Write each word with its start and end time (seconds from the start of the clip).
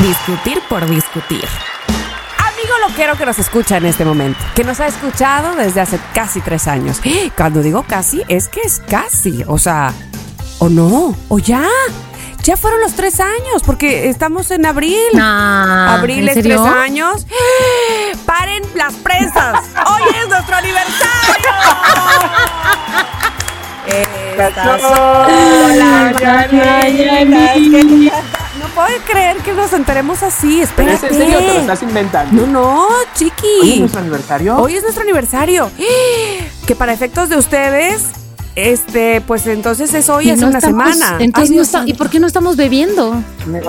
Discutir 0.00 0.60
por 0.68 0.88
discutir. 0.88 1.44
Amigo 2.38 2.74
loquero 2.88 3.16
que 3.16 3.26
nos 3.26 3.38
escucha 3.38 3.78
en 3.78 3.86
este 3.86 4.04
momento, 4.04 4.38
que 4.54 4.62
nos 4.64 4.78
ha 4.80 4.86
escuchado 4.86 5.56
desde 5.56 5.80
hace 5.80 5.98
casi 6.14 6.40
tres 6.40 6.66
años. 6.68 7.00
Cuando 7.36 7.62
digo 7.62 7.84
casi, 7.88 8.22
es 8.28 8.48
que 8.48 8.60
es 8.60 8.80
casi. 8.88 9.42
O 9.46 9.58
sea, 9.58 9.92
o 10.58 10.68
no, 10.68 11.14
o 11.28 11.38
ya. 11.38 11.64
Ya 12.42 12.56
fueron 12.56 12.80
los 12.80 12.92
tres 12.94 13.18
años, 13.18 13.62
porque 13.64 14.08
estamos 14.08 14.50
en 14.52 14.66
abril. 14.66 14.96
Ah, 15.20 15.96
abril 15.98 16.20
¿en 16.20 16.28
es 16.28 16.34
serio? 16.34 16.62
tres 16.62 16.74
años. 16.76 17.26
¡Paren 18.26 18.62
las 18.74 18.94
presas! 18.94 19.64
¡Hoy 19.86 20.02
es 20.22 20.28
nuestro 20.28 20.54
aniversario! 20.56 21.50
Estas 23.88 24.80
son 24.82 25.78
las 25.78 26.52
mañanitas 26.52 27.54
que 27.86 28.12
puedo 28.76 28.88
creer 29.10 29.38
que 29.38 29.52
nos 29.54 29.72
enteremos 29.72 30.22
así. 30.22 30.62
¿Pero 30.76 30.92
Espérate. 30.92 31.06
es 31.06 31.12
en 31.12 31.18
serio? 31.18 31.38
¿Te 31.38 31.54
lo 31.54 31.60
estás 31.60 31.82
inventando? 31.82 32.46
No, 32.46 32.46
no, 32.46 32.86
¿Hoy 32.86 33.04
chiqui. 33.14 33.72
es 33.72 33.78
nuestro 33.80 34.00
aniversario? 34.02 34.56
Hoy 34.58 34.74
es 34.76 34.82
nuestro 34.82 35.02
aniversario. 35.02 35.70
Que 36.66 36.74
para 36.74 36.92
efectos 36.92 37.28
de 37.28 37.36
ustedes, 37.36 38.02
este, 38.56 39.20
pues 39.20 39.46
entonces 39.46 39.94
es 39.94 40.08
hoy, 40.08 40.30
hace 40.30 40.40
no 40.42 40.48
una 40.48 40.58
estamos- 40.58 40.96
semana. 40.96 41.16
Entonces, 41.22 41.50
Ay, 41.50 41.56
no 41.56 41.62
está- 41.62 41.82
¿y 41.86 41.94
por 41.94 42.10
qué 42.10 42.18
no 42.20 42.26
estamos 42.26 42.56
bebiendo? 42.56 43.22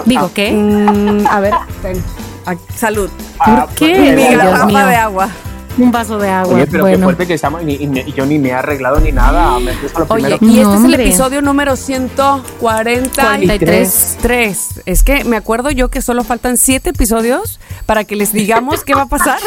Digo, 0.06 0.32
¿qué? 0.34 0.52
Mm, 0.52 1.28
a 1.28 1.40
ver, 1.40 1.54
ten. 1.84 2.04
Ah, 2.48 2.56
salud. 2.76 3.10
Ah, 3.40 3.66
¿por 3.68 3.76
qué? 3.76 4.00
bueno, 4.00 4.16
Mi 4.16 4.36
garrafa 4.36 4.88
de 4.88 4.96
agua. 4.96 5.30
Un 5.78 5.92
vaso 5.92 6.18
de 6.18 6.30
agua. 6.30 6.56
Oye, 6.56 6.66
pero 6.68 6.86
qué 6.86 6.98
fuerte 6.98 7.28
que 7.28 7.34
estamos 7.36 7.62
y, 7.64 7.72
y- 7.72 8.04
y 8.08 8.14
yo 8.14 8.26
ni 8.26 8.40
me 8.40 8.50
he 8.50 8.54
arreglado 8.54 9.00
ni 9.00 9.12
nada. 9.12 9.60
Me 9.60 9.74
lo 9.74 9.80
Oye, 10.10 10.38
primero. 10.38 10.38
y 10.42 10.60
este 10.60 10.64
No, 10.64 10.76
es 10.76 10.84
el 10.86 10.94
episodio 10.96 11.42
número 11.42 11.76
143. 11.76 13.20
43. 13.20 14.82
Es 14.86 15.04
que 15.04 15.24
me 15.24 15.38
acuerdo 15.38 15.70
yo 15.70 15.90
que 15.90 16.02
solo 16.02 16.24
faltan 16.24 16.58
siete 16.58 16.90
episodios 16.90 17.60
para 17.86 18.04
que 18.06 18.16
les 18.16 18.34
digamos 18.34 18.84
qué 18.84 18.96
va 18.96 19.04
a 19.04 19.08
pasar. 19.08 19.40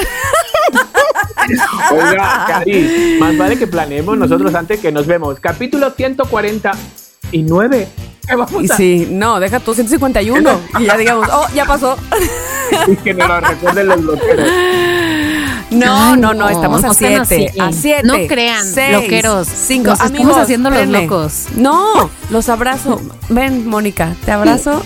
Oiga, 1.92 2.44
Cari, 2.46 3.16
más 3.18 3.36
vale 3.36 3.58
que 3.58 3.66
planeemos 3.66 4.16
nosotros 4.16 4.54
antes 4.54 4.78
que 4.80 4.92
nos 4.92 5.06
vemos. 5.06 5.40
Capítulo 5.40 5.90
149. 5.90 7.88
¿Qué 8.28 8.36
vamos 8.36 8.62
Y 8.62 8.70
a 8.70 8.76
sí, 8.76 9.08
no, 9.10 9.40
deja 9.40 9.58
tú 9.58 9.74
151. 9.74 10.60
Y 10.78 10.84
ya 10.84 10.96
digamos, 10.96 11.28
oh, 11.32 11.46
ya 11.54 11.64
pasó. 11.64 11.96
Y 12.86 12.94
que 12.96 13.14
nos 13.14 13.26
lo 13.28 13.40
recuerden 13.40 13.88
los 13.88 14.00
bloqueros. 14.02 14.48
No, 15.70 16.12
Ay, 16.12 16.20
no, 16.20 16.34
no, 16.34 16.48
estamos 16.48 16.82
a 16.84 16.92
siete. 16.94 17.52
A 17.60 17.72
siete. 17.72 18.02
No 18.04 18.14
crean, 18.28 18.64
seis, 18.66 18.92
loqueros. 18.92 19.46
Cinco. 19.46 19.90
Nos 19.90 20.00
estamos 20.00 20.18
Amigos, 20.20 20.36
haciendo 20.38 20.70
los 20.70 20.78
espérenme. 20.80 21.06
locos. 21.06 21.44
No, 21.56 22.10
los 22.30 22.48
abrazo. 22.48 23.00
Ven, 23.28 23.66
Mónica, 23.68 24.14
te 24.24 24.32
abrazo. 24.32 24.82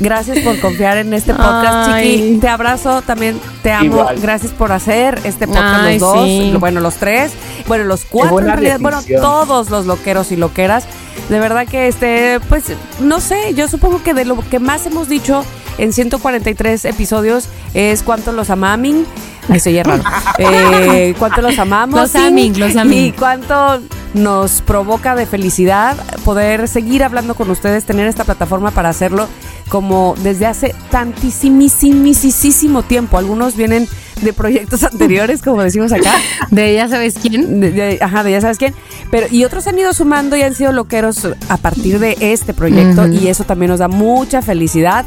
Gracias 0.00 0.40
por 0.40 0.58
confiar 0.60 0.98
en 0.98 1.14
este 1.14 1.32
podcast, 1.32 1.88
Ay. 1.92 2.16
Chiqui. 2.18 2.38
Te 2.40 2.48
abrazo, 2.48 3.02
también 3.02 3.40
te 3.62 3.70
amo. 3.72 3.84
Igual. 3.84 4.18
Gracias 4.20 4.50
por 4.52 4.72
hacer 4.72 5.20
este 5.24 5.46
podcast 5.46 5.82
Ay, 5.84 5.98
los 5.98 6.14
dos. 6.14 6.26
sí. 6.26 6.52
Bueno, 6.58 6.80
los 6.80 6.94
tres. 6.96 7.32
Bueno, 7.68 7.84
los 7.84 8.04
cuatro 8.04 8.30
en 8.30 8.44
buena 8.44 8.52
realidad. 8.56 8.78
Bueno, 8.80 9.00
todos 9.20 9.70
los 9.70 9.86
loqueros 9.86 10.32
y 10.32 10.36
loqueras. 10.36 10.84
De 11.28 11.38
verdad 11.38 11.66
que 11.66 11.86
este, 11.88 12.40
pues, 12.48 12.64
no 13.00 13.20
sé, 13.20 13.54
yo 13.54 13.68
supongo 13.68 14.02
que 14.02 14.14
de 14.14 14.24
lo 14.24 14.36
que 14.48 14.58
más 14.58 14.84
hemos 14.86 15.08
dicho 15.08 15.44
en 15.78 15.92
143 15.92 16.84
episodios 16.86 17.48
es 17.72 18.02
cuánto 18.02 18.32
los 18.32 18.50
amamin. 18.50 19.06
Ay, 19.48 19.60
soy 19.60 19.82
raro. 19.82 20.02
Eh, 20.38 21.14
cuánto 21.18 21.42
los 21.42 21.58
amamos. 21.58 22.00
Los 22.00 22.14
aming, 22.16 22.52
los 22.58 22.76
aming. 22.76 23.06
Y 23.06 23.12
cuánto 23.12 23.80
nos 24.14 24.62
provoca 24.62 25.14
de 25.16 25.26
felicidad 25.26 25.96
poder 26.24 26.68
seguir 26.68 27.02
hablando 27.04 27.34
con 27.34 27.50
ustedes, 27.50 27.84
tener 27.84 28.06
esta 28.06 28.24
plataforma 28.24 28.70
para 28.70 28.88
hacerlo 28.88 29.28
como 29.68 30.14
desde 30.22 30.46
hace 30.46 30.74
tantísimísimo 30.90 32.82
tiempo. 32.82 33.18
Algunos 33.18 33.56
vienen 33.56 33.88
de 34.22 34.32
proyectos 34.32 34.82
anteriores, 34.92 35.42
como 35.42 35.62
decimos 35.62 35.92
acá. 35.92 36.12
De 36.50 36.74
ya 36.74 36.88
sabes 36.88 37.14
quién. 37.20 37.60
De- 37.60 37.70
de- 37.72 37.98
ajá, 38.00 38.22
de 38.22 38.30
ya 38.32 38.40
sabes 38.40 38.58
quién. 38.58 38.74
Pero, 39.10 39.26
y 39.30 39.44
otros 39.44 39.66
han 39.66 39.78
ido 39.78 39.92
sumando 39.92 40.36
y 40.36 40.42
han 40.42 40.54
sido 40.54 40.72
loqueros 40.72 41.28
a 41.48 41.56
partir 41.56 41.98
de 41.98 42.16
este 42.20 42.54
proyecto 42.54 43.06
y 43.08 43.28
eso 43.28 43.44
también 43.44 43.70
nos 43.70 43.80
da 43.80 43.88
mucha 43.88 44.42
felicidad. 44.42 45.04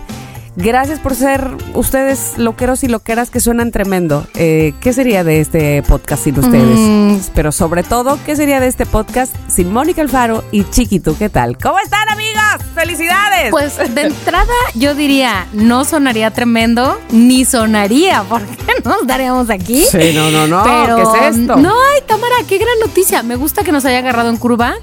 Gracias 0.59 0.99
por 0.99 1.13
ser 1.13 1.51
ustedes 1.75 2.39
loqueros 2.39 2.83
y 2.83 2.87
loqueras 2.87 3.29
que 3.29 3.39
suenan 3.39 3.69
tremendo. 3.69 4.25
Eh, 4.33 4.73
¿Qué 4.81 4.91
sería 4.91 5.23
de 5.23 5.39
este 5.39 5.83
podcast 5.83 6.23
sin 6.23 6.39
ustedes? 6.39 6.79
Mm. 6.79 7.17
Pero 7.35 7.51
sobre 7.51 7.83
todo, 7.83 8.17
¿qué 8.25 8.35
sería 8.35 8.59
de 8.59 8.65
este 8.65 8.87
podcast 8.87 9.35
sin 9.47 9.71
Mónica 9.71 10.01
Alfaro 10.01 10.43
y 10.51 10.63
Chiquito? 10.63 11.15
¿Qué 11.15 11.29
tal? 11.29 11.59
¿Cómo 11.59 11.77
están, 11.77 12.09
amigas? 12.09 12.57
¡Felicidades! 12.73 13.51
Pues 13.51 13.77
de 13.93 14.01
entrada 14.01 14.47
yo 14.73 14.95
diría, 14.95 15.45
no 15.53 15.85
sonaría 15.85 16.31
tremendo, 16.31 16.99
ni 17.11 17.45
sonaría, 17.45 18.23
porque 18.27 18.81
nos 18.83 19.05
daríamos 19.05 19.51
aquí. 19.51 19.83
Sí, 19.83 20.11
no, 20.15 20.31
no, 20.31 20.47
no. 20.47 20.63
Pero, 20.63 20.95
¿Qué 20.95 21.27
es 21.27 21.37
esto? 21.37 21.57
No, 21.57 21.75
ay, 21.93 22.01
Tamara, 22.07 22.35
qué 22.49 22.57
gran 22.57 22.79
noticia. 22.83 23.21
Me 23.21 23.35
gusta 23.35 23.63
que 23.63 23.71
nos 23.71 23.85
haya 23.85 23.99
agarrado 23.99 24.31
en 24.31 24.37
curva. 24.37 24.73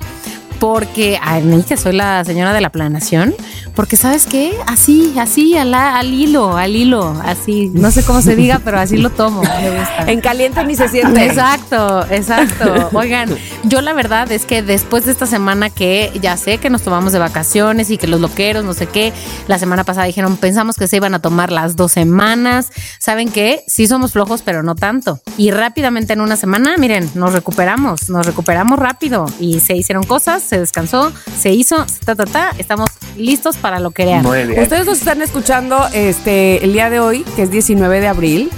Porque, 0.61 1.19
ay, 1.21 1.43
mí 1.43 1.62
que 1.65 1.77
soy 1.77 1.95
la 1.95 2.25
señora 2.25 2.53
de 2.53 2.61
la 2.61 2.71
planación, 2.71 3.35
porque 3.75 3.97
sabes 3.97 4.27
qué, 4.27 4.55
así, 4.67 5.15
así, 5.19 5.57
al, 5.57 5.75
al 5.75 6.12
hilo, 6.12 6.57
al 6.57 6.77
hilo, 6.77 7.21
así, 7.25 7.71
no 7.75 7.91
sé 7.91 8.05
cómo 8.05 8.23
se 8.23 8.37
diga, 8.37 8.61
pero 8.65 8.79
así 8.79 8.97
lo 8.97 9.11
tomo, 9.11 9.43
me 9.43 9.79
gusta. 9.79 10.05
En 10.07 10.21
caliente 10.21 10.65
ni 10.65 10.77
se 10.77 10.89
siente. 10.89 11.25
Exacto, 11.25 12.07
exacto. 12.11 12.91
Oigan, 12.93 13.35
yo 13.65 13.81
la 13.81 13.93
verdad 13.93 14.31
es 14.31 14.45
que 14.45 14.62
después 14.62 15.05
de 15.07 15.12
esta 15.12 15.27
semana 15.27 15.71
que 15.71 16.12
ya 16.21 16.37
sé 16.37 16.59
que 16.59 16.71
nos 16.71 16.83
tomamos 16.83 17.12
de 17.12 17.19
vacaciones 17.19 17.91
y 17.91 17.99
que 17.99 18.07
los 18.07 18.21
loqueros, 18.21 18.65
no 18.65 18.75
sé 18.75 18.87
qué, 18.87 19.12
la 19.49 19.59
semana 19.59 19.85
pasada 19.85 20.06
dijeron, 20.06 20.37
pensamos 20.37 20.77
que 20.77 20.87
se 20.87 20.97
iban 20.97 21.15
a 21.15 21.19
tomar 21.19 21.51
las 21.51 21.77
dos 21.77 21.93
semanas. 21.93 22.71
¿Saben 22.99 23.31
qué? 23.31 23.65
Sí 23.67 23.87
somos 23.87 24.12
flojos, 24.12 24.43
pero 24.43 24.62
no 24.62 24.75
tanto. 24.75 25.21
Y 25.37 25.51
rápidamente 25.51 26.12
en 26.12 26.21
una 26.21 26.37
semana, 26.37 26.77
miren, 26.79 27.11
nos 27.15 27.33
recuperamos, 27.33 28.09
nos 28.09 28.25
recuperamos 28.27 28.79
rápido 28.79 29.27
y 29.41 29.61
se 29.61 29.77
hicieron 29.77 30.05
cosas, 30.05 30.43
se 30.43 30.61
descansó, 30.61 31.12
se 31.39 31.51
hizo, 31.51 31.85
ta, 32.05 32.15
ta, 32.15 32.25
ta, 32.25 32.53
estamos 32.59 32.91
listos 33.17 33.56
para 33.64 33.80
lo 33.80 33.92
que 33.92 34.04
Muy 34.20 34.44
bien. 34.44 34.60
Ustedes 34.62 34.84
nos 34.84 34.98
están 34.98 35.22
escuchando 35.22 35.88
este 35.94 36.62
el 36.62 36.75
día 36.75 36.91
de 36.91 37.00
hoy, 37.00 37.22
que 37.34 37.44
es 37.44 37.50
19 37.50 37.98
de 37.98 38.08
abril. 38.08 38.50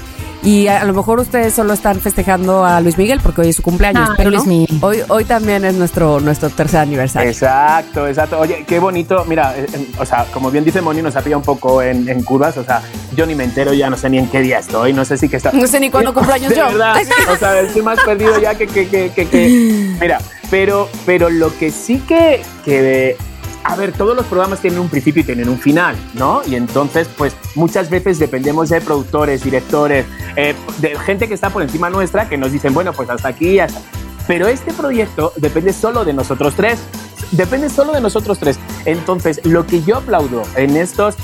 Y 0.42 0.66
a, 0.66 0.80
a 0.80 0.84
lo 0.84 0.94
mejor 0.94 1.20
ustedes 1.20 1.54
solo 1.54 1.74
están 1.74 2.00
festejando 2.00 2.64
a 2.64 2.80
Luis 2.80 2.98
Miguel 2.98 3.20
porque 3.22 3.42
hoy 3.42 3.50
es 3.50 3.56
su 3.56 3.62
cumpleaños, 3.62 4.08
Ay, 4.10 4.14
pero. 4.16 4.30
Luis 4.30 4.46
Miguel. 4.46 4.78
Hoy, 4.80 4.98
hoy 5.08 5.24
también 5.24 5.64
es 5.64 5.74
nuestro, 5.74 6.18
nuestro 6.18 6.50
tercer 6.50 6.80
aniversario. 6.80 7.30
Exacto, 7.30 8.08
exacto. 8.08 8.40
Oye, 8.40 8.64
qué 8.66 8.80
bonito. 8.80 9.24
Mira, 9.28 9.54
eh, 9.56 9.66
eh, 9.72 9.86
o 9.96 10.04
sea, 10.04 10.24
como 10.32 10.50
bien 10.50 10.64
dice 10.64 10.80
Moni, 10.82 11.02
nos 11.02 11.14
ha 11.14 11.22
pillado 11.22 11.38
un 11.38 11.44
poco 11.44 11.80
en, 11.82 12.08
en 12.08 12.24
curvas. 12.24 12.56
O 12.56 12.64
sea, 12.64 12.82
yo 13.14 13.26
ni 13.26 13.36
me 13.36 13.44
entero, 13.44 13.72
ya 13.74 13.88
no 13.88 13.96
sé 13.96 14.10
ni 14.10 14.18
en 14.18 14.26
qué 14.28 14.40
día 14.40 14.58
estoy. 14.58 14.92
No 14.92 15.04
sé 15.04 15.18
si 15.18 15.28
que 15.28 15.36
está. 15.36 15.52
No 15.52 15.68
sé 15.68 15.78
ni 15.78 15.88
cuándo 15.88 16.12
cumpleaños 16.12 16.50
De 16.50 16.56
yo. 16.56 16.66
verdad. 16.66 16.96
O 17.32 17.36
sea, 17.36 17.60
estoy 17.60 17.82
más 17.82 18.00
perdido 18.04 18.40
ya 18.40 18.56
que. 18.56 18.66
que, 18.66 18.88
que, 18.88 19.10
que, 19.10 19.28
que- 19.28 19.96
Mira, 20.00 20.18
pero, 20.50 20.88
pero 21.06 21.30
lo 21.30 21.56
que 21.56 21.70
sí 21.70 21.98
que. 22.08 22.42
que 22.64 23.16
a 23.68 23.74
ver, 23.74 23.92
todos 23.92 24.14
los 24.14 24.26
programas 24.26 24.60
tienen 24.60 24.78
un 24.78 24.88
principio 24.88 25.22
y 25.22 25.24
tienen 25.24 25.48
un 25.48 25.58
final, 25.58 25.96
¿no? 26.14 26.42
Y 26.46 26.54
entonces, 26.54 27.08
pues 27.16 27.36
muchas 27.56 27.90
veces 27.90 28.18
dependemos 28.20 28.68
de 28.68 28.80
productores, 28.80 29.42
directores, 29.42 30.06
eh, 30.36 30.54
de 30.78 30.96
gente 31.00 31.26
que 31.26 31.34
está 31.34 31.50
por 31.50 31.62
encima 31.62 31.90
nuestra 31.90 32.28
que 32.28 32.38
nos 32.38 32.52
dicen, 32.52 32.72
bueno, 32.72 32.92
pues 32.92 33.10
hasta 33.10 33.28
aquí 33.28 33.58
hasta. 33.58 33.80
Pero 34.28 34.46
este 34.46 34.72
proyecto 34.72 35.32
depende 35.36 35.72
solo 35.72 36.04
de 36.04 36.12
nosotros 36.12 36.54
tres. 36.54 36.78
Depende 37.32 37.68
solo 37.68 37.92
de 37.92 38.00
nosotros 38.00 38.38
tres. 38.38 38.58
Entonces, 38.84 39.40
lo 39.44 39.66
que 39.66 39.82
yo 39.82 39.96
aplaudo 39.96 40.44
en 40.54 40.76
estos 40.76 41.16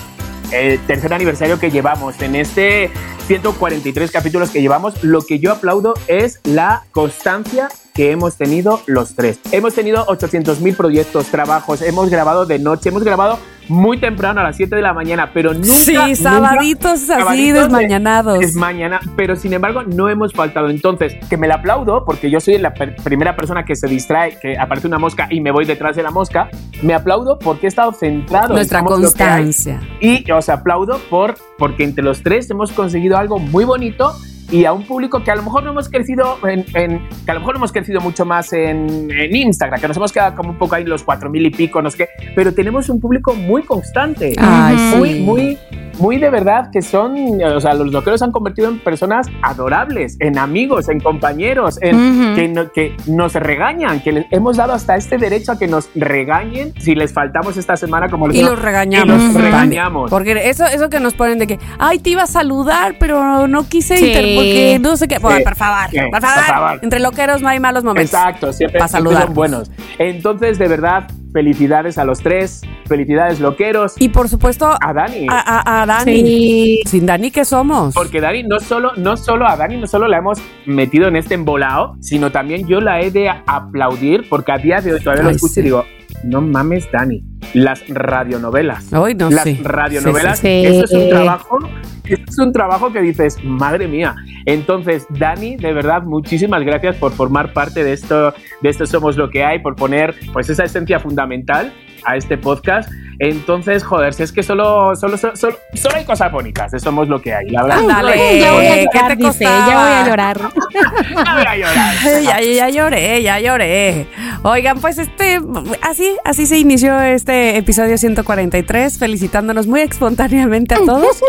eh, 0.51 0.81
tercer 0.87 1.15
aniversario 1.15 1.61
que 1.61 1.71
llevamos, 1.71 2.21
en 2.23 2.35
este 2.35 2.91
143 3.29 4.11
capítulos 4.11 4.51
que 4.51 4.61
llevamos, 4.61 5.03
lo 5.05 5.23
que 5.23 5.39
yo 5.39 5.53
aplaudo 5.53 5.95
es 6.09 6.41
la 6.43 6.85
constancia 6.91 7.69
que 7.95 8.11
hemos 8.11 8.37
tenido 8.37 8.81
los 8.87 9.15
tres. 9.15 9.39
Hemos 9.53 9.75
tenido 9.75 10.05
800 10.09 10.61
mil 10.61 10.75
proyectos, 10.75 11.27
trabajos, 11.27 11.83
hemos 11.83 12.09
grabado 12.11 12.47
de 12.47 12.59
noche, 12.59 12.89
hemos 12.89 13.05
grabado 13.05 13.39
muy 13.69 13.99
temprano 14.01 14.41
a 14.41 14.43
las 14.43 14.57
7 14.57 14.75
de 14.75 14.83
la 14.83 14.93
mañana, 14.93 15.31
pero 15.33 15.55
nunca. 15.55 15.67
Sí, 15.69 15.95
nunca- 15.95 16.17
sabaditos 16.17 16.93
así 16.95 17.07
sabaditos 17.07 17.55
de- 17.55 17.63
desmañanados. 17.63 18.43
Es 18.43 18.57
mañana, 18.57 18.99
pero 19.17 19.37
sin 19.37 19.53
embargo 19.53 19.83
no 19.85 20.09
hemos 20.09 20.33
faltado. 20.33 20.69
Entonces, 20.69 21.15
que 21.31 21.37
me 21.37 21.47
la 21.47 21.57
aplaudo 21.57 22.05
porque 22.05 22.29
yo 22.31 22.41
soy 22.41 22.59
la 22.59 22.75
per- 22.75 22.97
primera 23.05 23.37
persona 23.37 23.65
que 23.65 23.77
se 23.77 23.87
distrae, 23.87 24.39
que 24.41 24.59
aparece 24.59 24.89
una 24.89 24.99
mosca 24.99 25.29
y 25.31 25.41
me 25.41 25.53
voy 25.53 25.65
detrás 25.65 25.95
de 25.95 26.03
la 26.03 26.11
mosca. 26.11 26.49
Me 26.83 26.95
aplaudo 26.95 27.39
porque 27.39 27.67
he 27.67 27.69
estado 27.69 27.93
centrado. 27.93 28.49
en 28.49 28.55
Nuestra 28.57 28.81
hay. 28.81 28.85
constancia. 28.85 29.81
Y 30.01 30.29
os 30.33 30.49
aplaudo 30.49 30.99
por, 31.09 31.37
porque 31.57 31.85
entre 31.85 32.03
los 32.03 32.23
tres 32.23 32.51
hemos 32.51 32.73
conseguido 32.73 33.17
algo 33.17 33.39
muy 33.39 33.65
bonito 33.65 34.13
y 34.53 34.65
a 34.67 34.73
un 34.73 34.85
público 34.87 35.25
que 35.25 35.31
a 35.33 35.35
lo 35.35 35.43
mejor 35.43 35.65
no 35.65 35.71
hemos 35.71 35.89
crecido 35.89 36.39
en, 36.47 36.65
en- 36.75 37.09
que 37.25 37.31
a 37.31 37.35
lo 37.35 37.41
mejor 37.41 37.55
no 37.55 37.59
hemos 37.61 37.73
crecido 37.73 38.01
mucho 38.01 38.25
más 38.25 38.53
en, 38.53 39.11
en 39.11 39.35
Instagram, 39.35 39.81
que 39.81 39.89
nos 39.89 39.97
hemos 39.97 40.13
quedado 40.13 40.37
como 40.37 40.51
un 40.51 40.59
poco 40.59 40.77
ahí 40.77 40.83
en 40.85 40.91
los 40.91 41.03
cuatro 41.03 41.29
mil 41.31 41.45
y 41.45 41.51
pico, 41.51 41.83
no 41.83 41.91
sé 41.91 41.97
qué, 41.99 42.09
pero 42.37 42.55
tenemos 42.55 42.89
un 42.89 43.01
público 43.01 43.35
muy 43.35 43.63
constante. 43.65 44.35
Ay, 44.39 44.77
muy, 44.97 45.13
sí. 45.15 45.21
muy, 45.21 45.59
muy 45.99 46.17
de 46.19 46.31
verdad 46.31 46.69
que 46.73 46.83
son, 46.83 47.17
o 47.43 47.61
sea, 47.61 47.75
los 47.75 47.91
loqueros 47.93 48.21
se 48.21 48.25
han 48.27 48.33
convertido 48.33 48.69
en 48.69 48.79
personas 48.79 49.27
adorables, 49.43 50.17
en 50.21 50.39
amigos, 50.39 50.89
en 50.89 51.01
compañeros, 51.01 51.79
en, 51.83 52.35
que, 52.35 52.49
no- 52.49 52.71
que 52.73 52.95
nos 53.07 53.35
regañan, 53.35 54.01
que 54.01 54.13
les 54.13 54.27
hemos 54.31 54.57
dado 54.57 54.73
hasta 54.75 54.97
este 54.97 55.19
derecho 55.19 55.53
a 55.53 55.59
que 55.59 55.67
nos 55.67 55.89
regañen 55.95 56.73
si 56.79 56.95
les 56.95 57.13
faltamos 57.13 57.57
esta 57.57 57.77
semana 57.77 58.09
como 58.09 58.29
les 58.29 58.37
Y 58.37 58.43
los 58.43 58.61
regañamos. 58.61 59.21
y 59.21 59.27
los 59.27 59.35
regañamos. 59.35 60.11
Porque 60.11 60.49
eso, 60.51 60.65
eso 60.67 60.91
que 60.91 61.01
nos 61.01 61.15
ponen 61.15 61.39
de 61.39 61.47
que, 61.47 61.59
ay, 61.79 61.99
te 61.99 62.11
iba 62.11 62.23
a 62.23 62.27
saludar, 62.27 62.97
pero 62.99 63.47
no 63.49 63.67
quise 63.69 63.97
Sí. 63.97 64.13
Porque 64.45 64.79
no 64.81 64.97
sé 64.97 65.09
qué. 65.09 65.21
Por, 65.21 65.37
Sí. 65.37 65.43
por 65.45 65.55
favor, 65.57 65.91
por 66.11 66.21
por 66.21 66.21
favor. 66.23 66.79
Entre 66.83 67.01
loqueros 67.01 67.41
no 67.43 67.49
hay 67.49 67.61
malos 67.61 67.85
momentos. 67.85 68.13
Exacto, 68.13 68.53
siempre, 68.53 68.81
siempre 68.89 69.15
son 69.17 69.35
buenos. 69.35 69.71
Entonces, 69.99 70.59
de 70.59 70.69
verdad, 70.69 71.09
felicidades 71.33 71.97
a 71.99 72.05
los 72.05 72.21
tres, 72.21 72.61
felicidades 72.87 73.41
loqueros, 73.41 73.95
Y 73.99 74.11
por 74.11 74.29
supuesto, 74.29 74.71
a 74.81 74.93
Dani. 74.93 75.27
a, 75.31 75.39
a- 75.41 75.83
a 75.83 75.87
Dani. 75.87 76.15
Sí. 76.15 76.81
Sin 76.87 77.07
Dani, 77.07 77.31
¿qué 77.31 77.45
somos? 77.45 77.95
Porque 77.95 78.21
Dani, 78.21 78.43
no 78.43 78.61
solo, 78.61 78.93
no 78.97 79.17
solo 79.17 79.49
a 79.49 79.57
Dani, 79.57 79.77
no 79.79 79.87
solo 79.87 80.09
la 80.09 80.19
hemos 80.19 80.39
metido 80.67 81.09
en 81.09 81.17
este 81.17 81.35
embolado, 81.35 81.97
sino 82.01 82.31
también 82.31 82.67
yo 82.69 82.81
la 82.81 83.01
he 83.01 83.11
de 83.11 83.31
aplaudir, 83.47 84.29
porque 84.29 84.53
a 84.53 84.59
día 84.59 84.81
de 84.81 84.93
hoy 84.95 85.01
todavía 85.01 85.25
lo 85.25 85.31
escucho 85.31 85.55
sí. 85.55 85.61
y 85.61 85.65
digo, 85.65 85.85
no 86.25 86.41
mames, 86.41 86.91
Dani, 86.93 87.23
las 87.55 87.87
radionovelas. 87.89 88.93
Hoy 88.93 89.15
no 89.15 89.31
las 89.31 89.45
sí. 89.45 89.59
radionovelas, 89.63 90.39
Sí, 90.39 90.63
sí, 90.65 90.71
sí. 90.71 90.77
eso 90.77 90.85
es 90.85 90.93
un 90.93 91.09
trabajo, 91.09 91.59
eso 92.05 92.23
es 92.29 92.39
un 92.39 92.53
trabajo 92.53 92.93
que 92.93 93.01
dices, 93.01 93.43
madre 93.45 93.89
mía. 93.89 94.15
Entonces, 94.47 95.07
Dani, 95.11 95.57
de 95.57 95.73
verdad, 95.73 96.03
muchísimas 96.03 96.63
gracias 96.65 96.97
por 96.97 97.13
formar 97.13 97.53
parte 97.53 97.85
de 97.85 97.93
esto, 97.93 98.35
de 98.63 98.69
esto 98.69 98.87
Somos 98.87 99.17
lo 99.17 99.31
que 99.31 99.45
hay, 99.45 99.61
por 99.61 99.77
poner 99.77 100.15
pues 100.33 100.49
esa 100.51 100.65
esencia 100.65 100.99
fundamental 101.01 101.73
a 102.05 102.17
este 102.17 102.37
podcast. 102.37 102.91
Entonces, 103.19 103.85
joder, 103.85 104.15
si 104.15 104.23
es 104.23 104.33
que 104.33 104.43
solo, 104.43 104.97
solo, 104.97 105.17
solo, 105.17 105.37
solo, 105.37 105.57
solo 105.75 105.97
hay 105.97 106.05
cosas 106.05 106.33
bonitas 106.33 106.71
de 106.73 106.81
Somos 106.81 107.09
lo 107.09 107.21
que 107.21 107.35
hay, 107.35 107.49
la 107.51 107.63
verdad. 107.63 107.79
Ándale. 107.79 108.39
ya 108.41 108.53
voy 108.53 108.67
a 108.67 108.75
¿qué 108.75 108.85
llorar, 108.93 109.17
te 109.17 109.25
dice, 109.25 109.45
ya 109.45 109.65
voy 109.65 109.93
a 109.93 110.07
llorar. 110.07 110.41
Ya 110.73 111.35
voy 111.35 111.45
a 111.47 111.57
llorar. 111.57 111.95
Ay, 112.05 112.25
Ya, 112.25 112.41
ya 112.41 112.69
lloré, 112.71 113.23
ya 113.23 113.39
lloré. 113.41 114.07
Oigan, 114.43 114.81
pues 114.81 114.99
este, 114.99 115.41
así, 115.83 116.17
así 116.25 116.47
se 116.47 116.59
inició 116.59 116.99
este 117.01 117.57
episodio 117.59 117.99
143, 117.99 118.99
felicitándonos 118.99 119.67
muy 119.67 119.81
espontáneamente 119.81 120.75
a 120.75 120.79
todos. 120.79 121.21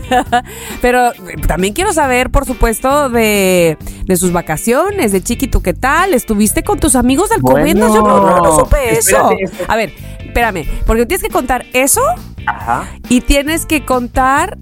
Pero 0.82 1.12
también 1.46 1.74
quiero 1.74 1.92
saber, 1.92 2.30
por 2.30 2.46
supuesto, 2.46 3.10
de, 3.10 3.76
de 4.04 4.16
sus 4.16 4.32
vacaciones, 4.32 5.12
de 5.12 5.22
Chiquito, 5.22 5.60
¿qué 5.62 5.74
tal? 5.74 6.14
¿Estuviste 6.14 6.62
con 6.62 6.78
tus 6.78 6.94
amigos 6.96 7.30
del 7.30 7.40
Bueno? 7.40 7.94
Yo 7.94 8.02
no, 8.02 8.20
no, 8.20 8.38
no 8.38 8.58
supe 8.58 8.92
eso. 8.92 9.30
espérate. 9.32 9.64
A 9.68 9.76
ver, 9.76 9.92
espérame, 10.30 10.64
porque 10.86 11.06
tienes 11.06 11.22
que 11.22 11.28
contar 11.30 11.66
eso 11.72 12.02
Ajá. 12.46 12.88
y 13.08 13.20
tienes 13.20 13.66
que 13.66 13.84
contar 13.84 14.56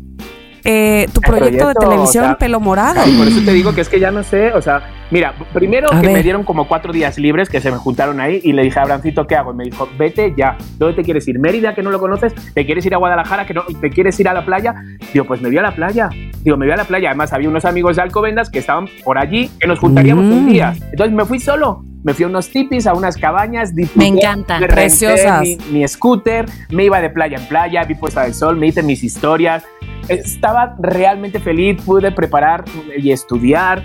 eh, 0.71 1.07
tu 1.13 1.21
proyecto, 1.21 1.59
proyecto, 1.59 1.69
de 1.69 1.75
televisión 1.75 2.25
o 2.25 2.29
sea, 2.29 2.39
Pelo 2.39 2.61
Morado. 2.61 3.01
Y 3.09 3.13
por 3.17 3.27
eso 3.29 3.41
te 3.45 3.53
digo 3.53 3.75
que 3.75 3.81
es 3.81 3.89
que 3.89 3.99
ya 3.99 4.11
no 4.11 4.23
sé, 4.23 4.53
o 4.53 4.61
sea, 4.61 4.83
mira, 5.11 5.33
primero 5.55 5.89
A 5.93 6.01
que 6.01 6.07
ver. 6.09 6.17
me 6.17 6.23
dieron 6.23 6.45
como 6.45 6.69
cuatro 6.69 6.93
días 6.93 7.17
libres 7.19 7.49
que 7.49 7.61
se 7.61 7.71
me 7.71 7.79
juntaron 7.79 8.21
ahí 8.21 8.41
y 8.45 8.53
le 8.53 8.63
dije 8.63 8.79
a 8.79 8.83
Abrancito, 8.83 9.27
¿qué 9.27 9.37
hago? 9.37 9.53
Y 9.53 9.57
me 9.57 9.65
dijo, 9.65 9.89
vete 9.99 10.35
ya. 10.37 10.57
¿Dónde 10.79 10.95
te 10.97 11.03
quieres 11.03 11.27
ir? 11.29 11.39
Mérida, 11.39 11.75
que 11.75 11.83
no 11.83 11.91
lo 11.91 11.99
conoces. 11.99 12.35
¿Te 12.55 12.67
quieres 12.67 12.85
ir 12.87 12.95
a 12.95 12.99
Guadalajara, 12.99 13.47
que 13.47 13.55
no? 13.55 13.63
¿Te 13.81 13.91
quieres 13.91 14.19
ir 14.21 14.29
a 14.29 14.35
la 14.35 14.45
playa? 14.45 14.75
Digo, 15.13 15.25
pues 15.25 15.41
me 15.41 15.49
voy 15.49 15.59
a 15.59 15.63
la 15.63 15.75
playa. 15.75 16.11
Digo, 16.43 16.57
me 16.57 16.67
voy 16.67 16.73
a 16.75 16.77
la 16.77 16.85
playa. 16.85 17.09
Además, 17.11 17.33
había 17.33 17.49
unos 17.49 17.65
amigos 17.65 17.97
de 17.97 18.03
Alcobendas 18.03 18.51
que 18.51 18.59
estaban 18.59 18.87
por 19.05 19.19
allí, 19.19 19.51
que 19.59 19.67
nos 19.67 19.79
juntaríamos 19.79 20.25
Mm. 20.27 20.33
un 20.33 20.47
día. 20.53 20.75
Entonces 20.91 21.15
me 21.15 21.25
fui 21.25 21.41
solo. 21.41 21.85
Me 22.05 22.15
fui 22.15 22.25
a 22.25 22.29
unos 22.29 22.49
tipis, 22.51 22.87
a 22.87 22.95
unas 22.95 23.17
cabañas. 23.17 23.75
disfruté, 23.75 23.99
Me 24.13 24.19
encanta. 24.19 24.55
me 24.61 24.67
renté 24.69 24.83
Preciosas. 24.83 25.43
Mi, 25.43 25.59
mi 25.73 25.89
scooter, 25.89 26.47
me 26.71 26.85
iba 26.85 27.01
de 27.01 27.11
playa 27.11 27.39
en 27.39 27.47
playa, 27.47 27.83
vi 27.85 27.97
puesta 27.97 28.23
del 28.23 28.35
sol, 28.35 28.57
me 28.57 28.69
hice 28.69 28.83
mis 28.85 29.03
historias. 29.03 29.65
Estaba 30.09 30.77
realmente 30.79 31.41
feliz, 31.41 31.83
pude 31.83 32.13
preparar 32.13 32.65
y 32.97 33.11
estudiar. 33.11 33.85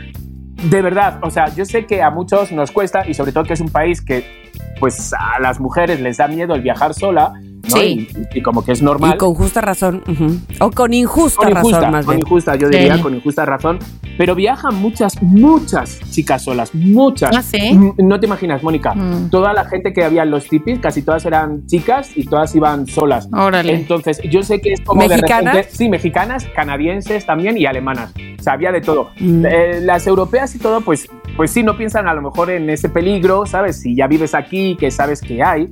De 0.70 0.82
verdad, 0.82 1.20
o 1.22 1.30
sea, 1.30 1.54
yo 1.54 1.66
sé 1.66 1.86
que 1.86 2.02
a 2.02 2.10
muchos 2.10 2.52
nos 2.52 2.72
cuesta 2.72 3.08
y 3.08 3.14
sobre 3.14 3.32
todo 3.32 3.44
que 3.44 3.54
es 3.54 3.60
un 3.60 3.70
país 3.70 4.02
que 4.02 4.44
pues 4.80 5.14
a 5.14 5.40
las 5.40 5.60
mujeres 5.60 6.00
les 6.00 6.18
da 6.18 6.28
miedo 6.28 6.56
el 6.56 6.62
viajar 6.62 6.94
sola, 6.94 7.34
¿no? 7.70 7.78
Sí. 7.78 8.08
Y, 8.34 8.40
y 8.40 8.42
como 8.42 8.64
que 8.64 8.72
es 8.74 8.82
normal. 8.82 9.14
Y 9.16 9.18
con 9.18 9.34
justa 9.34 9.62
razón. 9.62 10.04
O 10.60 10.72
con 10.72 10.94
injusta, 10.94 11.42
Con 11.44 11.50
injusta, 11.58 11.78
razón, 11.80 11.92
más 11.92 12.06
con 12.06 12.16
bien. 12.16 12.26
injusta, 12.28 12.56
yo 12.56 12.70
diría, 12.70 12.96
Sí. 12.98 13.02
con 13.02 13.16
injusta 13.16 13.46
razón. 13.46 13.80
Pero 14.18 14.36
viajan 14.36 14.76
muchas, 14.76 15.22
muchas 15.24 16.00
chicas 16.12 16.44
solas, 16.44 16.76
muchas. 16.76 17.36
¿Ah, 17.36 17.42
sí? 17.42 17.74
Mm, 17.74 17.94
No 18.08 18.20
te 18.20 18.28
imaginas, 18.28 18.62
Mónica. 18.62 18.94
Mm. 18.94 19.30
Toda 19.30 19.54
la 19.54 19.66
gente 19.66 19.92
que 19.92 20.04
había 20.04 20.24
en 20.24 20.30
los 20.32 20.48
tipis, 20.48 20.80
casi 20.80 21.02
todas 21.02 21.26
eran 21.26 21.66
chicas 21.66 22.12
y 22.16 22.26
todas 22.26 22.54
iban 22.56 22.86
solas. 22.86 23.28
Órale. 23.34 23.74
Entonces, 23.74 24.20
yo 24.30 24.44
sé 24.44 24.62
que 24.62 24.74
es 24.74 24.82
como 24.82 25.02
¿Mexicanas? 25.02 25.54
de 25.56 25.62
repente. 25.62 25.76
Sí, 25.78 25.90
mexicanas, 25.90 26.46
canadienses 26.56 27.26
también 27.26 27.58
y 27.58 27.66
alemanas. 27.66 28.14
O 28.40 28.44
sea, 28.44 28.54
había 28.54 28.72
de 28.72 28.82
todo. 28.82 29.10
Mm. 29.20 29.46
Eh, 29.48 29.80
las 29.82 30.06
europeas 30.06 30.54
y 30.56 30.60
todo, 30.60 30.82
pues, 30.82 31.08
pues 31.36 31.52
sí, 31.52 31.64
no 31.64 31.78
piensan 31.78 32.08
a 32.08 32.14
lo 32.14 32.22
mejor 32.22 32.50
en 32.52 32.70
ese 32.70 32.90
peligro, 32.90 33.46
¿sabes? 33.46 33.82
Si 33.82 33.96
ya 33.96 34.08
vives 34.08 34.36
aquí, 34.36 34.76
que 34.80 34.92
sabes 34.92 35.22
que 35.22 35.42
hay. 35.42 35.70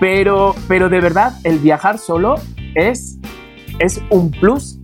Pero, 0.00 0.54
pero 0.68 0.88
de 0.88 1.00
verdad, 1.00 1.32
el 1.44 1.58
viajar 1.58 1.98
solo 1.98 2.34
es, 2.74 3.18
es 3.78 4.02
un 4.10 4.30
plus 4.30 4.78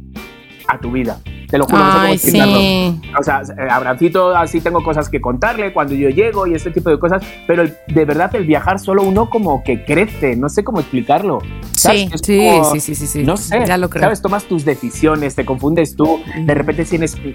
a 0.68 0.78
tu 0.78 0.92
vida. 0.92 1.20
Te 1.50 1.58
lo 1.58 1.64
juro, 1.64 1.78
no 1.78 1.84
sé 1.86 1.92
cómo 1.92 2.04
Ay, 2.06 2.14
explicarlo. 2.14 2.58
sí. 2.58 3.00
O 3.18 3.22
sea, 3.24 3.42
eh, 3.42 3.68
Abrancito, 3.70 4.36
así 4.36 4.60
tengo 4.60 4.82
cosas 4.84 5.08
que 5.08 5.20
contarle 5.20 5.72
cuando 5.72 5.94
yo 5.94 6.08
llego 6.08 6.46
y 6.46 6.54
este 6.54 6.70
tipo 6.70 6.90
de 6.90 6.98
cosas, 6.98 7.22
pero 7.46 7.62
el- 7.62 7.74
de 7.88 8.04
verdad 8.04 8.34
el 8.36 8.46
viajar 8.46 8.78
solo 8.78 9.02
uno 9.02 9.28
como 9.28 9.62
que 9.64 9.84
crece, 9.84 10.36
no 10.36 10.48
sé 10.48 10.62
cómo 10.64 10.80
explicarlo. 10.80 11.38
¿sabes? 11.72 12.02
Sí, 12.10 12.18
Sí, 12.22 12.38
como- 12.38 12.64
sí, 12.72 12.80
sí, 12.80 12.94
sí, 12.94 13.06
sí. 13.06 13.22
No 13.24 13.36
sé, 13.36 13.64
Ya 13.66 13.76
lo 13.78 13.88
creo. 13.90 14.02
¿sabes? 14.04 14.20
Tomas 14.22 14.44
tus 14.44 14.64
decisiones, 14.64 15.34
te 15.34 15.44
confundes 15.44 15.96
tú, 15.96 16.20
de 16.44 16.54
repente 16.54 16.84
tienes 16.84 17.14
un 17.16 17.32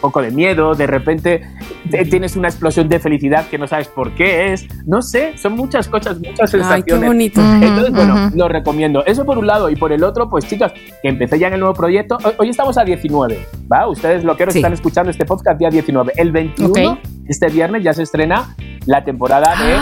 poco 0.00 0.22
de 0.22 0.30
miedo, 0.30 0.74
de 0.74 0.86
repente 0.86 1.42
te- 1.90 2.04
tienes 2.06 2.34
una 2.36 2.48
explosión 2.48 2.88
de 2.88 2.98
felicidad 2.98 3.46
que 3.48 3.58
no 3.58 3.66
sabes 3.66 3.88
por 3.88 4.12
qué 4.14 4.52
es, 4.52 4.66
no 4.86 5.02
sé, 5.02 5.36
son 5.38 5.54
muchas 5.54 5.86
cosas, 5.88 6.18
muchas 6.18 6.40
Ay, 6.54 6.60
sensaciones. 6.60 6.84
qué 7.02 7.06
bonito. 7.06 7.40
Entonces, 7.42 7.92
bueno, 7.92 8.30
lo 8.34 8.48
recomiendo. 8.48 9.04
Eso 9.04 9.24
por 9.24 9.38
un 9.38 9.46
lado. 9.46 9.68
Y 9.70 9.76
por 9.76 9.92
el 9.92 10.02
otro, 10.02 10.28
pues 10.30 10.46
chicas, 10.46 10.72
que 11.02 11.08
empecé 11.08 11.38
ya 11.38 11.48
en 11.48 11.54
el 11.54 11.60
nuevo 11.60 11.74
proyecto. 11.74 12.16
Hoy, 12.24 12.32
hoy 12.38 12.48
estamos 12.50 12.76
a 12.78 12.84
19, 12.84 13.43
¿va? 13.72 13.88
Ustedes 13.88 14.24
lo 14.24 14.36
que 14.36 14.50
Sí. 14.50 14.58
están 14.58 14.72
escuchando 14.72 15.10
este 15.10 15.24
podcast 15.24 15.58
día 15.58 15.70
19. 15.70 16.12
El 16.16 16.32
21, 16.32 16.92
Ok. 16.92 16.98
este 17.28 17.48
viernes, 17.48 17.82
ya 17.82 17.92
se 17.94 18.02
estrena 18.02 18.54
la 18.86 19.02
temporada 19.04 19.54
de 19.56 19.76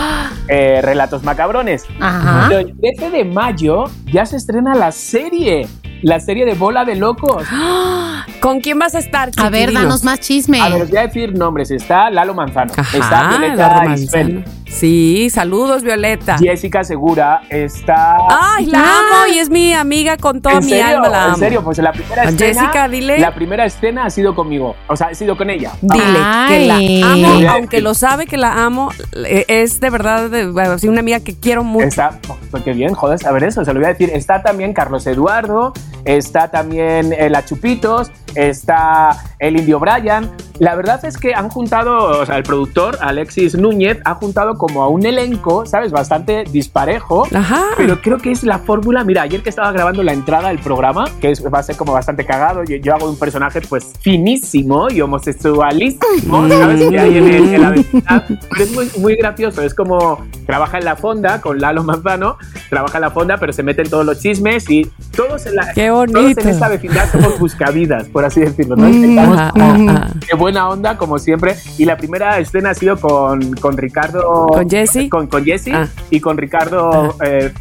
eh, 0.47 0.81
Relatos 0.81 1.23
Macabrones. 1.23 1.85
Ajá. 1.99 2.45
Pero 2.49 2.59
el 2.61 2.77
13 2.79 3.09
de 3.09 3.25
mayo 3.25 3.85
ya 4.11 4.25
se 4.25 4.37
estrena 4.37 4.73
la 4.75 4.91
serie. 4.91 5.67
La 6.03 6.19
serie 6.19 6.45
de 6.45 6.53
Bola 6.53 6.83
de 6.85 6.95
Locos. 6.95 7.47
¿Con 8.41 8.59
quién 8.59 8.77
vas 8.77 8.93
a 8.93 8.99
estar, 8.99 9.31
A 9.37 9.49
ver, 9.49 9.71
danos 9.71 10.03
más 10.03 10.19
chisme. 10.19 10.59
A 10.59 10.67
ver, 10.67 10.81
os 10.81 10.89
voy 10.89 10.97
a 10.97 11.03
decir 11.07 11.33
nombres. 11.37 11.71
Está 11.71 12.09
Lalo 12.09 12.33
Manzano. 12.33 12.73
está 12.73 12.97
Ajá, 12.97 13.31
la 13.31 13.37
Violeta 13.37 13.69
romanzana. 13.79 14.43
Sí, 14.67 15.29
saludos, 15.29 15.81
Violeta. 15.83 16.37
Jessica 16.37 16.83
Segura. 16.83 17.41
Está... 17.49 18.17
Ay, 18.29 18.65
la 18.65 18.79
Ah. 18.79 18.99
amo 19.23 19.33
y 19.33 19.37
es 19.39 19.49
mi 19.49 19.71
amiga 19.73 20.17
con 20.17 20.41
toda 20.41 20.55
¿En 20.57 20.65
mi 20.65 20.71
serio? 20.71 20.85
alma, 20.97 21.07
la 21.09 21.23
amo. 21.25 21.33
En 21.35 21.39
serio, 21.39 21.63
pues 21.63 21.77
la 21.77 21.93
primera 21.93 22.21
A 22.23 22.25
escena. 22.25 22.53
Jessica, 22.61 22.87
dile. 22.89 23.19
La 23.19 23.33
primera 23.33 23.65
escena 23.65 24.05
ha 24.05 24.09
sido 24.09 24.35
conmigo. 24.35 24.75
O 24.89 24.97
sea, 24.97 25.07
ha 25.07 25.15
sido 25.15 25.37
con 25.37 25.49
ella. 25.49 25.71
Dile 25.81 26.03
que 26.49 26.65
la 26.67 27.11
amo, 27.13 27.49
aunque 27.49 27.79
lo 27.81 27.93
sabe 27.93 28.25
que 28.25 28.35
la 28.35 28.65
amo, 28.65 28.89
eh, 29.25 29.45
es 29.47 29.79
de 29.79 29.89
verdad 29.89 30.29
de- 30.29 30.51
bueno, 30.51 30.77
sí, 30.79 30.89
una 30.89 30.99
amiga 30.99 31.21
que 31.21 31.39
quiero 31.39 31.63
mucho. 31.63 31.85
Está, 31.85 32.19
pues 32.51 32.63
qué 32.63 32.73
bien, 32.73 32.93
joder, 32.93 33.19
saber 33.19 33.45
eso, 33.45 33.63
se 33.63 33.73
lo 33.73 33.79
voy 33.79 33.85
a 33.85 33.89
decir. 33.93 34.09
Está 34.13 34.41
también 34.43 34.73
Carlos 34.73 35.05
Eduardo, 35.07 35.71
está 36.05 36.49
también 36.51 37.13
el 37.13 37.35
Achupitos, 37.35 38.11
está 38.35 39.09
el 39.39 39.57
Indio 39.59 39.79
Brian. 39.79 40.29
la 40.59 40.75
verdad 40.75 41.03
es 41.05 41.17
que 41.17 41.33
han 41.33 41.49
juntado, 41.49 42.19
o 42.21 42.25
sea, 42.25 42.37
el 42.37 42.43
productor 42.43 42.97
Alexis 43.01 43.55
Núñez 43.55 43.99
ha 44.05 44.15
juntado 44.15 44.55
como 44.57 44.83
a 44.83 44.87
un 44.87 45.05
elenco, 45.05 45.65
¿sabes? 45.65 45.91
Bastante 45.91 46.43
disparejo. 46.51 47.27
Ajá. 47.33 47.63
Pero 47.77 48.01
creo 48.01 48.17
que 48.17 48.31
es 48.31 48.43
la 48.43 48.59
fórmula. 48.59 49.03
Mira, 49.03 49.23
ayer 49.23 49.41
que 49.43 49.49
estaba 49.49 49.71
grabando 49.71 50.01
la 50.03 50.13
entrada 50.13 50.47
del 50.49 50.59
programa, 50.59 51.05
que 51.21 51.31
es, 51.31 51.43
va 51.45 51.59
a 51.59 51.63
ser 51.63 51.75
como 51.75 51.93
bastante 51.93 52.25
cagado, 52.25 52.63
yo, 52.63 52.77
yo 52.77 52.93
hago 52.95 53.09
un 53.09 53.17
personaje 53.19 53.61
pues 53.61 53.91
finísimo 54.01 54.89
y 54.89 55.01
homosexualísimo, 55.01 56.47
¿sabes? 56.49 56.89
Que 56.89 56.99
hay 56.99 57.17
en, 57.17 57.27
el- 57.27 57.53
en 57.55 57.61
la 57.61 57.69
vecindad. 57.71 58.23
Pero 58.49 58.63
es 58.63 58.71
muy, 58.73 58.89
muy 58.97 59.15
gracioso. 59.15 59.61
Es 59.61 59.73
como 59.73 60.25
trabaja 60.45 60.77
en 60.77 60.85
la 60.85 60.95
fonda 60.95 61.41
con 61.41 61.59
Lalo 61.59 61.83
Manzano, 61.83 62.37
trabaja 62.69 62.97
en 62.97 63.01
la 63.01 63.11
fonda, 63.11 63.37
pero 63.37 63.53
se 63.53 63.63
mete 63.63 63.81
en 63.81 63.89
todos 63.89 64.05
los 64.05 64.19
chismes 64.19 64.69
y 64.69 64.89
todos 65.15 65.45
en, 65.45 65.55
la, 65.55 65.71
Qué 65.73 65.91
todos 65.99 66.11
bonito. 66.13 66.41
en 66.41 66.49
esta 66.49 66.67
vecindad 66.69 67.11
somos 67.11 67.39
buscavidas, 67.39 68.07
por 68.09 68.25
así 68.25 68.41
decirlo. 68.41 68.75
¿no? 68.75 68.87
Mm, 68.89 69.19
ajá, 69.19 69.51
como- 69.51 69.89
ajá. 69.91 70.09
buena 70.37 70.69
onda, 70.69 70.97
como 70.97 71.17
siempre. 71.19 71.55
Y 71.77 71.85
la 71.85 71.97
primera 71.97 72.39
escena 72.39 72.71
ha 72.71 72.73
sido 72.73 72.99
con, 72.99 73.53
con 73.55 73.77
Ricardo. 73.77 74.47
¿Con 74.47 74.69
Jesse? 74.69 75.09
Con, 75.09 75.27
con 75.27 75.43
Jesse 75.43 75.69
Ah. 75.73 75.87
y 76.09 76.19
con 76.19 76.37
Ricardo 76.37 77.15
eh, 77.25 77.51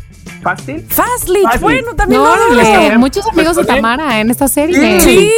Fastly, 0.43 0.85
Fastly. 0.89 1.41
bueno, 1.61 1.95
también 1.95 2.21
No, 2.23 2.35
no. 2.93 2.99
muchos 2.99 3.27
amigos 3.29 3.57
de 3.57 3.65
Pues, 3.65 3.77
Tamara 3.77 4.21
en 4.21 4.31
esta 4.31 4.49
serie. 4.49 5.01
Sí, 5.01 5.31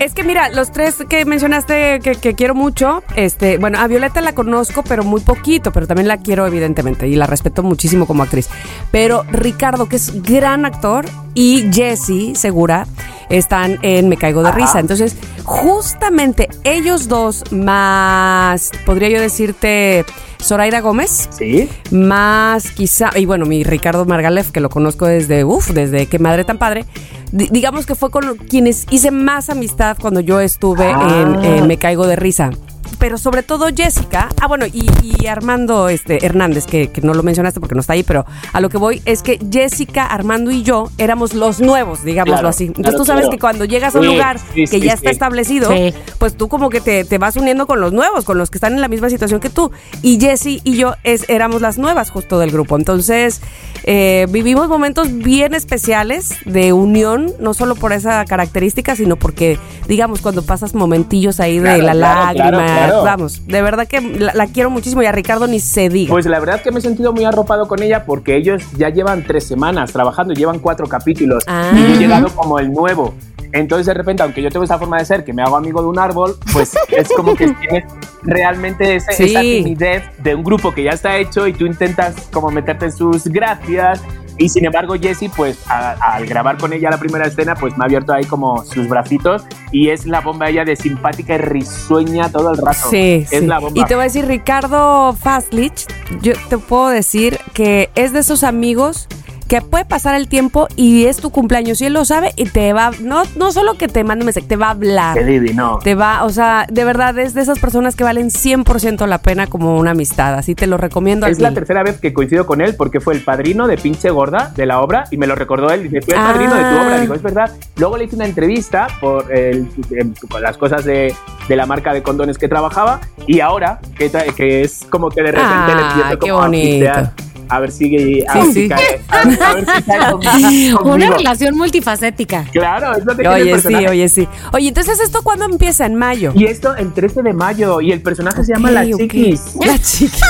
es 0.00 0.14
que 0.14 0.22
mira, 0.24 0.48
los 0.50 0.70
tres 0.72 0.96
que 1.08 1.24
mencionaste 1.24 2.00
que, 2.00 2.12
que 2.14 2.34
quiero 2.34 2.54
mucho, 2.54 3.02
este, 3.16 3.58
bueno, 3.58 3.78
a 3.80 3.86
Violeta 3.86 4.20
la 4.20 4.34
conozco, 4.34 4.82
pero 4.84 5.02
muy 5.04 5.20
poquito, 5.20 5.72
pero 5.72 5.86
también 5.86 6.08
la 6.08 6.18
quiero 6.18 6.46
evidentemente 6.46 7.08
y 7.08 7.16
la 7.16 7.26
respeto 7.26 7.62
muchísimo 7.62 8.06
como 8.06 8.22
actriz. 8.22 8.48
Pero 8.90 9.24
Ricardo, 9.30 9.88
que 9.88 9.96
es 9.96 10.22
gran 10.22 10.64
actor, 10.64 11.04
y 11.34 11.70
Jesse, 11.72 12.38
segura, 12.38 12.86
están 13.32 13.78
en 13.82 14.08
Me 14.08 14.16
Caigo 14.16 14.42
de 14.42 14.52
Risa. 14.52 14.78
Entonces, 14.78 15.16
justamente 15.44 16.48
ellos 16.64 17.08
dos, 17.08 17.42
más, 17.50 18.70
podría 18.86 19.08
yo 19.08 19.20
decirte, 19.20 20.04
Zoraida 20.40 20.80
Gómez, 20.80 21.28
Sí. 21.36 21.68
más 21.90 22.70
quizá, 22.72 23.10
y 23.16 23.26
bueno, 23.26 23.46
mi 23.46 23.62
Ricardo 23.64 24.04
Margalef, 24.04 24.50
que 24.50 24.60
lo 24.60 24.68
conozco 24.70 25.06
desde, 25.06 25.44
uff, 25.44 25.70
desde 25.70 26.06
que 26.06 26.18
madre 26.18 26.44
tan 26.44 26.58
padre, 26.58 26.84
di- 27.30 27.48
digamos 27.50 27.86
que 27.86 27.94
fue 27.94 28.10
con 28.10 28.36
quienes 28.36 28.86
hice 28.90 29.10
más 29.10 29.50
amistad 29.50 29.96
cuando 30.00 30.20
yo 30.20 30.40
estuve 30.40 30.92
Ah. 30.92 31.24
en, 31.40 31.44
en 31.44 31.66
Me 31.66 31.78
Caigo 31.78 32.06
de 32.06 32.16
Risa. 32.16 32.50
Pero 32.98 33.18
sobre 33.18 33.42
todo 33.42 33.66
Jessica, 33.74 34.28
ah 34.40 34.46
bueno, 34.46 34.66
y, 34.66 34.88
y 35.02 35.26
Armando 35.26 35.88
este, 35.88 36.24
Hernández, 36.24 36.66
que, 36.66 36.90
que 36.90 37.00
no 37.00 37.14
lo 37.14 37.22
mencionaste 37.22 37.58
porque 37.60 37.74
no 37.74 37.80
está 37.80 37.94
ahí, 37.94 38.02
pero 38.02 38.24
a 38.52 38.60
lo 38.60 38.68
que 38.68 38.78
voy 38.78 39.02
es 39.04 39.22
que 39.22 39.38
Jessica, 39.50 40.06
Armando 40.06 40.50
y 40.50 40.62
yo 40.62 40.90
éramos 40.98 41.34
los 41.34 41.60
nuevos, 41.60 42.04
digámoslo 42.04 42.34
Claro, 42.34 42.48
así. 42.48 42.64
Entonces 42.66 42.84
claro, 42.84 42.98
tú 42.98 43.04
sabes 43.04 43.22
claro. 43.22 43.30
que 43.32 43.38
cuando 43.40 43.64
llegas 43.64 43.94
a 43.94 43.98
un 43.98 44.04
Sí, 44.06 44.12
lugar 44.12 44.38
sí, 44.38 44.64
que 44.64 44.66
sí, 44.66 44.80
ya 44.80 44.92
está 44.94 45.10
establecido, 45.10 45.70
Sí. 45.70 45.92
pues 46.18 46.36
tú 46.36 46.48
como 46.48 46.70
que 46.70 46.80
te, 46.80 47.04
te 47.04 47.18
vas 47.18 47.36
uniendo 47.36 47.66
con 47.66 47.80
los 47.80 47.92
nuevos, 47.92 48.24
con 48.24 48.38
los 48.38 48.50
que 48.50 48.58
están 48.58 48.72
en 48.74 48.80
la 48.80 48.88
misma 48.88 49.10
situación 49.10 49.40
que 49.40 49.50
tú. 49.50 49.70
Y 50.02 50.18
Jessie 50.20 50.60
y 50.64 50.76
yo 50.76 50.94
es, 51.04 51.28
éramos 51.28 51.60
las 51.60 51.78
nuevas 51.78 52.10
justo 52.10 52.38
del 52.38 52.50
grupo. 52.50 52.76
Entonces 52.76 53.40
eh, 53.84 54.26
vivimos 54.30 54.68
momentos 54.68 55.12
bien 55.16 55.54
especiales 55.54 56.36
de 56.44 56.72
unión, 56.72 57.32
no 57.40 57.54
solo 57.54 57.74
por 57.74 57.92
esa 57.92 58.24
característica, 58.24 58.94
sino 58.96 59.16
porque, 59.16 59.58
digamos, 59.88 60.20
cuando 60.20 60.42
pasas 60.42 60.74
momentillos 60.74 61.40
ahí 61.40 61.58
de 61.58 61.62
Claro, 61.80 61.82
la 61.84 61.92
claro, 61.92 62.20
lágrima, 62.58 62.66
claro, 62.66 63.02
vamos, 63.04 63.46
de 63.46 63.62
verdad 63.62 63.86
que 63.88 64.00
la, 64.00 64.34
la 64.34 64.46
quiero 64.46 64.70
muchísimo 64.70 65.02
y 65.02 65.06
a 65.06 65.12
Ricardo 65.12 65.46
ni 65.46 65.60
se 65.60 65.88
diga. 65.88 66.10
Pues 66.12 66.26
la 66.26 66.38
verdad 66.38 66.56
es 66.56 66.62
que 66.62 66.70
me 66.70 66.78
he 66.78 66.82
sentido 66.82 67.12
muy 67.12 67.24
arropado 67.24 67.66
con 67.68 67.82
ella 67.82 68.04
porque 68.04 68.36
ellos 68.36 68.62
ya 68.76 68.88
llevan 68.90 69.24
tres 69.26 69.46
semanas 69.46 69.92
trabajando, 69.92 70.34
llevan 70.34 70.58
cuatro 70.58 70.86
capítulos 70.86 71.44
Ah. 71.46 71.72
y 71.74 71.80
yo 71.80 71.86
he 71.88 71.98
llegado 71.98 72.28
como 72.34 72.58
el 72.58 72.72
nuevo. 72.72 73.14
Entonces 73.52 73.86
de 73.86 73.94
repente, 73.94 74.22
aunque 74.22 74.40
yo 74.42 74.50
tengo 74.50 74.64
esa 74.64 74.78
forma 74.78 74.98
de 74.98 75.04
ser, 75.04 75.24
que 75.24 75.32
me 75.32 75.42
hago 75.42 75.56
amigo 75.56 75.82
de 75.82 75.88
un 75.88 75.98
árbol, 75.98 76.36
pues 76.52 76.72
es 76.88 77.08
como 77.14 77.34
que 77.36 77.48
tienes 77.48 77.84
realmente 78.22 78.96
ese- 78.96 79.12
Sí. 79.12 79.24
esa 79.24 79.40
timidez 79.40 80.02
de 80.18 80.34
un 80.34 80.42
grupo 80.42 80.72
que 80.72 80.82
ya 80.84 80.92
está 80.92 81.16
hecho 81.18 81.46
y 81.46 81.52
tú 81.52 81.66
intentas 81.66 82.14
como 82.32 82.50
meterte 82.50 82.86
en 82.86 82.92
sus 82.92 83.24
gracias. 83.24 84.00
Y 84.38 84.48
sin 84.48 84.64
embargo, 84.64 84.94
Jessie, 84.98 85.28
pues 85.36 85.58
a- 85.68 85.92
al 86.14 86.26
grabar 86.26 86.56
con 86.56 86.72
ella 86.72 86.88
la 86.90 86.96
primera 86.98 87.26
escena, 87.26 87.54
pues 87.54 87.76
me 87.76 87.84
ha 87.84 87.86
abierto 87.86 88.14
ahí 88.14 88.24
como 88.24 88.64
sus 88.64 88.88
bracitos 88.88 89.44
y 89.70 89.90
es 89.90 90.06
la 90.06 90.20
bomba 90.20 90.48
ella 90.48 90.64
de 90.64 90.74
simpática 90.74 91.34
y 91.34 91.38
risueña 91.38 92.30
todo 92.32 92.50
el 92.52 92.56
rato. 92.56 92.88
Sí, 92.90 93.26
es 93.30 93.40
sí. 93.40 93.46
la 93.46 93.58
bomba. 93.58 93.78
Y 93.80 93.84
te 93.84 93.94
voy 93.94 94.02
a 94.02 94.04
decir, 94.04 94.24
Ricardo 94.26 95.12
Fastlich, 95.12 95.86
yo 96.22 96.32
te 96.48 96.56
puedo 96.56 96.88
decir 96.88 97.38
que 97.52 97.90
es 97.94 98.14
de 98.14 98.20
esos 98.20 98.42
amigos 98.42 99.06
que 99.52 99.60
puede 99.60 99.84
pasar 99.84 100.14
el 100.14 100.28
tiempo 100.28 100.66
y 100.76 101.04
es 101.04 101.18
tu 101.18 101.28
cumpleaños 101.28 101.78
y 101.82 101.84
él 101.84 101.92
lo 101.92 102.06
sabe 102.06 102.32
y 102.36 102.46
te 102.46 102.72
va, 102.72 102.90
no, 103.02 103.22
no 103.36 103.52
solo 103.52 103.74
que 103.74 103.86
te 103.86 104.02
mande 104.02 104.22
un 104.22 104.26
mensaje, 104.28 104.46
te 104.46 104.56
va 104.56 104.68
a 104.68 104.70
hablar. 104.70 105.18
Qué 105.18 105.24
divino. 105.26 105.78
Te 105.84 105.94
va, 105.94 106.24
o 106.24 106.30
sea, 106.30 106.64
de 106.70 106.82
verdad 106.86 107.18
es 107.18 107.34
de 107.34 107.42
esas 107.42 107.58
personas 107.58 107.94
que 107.94 108.02
valen 108.02 108.30
100% 108.30 109.06
la 109.06 109.18
pena 109.18 109.46
como 109.48 109.76
una 109.76 109.90
amistad, 109.90 110.32
así 110.36 110.54
te 110.54 110.66
lo 110.66 110.78
recomiendo. 110.78 111.26
Es 111.26 111.38
la 111.38 111.52
tercera 111.52 111.82
vez 111.82 112.00
que 112.00 112.14
coincido 112.14 112.46
con 112.46 112.62
él 112.62 112.76
porque 112.76 112.98
fue 112.98 113.12
el 113.12 113.20
padrino 113.22 113.66
de 113.66 113.76
pinche 113.76 114.08
gorda 114.08 114.54
de 114.56 114.64
la 114.64 114.80
obra 114.80 115.04
y 115.10 115.18
me 115.18 115.26
lo 115.26 115.34
recordó 115.34 115.68
él. 115.70 115.82
Dice, 115.82 116.00
fui 116.00 116.14
el 116.14 116.20
Ah. 116.20 116.32
padrino 116.32 116.54
de 116.54 116.62
tu 116.62 116.86
obra. 116.86 117.00
Digo, 117.02 117.12
es 117.12 117.22
verdad. 117.22 117.50
Luego 117.76 117.98
le 117.98 118.04
hice 118.04 118.16
una 118.16 118.24
entrevista 118.24 118.86
por 119.02 119.30
el- 119.30 119.68
em, 119.90 120.14
con 120.30 120.40
las 120.40 120.56
cosas 120.56 120.82
de, 120.86 121.14
de 121.46 121.56
la 121.56 121.66
marca 121.66 121.92
de 121.92 122.02
condones 122.02 122.38
que 122.38 122.48
trabajaba 122.48 123.00
y 123.26 123.40
ahora 123.40 123.80
que, 123.98 124.62
es 124.62 124.86
como 124.88 125.10
que 125.10 125.20
de 125.20 125.32
repente 125.32 125.46
Ah, 125.52 125.74
le 125.76 125.82
empiezo 125.82 126.18
qué 126.20 126.30
como 126.30 126.42
a 126.42 126.46
bonito. 126.46 126.70
pistear. 126.70 127.12
A 127.52 127.60
ver 127.60 127.70
si, 127.70 127.84
a 128.26 128.32
Sí, 128.32 128.38
ver 128.38 128.46
sí. 128.46 128.52
si 128.54 128.68
cae. 128.68 129.00
A 129.08 129.24
ver, 129.28 129.42
a 129.42 129.54
ver 129.54 129.66
si 129.76 129.82
cae 129.82 130.00
conmigo- 130.12 130.82
Una 130.84 131.10
relación 131.10 131.56
multifacética. 131.56 132.44
Claro, 132.50 132.96
es 132.96 133.04
lo 133.04 133.14
que 133.16 133.28
Oye, 133.28 133.58
sí, 133.60 133.74
oye, 133.74 134.08
sí. 134.08 134.26
Oye, 134.52 134.68
entonces 134.68 134.98
esto 135.00 135.20
cuándo 135.22 135.44
empieza? 135.44 135.84
En 135.84 135.96
mayo. 135.96 136.32
Y 136.34 136.44
esto 136.46 136.74
el 136.76 136.92
13 136.94 137.22
de 137.22 137.32
mayo 137.34 137.80
y 137.82 137.92
el 137.92 138.00
personaje 138.00 138.42
se 138.44 138.54
llama 138.54 138.70
La. 138.72 138.84
Chiquis. 138.86 139.54
La 139.66 139.78
chiquis. 139.78 140.20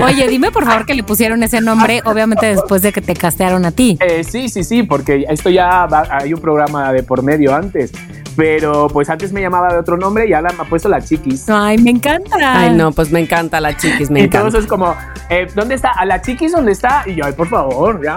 Oye, 0.00 0.26
dime 0.28 0.50
por 0.50 0.64
favor 0.64 0.84
que 0.84 0.94
le 0.94 1.04
pusieron 1.04 1.42
ese 1.42 1.60
nombre, 1.60 2.02
obviamente 2.04 2.46
después 2.46 2.82
de 2.82 2.92
que 2.92 3.00
te 3.00 3.14
castearon 3.14 3.64
a 3.64 3.70
ti. 3.70 3.96
Eh, 4.00 4.24
sí, 4.24 4.48
sí, 4.48 4.64
sí, 4.64 4.82
porque 4.82 5.24
esto 5.28 5.50
ya 5.50 5.86
va- 5.86 6.08
hay 6.10 6.34
un 6.34 6.40
programa 6.40 6.92
de 6.92 7.02
por 7.04 7.22
medio 7.22 7.54
antes. 7.54 7.92
Pero 8.36 8.86
pues 8.86 9.10
antes 9.10 9.32
me 9.32 9.40
llamaba 9.40 9.66
de 9.72 9.78
otro 9.80 9.96
nombre 9.96 10.28
y 10.28 10.32
ahora 10.32 10.52
me 10.56 10.62
ha 10.62 10.64
puesto 10.68 10.88
la 10.88 11.00
chiquis. 11.02 11.48
Ay, 11.48 11.76
me 11.78 11.90
encanta. 11.90 12.36
Ay, 12.40 12.70
no, 12.70 12.92
pues 12.92 13.10
me 13.10 13.18
encanta 13.18 13.60
la 13.60 13.76
chiquis, 13.76 14.10
me 14.10 14.22
encanta. 14.22 14.56
es 14.58 14.66
como, 14.66 14.94
eh, 15.28 15.48
¿dónde 15.56 15.74
está? 15.74 15.90
¿A 15.90 16.04
la 16.04 16.22
chiquis 16.22 16.47
dónde 16.52 16.72
está? 16.72 17.02
Y 17.06 17.16
yo, 17.16 17.24
ay, 17.24 17.32
por 17.32 17.48
favor, 17.48 18.02
ya. 18.02 18.16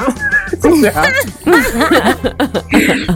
O 0.71 0.75
sea, 0.75 1.03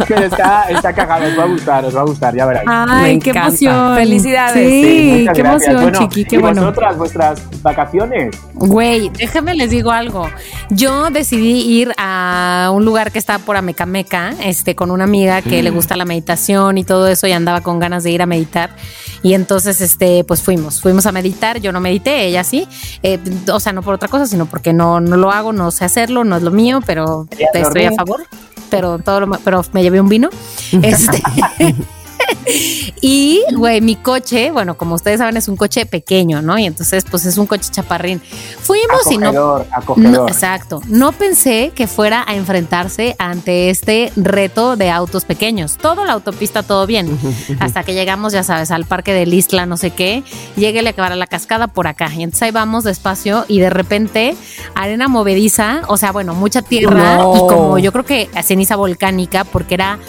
Pero 0.07 0.21
está, 0.25 0.63
está 0.69 0.93
cagado, 0.93 1.25
os 1.27 1.37
va 1.39 1.43
a 1.43 1.47
gustar, 1.47 1.85
os 1.85 1.95
va 1.95 2.01
a 2.01 2.05
gustar, 2.05 2.35
ya 2.35 2.45
veréis. 2.45 2.65
Ay, 2.67 3.13
Me 3.15 3.19
qué 3.19 3.29
encanta. 3.29 3.47
emoción. 3.49 3.95
Felicidades. 3.95 4.69
Sí, 4.69 5.17
muchas 5.19 5.35
qué 5.35 5.41
gracias. 5.41 5.69
emoción, 5.69 5.81
Bueno, 5.91 5.99
chiqui, 5.99 6.25
qué 6.25 6.35
¿y 6.35 6.39
bueno. 6.39 6.61
vosotras, 6.61 6.97
vuestras 6.97 7.61
vacaciones? 7.61 8.35
Güey, 8.53 9.09
déjame 9.09 9.55
les 9.55 9.69
digo 9.69 9.91
algo. 9.91 10.27
Yo 10.69 11.09
decidí 11.09 11.61
ir 11.79 11.93
a 11.97 12.71
un 12.73 12.85
lugar 12.85 13.11
que 13.11 13.19
está 13.19 13.39
por 13.39 13.57
Amecameca, 13.57 14.33
este, 14.43 14.75
con 14.75 14.91
una 14.91 15.03
amiga 15.05 15.41
que 15.41 15.61
le 15.63 15.69
gusta 15.69 15.95
la 15.95 16.05
meditación 16.05 16.77
y 16.77 16.83
todo 16.83 17.07
eso 17.07 17.27
y 17.27 17.31
andaba 17.31 17.61
con 17.61 17.79
ganas 17.79 18.03
de 18.03 18.11
ir 18.11 18.21
a 18.21 18.25
meditar. 18.25 18.71
Y 19.23 19.33
entonces, 19.33 19.81
este, 19.81 20.23
pues 20.23 20.41
fuimos, 20.43 20.81
fuimos 20.81 21.05
a 21.07 21.11
meditar. 21.11 21.59
Yo 21.59 21.71
no 21.71 21.79
medité, 21.79 22.25
ella 22.27 22.43
sí. 22.43 22.67
Eh, 23.01 23.19
o 23.51 23.59
sea, 23.59 23.73
no 23.73 23.81
por 23.81 23.95
otra 23.95 24.07
cosa, 24.07 24.27
sino 24.27 24.45
porque 24.45 24.71
no, 24.71 24.99
no 24.99 25.17
lo 25.17 25.31
hago, 25.31 25.51
no 25.51 25.71
sé 25.71 25.83
hacerlo, 25.85 26.23
no 26.23 26.35
es 26.37 26.43
lo 26.43 26.51
mío, 26.51 26.79
pero 26.85 27.27
estoy 27.37 27.85
a 27.85 27.91
favor. 27.93 28.25
Pero 28.69 28.99
todo 28.99 29.21
lo, 29.21 29.31
pero 29.39 29.63
me 29.73 29.83
llevé 29.83 30.01
un 30.01 30.09
vino. 30.09 30.29
Este. 30.81 31.21
Y, 33.01 33.43
güey, 33.53 33.81
mi 33.81 33.95
coche, 33.95 34.51
bueno, 34.51 34.77
como 34.77 34.95
ustedes 34.95 35.19
saben, 35.19 35.37
es 35.37 35.47
un 35.47 35.55
coche 35.57 35.85
pequeño, 35.85 36.41
¿no? 36.41 36.57
Y 36.57 36.65
entonces, 36.65 37.05
pues 37.09 37.25
es 37.25 37.37
un 37.37 37.45
coche 37.45 37.69
chaparrín. 37.71 38.21
Fuimos 38.61 39.11
y 39.11 39.17
no. 39.17 39.63
Acogedor, 39.71 40.11
No, 40.11 40.27
exacto. 40.27 40.81
No 40.87 41.11
pensé 41.11 41.71
que 41.75 41.87
fuera 41.87 42.23
a 42.27 42.35
enfrentarse 42.35 43.15
ante 43.19 43.69
este 43.69 44.11
reto 44.15 44.75
de 44.75 44.89
autos 44.89 45.25
pequeños. 45.25 45.77
Toda 45.77 46.05
la 46.05 46.13
autopista, 46.13 46.63
todo 46.63 46.87
bien. 46.87 47.17
Hasta 47.59 47.83
que 47.83 47.93
llegamos, 47.93 48.33
ya 48.33 48.43
sabes, 48.43 48.71
al 48.71 48.85
parque 48.85 49.13
del 49.13 49.33
Isla, 49.33 49.65
no 49.65 49.77
sé 49.77 49.91
qué. 49.91 50.23
Llegué 50.55 50.85
a 50.85 50.89
acabar 50.89 51.11
a 51.11 51.15
la 51.15 51.27
cascada 51.27 51.67
por 51.67 51.87
acá. 51.87 52.09
Y 52.15 52.23
entonces 52.23 52.43
ahí 52.43 52.51
vamos 52.51 52.83
despacio 52.83 53.45
y 53.47 53.59
de 53.59 53.69
repente 53.69 54.35
arena 54.73 55.07
movediza, 55.07 55.81
o 55.87 55.97
sea, 55.97 56.11
bueno, 56.11 56.33
mucha 56.33 56.61
tierra 56.61 57.17
No. 57.17 57.35
y 57.35 57.39
como 57.39 57.77
yo 57.77 57.91
creo 57.91 58.05
que 58.05 58.29
ceniza 58.43 58.75
volcánica, 58.75 59.43
porque 59.43 59.75
era 59.75 59.99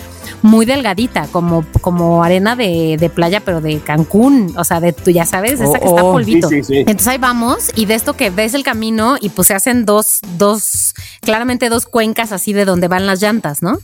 muy 0.43 0.67
delgadita, 0.67 1.27
como, 1.33 1.65
como 1.81 2.23
arena 2.23 2.57
de, 2.57 2.97
de 2.99 3.11
playa, 3.11 3.41
pero 3.41 3.61
de 3.61 3.79
Cancún, 3.81 4.55
o 4.57 4.65
sea, 4.65 4.81
de 4.81 4.93
tú 4.93 5.11
ya 5.11 5.27
sabes, 5.27 5.61
esa 5.61 5.79
que 5.79 5.87
está 5.87 6.03
Oh, 6.03 6.11
oh. 6.11 6.13
polvito. 6.13 6.49
Sí, 6.49 6.63
sí, 6.63 6.65
sí. 6.65 6.79
Entonces 6.79 7.09
ahí 7.09 7.19
vamos 7.19 7.71
y 7.75 7.87
de 7.87 7.95
esto 7.95 8.15
que 8.15 8.31
ves 8.31 8.55
el 8.55 8.63
camino 8.63 9.17
y 9.21 9.31
pues 9.31 9.49
se 9.49 9.55
hacen 9.55 9.85
dos, 9.85 10.21
dos, 10.37 10.95
claramente 11.21 11.69
dos 11.69 11.87
cuencas 11.87 12.33
así 12.33 12.53
de 12.53 12.65
donde 12.65 12.89
van 12.89 13.07
las 13.07 13.21
llantas, 13.21 13.63
¿no? 13.63 13.79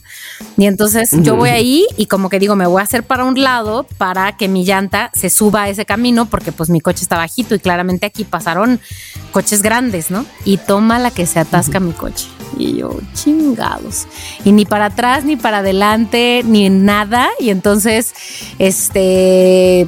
Y 0.57 0.65
entonces 0.65 1.11
yo 1.11 1.35
voy 1.35 1.49
ahí 1.49 1.85
y 1.97 2.05
como 2.07 2.29
que 2.29 2.39
digo, 2.39 2.55
me 2.55 2.67
voy 2.67 2.79
a 2.81 2.83
hacer 2.83 3.03
para 3.03 3.25
un 3.25 3.41
lado 3.41 3.85
para 3.97 4.37
que 4.37 4.47
mi 4.47 4.65
llanta 4.65 5.11
se 5.13 5.29
suba 5.29 5.63
a 5.63 5.69
ese 5.69 5.85
camino 5.85 6.25
porque 6.25 6.51
pues 6.51 6.69
mi 6.69 6.81
coche 6.81 7.03
está 7.03 7.17
bajito 7.17 7.55
y 7.55 7.59
claramente 7.59 8.05
aquí 8.05 8.23
pasaron 8.23 8.79
coches 9.31 9.61
grandes, 9.61 10.11
¿no? 10.11 10.25
Y 10.45 10.57
toma 10.57 10.99
la 10.99 11.11
que 11.11 11.25
se 11.25 11.39
atasca 11.39 11.79
mi 11.79 11.93
coche. 11.93 12.27
Y 12.57 12.77
yo, 12.77 12.99
chingados. 13.13 14.07
Y 14.45 14.51
ni 14.51 14.65
para 14.65 14.85
atrás, 14.85 15.25
ni 15.25 15.35
para 15.35 15.59
adelante, 15.59 16.41
ni 16.45 16.69
nada. 16.69 17.29
Y 17.39 17.49
entonces, 17.49 18.13
este, 18.59 19.87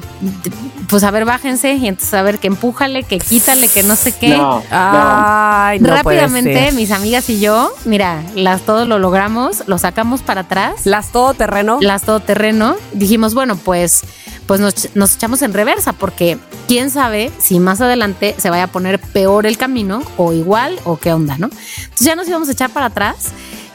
pues 0.87 1.03
a 1.03 1.11
ver, 1.11 1.25
bájense. 1.25 1.73
Y 1.73 1.87
entonces 1.87 2.13
a 2.13 2.21
ver, 2.21 2.39
que 2.39 2.47
empújale, 2.47 3.03
que 3.03 3.19
quítale, 3.19 3.67
que 3.67 3.83
no 3.83 3.95
sé 3.95 4.11
qué. 4.11 4.29
No, 4.29 4.59
no. 4.59 4.63
Ay, 4.71 5.79
no 5.79 5.87
puede 6.03 6.21
Rápidamente, 6.21 6.65
ser. 6.65 6.73
mis 6.73 6.91
amigas 6.91 7.29
y 7.29 7.39
yo, 7.39 7.71
mira, 7.85 8.23
las 8.35 8.61
todos 8.61 8.87
lo 8.87 8.99
logramos, 8.99 9.63
lo 9.67 9.77
sacamos 9.77 10.21
para 10.21 10.41
atrás 10.41 10.85
Las 10.85 11.11
todoterreno. 11.11 11.77
las 11.81 12.03
todoterreno, 12.03 12.75
dijimos, 12.93 13.33
bueno, 13.33 13.55
pues, 13.55 14.03
pues 14.47 14.59
nos, 14.59 14.89
nos 14.95 15.15
echamos 15.15 15.41
en 15.41 15.53
reversa, 15.53 15.93
porque 15.93 16.37
quién 16.67 16.89
sabe 16.91 17.31
si 17.39 17.59
más 17.59 17.81
adelante 17.81 18.35
se 18.37 18.49
vaya 18.49 18.63
a 18.63 18.67
poner 18.67 18.99
peor 18.99 19.45
el 19.45 19.57
camino, 19.57 20.01
o 20.17 20.33
igual, 20.33 20.79
o 20.85 20.97
qué 20.97 21.13
onda, 21.13 21.37
¿no? 21.37 21.47
Entonces 21.47 22.05
ya 22.07 22.15
nos 22.15 22.27
íbamos 22.27 22.49
a 22.49 22.51
echar 22.51 22.69
para 22.69 22.87
atrás. 22.87 23.29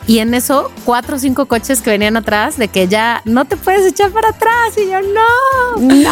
Y 0.07 0.19
en 0.19 0.35
eso, 0.35 0.73
cuatro 0.85 1.17
o 1.17 1.19
cinco 1.19 1.47
coches 1.47 1.83
que 1.83 1.91
venían 1.91 2.17
atrás, 2.17 2.57
de 2.57 2.67
que 2.69 2.89
ya 2.89 3.21
no 3.25 3.45
te 3.45 3.57
puedes 3.57 3.87
echar 3.87 4.11
para 4.11 4.31
atrás. 4.31 4.73
Y 4.77 4.91
yo, 4.91 5.01
no. 5.03 5.93
Y 5.93 6.05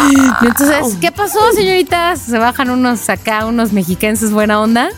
entonces, 0.47 0.97
¿qué 1.01 1.11
pasó, 1.11 1.41
señoritas? 1.53 2.21
Se 2.21 2.39
bajan 2.39 2.71
unos 2.71 3.09
acá, 3.09 3.47
unos 3.47 3.73
mexiquenses 3.73 4.31
buena 4.31 4.61
onda. 4.61 4.91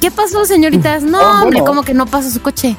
¿Qué 0.00 0.10
pasó, 0.10 0.44
señoritas? 0.46 1.02
No, 1.02 1.18
Oh, 1.20 1.30
hombre, 1.42 1.60
bueno. 1.60 1.64
¿cómo 1.66 1.82
que 1.82 1.92
no 1.92 2.06
pasa 2.06 2.30
su 2.30 2.40
coche? 2.40 2.76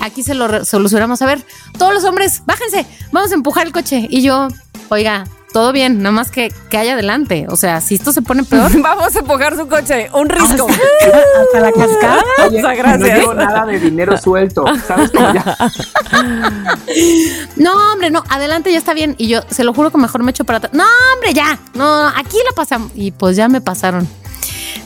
Aquí 0.00 0.22
se 0.22 0.34
lo 0.34 0.64
solucionamos. 0.66 1.22
A 1.22 1.26
ver, 1.26 1.42
todos 1.78 1.94
los 1.94 2.04
hombres, 2.04 2.42
bájense, 2.44 2.84
vamos 3.10 3.30
a 3.30 3.34
empujar 3.34 3.66
el 3.66 3.72
coche. 3.72 4.06
Y 4.10 4.20
yo, 4.22 4.48
oiga, 4.90 5.24
todo 5.52 5.72
bien, 5.72 5.98
nada 5.98 6.12
más 6.12 6.30
que, 6.30 6.52
que 6.70 6.76
haya 6.76 6.92
adelante. 6.94 7.46
O 7.48 7.56
sea, 7.56 7.80
si 7.80 7.94
esto 7.94 8.12
se 8.12 8.22
pone 8.22 8.44
peor, 8.44 8.70
Vamos 8.82 9.14
a 9.16 9.18
empujar 9.18 9.56
su 9.56 9.66
coche. 9.66 10.10
Un 10.12 10.28
risco. 10.28 10.66
hasta 10.68 11.60
la 11.60 11.72
cascada. 11.72 12.22
Oye, 12.46 12.60
Muchas 12.60 12.76
gracias. 12.76 13.00
No 13.00 13.06
llevo 13.06 13.34
nada 13.34 13.66
de 13.66 13.80
dinero 13.80 14.16
suelto. 14.16 14.64
¿Sabes 14.86 15.10
cómo 15.10 15.32
ya? 15.32 15.56
No, 17.56 17.92
hombre, 17.92 18.10
no, 18.10 18.24
adelante 18.28 18.72
ya 18.72 18.78
está 18.78 18.94
bien. 18.94 19.14
Y 19.18 19.28
yo, 19.28 19.40
se 19.50 19.64
lo 19.64 19.74
juro 19.74 19.90
que 19.90 19.98
mejor 19.98 20.22
me 20.22 20.30
echo 20.30 20.44
para 20.44 20.58
atrás. 20.58 20.72
No, 20.72 20.84
hombre, 21.14 21.34
ya, 21.34 21.58
no, 21.74 22.06
aquí 22.08 22.36
la 22.44 22.52
pasamos. 22.54 22.90
Y 22.94 23.10
pues 23.10 23.36
ya 23.36 23.48
me 23.48 23.60
pasaron. 23.60 24.08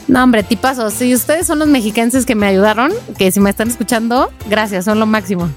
No, 0.07 0.23
hombre, 0.23 0.43
tipazos. 0.43 0.93
Si 0.93 1.13
ustedes 1.13 1.47
son 1.47 1.59
los 1.59 1.67
mexicanos 1.67 2.25
que 2.25 2.35
me 2.35 2.47
ayudaron, 2.47 2.91
que 3.17 3.31
si 3.31 3.39
me 3.39 3.49
están 3.49 3.69
escuchando, 3.69 4.31
gracias, 4.49 4.85
son 4.85 4.99
lo 4.99 5.05
máximo. 5.05 5.49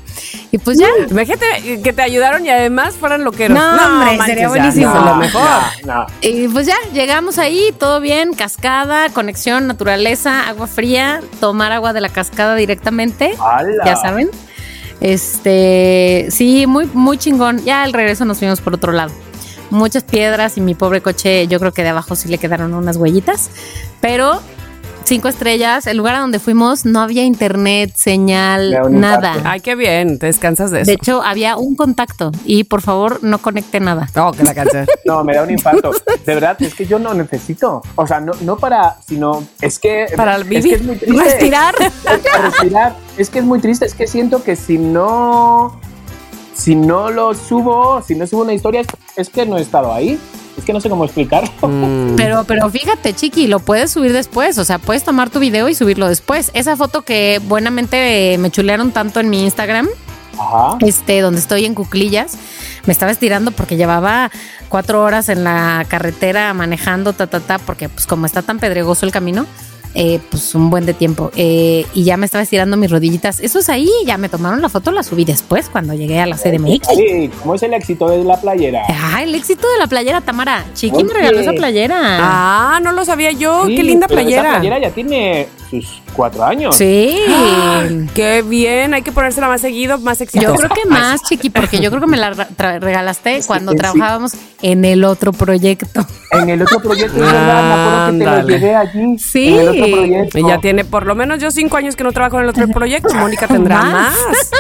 Y 0.53 0.59
pues 0.59 0.79
ya. 0.79 0.89
Imagínate 1.11 1.81
que 1.83 1.93
te 1.93 2.03
ayudaron 2.03 2.45
y 2.47 2.51
además 2.51 2.95
fueran 2.95 3.25
loqueros. 3.25 3.59
No, 3.59 3.87
hombre, 3.87 4.25
sería 4.25 4.45
ya, 4.45 4.49
buenísimo. 4.49 4.95
no, 4.95 5.01
No, 5.01 5.07
lo 5.07 5.17
mejor. 5.17 5.43
No, 5.85 5.95
no. 5.95 6.07
Y 6.21 6.49
pues 6.49 6.67
ya, 6.67 6.77
llegamos 6.93 7.39
ahí, 7.39 7.75
todo 7.79 8.01
bien, 8.01 8.35
cascada, 8.35 9.09
conexión, 9.11 9.67
naturaleza, 9.67 10.47
agua 10.49 10.67
fría, 10.67 11.21
tomar 11.41 11.73
agua 11.73 11.93
de 11.93 12.01
la 12.01 12.09
cascada 12.09 12.55
directamente. 12.55 13.35
¡Hala! 13.41 13.85
Ya 13.85 13.97
saben. 13.97 14.31
Este, 15.01 16.29
sí, 16.31 16.67
muy, 16.67 16.87
muy 16.93 17.19
chingón. 17.19 17.65
Ya 17.65 17.83
al 17.83 17.93
regreso 17.93 18.25
nos 18.25 18.39
fuimos 18.39 18.61
por 18.61 18.75
otro 18.75 18.93
lado. 18.93 19.13
Muchas 19.71 20.05
piedras 20.05 20.57
y 20.57 20.61
mi 20.61 20.75
pobre 20.75 21.01
coche, 21.01 21.47
yo 21.49 21.59
creo 21.59 21.73
que 21.73 21.83
de 21.83 21.89
abajo 21.91 22.17
sí 22.17 22.29
le 22.29 22.39
quedaron 22.39 22.75
unas 22.75 22.97
huellitas. 22.97 23.51
Pero 24.01 24.41
cinco 25.07 25.29
estrellas, 25.29 25.87
el 25.87 25.97
lugar 25.97 26.17
a 26.17 26.21
donde 26.21 26.39
fuimos 26.39 26.85
no 26.85 27.01
había 27.01 27.23
internet, 27.25 27.93
señal, 27.95 28.77
nada. 28.91 29.37
Ay, 29.45 29.61
qué 29.61 29.77
bien. 29.77 30.19
Te 30.19 30.27
descansas 30.27 30.71
de 30.71 30.81
eso. 30.81 30.89
De 30.89 30.95
hecho, 30.95 31.23
había 31.23 31.57
un 31.57 31.77
contacto 31.77 32.33
y 32.45 32.65
por 32.65 32.83
favor 32.83 33.23
no 33.23 33.39
conecte 33.39 33.79
nada. 33.79 34.09
Oh, 34.17 34.33
que 34.33 34.43
la 34.43 34.55
canción. 34.55 34.87
No, 35.05 35.23
me 35.23 35.35
da 35.35 35.45
un 35.45 35.51
infarto. 35.51 35.93
De 36.25 36.35
verdad, 36.35 36.57
es 36.61 36.75
que 36.75 36.85
yo 36.85 36.99
no 36.99 37.15
necesito. 37.15 37.83
O 37.95 38.07
sea, 38.07 38.19
no, 38.19 38.33
no 38.41 38.57
para, 38.57 38.97
sino 39.07 39.47
es 39.61 39.79
que. 39.79 40.07
Para 40.17 40.37
es 40.37 40.43
que 40.43 40.49
vivir, 40.49 40.75
es 40.75 40.83
muy 40.83 40.97
triste. 40.97 41.23
Respirar. 41.23 41.75
Para 42.03 42.51
respirar. 42.51 42.97
Es 43.17 43.31
que 43.31 43.39
es 43.39 43.45
muy 43.45 43.61
triste. 43.61 43.87
Es 43.87 43.95
que 43.95 44.09
siento 44.09 44.43
que 44.43 44.57
si 44.57 44.79
no. 44.79 45.81
Si 46.67 46.75
no 46.75 47.13
lo 47.13 47.33
subo, 47.33 48.03
si 48.03 48.17
no 48.17 48.27
subo 48.27 48.43
una 48.43 48.53
historia, 48.53 48.83
es, 49.15 49.29
que 49.29 49.47
no 49.47 49.57
he 49.57 49.63
estado 49.63 49.95
ahí. 49.95 50.19
Es 50.59 50.65
que 50.65 50.73
no 50.73 50.81
sé 50.81 50.91
cómo 50.91 51.05
explicarlo. 51.05 51.49
Mm. 51.63 52.17
Pero, 52.17 52.43
pero 52.43 52.69
fíjate, 52.69 53.13
Chiqui, 53.13 53.47
lo 53.47 53.61
puedes 53.61 53.93
subir 53.93 54.13
después. 54.13 54.59
O 54.59 54.65
sea, 54.65 54.81
puedes 54.81 55.05
tomar 55.05 55.31
tu 55.31 55.39
video 55.39 55.69
y 55.69 55.77
subirlo 55.77 56.09
después. 56.09 56.51
Esa 56.55 56.77
foto 56.77 57.03
que 57.03 57.41
buenamente 57.47 58.35
eh, 58.35 58.39
me 58.39 58.51
chulearon 58.51 58.91
tanto 58.91 59.21
en 59.21 59.31
mi 59.31 59.45
Instagram, 59.45 59.87
Ajá. 60.37 60.77
este, 60.81 61.21
donde 61.21 61.39
estoy 61.39 61.67
en 61.67 61.75
cuclillas, 61.77 62.37
me 62.85 62.93
estaba 62.93 63.13
estirando 63.13 63.53
porque 63.53 63.77
llevaba 63.77 64.33
cuatro 64.69 65.05
horas 65.05 65.29
en 65.29 65.45
la 65.45 65.87
carretera 65.89 66.53
manejando, 66.53 67.13
ta, 67.13 67.29
ta, 67.29 67.39
ta, 67.39 67.61
porque 67.61 67.89
pues 67.89 68.09
como 68.09 68.27
está 68.27 68.43
tan 68.43 68.59
pedregoso 68.59 69.07
el 69.07 69.13
camino, 69.13 69.47
eh, 69.99 70.21
pues 70.31 70.55
un 70.55 70.69
buen 70.69 70.85
de 70.85 70.93
tiempo. 70.93 71.31
Eh, 71.37 71.87
y 71.95 72.05
ya 72.05 72.19
me 72.19 72.27
estaba 72.27 72.43
estirando 72.43 72.77
mis 72.77 72.91
rodillitas. 72.91 73.41
Eso 73.41 73.59
es 73.59 73.69
ahí, 73.71 73.91
ya 74.05 74.19
me 74.19 74.29
tomaron 74.29 74.61
la 74.61 74.69
foto, 74.69 74.93
la 74.93 75.03
subí 75.03 75.25
después 75.25 75.71
cuando 75.71 75.95
llegué 75.95 76.21
a 76.21 76.27
la 76.27 76.37
CDMX. 76.37 76.89
Ay, 76.91 77.31
¿Cómo 77.41 77.55
es 77.55 77.63
el 77.63 77.73
éxito 77.73 78.09
de 78.09 78.23
la 78.23 78.39
playera? 78.39 78.83
Ah, 78.89 79.23
el 79.23 79.35
éxito 79.35 79.67
de 79.73 79.79
la 79.79 79.87
playera, 79.87 80.21
Tamara. 80.21 80.67
Chiqui 80.75 81.03
me 81.03 81.15
regaló 81.15 81.41
esa 81.41 81.53
playera. 81.53 81.97
Ah, 81.99 82.79
no 82.83 82.93
lo 82.93 83.05
sabía 83.07 83.33
yo. 83.33 83.65
Sí, 83.67 83.75
qué 83.75 83.83
linda 83.83 84.07
pero 84.07 84.21
esa 84.21 84.29
playera. 84.29 84.51
playera 84.59 84.79
ya 84.81 84.91
tiene 84.91 85.49
sus 85.83 86.03
cuatro 86.15 86.45
años. 86.45 86.77
Sí. 86.77 87.19
Qué 88.15 88.43
bien. 88.43 88.95
Hay 88.95 89.03
que 89.03 89.13
ponérsela 89.13 89.49
más 89.49 89.61
seguido, 89.61 89.99
más 89.99 90.21
exitosa. 90.21 90.53
Yo 90.53 90.57
creo 90.57 90.71
que 90.71 90.89
más, 90.89 91.23
Chiqui, 91.23 91.51
porque 91.51 91.81
yo 91.81 91.91
creo 91.91 92.01
que 92.01 92.07
me 92.07 92.17
la 92.17 92.31
regalaste 92.79 93.37
Es 93.37 93.47
cuando 93.47 93.73
sí. 93.73 93.79
trabajábamos 93.79 94.33
en 94.63 94.85
el 94.85 95.05
otro 95.05 95.33
proyecto. 95.33 96.07
En 96.33 96.51
el 96.51 96.63
otro 96.63 96.81
proyecto, 96.81 97.19
verdad, 97.19 97.63
me 97.63 97.75
acuerdo 97.75 98.19
que 98.19 98.25
te 98.25 98.43
lo 98.43 98.49
llevé 98.59 98.75
allí. 98.75 99.19
Sí. 99.19 99.49
En 99.49 99.59
el 99.61 99.69
otro 99.69 99.97
proyecto. 99.97 100.39
Ella 100.39 100.59
tiene 100.61 100.85
por 100.85 101.07
lo 101.07 101.15
menos 101.15 101.39
yo 101.41 101.51
cinco 101.51 101.77
años 101.77 101.97
que 101.97 102.05
no 102.05 102.13
trabajo 102.13 102.37
en 102.39 102.45
el 102.45 102.51
otro 102.51 102.69
proyecto. 102.69 103.15
Mónica 103.15 103.47
tendrá 103.47 103.83
Más. 103.83 103.93
más. 104.29 104.51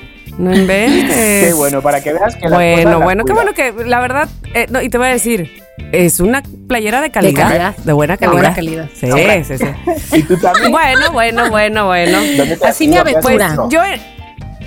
No 0.38 0.54
inventes. 0.54 1.48
Qué 1.48 1.52
bueno, 1.54 1.82
para 1.82 2.00
que 2.02 2.14
veas 2.14 2.34
que 2.34 2.48
Bueno, 2.48 3.00
bueno, 3.00 3.24
qué 3.26 3.32
bueno 3.34 3.52
que 3.52 3.74
la 3.84 4.00
verdad, 4.00 4.26
eh, 4.54 4.66
no, 4.70 4.80
y 4.80 4.88
te 4.88 4.96
voy 4.96 5.08
a 5.08 5.10
decir, 5.10 5.62
es 5.92 6.20
una 6.20 6.42
playera 6.68 7.00
de 7.00 7.10
calidad. 7.10 7.48
calidad. 7.48 7.76
De 7.78 7.92
buena 7.92 8.14
De 8.14 8.18
calidad. 8.18 8.32
buena 8.34 8.54
calidad. 8.54 8.88
Sí, 8.94 9.06
Hombre. 9.10 9.44
sí, 9.44 9.54
sí. 9.58 9.64
Y 10.18 10.22
tú 10.22 10.36
también. 10.38 10.70
Bueno, 10.72 11.12
bueno, 11.12 11.50
bueno, 11.50 11.86
bueno. 11.86 12.18
¿Dónde 12.36 12.56
te 12.56 12.64
has 12.66 12.70
Así 12.76 12.86
me 12.88 12.94
¿Qué 12.94 12.98
has 13.00 13.06
aventura. 13.26 13.56
Yo, 13.70 13.82
en- 13.84 14.20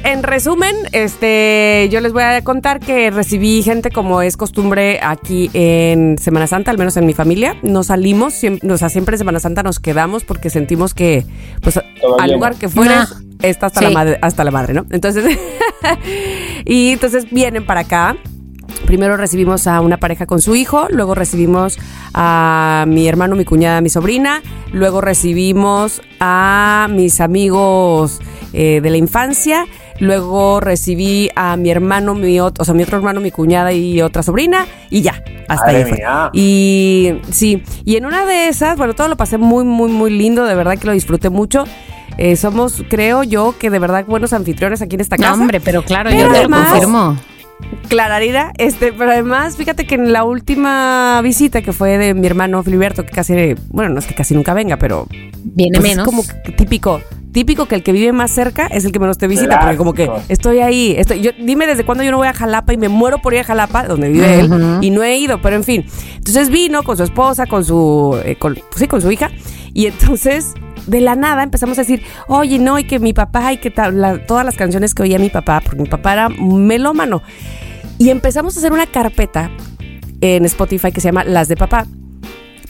en 0.06 0.22
resumen, 0.22 0.76
este, 0.92 1.88
yo 1.90 2.02
les 2.02 2.12
voy 2.12 2.24
a 2.24 2.42
contar 2.44 2.82
que 2.82 3.10
recibí 3.10 3.64
gente 3.64 3.90
como 3.90 4.22
es 4.22 4.36
costumbre 4.36 5.00
aquí 5.02 5.50
en 5.54 6.18
Semana 6.18 6.46
Santa, 6.46 6.72
al 6.72 6.78
menos 6.78 6.98
en 6.98 7.06
mi 7.06 7.14
familia. 7.14 7.56
No 7.62 7.84
salimos, 7.84 8.34
siempre, 8.34 8.70
o 8.70 8.78
sea, 8.78 8.90
siempre 8.90 9.16
en 9.16 9.20
Semana 9.20 9.40
Santa 9.40 9.64
nos 9.64 9.80
quedamos 9.80 10.26
porque 10.26 10.50
sentimos 10.50 10.94
que, 10.94 11.26
pues, 11.62 11.80
Todo 12.02 12.20
al 12.20 12.34
lugar 12.34 12.56
que 12.56 12.68
fueres, 12.68 12.98
Nah. 12.98 13.06
está 13.44 13.68
hasta, 13.68 13.80
Sí. 13.80 13.86
la 13.86 13.92
madre, 13.92 14.20
hasta 14.22 14.44
la 14.44 14.52
madre, 14.52 14.74
¿no? 14.74 14.86
Entonces, 14.90 15.24
y 16.66 16.92
entonces 16.92 17.30
vienen 17.32 17.66
para 17.66 17.82
acá. 17.82 18.18
Primero 18.86 19.16
recibimos 19.18 19.66
a 19.68 19.80
una 19.82 19.98
pareja 19.98 20.26
con 20.26 20.42
su 20.42 20.56
hijo, 20.56 20.88
luego 20.90 21.16
recibimos 21.16 21.78
a 22.14 22.86
mi 22.88 23.08
hermano, 23.08 23.36
mi 23.36 23.46
cuñada, 23.46 23.82
mi 23.82 23.90
sobrina, 23.90 24.42
luego 24.72 25.00
recibimos 25.02 26.02
a 26.20 26.88
mis 26.92 27.22
amigos 27.22 28.20
eh, 28.52 28.82
de 28.82 28.90
la 28.90 28.98
infancia, 28.98 29.66
luego 30.00 30.60
recibí 30.60 31.30
a 31.36 31.56
mi 31.56 31.72
hermano, 31.72 32.14
mi 32.14 32.40
otro, 32.40 32.62
o 32.62 32.66
sea, 32.66 32.74
mi 32.74 32.84
otro 32.84 32.98
hermano, 32.98 33.22
mi 33.22 33.32
cuñada 33.32 33.72
y 33.72 34.02
otra 34.02 34.22
sobrina, 34.22 34.66
y 34.90 35.02
ya, 35.02 35.24
hasta 35.48 35.66
Madre 35.68 35.78
ahí 35.78 35.84
fue. 35.90 35.98
mía. 35.98 36.30
Y 36.34 37.14
sí, 37.32 37.64
y 37.86 37.96
en 37.96 38.06
una 38.06 38.26
de 38.26 38.50
esas, 38.50 38.78
bueno, 38.78 38.94
todo 38.94 39.08
lo 39.08 39.16
pasé 39.18 39.38
muy, 39.38 39.64
muy, 39.64 39.90
muy 39.90 40.12
lindo, 40.12 40.44
de 40.46 40.56
verdad 40.56 40.78
que 40.78 40.88
lo 40.88 40.94
disfruté 40.94 41.30
mucho. 41.30 41.64
Eh, 42.18 42.36
somos, 42.36 42.84
creo 42.90 43.24
yo, 43.24 43.56
que 43.58 43.72
de 43.72 43.80
verdad 43.80 44.06
buenos 44.06 44.34
anfitriones 44.34 44.84
aquí 44.84 44.96
en 44.96 45.02
esta 45.02 45.16
No, 45.18 45.24
casa. 45.24 45.34
hombre, 45.34 45.60
pero 45.62 45.84
claro, 45.84 46.12
Pero 46.12 46.28
yo 46.28 46.34
te 46.34 46.44
lo 46.44 46.50
confirmo. 46.50 47.18
Clararira, 47.90 48.52
este, 48.58 48.92
pero 48.94 49.12
además, 49.12 49.56
fíjate 49.56 49.86
que 49.86 49.96
en 49.96 50.14
la 50.14 50.24
última 50.24 51.22
visita 51.22 51.62
que 51.62 51.74
fue 51.74 51.98
de 51.98 52.14
mi 52.14 52.26
hermano 52.26 52.64
Filiberto, 52.64 53.06
que 53.06 53.12
casi, 53.12 53.56
bueno, 53.70 53.94
no 53.94 54.00
es 54.00 54.06
que 54.06 54.16
casi 54.16 54.34
nunca 54.34 54.54
venga, 54.54 54.78
pero 54.78 55.08
Viene 55.44 55.80
pues, 55.80 55.90
menos. 55.90 56.08
es 56.08 56.12
como 56.12 56.24
que 56.26 56.52
típico, 56.54 57.02
típico 57.32 57.66
que 57.68 57.76
el 57.76 57.84
que 57.84 57.92
vive 57.92 58.12
más 58.12 58.32
cerca 58.32 58.68
es 58.68 58.86
el 58.86 58.92
que 58.92 59.00
menos 59.00 59.18
te 59.18 59.28
visita, 59.28 59.60
porque 59.60 59.78
como 59.78 59.94
que 59.94 60.10
estoy 60.30 60.60
ahí, 60.60 60.96
estoy, 60.98 61.22
yo, 61.22 61.32
dime 61.40 61.68
desde 61.68 61.86
cuándo 61.86 62.04
yo 62.04 62.12
no 62.12 62.18
voy 62.18 62.28
a 62.28 62.34
Jalapa 62.34 62.74
y 62.74 62.78
me 62.78 62.90
muero 62.90 63.20
por 63.20 63.34
ir 63.34 63.42
a 63.42 63.44
Jalapa, 63.44 63.84
donde 63.84 64.10
vive 64.10 64.40
él, 64.40 64.50
y 64.82 64.90
no 64.90 65.04
he 65.04 65.18
ido, 65.18 65.42
pero 65.42 65.56
en 65.56 65.64
fin. 65.64 65.86
Entonces 66.16 66.50
vino 66.50 66.84
con 66.84 66.98
su 66.98 67.04
esposa, 67.04 67.46
con 67.46 67.64
su, 67.64 68.20
eh, 68.24 68.36
con, 68.38 68.56
pues 68.56 68.78
sí, 68.78 68.88
con 68.88 69.02
su 69.02 69.12
hija, 69.12 69.30
y 69.74 69.88
entonces 69.88 70.54
de 70.88 71.02
la 71.02 71.16
nada 71.16 71.44
empezamos 71.44 71.78
a 71.78 71.82
decir, 71.82 72.04
oye, 72.28 72.60
no, 72.60 72.80
y 72.80 72.84
que 72.86 73.00
mi 73.00 73.14
papá, 73.14 73.54
y 73.54 73.58
que 73.58 73.72
todas 73.72 74.46
las 74.46 74.56
canciones 74.56 74.94
que 74.94 75.04
oía 75.04 75.20
mi 75.20 75.30
papá, 75.30 75.62
porque 75.62 75.82
mi 75.82 75.90
papá 75.90 76.14
era 76.14 76.30
melómano. 76.30 77.22
Y 77.98 78.10
empezamos 78.10 78.56
a 78.56 78.60
hacer 78.60 78.72
una 78.72 78.88
carpeta 78.88 79.52
en 80.22 80.46
Spotify 80.46 80.92
que 80.92 81.02
se 81.02 81.10
llama 81.10 81.24
Las 81.24 81.48
de 81.48 81.56
Papá. 81.56 81.86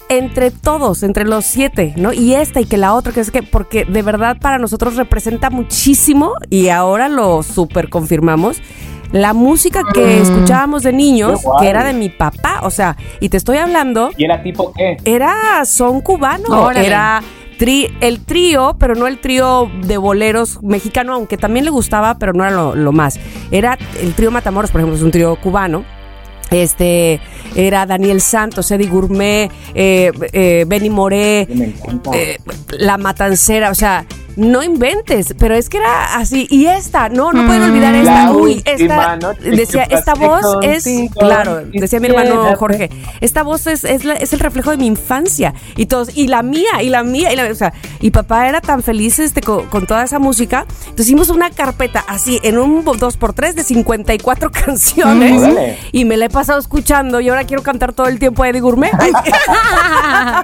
Entre 0.10 0.52
todos, 0.52 1.02
entre 1.02 1.24
los 1.24 1.46
siete, 1.46 1.94
¿no? 1.98 2.14
Y 2.14 2.34
esta 2.34 2.60
y 2.60 2.66
que 2.66 2.78
la 2.78 2.94
otra, 2.94 3.14
que 3.14 3.22
es 3.22 3.32
que, 3.32 3.42
porque 3.42 3.86
de 3.86 4.02
verdad 4.02 4.38
para 4.40 4.58
nosotros 4.58 4.96
representa 4.96 5.50
muchísimo 5.50 6.34
y 6.50 6.68
ahora 6.68 7.08
lo 7.10 7.42
super 7.42 7.90
confirmamos. 7.90 8.58
La 9.14 9.32
música 9.34 9.82
que 9.94 10.02
Mm. 10.20 10.22
escuchábamos 10.24 10.84
de 10.84 10.92
niños, 10.92 11.40
que 11.62 11.70
era 11.70 11.84
de 11.86 11.94
mi 11.94 12.10
papá, 12.10 12.60
o 12.64 12.70
sea, 12.70 12.98
y 13.22 13.30
te 13.30 13.38
estoy 13.38 13.58
hablando 13.58 14.10
¿Y 14.18 14.26
era 14.26 14.44
tipo 14.44 14.74
qué? 14.76 14.98
era 15.06 15.64
son 15.66 16.02
cubano, 16.02 16.50
Órale. 16.50 16.86
era 16.86 17.22
tri- 17.60 17.90
el 18.02 18.20
trío, 18.26 18.76
pero 18.80 18.96
no 18.96 19.06
el 19.08 19.20
trío 19.20 19.70
de 19.84 19.98
boleros 19.98 20.62
mexicano, 20.64 21.14
aunque 21.14 21.38
también 21.38 21.64
le 21.64 21.72
gustaba, 21.72 22.18
pero 22.18 22.34
no 22.34 22.44
era 22.44 22.52
lo, 22.54 22.76
lo 22.76 22.92
más. 22.92 23.20
Era 23.52 23.78
el 24.02 24.14
trío 24.16 24.32
Matamoros, 24.32 24.72
por 24.72 24.82
ejemplo, 24.82 24.98
es 24.98 25.04
un 25.04 25.12
trío 25.12 25.36
cubano. 25.40 25.86
Este 26.52 27.20
era 27.56 27.86
Daniel 27.86 28.22
Santos, 28.22 28.70
Eddie 28.72 28.88
Gourmet, 28.88 29.50
eh, 29.74 30.12
eh, 30.34 30.66
Benny 30.68 30.90
Moré, 30.90 31.48
eh, 32.14 32.38
La 32.78 32.98
Matancera, 32.98 33.72
o 33.72 33.76
sea, 33.76 34.06
no 34.36 34.64
inventes, 34.64 35.34
pero 35.38 35.56
es 35.56 35.70
que 35.70 35.78
era 35.78 36.16
así. 36.16 36.48
Y 36.50 36.66
esta, 36.66 37.10
no, 37.10 37.32
no 37.32 37.46
pueden 37.46 37.64
olvidar 37.64 37.94
esta. 37.96 38.26
La 38.26 38.32
Uy, 38.32 38.62
esta, 38.66 39.18
decía, 39.42 39.84
esta 39.84 40.14
voz 40.16 40.46
es, 40.64 40.88
claro, 41.18 41.62
decía 41.72 42.00
mi 42.00 42.08
hermano 42.08 42.56
Jorge, 42.56 42.90
esta 43.22 43.44
voz 43.44 43.68
es, 43.68 43.84
es, 43.84 44.04
la- 44.06 44.14
es 44.16 44.34
el 44.34 44.40
reflejo 44.40 44.72
de 44.72 44.78
mi 44.78 44.88
infancia. 44.88 45.54
Y 45.76 45.86
todos, 45.86 46.16
y 46.16 46.28
la 46.28 46.42
mía, 46.44 46.82
y 46.82 46.90
la 46.90 47.04
mía, 47.04 47.32
y 47.32 47.36
la, 47.36 47.46
o 47.52 47.56
sea, 47.56 47.74
y 48.00 48.12
papá 48.12 48.48
era 48.50 48.62
tan 48.62 48.82
feliz 48.84 49.20
este, 49.20 49.42
con, 49.42 49.68
con 49.68 49.86
toda 49.86 50.04
esa 50.04 50.20
música. 50.20 50.66
Entonces 50.82 51.06
hicimos 51.08 51.30
una 51.30 51.50
carpeta 51.52 52.04
así, 52.08 52.40
en 52.44 52.58
un 52.58 52.84
2x3 52.84 53.54
de 53.54 53.64
54 53.64 54.52
canciones. 54.66 55.42
Órale. 55.42 55.78
Y 55.92 56.06
me 56.06 56.18
la 56.18 56.26
he 56.26 56.30
pasado 56.30 56.60
escuchando 56.60 57.20
y 57.22 57.30
ahora 57.30 57.44
quiero 57.44 57.62
cantar 57.64 57.94
todo 57.94 58.08
el 58.08 58.20
tiempo 58.20 58.44
a 58.44 58.50
Eddie 58.50 58.62
Gourmet. 58.62 58.92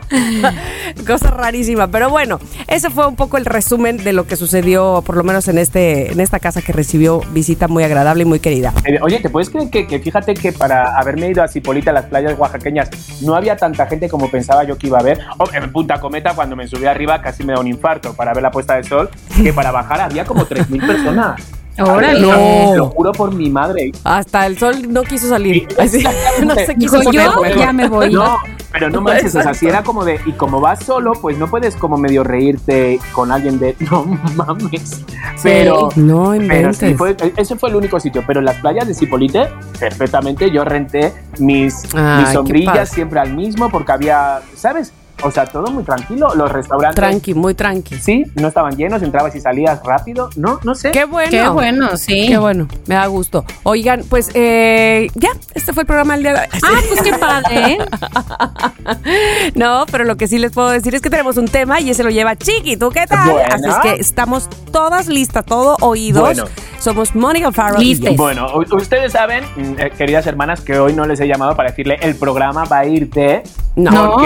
Cosa 1.08 1.32
rarísima. 1.32 1.88
Pero 1.88 2.10
bueno, 2.10 2.40
ese 2.68 2.90
fue 2.90 3.08
un 3.08 3.16
poco 3.16 3.38
el 3.38 3.46
resumen 3.46 3.79
de 3.80 4.12
lo 4.12 4.28
que 4.28 4.36
sucedió, 4.36 5.02
por 5.06 5.16
lo 5.16 5.24
menos 5.24 5.48
en, 5.48 5.58
este, 5.58 6.12
en 6.12 6.20
esta 6.20 6.40
casa 6.40 6.62
que 6.62 6.74
recibió 6.74 7.22
visita 7.32 7.70
muy 7.70 7.84
agradable 7.84 8.24
y 8.24 8.26
muy 8.26 8.40
querida. 8.40 8.74
Oye, 9.02 9.20
¿te 9.20 9.30
puedes 9.30 9.50
creer 9.50 9.70
que, 9.70 9.88
que 9.88 10.00
fíjate 10.00 10.34
que 10.34 10.52
para 10.52 10.98
haberme 11.00 11.30
ido 11.30 11.42
a 11.42 11.48
Cipolita, 11.48 11.92
a 11.92 11.94
las 11.94 12.06
playas 12.06 12.38
oaxaqueñas, 12.38 12.90
no 13.22 13.36
había 13.36 13.56
tanta 13.56 13.88
gente 13.88 14.10
como 14.10 14.30
pensaba 14.30 14.66
yo 14.66 14.78
que 14.78 14.88
iba 14.88 14.98
a 14.98 15.02
haber? 15.02 15.20
Oh, 15.38 15.46
en 15.54 15.72
Punta 15.72 16.00
Cometa, 16.02 16.34
cuando 16.36 16.58
me 16.58 16.68
subí 16.68 16.88
arriba, 16.88 17.22
casi 17.22 17.46
me 17.46 17.54
da 17.54 17.60
un 17.62 17.68
infarto 17.68 18.14
para 18.14 18.34
ver 18.34 18.44
la 18.44 18.52
puesta 18.52 18.76
de 18.76 18.84
sol, 18.84 19.10
que 19.42 19.54
para 19.54 19.72
bajar 19.72 20.02
había 20.02 20.26
como 20.26 20.46
3.000 20.46 20.86
personas. 20.86 21.59
Órale. 21.84 22.20
No. 22.22 22.76
Lo 22.76 22.86
juro 22.90 23.12
por 23.12 23.34
mi 23.34 23.50
madre. 23.50 23.92
Hasta 24.04 24.46
el 24.46 24.58
sol 24.58 24.92
no 24.92 25.04
quiso 25.04 25.28
salir. 25.30 25.68
Así, 25.80 26.04
no 26.46 26.56
se 26.56 26.76
quiso 26.76 27.00
Dijo, 27.00 27.12
yo 27.12 27.42
Pero- 27.42 27.60
ya 27.60 27.74
me 27.74 27.88
voy. 27.88 28.12
No, 28.14 28.38
pero 28.72 28.90
no 28.90 29.02
manches, 29.02 29.36
o 29.36 29.42
sea, 29.42 29.54
si 29.54 29.68
era 29.68 29.84
como 29.84 30.04
de, 30.06 30.20
y 30.26 30.32
como 30.34 30.60
vas 30.60 30.84
solo, 30.84 31.14
pues 31.14 31.38
no 31.38 31.48
puedes 31.50 31.76
como 31.76 31.98
medio 31.98 32.24
reírte 32.24 33.00
con 33.14 33.32
alguien 33.32 33.60
de, 33.60 33.76
no 33.92 34.06
mames. 34.36 35.04
Pero, 35.44 35.90
No 35.96 36.32
pero 36.32 36.36
inventes. 36.44 36.78
sí, 36.78 36.94
fue, 36.96 37.16
ese 37.38 37.56
fue 37.56 37.70
el 37.70 37.76
único 37.76 38.00
sitio. 38.00 38.24
Pero 38.28 38.40
en 38.40 38.46
las 38.46 38.56
playas 38.58 38.88
de 38.88 38.94
Cipolite, 38.94 39.48
perfectamente, 39.80 40.52
yo 40.52 40.64
renté 40.64 41.14
mis, 41.40 41.84
Ay, 41.96 42.24
mis 42.24 42.34
sombrillas 42.34 42.90
siempre 42.90 43.20
al 43.20 43.34
mismo, 43.34 43.70
porque 43.70 43.92
había, 43.92 44.42
¿sabes? 44.56 44.94
O 45.24 45.32
sea, 45.32 45.46
todo 45.46 45.68
muy 45.72 45.84
tranquilo. 45.84 46.30
Los 46.36 46.52
restaurantes, 46.52 46.96
Tranqui, 46.96 47.34
muy 47.34 47.54
tranqui. 47.54 47.96
sí, 47.96 48.24
no 48.36 48.48
estaban 48.48 48.76
llenos, 48.76 49.02
entrabas 49.02 49.36
y 49.36 49.42
salías 49.42 49.82
rápido. 49.84 50.30
No, 50.36 50.60
no 50.64 50.76
sé. 50.76 50.92
Qué 50.92 51.06
bueno. 51.06 51.30
Qué 51.30 51.50
bueno, 51.50 51.98
sí. 51.98 52.28
Qué 52.30 52.38
bueno, 52.38 52.68
me 52.88 52.96
da 52.96 53.06
gusto. 53.08 53.46
Oigan, 53.64 54.04
pues 54.10 54.30
eh, 54.34 55.08
ya, 55.16 55.30
este 55.54 55.74
fue 55.74 55.84
el 55.84 55.88
programa 55.88 56.14
del 56.14 56.24
día 56.24 56.34
de 56.34 56.40
hoy. 56.40 56.48
Ah, 56.64 56.80
pues 56.88 57.02
qué 57.02 57.14
padre, 57.14 57.74
¿eh? 57.74 57.78
No, 59.56 59.86
pero 59.92 60.04
lo 60.04 60.18
que 60.18 60.28
sí 60.28 60.38
les 60.38 60.52
puedo 60.52 60.70
decir 60.70 60.96
es 60.96 61.02
que 61.02 61.10
tenemos 61.10 61.38
un 61.38 61.48
tema 61.48 61.80
y 61.82 61.90
ese 61.90 62.04
lo 62.04 62.10
lleva 62.10 62.36
Chiqui. 62.36 62.78
¿Tú 62.78 62.90
qué 62.90 63.06
tal? 63.08 63.32
Bueno. 63.32 63.48
Así 63.54 63.68
es 63.68 63.76
que 63.78 64.02
estamos 64.02 64.50
todas 64.72 65.08
listas, 65.08 65.46
todo 65.46 65.78
oídos. 65.82 66.22
Bueno. 66.22 66.46
Somos 66.80 67.14
Mónica 67.14 67.52
Farrow. 67.52 67.82
y 67.82 67.86
Listes. 67.86 68.16
Bueno, 68.16 68.48
ustedes 68.72 69.12
saben, 69.12 69.44
mm, 69.56 69.80
eh, 69.80 69.92
queridas 69.98 70.26
hermanas, 70.28 70.62
que 70.62 70.80
hoy 70.80 70.94
no 70.94 71.06
les 71.06 71.20
he 71.20 71.28
llamado 71.28 71.56
para 71.56 71.70
decirle 71.72 71.98
el 72.02 72.16
programa 72.16 72.64
va 72.66 72.80
a 72.80 72.86
ir 72.86 73.10
de... 73.10 73.44
No, 73.76 73.92
no, 73.92 74.18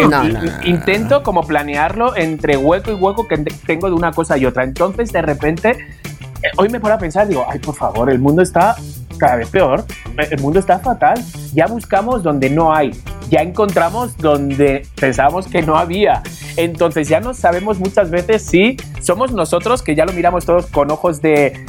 intento 0.85 1.23
como 1.23 1.43
planearlo 1.43 2.15
entre 2.17 2.57
hueco 2.57 2.91
y 2.91 2.95
hueco 2.95 3.27
que 3.27 3.37
te- 3.37 3.53
tengo 3.65 3.87
de 3.87 3.93
una 3.95 4.11
cosa 4.11 4.37
y 4.37 4.45
otra. 4.45 4.63
Entonces, 4.63 5.11
de 5.13 5.21
repente, 5.21 5.69
eh, 5.71 6.47
hoy 6.57 6.67
me 6.69 6.79
paro 6.79 6.95
a 6.95 6.97
pensar, 6.97 7.27
digo, 7.27 7.45
ay, 7.49 7.59
por 7.59 7.75
favor, 7.75 8.09
el 8.09 8.19
mundo 8.19 8.41
está 8.41 8.75
cada 9.17 9.37
vez 9.37 9.47
peor, 9.49 9.85
el 10.29 10.41
mundo 10.41 10.59
está 10.59 10.79
fatal. 10.79 11.23
Ya 11.53 11.67
buscamos 11.67 12.21
donde 12.23 12.49
no 12.49 12.73
hay, 12.73 12.91
ya 13.29 13.41
encontramos 13.41 14.17
donde 14.17 14.85
pensábamos 14.99 15.47
que 15.47 15.61
no 15.61 15.77
había. 15.77 16.21
Entonces 16.57 17.07
ya 17.07 17.19
no 17.21 17.33
sabemos 17.33 17.79
muchas 17.79 18.09
veces 18.09 18.43
si 18.43 18.75
somos 19.01 19.31
nosotros 19.31 19.81
que 19.81 19.95
ya 19.95 20.05
lo 20.05 20.11
miramos 20.13 20.45
todos 20.45 20.65
con 20.67 20.91
ojos 20.91 21.21
de, 21.21 21.65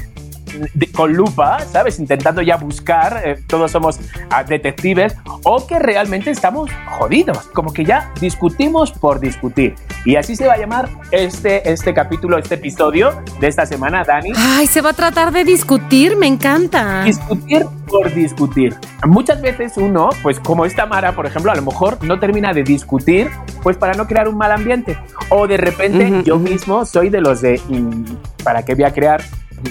de- 0.74 0.90
con 0.92 1.12
lupa, 1.12 1.58
¿sabes? 1.70 1.98
Intentando 1.98 2.42
ya 2.42 2.56
buscar, 2.56 3.20
eh, 3.24 3.36
todos 3.46 3.70
somos 3.70 3.98
ah, 4.30 4.44
detectives, 4.44 5.16
o 5.44 5.66
que 5.66 5.78
realmente 5.78 6.30
estamos 6.30 6.70
jodidos, 6.98 7.38
como 7.52 7.72
que 7.72 7.84
ya 7.84 8.12
discutimos 8.20 8.92
por 8.92 9.20
discutir. 9.20 9.74
Y 10.04 10.16
así 10.16 10.36
se 10.36 10.46
va 10.46 10.54
a 10.54 10.58
llamar 10.58 10.88
este, 11.10 11.70
este 11.70 11.94
capítulo, 11.94 12.38
este 12.38 12.56
episodio 12.56 13.22
de 13.40 13.48
esta 13.48 13.66
semana, 13.66 14.04
Dani. 14.04 14.32
Ay, 14.36 14.66
se 14.66 14.80
va 14.80 14.90
a 14.90 14.94
tratar 14.94 15.32
de 15.32 15.44
discutir, 15.44 16.16
me 16.16 16.26
encanta. 16.26 17.04
Discutir 17.04 17.66
por 17.86 18.12
discutir. 18.12 18.74
Muchas 19.06 19.40
veces 19.40 19.76
uno, 19.76 20.10
pues 20.22 20.40
como 20.40 20.64
esta 20.64 20.86
Mara, 20.86 21.12
por 21.12 21.26
ejemplo, 21.26 21.52
a 21.52 21.54
lo 21.54 21.62
mejor 21.62 22.02
no 22.04 22.18
termina 22.18 22.52
de 22.52 22.62
discutir, 22.64 23.30
pues 23.62 23.76
para 23.76 23.94
no 23.94 24.06
crear 24.06 24.28
un 24.28 24.36
mal 24.36 24.52
ambiente. 24.52 24.98
O 25.28 25.46
de 25.46 25.56
repente 25.56 26.22
yo 26.24 26.38
mismo 26.38 26.84
soy 26.84 27.08
de 27.10 27.20
los 27.20 27.40
de, 27.40 27.60
mm, 27.68 28.04
¿para 28.42 28.62
qué 28.64 28.74
voy 28.74 28.84
a 28.84 28.92
crear 28.92 29.22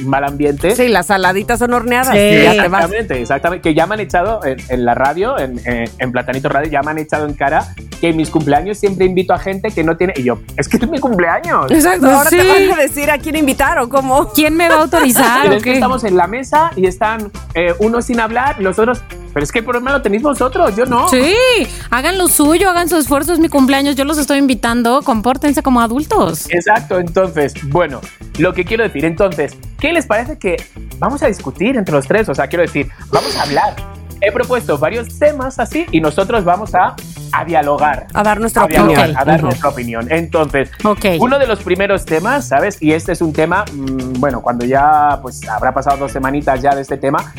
mal 0.06 0.24
ambiente? 0.24 0.76
Sí, 0.76 0.88
las 0.88 1.08
saladitas 1.08 1.60
son 1.60 1.74
horneadas. 1.74 2.10
Sí. 2.14 2.18
y 2.20 2.44
ya 2.44 2.52
te 2.64 2.68
vas. 2.68 2.84
Exactamente, 2.84 3.22
exactamente. 3.22 3.70
Que 3.70 3.76
ya 3.76 3.86
me 3.88 3.96
han 3.96 4.00
echado 4.02 4.44
en, 4.46 4.58
en 4.70 4.86
la 4.86 4.96
radio, 4.96 5.38
en, 5.40 5.60
en- 5.66 5.90
en 5.98 6.12
Platanito 6.12 6.50
Radio, 6.50 6.72
ya 6.72 6.82
me 6.82 6.92
han 6.92 6.98
echado 7.00 7.26
en 7.28 7.34
cara 7.34 7.74
que 8.02 8.10
en 8.10 8.18
mis 8.18 8.30
cumpleaños 8.30 8.78
siempre 8.78 9.06
invito 9.06 9.34
a 9.34 9.40
gente 9.40 9.72
que 9.72 9.84
no 9.84 9.96
tiene. 9.98 10.14
Y 10.18 10.24
yo, 10.24 10.40
es 10.58 10.68
que 10.68 10.78
es 10.78 10.90
mi 10.90 11.00
cumpleaños. 11.00 11.72
Exacto, 11.72 12.10
ahora 12.10 12.30
Sí. 12.30 12.38
te 12.38 12.48
van 12.48 12.80
a 12.80 12.82
decir 12.82 13.10
a 13.12 13.18
quién 13.18 13.36
invitar 13.36 13.80
o 13.80 13.90
cómo. 13.90 14.30
¿Quién 14.34 14.56
me 14.56 14.68
va 14.70 14.76
a 14.76 14.82
autorizar 14.82 15.42
Pero 15.44 15.54
o 15.54 15.58
es 15.58 15.64
que 15.64 15.70
qué? 15.72 15.76
estamos 15.76 16.04
en 16.04 16.18
la 16.18 16.28
mesa 16.28 16.72
y 16.76 16.86
están 16.88 17.32
eh, 17.54 17.74
unos 17.80 18.06
sin 18.06 18.20
hablar, 18.20 18.60
los 18.60 18.80
otros. 18.80 19.02
Pero 19.34 19.44
es 19.44 19.52
que 19.52 19.60
el 19.60 19.66
problema 19.66 19.92
lo 19.92 20.02
tenéis 20.04 20.22
vosotros, 20.22 20.76
yo 20.76 20.86
no. 20.86 21.08
Sí, 21.10 21.34
hagan 21.90 22.20
lo 22.20 22.28
suyo, 22.28 22.70
hagan 22.70 22.88
su 22.88 22.98
esfuerzo, 22.98 23.34
es 23.34 23.40
mi 23.40 23.50
cumpleaños, 23.50 23.96
yo 23.96 24.06
los 24.06 24.20
estoy 24.20 24.38
invitando, 24.38 25.02
compórtense 25.02 25.64
como 25.64 25.82
adultos. 25.82 26.46
Exacto, 26.52 27.00
entonces, 27.00 27.54
bueno, 27.70 28.00
lo 28.38 28.54
que 28.54 28.64
quiero 28.64 28.84
decir, 28.84 29.06
entonces, 29.06 29.58
¿qué 29.84 29.92
les 29.92 30.06
parece 30.06 30.38
que 30.40 30.56
vamos 30.98 31.22
a 31.24 31.28
discutir 31.28 31.76
entre 31.76 31.94
los 31.94 32.08
tres? 32.08 32.30
O 32.30 32.34
sea, 32.34 32.48
quiero 32.48 32.62
decir, 32.64 32.88
vamos 33.12 33.36
a 33.36 33.44
hablar. 33.44 33.76
He 34.22 34.32
propuesto 34.32 34.78
varios 34.78 35.20
temas 35.20 35.60
así 35.60 35.86
y 35.92 36.00
nosotros 36.00 36.46
vamos 36.46 36.74
a, 36.74 36.96
a 37.34 37.44
dialogar. 37.44 38.08
A 38.14 38.24
dar 38.24 38.40
nuestra 38.40 38.64
a 38.64 38.68
dialogar, 38.68 39.00
opinión. 39.00 39.18
a 39.20 39.26
dar 39.26 39.40
Ujú. 39.40 39.48
nuestra 39.48 39.70
opinión. 39.70 40.08
Entonces, 40.10 40.72
Ok. 40.86 41.06
uno 41.20 41.38
de 41.38 41.48
los 41.48 41.62
primeros 41.62 42.06
temas, 42.06 42.48
¿sabes? 42.48 42.82
Y 42.82 42.94
este 42.94 43.12
es 43.12 43.20
un 43.22 43.34
tema, 43.34 43.66
mm, 43.74 44.22
bueno, 44.22 44.42
cuando 44.42 44.64
ya 44.64 45.20
pues 45.22 45.46
habrá 45.50 45.74
pasado 45.74 45.98
dos 45.98 46.14
semanitas 46.14 46.62
ya 46.62 46.74
de 46.74 46.82
este 46.82 46.96
tema, 46.96 47.34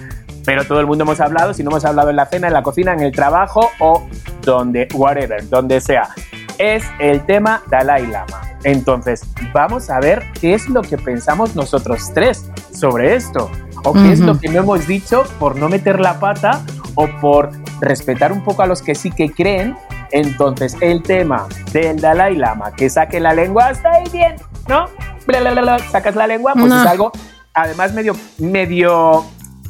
pero 0.44 0.66
todo 0.66 0.80
el 0.80 0.87
mundo 0.87 1.04
hemos 1.04 1.20
hablado, 1.20 1.54
si 1.54 1.62
no 1.62 1.70
hemos 1.70 1.87
hablado 1.87 2.11
en 2.11 2.16
la 2.16 2.26
cena, 2.26 2.48
en 2.48 2.52
la 2.52 2.62
cocina, 2.62 2.92
en 2.92 3.00
el 3.00 3.12
trabajo 3.12 3.70
o 3.80 4.07
donde, 4.42 4.87
whatever, 4.92 5.48
donde 5.48 5.80
sea. 5.80 6.11
Es 6.58 6.84
el 6.98 7.24
tema 7.26 7.62
Dalai 7.70 8.06
Lama. 8.06 8.40
Entonces, 8.64 9.22
vamos 9.52 9.90
a 9.90 10.00
ver 10.00 10.22
qué 10.40 10.54
es 10.54 10.68
lo 10.68 10.82
que 10.82 10.96
pensamos 10.96 11.54
nosotros 11.54 12.10
tres 12.14 12.46
sobre 12.72 13.14
esto. 13.16 13.50
O 13.86 13.92
qué 13.92 14.12
es 14.12 14.20
lo 14.20 14.38
que 14.40 14.48
no 14.48 14.60
hemos 14.60 14.86
dicho 14.86 15.24
por 15.38 15.56
no 15.56 15.68
meter 15.68 16.00
la 16.00 16.18
pata 16.18 16.62
o 16.94 17.06
por 17.20 17.50
respetar 17.82 18.32
un 18.32 18.42
poco 18.42 18.62
a 18.62 18.66
los 18.66 18.80
que 18.80 18.94
sí 18.94 19.10
que 19.10 19.30
creen. 19.30 19.76
Entonces, 20.10 20.74
el 20.80 21.02
tema 21.02 21.46
del 21.72 22.00
Dalai 22.00 22.34
Lama, 22.36 22.72
que 22.72 22.88
saque 22.88 23.20
la 23.20 23.34
lengua, 23.34 23.70
está 23.70 23.90
ahí 23.92 24.08
bien, 24.10 24.36
¿no? 24.68 24.86
Bla, 25.26 25.40
bla, 25.40 25.50
bla, 25.50 25.60
bla, 25.62 25.78
sacas 25.90 26.16
la 26.16 26.26
lengua, 26.26 26.54
pues 26.54 26.66
No. 26.66 26.80
es 26.80 26.86
algo, 26.88 27.12
además, 27.52 27.92
medio, 27.92 28.14
medio, 28.38 29.24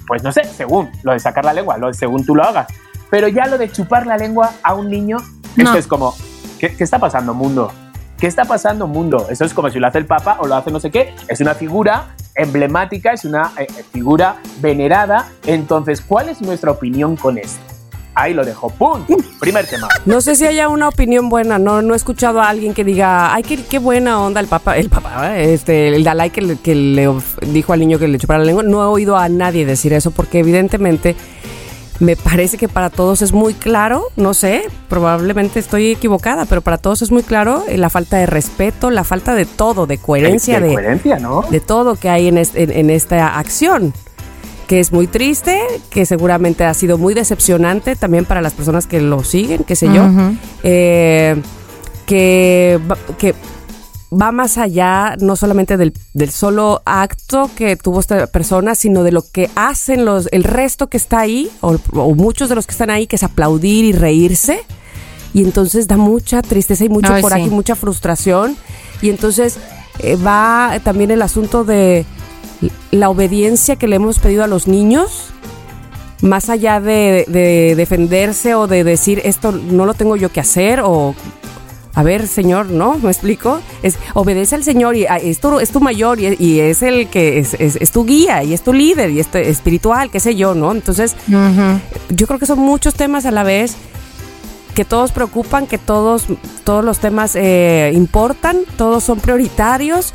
pues 0.06 0.22
no 0.22 0.30
sé, 0.30 0.44
según 0.44 0.90
lo 1.02 1.12
de 1.12 1.18
sacar 1.18 1.44
la 1.44 1.52
lengua, 1.52 1.76
lo 1.78 1.88
de 1.88 1.94
según 1.94 2.24
tú 2.24 2.36
lo 2.36 2.44
hagas. 2.44 2.68
Pero 3.10 3.26
ya 3.28 3.46
lo 3.46 3.58
de 3.58 3.70
chupar 3.72 4.06
la 4.06 4.16
lengua 4.16 4.52
a 4.62 4.74
un 4.74 4.90
niño, 4.90 5.16
No. 5.56 5.64
esto 5.64 5.78
es 5.78 5.86
como, 5.88 6.14
¿qué, 6.68 6.76
qué 6.76 6.84
está 6.84 6.98
pasando, 6.98 7.34
mundo? 7.34 7.70
¿Qué 8.18 8.26
está 8.26 8.44
pasando, 8.44 8.86
mundo? 8.86 9.26
Eso 9.28 9.44
es 9.44 9.52
como 9.52 9.70
si 9.70 9.78
lo 9.78 9.86
hace 9.86 9.98
el 9.98 10.06
Papa 10.06 10.38
o 10.40 10.46
lo 10.46 10.54
hace 10.54 10.70
no 10.70 10.80
sé 10.80 10.90
qué. 10.90 11.14
Es 11.28 11.40
una 11.40 11.54
figura 11.54 12.14
emblemática, 12.34 13.12
es 13.12 13.24
una 13.24 13.52
eh, 13.58 13.66
eh, 13.68 13.84
figura 13.92 14.36
venerada. 14.60 15.28
Entonces, 15.46 16.00
¿cuál 16.00 16.30
es 16.30 16.40
nuestra 16.40 16.70
opinión 16.70 17.16
con 17.16 17.36
esto? 17.36 17.60
Ahí 18.14 18.32
lo 18.32 18.44
dejo. 18.44 18.70
¡Pum! 18.70 19.04
Primer 19.40 19.66
tema. 19.66 19.88
No 20.06 20.20
sé 20.20 20.36
si 20.36 20.46
haya 20.46 20.68
una 20.68 20.88
opinión 20.88 21.28
buena, 21.28 21.58
no, 21.58 21.82
no 21.82 21.92
he 21.92 21.96
escuchado 21.96 22.40
a 22.40 22.48
alguien 22.48 22.72
que 22.72 22.84
diga, 22.84 23.34
ay, 23.34 23.42
qué, 23.42 23.62
qué 23.62 23.78
buena 23.78 24.20
onda 24.20 24.40
el 24.40 24.46
papá, 24.46 24.78
el 24.78 24.88
papá, 24.88 25.36
este, 25.36 25.88
el 25.88 26.04
Dalai 26.04 26.30
que 26.30 26.40
le, 26.40 26.56
que 26.56 26.74
le 26.74 27.10
dijo 27.48 27.72
al 27.72 27.80
niño 27.80 27.98
que 27.98 28.08
le 28.08 28.18
chupara 28.18 28.38
la 28.38 28.46
lengua. 28.46 28.62
No 28.62 28.82
he 28.82 28.86
oído 28.86 29.16
a 29.16 29.28
nadie 29.28 29.66
decir 29.66 29.92
eso 29.92 30.12
porque 30.12 30.38
evidentemente 30.38 31.16
me 32.00 32.16
parece 32.16 32.56
que 32.58 32.68
para 32.68 32.90
todos 32.90 33.22
es 33.22 33.32
muy 33.32 33.54
claro, 33.54 34.04
no 34.16 34.34
sé, 34.34 34.62
probablemente 34.88 35.60
estoy 35.60 35.92
equivocada, 35.92 36.44
pero 36.44 36.60
para 36.60 36.76
todos 36.78 37.02
es 37.02 37.10
muy 37.12 37.22
claro 37.22 37.62
eh, 37.68 37.78
la 37.78 37.88
falta 37.90 38.16
de 38.16 38.26
respeto, 38.26 38.90
la 38.90 39.04
falta 39.04 39.34
de 39.34 39.46
todo, 39.46 39.86
de 39.86 39.98
coherencia, 39.98 40.58
de, 40.60 40.68
de, 40.68 40.74
coherencia, 40.74 41.18
¿no? 41.18 41.42
de 41.50 41.60
todo 41.60 41.94
que 41.94 42.08
hay 42.08 42.26
en, 42.28 42.38
es- 42.38 42.54
en- 42.56 42.72
en 42.72 42.90
esta 42.90 43.38
acción, 43.38 43.92
que 44.66 44.80
es 44.80 44.92
muy 44.92 45.06
triste, 45.06 45.60
que 45.90 46.04
seguramente 46.06 46.64
ha 46.64 46.74
sido 46.74 46.98
muy 46.98 47.14
decepcionante 47.14 47.94
también 47.96 48.24
para 48.24 48.40
las 48.42 48.54
personas 48.54 48.86
que 48.86 49.00
lo 49.00 49.22
siguen, 49.22 49.62
qué 49.62 49.76
sé 49.76 49.86
yo, 49.86 50.04
eh, 50.64 51.36
que, 52.06 52.80
que 53.18 53.34
va 54.20 54.32
más 54.32 54.58
allá, 54.58 55.16
no 55.20 55.36
solamente 55.36 55.76
del, 55.76 55.92
del, 56.12 56.30
solo 56.30 56.82
acto 56.84 57.50
que 57.56 57.76
tuvo 57.76 58.00
esta 58.00 58.26
persona, 58.26 58.74
sino 58.74 59.02
de 59.02 59.12
lo 59.12 59.22
que 59.22 59.50
hacen 59.54 60.04
los, 60.04 60.28
el 60.32 60.44
resto 60.44 60.88
que 60.88 60.96
está 60.96 61.20
ahí, 61.20 61.50
o, 61.60 61.78
muchos 62.14 62.48
de 62.48 62.54
los 62.54 62.66
que 62.66 62.72
están 62.72 62.90
ahí, 62.90 63.06
que 63.06 63.16
es 63.16 63.22
aplaudir 63.22 63.84
y 63.84 63.92
reírse. 63.92 64.62
Y 65.32 65.42
entonces 65.42 65.88
da 65.88 65.96
mucha 65.96 66.42
tristeza 66.42 66.84
y 66.84 66.88
mucho 66.88 67.12
coraje 67.20 67.42
y 67.42 67.50
mucha 67.50 67.74
frustración. 67.74 68.56
Y 69.02 69.10
entonces 69.10 69.58
eh, 69.98 70.16
va 70.16 70.78
también 70.84 71.10
el 71.10 71.22
asunto 71.22 71.64
de 71.64 72.06
la 72.92 73.10
obediencia 73.10 73.76
que 73.76 73.88
le 73.88 73.96
hemos 73.96 74.20
pedido 74.20 74.44
a 74.44 74.46
los 74.46 74.68
niños 74.68 75.30
más 76.22 76.48
allá 76.48 76.80
de, 76.80 77.26
de, 77.28 77.74
defenderse 77.76 78.54
o 78.54 78.66
de 78.66 78.84
decir 78.84 79.20
esto 79.24 79.52
no 79.52 79.84
lo 79.84 79.92
tengo 79.92 80.16
yo 80.16 80.32
que 80.32 80.40
hacer 80.40 80.80
o 80.82 81.14
a 81.94 82.02
ver, 82.02 82.26
señor, 82.26 82.66
¿no? 82.66 82.98
¿Me 82.98 83.10
explico? 83.10 83.60
Es, 83.82 83.98
obedece 84.14 84.56
al 84.56 84.64
Señor 84.64 84.96
y 84.96 85.06
ah, 85.06 85.16
es 85.16 85.38
tu, 85.38 85.60
es 85.60 85.70
tu 85.70 85.80
mayor 85.80 86.18
y, 86.20 86.60
es 86.60 86.82
el 86.82 87.08
que 87.08 87.38
es, 87.38 87.54
es, 87.54 87.90
tu 87.92 88.04
guía 88.04 88.42
y 88.42 88.52
es 88.52 88.62
tu 88.62 88.72
líder 88.72 89.10
y 89.10 89.20
es 89.20 89.32
espiritual, 89.34 90.10
qué 90.10 90.18
sé 90.18 90.34
yo, 90.34 90.54
¿no? 90.54 90.72
Entonces, 90.72 91.14
yo 91.28 92.26
creo 92.26 92.38
que 92.38 92.46
son 92.46 92.58
muchos 92.58 92.94
temas 92.94 93.26
a 93.26 93.30
la 93.30 93.44
vez 93.44 93.76
que 94.74 94.84
todos 94.84 95.12
preocupan, 95.12 95.68
que 95.68 95.78
todos, 95.78 96.26
todos 96.64 96.84
los 96.84 96.98
temas 96.98 97.36
eh, 97.36 97.92
importan, 97.94 98.58
todos 98.76 99.04
son 99.04 99.20
prioritarios 99.20 100.14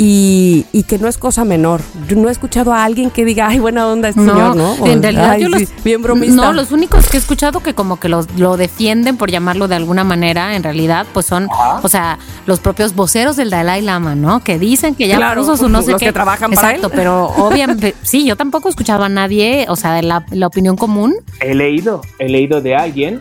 y, 0.00 0.64
y, 0.72 0.84
que 0.84 0.96
no 0.96 1.08
es 1.08 1.18
cosa 1.18 1.44
menor. 1.44 1.80
Yo 2.06 2.16
no 2.16 2.28
he 2.28 2.32
escuchado 2.32 2.72
a 2.72 2.84
alguien 2.84 3.10
que 3.10 3.24
diga, 3.24 3.48
ay, 3.48 3.58
buena 3.58 3.88
onda 3.88 4.08
este 4.08 4.20
señor, 4.20 4.54
¿no? 4.54 4.86
en 4.86 5.02
realidad 5.02 5.38
yo 5.38 5.48
los, 5.48 5.62
bien 5.82 6.02
bromista. 6.02 6.36
No, 6.36 6.52
los 6.52 6.70
únicos 6.70 7.08
que 7.08 7.16
he 7.16 7.20
escuchado 7.20 7.60
que 7.60 7.74
como 7.74 7.98
que 7.98 8.08
los, 8.08 8.30
lo 8.38 8.56
defienden, 8.56 9.16
por 9.16 9.28
llamarlo 9.28 9.66
de 9.66 9.74
alguna 9.74 10.04
manera, 10.04 10.54
en 10.54 10.62
realidad, 10.62 11.04
pues 11.12 11.26
son, 11.26 11.48
o 11.82 11.88
sea, 11.88 12.18
los 12.46 12.60
propios 12.60 12.94
voceros 12.94 13.34
del 13.34 13.50
Dalai 13.50 13.82
Lama, 13.82 14.14
¿no? 14.14 14.38
Que 14.38 14.56
dicen 14.60 14.94
que 14.94 15.08
ya 15.08 15.16
claro, 15.16 15.40
puso 15.40 15.56
su 15.56 15.68
no 15.68 15.82
sé 15.82 15.90
los 15.90 16.00
que 16.00 16.12
trabajan 16.12 16.52
Exacto, 16.52 16.90
para 16.90 16.94
él. 16.94 16.96
pero 16.96 17.26
obviamente, 17.36 17.96
sí, 18.02 18.24
yo 18.24 18.36
tampoco 18.36 18.68
he 18.68 18.70
escuchado 18.70 19.02
a 19.02 19.08
nadie, 19.08 19.66
o 19.68 19.74
sea, 19.74 19.94
de 19.94 20.02
la, 20.02 20.24
la 20.30 20.46
opinión 20.46 20.76
común. 20.76 21.16
He 21.40 21.56
leído, 21.56 22.02
he 22.20 22.28
leído 22.28 22.60
de 22.60 22.76
alguien, 22.76 23.20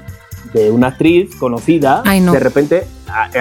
de 0.54 0.70
una 0.70 0.88
actriz 0.88 1.36
conocida, 1.36 2.04
Ay, 2.06 2.20
no. 2.20 2.34
de 2.34 2.40
repente 2.40 2.88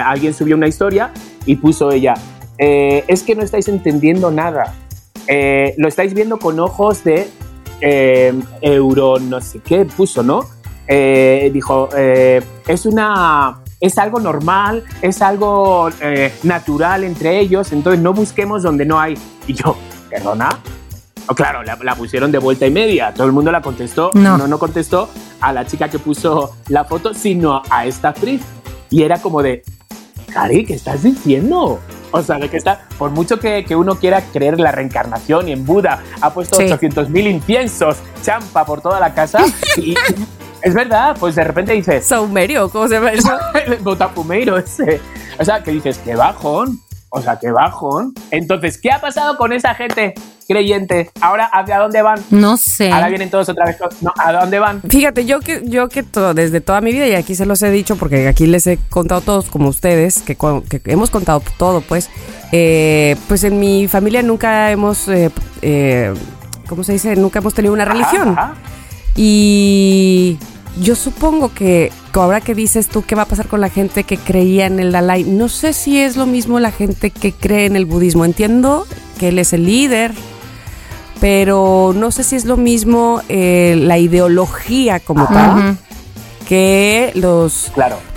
alguien 0.05 0.35
subió 0.35 0.57
una 0.57 0.69
historia 0.69 1.13
y 1.45 1.57
puso 1.57 1.91
ella, 1.91 2.15
eh, 2.59 3.05
es 3.09 3.23
que 3.23 3.35
no 3.35 3.43
estáis 3.43 3.69
entendiendo 3.69 4.31
nada. 4.31 4.75
Eh, 5.27 5.75
lo 5.79 5.89
estáis 5.89 6.15
viendo 6.15 6.39
con 6.39 6.59
ojos 6.61 7.05
de 7.05 7.29
eh, 7.81 8.33
euro, 8.61 9.19
no 9.19 9.41
sé 9.41 9.61
qué 9.61 9.85
puso, 9.85 10.23
¿no? 10.23 10.47
dijo, 10.89 11.89
es 11.97 12.87
una... 12.87 13.63
Es 13.79 13.99
algo 13.99 14.21
normal, 14.21 14.85
es 15.03 15.21
algo 15.21 15.91
natural 16.45 17.05
entre 17.05 17.39
ellos, 17.41 17.73
entonces 17.73 18.01
no 18.01 18.15
busquemos 18.15 18.63
donde 18.63 18.87
no 18.87 18.99
hay. 18.99 19.19
Y 19.47 19.53
yo, 19.53 19.77
¿perdona? 20.09 20.49
Oh, 21.29 21.35
claro, 21.35 21.63
la, 21.63 21.95
pusieron 21.95 22.31
de 22.31 22.39
vuelta 22.39 22.67
y 22.67 22.71
media. 22.71 23.13
Todo 23.13 23.27
el 23.27 23.33
mundo 23.33 23.51
la 23.53 23.61
contestó. 23.61 24.11
No. 24.15 24.39
no, 24.39 24.47
no 24.47 24.59
contestó 24.59 25.11
a 25.41 25.53
la 25.53 25.67
chica 25.67 25.89
que 25.89 25.99
puso 25.99 26.57
la 26.69 26.85
foto, 26.85 27.15
sino 27.15 27.63
a 27.69 27.85
esta 27.85 28.11
actriz. 28.11 28.43
Y 28.91 29.03
era 29.03 29.21
como 29.21 29.43
de, 29.43 29.63
Cari, 30.33 30.65
¿qué 30.65 30.75
estás 30.75 31.03
diciendo? 31.03 31.81
O 32.13 32.23
sea, 32.23 32.39
de 32.39 32.49
que 32.49 32.57
está, 32.57 32.87
por 32.99 33.11
mucho 33.11 33.39
que, 33.39 33.65
que, 33.65 33.77
uno 33.77 33.97
quiera 33.97 34.23
creer 34.23 34.55
en 34.55 34.63
la 34.63 34.73
reencarnación 34.73 35.49
y 35.49 35.53
en 35.53 35.65
Buda, 35.67 36.03
ha 36.21 36.33
puesto 36.33 36.57
800 36.57 37.11
mil 37.11 37.27
inciensos, 37.27 37.97
champa 38.23 38.65
por 38.65 38.81
toda 38.81 39.01
la 39.01 39.13
casa 39.13 39.45
y, 39.77 39.95
es 40.63 40.75
verdad, 40.75 41.17
pues 41.19 41.35
de 41.35 41.45
repente 41.45 41.73
dices... 41.73 42.07
Saumerio, 42.07 42.69
¿cómo 42.71 42.89
se 42.89 42.95
llama 42.95 43.13
eso? 43.13 43.31
el 43.67 43.77
botafumeiro 43.83 44.57
ese. 44.57 45.01
O 45.39 45.45
sea, 45.45 45.63
que 45.63 45.71
dices, 45.71 45.99
qué 45.99 46.15
bajón. 46.17 46.81
O 47.11 47.23
sea, 47.23 47.39
qué 47.39 47.51
bajón. 47.51 48.15
Entonces, 48.31 48.79
¿qué 48.79 48.91
ha 48.91 49.01
pasado 49.01 49.37
con 49.37 49.53
esa 49.53 49.75
gente 49.75 50.15
creyente? 50.49 51.11
Ahora, 51.21 51.47
¿hacia 51.53 51.79
dónde 51.79 52.03
van? 52.03 52.21
No 52.31 52.57
sé. 52.57 52.91
Ahora 52.91 53.09
vienen 53.09 53.31
todos 53.31 53.49
otra 53.49 53.65
vez. 53.67 53.79
No, 54.01 54.13
¿A 54.19 54.33
dónde 54.33 54.59
van? 54.59 54.83
Fíjate, 54.83 55.25
yo 55.25 55.41
que, 55.41 55.63
yo 55.65 55.89
que 55.89 56.03
todo, 56.03 56.35
desde 56.35 56.61
toda 56.61 56.81
mi 56.81 56.93
vida, 56.93 57.07
y 57.07 57.15
aquí 57.15 57.35
se 57.35 57.47
los 57.47 57.63
he 57.63 57.71
dicho 57.71 57.97
porque 57.97 58.27
aquí 58.27 58.47
les 58.47 58.67
he 58.67 58.79
contado 58.91 59.21
todos, 59.21 59.47
como 59.47 59.69
ustedes, 59.69 60.23
que, 60.23 60.37
hemos 60.87 61.11
contado 61.11 61.43
todo, 61.59 61.81
pues, 61.81 62.11
eh, 62.53 63.17
pues 63.29 63.45
en 63.45 63.61
mi 63.61 63.89
familia 63.89 64.23
nunca 64.23 64.71
hemos, 64.73 65.09
eh, 65.09 65.31
eh, 65.63 66.13
¿cómo 66.69 66.83
se 66.83 66.93
dice? 66.93 67.15
Nunca 67.17 67.39
hemos 67.39 67.55
tenido 67.55 67.73
una 67.73 67.85
religión. 67.85 68.37
Y 69.15 70.39
yo 70.81 70.95
supongo 70.95 71.53
que 71.53 71.93
ahora 72.13 72.41
que 72.41 72.55
dices 72.55 72.89
tú 72.89 73.03
qué 73.03 73.15
va 73.15 73.23
a 73.23 73.27
pasar 73.27 73.47
con 73.47 73.61
la 73.61 73.69
gente 73.69 74.05
que 74.05 74.17
creía 74.17 74.67
en 74.67 74.81
el 74.81 74.93
Dalai, 74.93 75.25
no 75.25 75.49
sé 75.49 75.73
si 75.73 76.01
es 76.01 76.17
lo 76.17 76.27
mismo 76.27 76.61
la 76.61 76.71
gente 76.71 77.11
que 77.11 77.33
cree 77.33 77.67
en 77.67 77.77
el 77.77 77.85
budismo. 77.85 78.25
Entiendo 78.25 78.87
que 79.19 79.29
él 79.29 79.39
es 79.39 79.53
el 79.53 79.67
líder, 79.67 80.13
pero 81.21 81.93
no 81.95 82.11
sé 82.11 82.25
si 82.25 82.37
es 82.37 82.45
lo 82.45 82.57
mismo 82.57 83.21
eh, 83.29 83.75
la 83.79 83.99
ideología 83.99 85.01
como 85.01 85.27
tal 85.27 85.79
que 86.47 87.11
los 87.15 87.73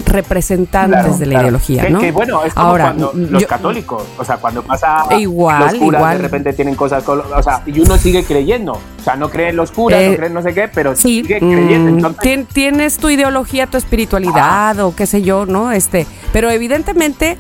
representantes 0.06 1.20
de 1.20 1.26
la 1.26 1.42
ideología, 1.42 1.90
¿no? 1.90 2.00
Que, 2.00 2.12
bueno, 2.12 2.44
es 2.46 2.54
como 2.54 2.68
Ahora, 2.68 2.86
cuando 2.86 3.12
los 3.14 3.46
católicos, 3.46 4.04
o 4.18 4.24
sea, 4.24 4.38
cuando 4.38 4.62
pasa 4.64 5.06
igual, 5.18 5.60
los 5.60 5.74
curas 5.76 6.00
igual. 6.00 6.18
de 6.18 6.24
repente 6.24 6.54
tienen 6.54 6.76
cosas, 6.76 7.04
o 7.08 7.44
sea, 7.44 7.64
y 7.66 7.80
uno 7.80 7.98
sigue 7.98 8.24
creyendo, 8.24 8.74
o 8.74 9.04
sea, 9.04 9.16
no 9.16 9.30
cree 9.30 9.50
en 9.50 9.56
los 9.58 9.72
curas, 9.72 10.02
no 10.02 10.12
eh, 10.12 10.16
cree 10.16 10.30
no 10.30 10.42
sé 10.42 10.54
qué, 10.54 10.68
pero 10.68 10.96
sigue 10.96 11.40
creyendo. 11.40 12.10
Mm, 12.10 12.46
tienes 12.54 12.98
tu 12.98 13.10
ideología, 13.10 13.68
tu 13.68 13.78
espiritualidad 13.78 14.80
o 14.80 14.96
qué 14.96 15.06
sé 15.08 15.22
yo, 15.24 15.46
¿no? 15.46 15.72
Este, 15.72 16.06
pero 16.32 16.50
evidentemente 16.52 17.38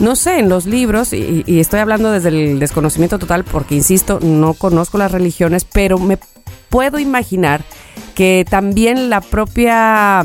no 0.00 0.14
sé, 0.14 0.40
en 0.40 0.50
los 0.50 0.66
libros, 0.66 1.14
y, 1.14 1.42
y, 1.46 1.58
estoy 1.58 1.80
hablando 1.80 2.10
desde 2.10 2.28
el 2.28 2.58
desconocimiento 2.58 3.18
total 3.18 3.44
porque, 3.44 3.74
insisto, 3.74 4.18
no 4.20 4.52
conozco 4.52 4.98
las 4.98 5.10
religiones, 5.10 5.64
pero 5.64 5.98
me 5.98 6.18
puedo 6.68 6.98
imaginar 6.98 7.62
que 8.16 8.46
también 8.48 9.10
la 9.10 9.20
propia 9.20 10.24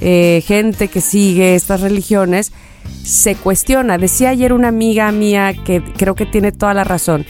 eh, 0.00 0.42
gente 0.46 0.88
que 0.88 1.02
sigue 1.02 1.56
estas 1.56 1.80
religiones 1.82 2.52
se 3.04 3.34
cuestiona. 3.34 3.98
Decía 3.98 4.30
ayer 4.30 4.52
una 4.52 4.68
amiga 4.68 5.10
mía 5.12 5.52
que 5.52 5.82
creo 5.82 6.14
que 6.14 6.24
tiene 6.24 6.52
toda 6.52 6.72
la 6.72 6.84
razón. 6.84 7.26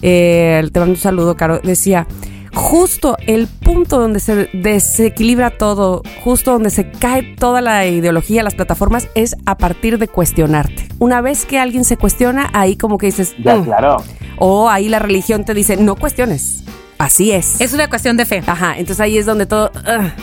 Eh, 0.00 0.62
te 0.72 0.78
mando 0.78 0.94
un 0.94 1.00
saludo, 1.00 1.36
Caro. 1.36 1.58
Decía, 1.58 2.06
justo 2.54 3.16
el 3.26 3.48
punto 3.48 3.98
donde 3.98 4.20
se 4.20 4.48
desequilibra 4.52 5.50
todo, 5.50 6.02
justo 6.22 6.52
donde 6.52 6.70
se 6.70 6.92
cae 6.92 7.34
toda 7.36 7.60
la 7.60 7.84
ideología, 7.84 8.44
las 8.44 8.54
plataformas, 8.54 9.08
es 9.16 9.34
a 9.44 9.58
partir 9.58 9.98
de 9.98 10.06
cuestionarte. 10.06 10.88
Una 11.00 11.20
vez 11.20 11.46
que 11.46 11.58
alguien 11.58 11.84
se 11.84 11.96
cuestiona, 11.96 12.48
ahí 12.52 12.76
como 12.76 12.96
que 12.96 13.06
dices, 13.06 13.34
ya, 13.42 13.56
mm". 13.56 13.64
claro. 13.64 13.96
O 14.38 14.70
ahí 14.70 14.88
la 14.88 15.00
religión 15.00 15.44
te 15.44 15.52
dice, 15.52 15.76
no 15.76 15.96
cuestiones. 15.96 16.62
Así 16.98 17.30
es. 17.30 17.60
Es 17.60 17.72
una 17.72 17.88
cuestión 17.88 18.16
de 18.16 18.26
fe. 18.26 18.42
Ajá, 18.44 18.72
entonces 18.72 19.00
ahí 19.00 19.18
es 19.18 19.26
donde 19.26 19.46
todo, 19.46 19.70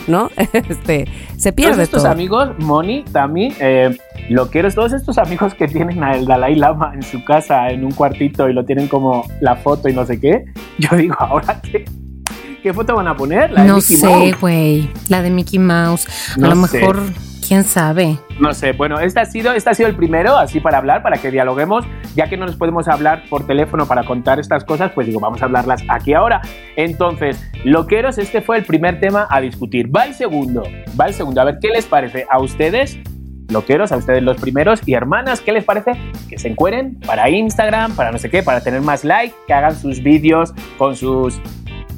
¿no? 0.06 0.30
este, 0.52 1.08
se 1.36 1.52
pierde 1.52 1.72
todos 1.72 1.84
estos 1.84 2.04
amigos, 2.04 2.50
Moni, 2.58 3.02
Tami, 3.04 3.54
eh, 3.58 3.96
loqueros, 4.28 4.74
todos 4.74 4.92
estos 4.92 5.16
amigos 5.18 5.54
que 5.54 5.68
tienen 5.68 6.04
al 6.04 6.26
Dalai 6.26 6.54
Lama 6.54 6.92
en 6.94 7.02
su 7.02 7.24
casa, 7.24 7.70
en 7.70 7.84
un 7.84 7.92
cuartito 7.92 8.48
y 8.48 8.52
lo 8.52 8.64
tienen 8.64 8.88
como 8.88 9.26
la 9.40 9.56
foto 9.56 9.88
y 9.88 9.94
no 9.94 10.04
sé 10.04 10.20
qué, 10.20 10.44
yo 10.78 10.96
digo, 10.96 11.16
ahora 11.18 11.60
qué, 11.62 11.84
¿qué 12.62 12.74
foto 12.74 12.94
van 12.94 13.08
a 13.08 13.16
poner? 13.16 13.50
La 13.50 13.62
de 13.62 13.68
no 13.68 13.80
sé, 13.80 14.34
güey, 14.38 14.90
la 15.08 15.22
de 15.22 15.30
Mickey 15.30 15.58
Mouse. 15.58 16.06
a 16.36 16.46
lo 16.46 16.56
mejor... 16.56 17.02
¿Quién 17.46 17.62
sabe? 17.62 18.18
No 18.40 18.52
sé, 18.54 18.72
bueno, 18.72 18.98
este 18.98 19.20
ha, 19.20 19.24
sido, 19.24 19.52
este 19.52 19.70
ha 19.70 19.74
sido 19.74 19.88
el 19.88 19.94
primero, 19.94 20.36
así 20.36 20.58
para 20.58 20.78
hablar, 20.78 21.04
para 21.04 21.18
que 21.18 21.30
dialoguemos, 21.30 21.84
ya 22.16 22.28
que 22.28 22.36
no 22.36 22.44
nos 22.44 22.56
podemos 22.56 22.88
hablar 22.88 23.22
por 23.30 23.46
teléfono 23.46 23.86
para 23.86 24.02
contar 24.02 24.40
estas 24.40 24.64
cosas, 24.64 24.90
pues 24.92 25.06
digo, 25.06 25.20
vamos 25.20 25.40
a 25.42 25.44
hablarlas 25.44 25.84
aquí 25.88 26.12
ahora. 26.12 26.40
Entonces, 26.74 27.48
loqueros, 27.64 28.18
este 28.18 28.42
fue 28.42 28.56
el 28.56 28.64
primer 28.64 28.98
tema 28.98 29.28
a 29.30 29.40
discutir. 29.40 29.94
Va 29.94 30.06
el 30.06 30.14
segundo, 30.14 30.64
va 31.00 31.06
el 31.06 31.14
segundo, 31.14 31.40
a 31.40 31.44
ver, 31.44 31.58
¿qué 31.60 31.68
les 31.68 31.86
parece 31.86 32.26
a 32.28 32.40
ustedes? 32.40 32.98
Loqueros, 33.48 33.92
a 33.92 33.96
ustedes 33.96 34.24
los 34.24 34.40
primeros 34.40 34.80
y 34.84 34.94
hermanas, 34.94 35.40
¿qué 35.40 35.52
les 35.52 35.62
parece? 35.62 35.92
Que 36.28 36.38
se 36.38 36.48
encueren 36.48 36.98
para 37.06 37.30
Instagram, 37.30 37.94
para 37.94 38.10
no 38.10 38.18
sé 38.18 38.28
qué, 38.28 38.42
para 38.42 38.60
tener 38.60 38.80
más 38.80 39.04
like, 39.04 39.32
que 39.46 39.54
hagan 39.54 39.76
sus 39.76 40.02
vídeos 40.02 40.52
con 40.78 40.96
sus 40.96 41.40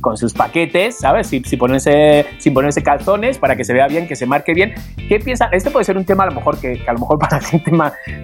con 0.00 0.16
sus 0.16 0.32
paquetes, 0.34 0.98
¿sabes? 0.98 1.26
Si, 1.26 1.40
si 1.40 1.56
ponerse, 1.56 2.26
sin 2.38 2.54
ponerse 2.54 2.82
calzones 2.82 3.38
para 3.38 3.56
que 3.56 3.64
se 3.64 3.72
vea 3.72 3.88
bien, 3.88 4.06
que 4.06 4.16
se 4.16 4.26
marque 4.26 4.54
bien. 4.54 4.74
¿Qué 5.08 5.18
piensan? 5.18 5.48
Este 5.52 5.70
puede 5.70 5.84
ser 5.84 5.96
un 5.96 6.04
tema 6.04 6.24
a 6.24 6.26
lo 6.26 6.32
mejor 6.32 6.58
que, 6.58 6.82
a 6.86 6.92
lo 6.92 7.00
mejor 7.00 7.18
para 7.20 7.40
gente 7.40 7.70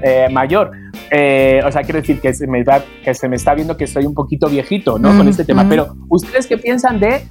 eh, 0.03 0.29
mayor. 0.31 0.71
Eh, 1.11 1.61
o 1.65 1.71
sea, 1.73 1.83
quiero 1.83 2.01
decir 2.01 2.21
que 2.21 2.33
se, 2.33 2.47
me 2.47 2.65
que 3.05 3.15
se 3.15 3.29
me 3.29 3.37
está 3.37 3.55
viendo 3.55 3.77
que 3.77 3.85
estoy 3.85 4.07
un 4.07 4.15
poquito 4.15 4.49
viejito, 4.49 4.99
¿no? 4.99 5.17
con 5.17 5.29
este 5.29 5.45
tema. 5.45 5.67
Pero, 5.69 5.95
¿ustedes 6.09 6.47
qué 6.47 6.59
piensan 6.59 7.01
de, 7.01 7.27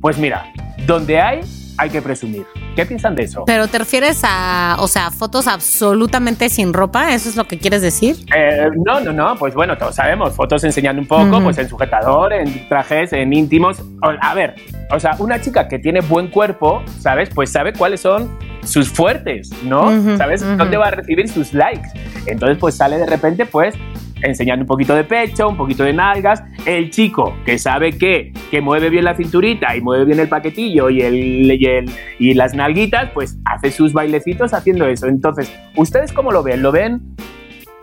pues 0.00 0.18
mira, 0.18 0.52
donde 0.86 1.20
hay 1.20 1.40
hay 1.78 1.90
que 1.90 2.02
presumir. 2.02 2.46
¿Qué 2.74 2.86
piensan 2.86 3.14
de 3.14 3.24
eso? 3.24 3.44
Pero 3.46 3.68
te 3.68 3.78
refieres 3.78 4.20
a, 4.22 4.76
o 4.80 4.88
sea, 4.88 5.10
fotos 5.10 5.46
absolutamente 5.46 6.48
sin 6.48 6.72
ropa, 6.72 7.12
¿eso 7.14 7.28
es 7.28 7.36
lo 7.36 7.44
que 7.44 7.58
quieres 7.58 7.82
decir? 7.82 8.16
Eh, 8.34 8.68
no, 8.84 9.00
no, 9.00 9.12
no, 9.12 9.36
pues 9.36 9.54
bueno, 9.54 9.76
todos 9.76 9.94
sabemos, 9.94 10.34
fotos 10.34 10.64
enseñando 10.64 11.00
un 11.00 11.08
poco, 11.08 11.42
pues 11.42 11.58
en 11.58 11.68
sujetador, 11.68 12.32
en 12.32 12.68
trajes, 12.68 13.12
en 13.12 13.32
íntimos. 13.32 13.82
A 14.20 14.34
ver, 14.34 14.54
o 14.90 15.00
sea, 15.00 15.16
una 15.18 15.40
chica 15.40 15.68
que 15.68 15.78
tiene 15.78 16.00
buen 16.00 16.28
cuerpo, 16.28 16.82
¿sabes? 17.00 17.30
Pues 17.34 17.50
sabe 17.50 17.72
cuáles 17.72 18.00
son 18.00 18.38
sus 18.64 18.88
fuertes, 18.90 19.50
¿no? 19.62 19.90
¿Sabes? 20.16 20.42
¿Dónde 20.56 20.76
va 20.76 20.88
a 20.88 20.90
recibir 20.90 21.28
sus 21.28 21.52
likes? 21.52 21.88
Entonces, 22.26 22.58
pues 22.58 22.76
sale 22.76 22.98
de 22.98 23.06
repente, 23.06 23.46
pues 23.46 23.74
enseñando 24.22 24.62
un 24.62 24.66
poquito 24.66 24.94
de 24.94 25.04
pecho, 25.04 25.48
un 25.48 25.56
poquito 25.56 25.84
de 25.84 25.92
nalgas. 25.92 26.42
El 26.64 26.90
chico 26.90 27.36
que 27.44 27.58
sabe 27.58 27.92
que, 27.92 28.32
que 28.50 28.60
mueve 28.60 28.90
bien 28.90 29.04
la 29.04 29.14
cinturita 29.14 29.76
y 29.76 29.80
mueve 29.80 30.04
bien 30.04 30.20
el 30.20 30.28
paquetillo 30.28 30.90
y, 30.90 31.02
el, 31.02 31.16
y, 31.52 31.64
el, 31.66 31.90
y 32.18 32.34
las 32.34 32.54
nalguitas, 32.54 33.10
pues 33.12 33.38
hace 33.44 33.70
sus 33.70 33.92
bailecitos 33.92 34.54
haciendo 34.54 34.86
eso. 34.86 35.06
Entonces, 35.06 35.52
¿ustedes 35.76 36.12
cómo 36.12 36.32
lo 36.32 36.42
ven? 36.42 36.62
¿Lo 36.62 36.72
ven? 36.72 37.02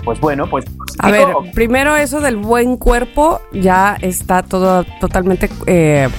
Pues 0.03 0.19
bueno, 0.19 0.47
pues... 0.49 0.65
A 0.99 1.11
ver, 1.11 1.27
primero 1.53 1.95
eso 1.95 2.19
del 2.19 2.35
buen 2.35 2.77
cuerpo 2.77 3.41
ya 3.53 3.97
está 4.01 4.43
todo 4.43 4.83
totalmente... 4.99 5.49
Eh, 5.67 6.09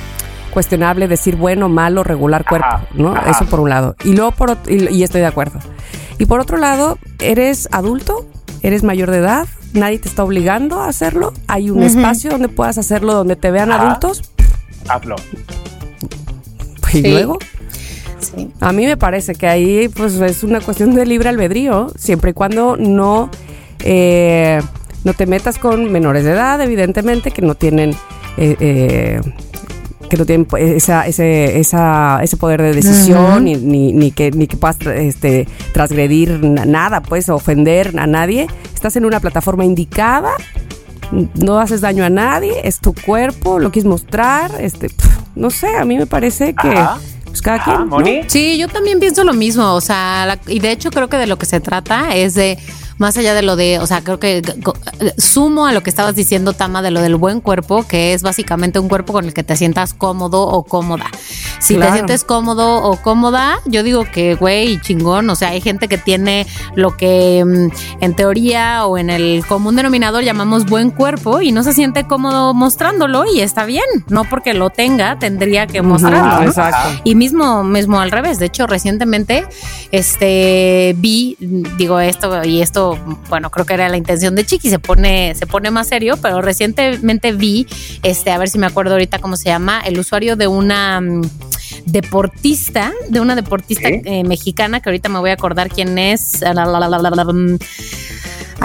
cuestionable 0.50 1.08
decir 1.08 1.34
bueno, 1.34 1.68
malo, 1.68 2.04
regular 2.04 2.44
cuerpo, 2.44 2.78
¿no? 2.94 3.16
Eso 3.26 3.44
por 3.46 3.58
un 3.58 3.70
lado. 3.70 3.96
Y 4.04 4.14
luego 4.14 4.30
por 4.30 4.56
y, 4.68 4.88
y 4.88 5.02
estoy 5.02 5.20
de 5.20 5.26
acuerdo. 5.26 5.58
Y 6.20 6.26
por 6.26 6.38
otro 6.38 6.58
lado, 6.58 6.96
¿eres 7.18 7.68
adulto? 7.72 8.24
¿Eres 8.64 8.82
mayor 8.82 9.10
de 9.10 9.18
edad? 9.18 9.46
nadie 9.74 9.98
te 9.98 10.08
está 10.08 10.24
obligando 10.24 10.80
a 10.80 10.88
hacerlo. 10.88 11.34
Hay 11.48 11.68
un 11.68 11.82
espacio 11.82 12.30
donde 12.30 12.48
puedas 12.48 12.78
hacerlo, 12.78 13.12
donde 13.12 13.36
te 13.36 13.50
vean 13.50 13.70
adultos. 13.70 14.32
Hazlo. 14.88 15.16
Y 16.92 17.02
luego. 17.02 17.40
Sí. 18.20 18.52
A 18.60 18.70
mí 18.72 18.86
me 18.86 18.96
parece 18.96 19.34
que 19.34 19.48
ahí 19.48 19.88
pues 19.88 20.14
es 20.20 20.44
una 20.44 20.60
cuestión 20.60 20.94
de 20.94 21.04
libre 21.04 21.28
albedrío, 21.28 21.90
siempre 21.98 22.30
y 22.30 22.34
cuando 22.34 22.76
no, 22.76 23.30
eh, 23.80 24.62
no 25.02 25.12
te 25.12 25.26
metas 25.26 25.58
con 25.58 25.90
menores 25.90 26.22
de 26.22 26.30
edad, 26.30 26.60
evidentemente, 26.60 27.32
que 27.32 27.42
no 27.42 27.56
tienen 27.56 27.96
eh, 28.36 28.56
eh, 28.60 29.20
que 30.14 30.20
no 30.20 30.26
tienen 30.26 30.46
esa, 30.76 31.06
ese, 31.06 31.58
esa, 31.58 32.20
ese 32.22 32.36
poder 32.36 32.62
de 32.62 32.72
decisión 32.72 33.44
ni, 33.44 33.56
ni, 33.56 34.10
que, 34.12 34.30
ni 34.30 34.46
que 34.46 34.56
puedas 34.56 34.78
este, 34.86 35.48
transgredir 35.72 36.40
nada, 36.40 37.02
pues 37.02 37.28
ofender 37.28 37.98
a 37.98 38.06
nadie. 38.06 38.46
Estás 38.72 38.96
en 38.96 39.04
una 39.04 39.20
plataforma 39.20 39.64
indicada, 39.64 40.30
no 41.34 41.58
haces 41.58 41.80
daño 41.80 42.04
a 42.04 42.10
nadie, 42.10 42.60
es 42.64 42.80
tu 42.80 42.94
cuerpo, 42.94 43.58
lo 43.58 43.72
quieres 43.72 43.88
mostrar, 43.88 44.52
este, 44.60 44.90
no 45.34 45.50
sé, 45.50 45.76
a 45.76 45.84
mí 45.84 45.98
me 45.98 46.06
parece 46.06 46.54
que... 46.54 46.74
Pues 47.24 47.42
cada 47.42 47.64
quien, 47.64 48.30
Sí, 48.30 48.58
yo 48.58 48.68
también 48.68 49.00
pienso 49.00 49.24
lo 49.24 49.32
mismo, 49.32 49.74
o 49.74 49.80
sea, 49.80 50.38
y 50.46 50.60
de 50.60 50.70
hecho 50.70 50.92
creo 50.92 51.08
que 51.08 51.16
de 51.16 51.26
lo 51.26 51.36
que 51.36 51.46
se 51.46 51.58
trata 51.58 52.14
es 52.14 52.34
de 52.34 52.56
más 52.98 53.16
allá 53.16 53.34
de 53.34 53.42
lo 53.42 53.56
de, 53.56 53.78
o 53.78 53.86
sea, 53.86 54.02
creo 54.02 54.18
que 54.20 54.42
sumo 55.18 55.66
a 55.66 55.72
lo 55.72 55.82
que 55.82 55.90
estabas 55.90 56.14
diciendo, 56.14 56.52
Tama, 56.52 56.82
de 56.82 56.90
lo 56.90 57.00
del 57.00 57.16
buen 57.16 57.40
cuerpo, 57.40 57.86
que 57.86 58.14
es 58.14 58.22
básicamente 58.22 58.78
un 58.78 58.88
cuerpo 58.88 59.12
con 59.12 59.24
el 59.24 59.34
que 59.34 59.42
te 59.42 59.56
sientas 59.56 59.94
cómodo 59.94 60.42
o 60.46 60.64
cómoda. 60.64 61.06
Si 61.58 61.76
te 61.76 61.92
sientes 61.92 62.24
cómodo 62.24 62.82
o 62.82 62.96
cómoda, 62.96 63.58
yo 63.64 63.82
digo 63.82 64.04
que, 64.10 64.34
güey, 64.34 64.80
chingón, 64.80 65.28
o 65.30 65.36
sea, 65.36 65.48
hay 65.50 65.60
gente 65.60 65.88
que 65.88 65.98
tiene 65.98 66.46
lo 66.74 66.96
que 66.96 67.44
mm, 67.44 68.04
en 68.04 68.16
teoría 68.16 68.86
o 68.86 68.98
en 68.98 69.10
el 69.10 69.44
común 69.46 69.76
denominador 69.76 70.22
llamamos 70.22 70.66
buen 70.66 70.90
cuerpo 70.90 71.40
y 71.40 71.52
no 71.52 71.62
se 71.62 71.72
siente 71.72 72.06
cómodo 72.06 72.54
mostrándolo 72.54 73.24
y 73.32 73.40
está 73.40 73.64
bien, 73.64 73.84
no 74.08 74.24
porque 74.24 74.54
lo 74.54 74.70
tenga 74.70 75.18
tendría 75.18 75.66
que 75.66 75.82
mostrarlo. 75.82 76.46
Exacto. 76.46 77.00
Y 77.04 77.14
mismo, 77.14 77.64
mismo 77.64 78.00
al 78.00 78.10
revés, 78.10 78.38
de 78.38 78.46
hecho, 78.46 78.66
recientemente, 78.66 79.46
este, 79.90 80.94
vi, 80.98 81.36
digo 81.78 81.98
esto 82.00 82.44
y 82.44 82.62
esto 82.62 82.83
bueno, 83.28 83.50
creo 83.50 83.66
que 83.66 83.74
era 83.74 83.88
la 83.88 83.96
intención 83.96 84.34
de 84.34 84.44
Chiqui, 84.44 84.70
se 84.70 84.78
pone, 84.78 85.34
se 85.34 85.46
pone 85.46 85.70
más 85.70 85.88
serio, 85.88 86.16
pero 86.20 86.40
recientemente 86.40 87.32
vi, 87.32 87.66
este, 88.02 88.30
a 88.30 88.38
ver 88.38 88.48
si 88.48 88.58
me 88.58 88.66
acuerdo 88.66 88.92
ahorita 88.92 89.18
cómo 89.18 89.36
se 89.36 89.46
llama, 89.46 89.80
el 89.80 89.98
usuario 89.98 90.36
de 90.36 90.46
una 90.46 91.00
mm, 91.00 91.22
deportista, 91.86 92.92
de 93.08 93.20
una 93.20 93.34
deportista 93.36 93.88
eh, 93.88 94.24
mexicana, 94.24 94.80
que 94.80 94.88
ahorita 94.88 95.08
me 95.08 95.18
voy 95.18 95.30
a 95.30 95.34
acordar 95.34 95.68
quién 95.68 95.98
es. 95.98 96.42
Mm, 96.42 97.56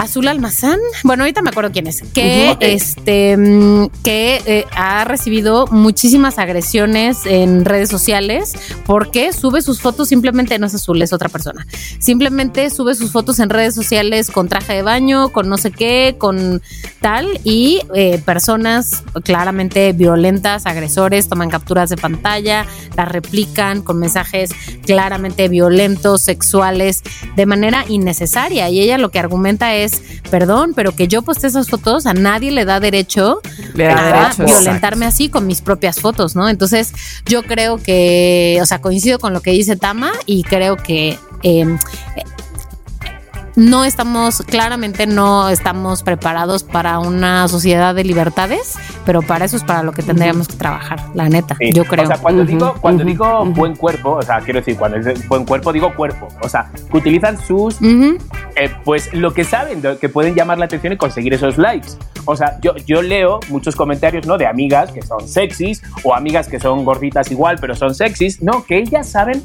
Azul 0.00 0.28
Almazán, 0.28 0.78
bueno, 1.04 1.24
ahorita 1.24 1.42
me 1.42 1.50
acuerdo 1.50 1.72
quién 1.72 1.86
es, 1.86 2.02
que 2.14 2.56
este 2.60 3.36
mm, 3.36 3.88
que 4.02 4.40
eh, 4.46 4.64
ha 4.74 5.04
recibido 5.04 5.66
muchísimas 5.66 6.38
agresiones 6.38 7.26
en 7.26 7.66
redes 7.66 7.90
sociales 7.90 8.54
porque 8.86 9.34
sube 9.34 9.60
sus 9.60 9.82
fotos 9.82 10.08
simplemente 10.08 10.58
no 10.58 10.66
es 10.66 10.74
Azul, 10.74 11.02
es 11.02 11.12
otra 11.12 11.28
persona. 11.28 11.66
Simplemente 11.98 12.70
sube 12.70 12.94
sus 12.94 13.12
fotos 13.12 13.40
en 13.40 13.50
redes 13.50 13.74
sociales 13.74 14.30
con 14.30 14.48
traje 14.48 14.72
de 14.72 14.82
baño, 14.82 15.32
con 15.32 15.50
no 15.50 15.58
sé 15.58 15.70
qué, 15.70 16.16
con 16.16 16.62
tal 17.02 17.38
y 17.44 17.82
eh, 17.94 18.22
personas 18.24 19.04
claramente 19.22 19.92
violentas, 19.92 20.64
agresores, 20.64 21.28
toman 21.28 21.50
capturas 21.50 21.90
de 21.90 21.98
pantalla, 21.98 22.64
las 22.96 23.08
replican 23.08 23.82
con 23.82 23.98
mensajes 23.98 24.50
claramente 24.86 25.48
violentos, 25.48 26.22
sexuales, 26.22 27.02
de 27.36 27.44
manera 27.44 27.84
innecesaria. 27.86 28.70
Y 28.70 28.80
ella 28.80 28.96
lo 28.96 29.10
que 29.10 29.18
argumenta 29.18 29.74
es 29.74 29.89
es, 29.92 30.02
perdón, 30.30 30.72
pero 30.74 30.94
que 30.94 31.08
yo 31.08 31.22
poste 31.22 31.46
esas 31.46 31.68
fotos, 31.68 32.06
a 32.06 32.14
nadie 32.14 32.50
le 32.50 32.64
da 32.64 32.80
derecho 32.80 33.40
a 33.78 34.32
violentarme 34.38 35.06
así 35.06 35.28
con 35.28 35.46
mis 35.46 35.60
propias 35.60 36.00
fotos, 36.00 36.36
¿no? 36.36 36.48
Entonces, 36.48 36.92
yo 37.26 37.42
creo 37.42 37.78
que, 37.78 38.58
o 38.62 38.66
sea, 38.66 38.80
coincido 38.80 39.18
con 39.18 39.32
lo 39.32 39.40
que 39.40 39.52
dice 39.52 39.76
Tama 39.76 40.12
y 40.26 40.42
creo 40.42 40.76
que 40.76 41.18
eh, 41.42 41.76
no 43.60 43.84
estamos, 43.84 44.42
claramente 44.42 45.06
no 45.06 45.50
estamos 45.50 46.02
preparados 46.02 46.64
para 46.64 46.98
una 46.98 47.46
sociedad 47.46 47.94
de 47.94 48.04
libertades, 48.04 48.76
pero 49.04 49.20
para 49.20 49.44
eso 49.44 49.56
es 49.56 49.64
para 49.64 49.82
lo 49.82 49.92
que 49.92 50.02
tendríamos 50.02 50.48
que 50.48 50.56
trabajar, 50.56 51.02
la 51.14 51.28
neta, 51.28 51.56
yo 51.74 51.84
creo. 51.84 52.04
O 52.04 52.06
sea, 52.06 52.16
cuando 52.16 52.44
digo, 52.44 52.74
cuando 52.80 53.04
digo 53.04 53.44
buen 53.44 53.76
cuerpo, 53.76 54.12
o 54.12 54.22
sea, 54.22 54.40
quiero 54.40 54.60
decir, 54.60 54.76
cuando 54.76 54.96
es 54.98 55.28
buen 55.28 55.44
cuerpo, 55.44 55.72
digo 55.72 55.94
cuerpo, 55.94 56.28
o 56.42 56.48
sea, 56.48 56.70
que 56.90 56.96
utilizan 56.96 57.38
sus, 57.38 57.76
eh, 57.82 58.70
pues 58.82 59.12
lo 59.12 59.34
que 59.34 59.44
saben, 59.44 59.82
que 60.00 60.08
pueden 60.08 60.34
llamar 60.34 60.56
la 60.56 60.64
atención 60.64 60.94
y 60.94 60.96
conseguir 60.96 61.34
esos 61.34 61.58
likes. 61.58 61.90
O 62.24 62.36
sea, 62.36 62.58
yo, 62.62 62.74
yo 62.76 63.02
leo 63.02 63.40
muchos 63.50 63.76
comentarios, 63.76 64.26
¿no? 64.26 64.38
De 64.38 64.46
amigas 64.46 64.90
que 64.90 65.02
son 65.02 65.28
sexys 65.28 65.82
o 66.02 66.14
amigas 66.14 66.48
que 66.48 66.58
son 66.58 66.84
gorditas 66.84 67.30
igual, 67.30 67.58
pero 67.60 67.74
son 67.74 67.94
sexys, 67.94 68.42
no, 68.42 68.64
que 68.64 68.78
ellas 68.78 69.08
saben 69.08 69.42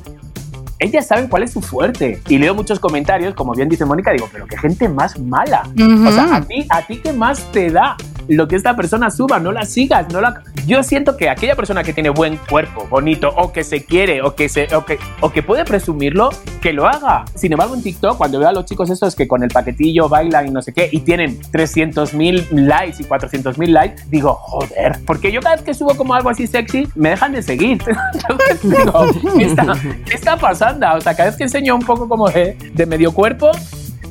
ellas 0.80 1.08
saben 1.08 1.28
cuál 1.28 1.44
es 1.44 1.52
su 1.52 1.62
fuerte. 1.62 2.22
Y 2.28 2.38
leo 2.38 2.54
muchos 2.54 2.80
comentarios, 2.80 3.34
como 3.34 3.54
bien 3.54 3.70
dice 3.70 3.86
Mónica, 3.86 4.12
digo, 4.12 4.30
pero 4.32 4.46
qué 4.48 4.58
gente 4.58 4.90
más 4.90 5.20
mala. 5.20 5.68
O 6.08 6.12
sea, 6.12 6.36
a 6.36 6.42
ti, 6.42 6.66
a 6.70 6.82
ti 6.82 6.98
qué 6.98 7.14
más 7.14 7.52
te 7.52 7.70
da 7.70 7.96
lo 8.28 8.48
que 8.48 8.56
esta 8.56 8.76
persona 8.76 9.10
suba, 9.12 9.40
no 9.40 9.52
la 9.52 9.66
sigas, 9.66 10.12
no 10.12 10.22
la... 10.22 10.42
Yo 10.66 10.84
siento 10.84 11.18
que 11.18 11.30
aquella 11.30 11.56
persona 11.56 11.84
que 11.84 11.94
tiene 11.94 12.10
buen 12.10 12.38
cuerpo, 12.38 12.88
bonito, 12.90 13.30
o 13.36 13.52
que 13.52 13.64
se 13.64 13.84
quiere, 13.84 14.22
o 14.22 14.36
que, 14.36 14.50
se, 14.50 14.74
o 14.76 14.86
que, 14.86 15.00
o 15.22 15.32
que 15.32 15.44
puede 15.44 15.66
presumirlo, 15.66 16.30
que 16.62 16.74
lo 16.74 16.88
haga. 16.88 17.26
Sin 17.36 17.52
embargo, 17.52 17.76
en 17.76 17.84
TikTok, 17.84 18.18
cuando 18.18 18.40
veo 18.40 18.50
a 18.50 18.52
los 18.52 18.66
chicos 18.66 18.90
estos 18.90 19.16
que 19.16 19.28
con 19.28 19.44
el 19.44 19.50
paquetillo 19.50 20.10
bailan 20.10 20.48
y 20.48 20.52
no 20.52 20.62
sé 20.62 20.74
qué, 20.74 20.90
y 20.92 21.02
tienen 21.02 21.40
300 21.52 22.14
mil 22.14 22.48
likes 22.52 23.02
y 23.02 23.06
400 23.06 23.58
mil 23.58 23.74
likes, 23.74 24.04
digo, 24.10 24.34
joder, 24.34 25.00
porque 25.06 25.32
yo 25.32 25.42
cada 25.42 25.56
vez 25.56 25.66
que 25.66 25.74
subo 25.74 25.96
como 25.96 26.14
algo 26.14 26.30
así 26.30 26.48
sexy, 26.48 26.88
me 26.96 27.10
dejan 27.10 27.34
de 27.34 27.44
seguir. 27.44 27.82
digo, 28.64 29.08
¿qué 29.38 29.44
está, 29.44 29.74
¿qué 30.06 30.14
está 30.14 30.38
pasando? 30.38 30.88
O 30.96 31.02
sea, 31.02 31.16
cada 31.16 31.30
vez 31.30 31.38
que 31.38 31.44
enseño 31.44 31.76
un 31.76 31.82
poco 31.82 32.08
como 32.08 32.30
de, 32.30 32.58
de 32.74 32.86
medio 32.86 33.12
cuerpo, 33.12 33.52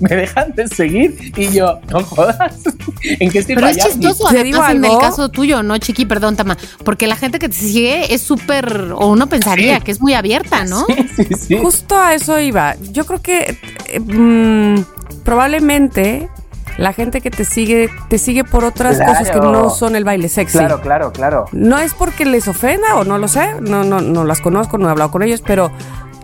me 0.09 0.17
dejan 0.17 0.55
de 0.55 0.69
seguir 0.69 1.33
y 1.37 1.51
yo, 1.51 1.81
no 1.91 2.03
jodas, 2.03 2.61
¿en 3.03 3.31
qué 3.31 3.39
estoy 3.39 3.55
Pero 3.55 3.69
es 3.69 3.79
chistoso, 3.79 4.29
además 4.29 4.73
en 4.73 4.85
el 4.85 4.99
caso 4.99 5.31
tuyo, 5.31 5.63
¿no, 5.63 5.79
Chiqui? 5.79 6.05
Perdón, 6.05 6.37
Tama, 6.37 6.57
porque 6.85 7.07
la 7.07 7.17
gente 7.17 7.39
que 7.39 7.49
te 7.49 7.55
sigue 7.55 8.13
es 8.13 8.21
súper, 8.21 8.93
o 8.95 9.07
uno 9.07 9.27
pensaría 9.29 9.81
que 9.81 9.91
es 9.91 10.01
muy 10.01 10.13
abierta, 10.13 10.65
¿no? 10.65 10.85
Sí, 10.87 11.09
sí, 11.17 11.35
sí. 11.39 11.59
Justo 11.59 11.99
a 11.99 12.15
eso 12.15 12.39
iba. 12.39 12.77
Yo 12.93 13.07
creo 13.07 13.23
que 13.23 13.59
eh, 13.87 14.01
mm, 14.01 14.85
probablemente 15.25 16.29
la 16.77 16.93
gente 16.93 17.21
que 17.21 17.31
te 17.31 17.45
sigue, 17.45 17.89
te 18.09 18.19
sigue 18.19 18.45
por 18.45 18.65
otras 18.65 18.99
cosas 18.99 19.31
que 19.31 19.41
no 19.41 19.71
son 19.71 19.97
el 19.97 20.05
baile 20.05 20.29
sexy. 20.29 20.59
Claro, 20.59 20.81
claro, 20.81 21.13
claro. 21.13 21.47
No 21.53 21.79
es 21.79 21.95
porque 21.95 22.25
les 22.25 22.47
ofenda 22.49 22.97
o 22.97 23.05
no 23.05 23.17
lo 23.19 23.29
sé, 23.29 23.55
no, 23.61 23.85
no, 23.85 24.01
no 24.01 24.25
las 24.25 24.41
conozco, 24.41 24.77
no 24.77 24.89
he 24.89 24.91
hablado 24.91 25.11
con 25.11 25.23
ellos, 25.23 25.43
pero 25.47 25.71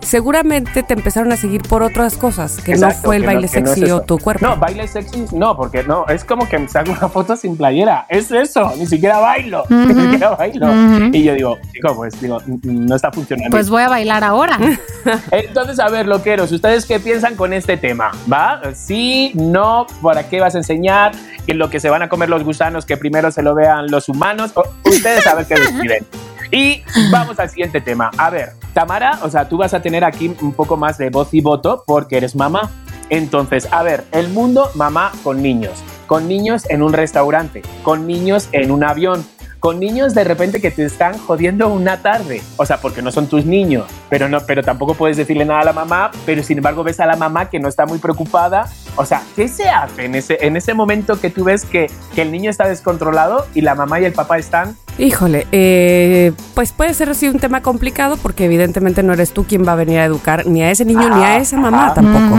seguramente 0.01 0.83
te 0.83 0.93
empezaron 0.93 1.31
a 1.31 1.37
seguir 1.37 1.61
por 1.61 1.83
otras 1.83 2.17
cosas, 2.17 2.57
que 2.61 2.75
no 2.75 2.91
fue 2.91 3.17
el 3.17 3.25
baile 3.25 3.47
sexy 3.47 3.89
o 3.91 4.01
tu 4.01 4.17
cuerpo. 4.17 4.45
No, 4.45 4.57
baile 4.57 4.87
sexy 4.87 5.25
no, 5.33 5.55
porque 5.55 5.83
no, 5.83 6.05
es 6.07 6.23
como 6.23 6.47
que 6.47 6.59
me 6.59 6.67
saco 6.67 6.91
una 6.91 7.09
foto 7.09 7.35
sin 7.35 7.57
playera, 7.57 8.05
es 8.09 8.31
eso, 8.31 8.73
ni 8.77 8.85
siquiera 8.85 9.19
bailo, 9.19 9.63
ni 9.69 9.93
siquiera 9.93 10.29
bailo. 10.31 10.67
Y 11.11 11.23
yo 11.23 11.33
digo, 11.33 11.57
chico, 11.71 11.95
pues 11.95 12.19
digo, 12.21 12.39
no 12.63 12.95
está 12.95 13.11
funcionando. 13.11 13.51
Pues 13.51 13.69
voy 13.69 13.83
a 13.83 13.89
bailar 13.89 14.23
ahora. 14.23 14.57
Entonces, 15.31 15.79
a 15.79 15.89
ver, 15.89 16.07
loqueros, 16.07 16.51
¿ustedes 16.51 16.85
qué 16.85 16.99
piensan 16.99 17.35
con 17.35 17.53
este 17.53 17.77
tema? 17.77 18.11
¿Va? 18.31 18.61
Sí, 18.73 19.31
no, 19.35 19.87
¿para 20.01 20.27
qué 20.29 20.39
vas 20.39 20.55
a 20.55 20.59
enseñar? 20.59 21.13
Que 21.45 21.53
lo 21.53 21.69
que 21.69 21.79
se 21.79 21.89
van 21.89 22.01
a 22.01 22.09
comer 22.09 22.29
los 22.29 22.43
gusanos, 22.43 22.85
que 22.85 22.97
primero 22.97 23.31
se 23.31 23.41
lo 23.41 23.55
vean 23.55 23.89
los 23.89 24.09
humanos. 24.09 24.53
Ustedes 24.85 25.23
saben 25.23 25.45
qué 25.45 25.55
deciden. 25.55 26.05
Y 26.53 26.83
vamos 27.11 27.39
al 27.39 27.49
siguiente 27.49 27.79
tema. 27.79 28.11
A 28.17 28.29
ver, 28.29 28.51
Tamara, 28.73 29.19
o 29.23 29.29
sea, 29.29 29.47
tú 29.47 29.57
vas 29.57 29.73
a 29.73 29.81
tener 29.81 30.03
aquí 30.03 30.35
un 30.41 30.53
poco 30.53 30.77
más 30.77 30.97
de 30.97 31.09
voz 31.09 31.33
y 31.33 31.41
voto 31.41 31.83
porque 31.85 32.17
eres 32.17 32.35
mamá. 32.35 32.71
Entonces, 33.09 33.67
a 33.71 33.83
ver, 33.83 34.05
el 34.11 34.29
mundo 34.29 34.69
mamá 34.75 35.11
con 35.23 35.41
niños, 35.41 35.83
con 36.07 36.27
niños 36.27 36.69
en 36.69 36.81
un 36.81 36.93
restaurante, 36.93 37.61
con 37.83 38.07
niños 38.07 38.47
en 38.53 38.71
un 38.71 38.83
avión, 38.83 39.25
con 39.61 39.79
niños 39.79 40.15
de 40.15 40.23
repente 40.23 40.59
que 40.59 40.71
te 40.71 40.83
están 40.83 41.19
jodiendo 41.19 41.69
una 41.69 42.01
tarde. 42.01 42.41
O 42.57 42.65
sea, 42.65 42.81
porque 42.81 43.03
no 43.03 43.11
son 43.11 43.27
tus 43.27 43.45
niños, 43.45 43.85
pero, 44.09 44.27
no, 44.27 44.39
pero 44.41 44.63
tampoco 44.63 44.95
puedes 44.95 45.17
decirle 45.17 45.45
nada 45.45 45.61
a 45.61 45.65
la 45.65 45.71
mamá, 45.71 46.09
pero 46.25 46.41
sin 46.41 46.57
embargo 46.57 46.83
ves 46.83 46.99
a 46.99 47.05
la 47.05 47.15
mamá 47.15 47.49
que 47.49 47.59
no 47.59 47.69
está 47.69 47.85
muy 47.85 47.99
preocupada. 47.99 48.67
O 48.95 49.05
sea, 49.05 49.21
¿qué 49.35 49.47
se 49.47 49.69
hace 49.69 50.05
en 50.05 50.15
ese, 50.15 50.39
en 50.41 50.57
ese 50.57 50.73
momento 50.73 51.21
que 51.21 51.29
tú 51.29 51.43
ves 51.43 51.63
que, 51.63 51.91
que 52.15 52.23
el 52.23 52.31
niño 52.31 52.49
está 52.49 52.67
descontrolado 52.67 53.45
y 53.53 53.61
la 53.61 53.75
mamá 53.75 54.01
y 54.01 54.05
el 54.05 54.13
papá 54.13 54.39
están 54.39 54.75
Híjole, 54.97 55.47
eh, 55.51 56.33
pues 56.53 56.73
puede 56.73 56.93
ser 56.93 57.09
así 57.09 57.27
un 57.27 57.39
tema 57.39 57.61
complicado 57.61 58.17
porque 58.17 58.45
evidentemente 58.45 59.03
no 59.03 59.13
eres 59.13 59.31
tú 59.31 59.45
quien 59.45 59.65
va 59.65 59.73
a 59.73 59.75
venir 59.75 59.99
a 59.99 60.05
educar 60.05 60.45
ni 60.45 60.61
a 60.63 60.69
ese 60.69 60.85
niño 60.85 61.07
ni 61.15 61.23
a 61.23 61.37
esa 61.37 61.57
mamá 61.57 61.93
tampoco. 61.93 62.37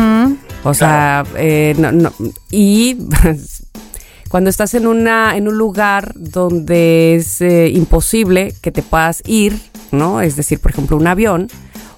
O 0.65 0.75
sea, 0.75 1.25
eh, 1.37 1.75
no, 1.79 1.91
no, 1.93 2.13
y 2.51 2.99
cuando 4.33 4.49
estás 4.49 4.73
en 4.73 4.87
una 4.87 5.37
en 5.37 5.47
un 5.47 5.59
lugar 5.59 6.13
donde 6.15 7.17
es 7.17 7.43
eh, 7.43 7.69
imposible 7.69 8.55
que 8.63 8.73
te 8.73 8.83
puedas 8.83 9.23
ir, 9.27 9.61
¿no? 9.91 10.23
Es 10.23 10.37
decir, 10.37 10.59
por 10.59 10.71
ejemplo, 10.71 10.97
un 10.97 11.07
avión 11.07 11.49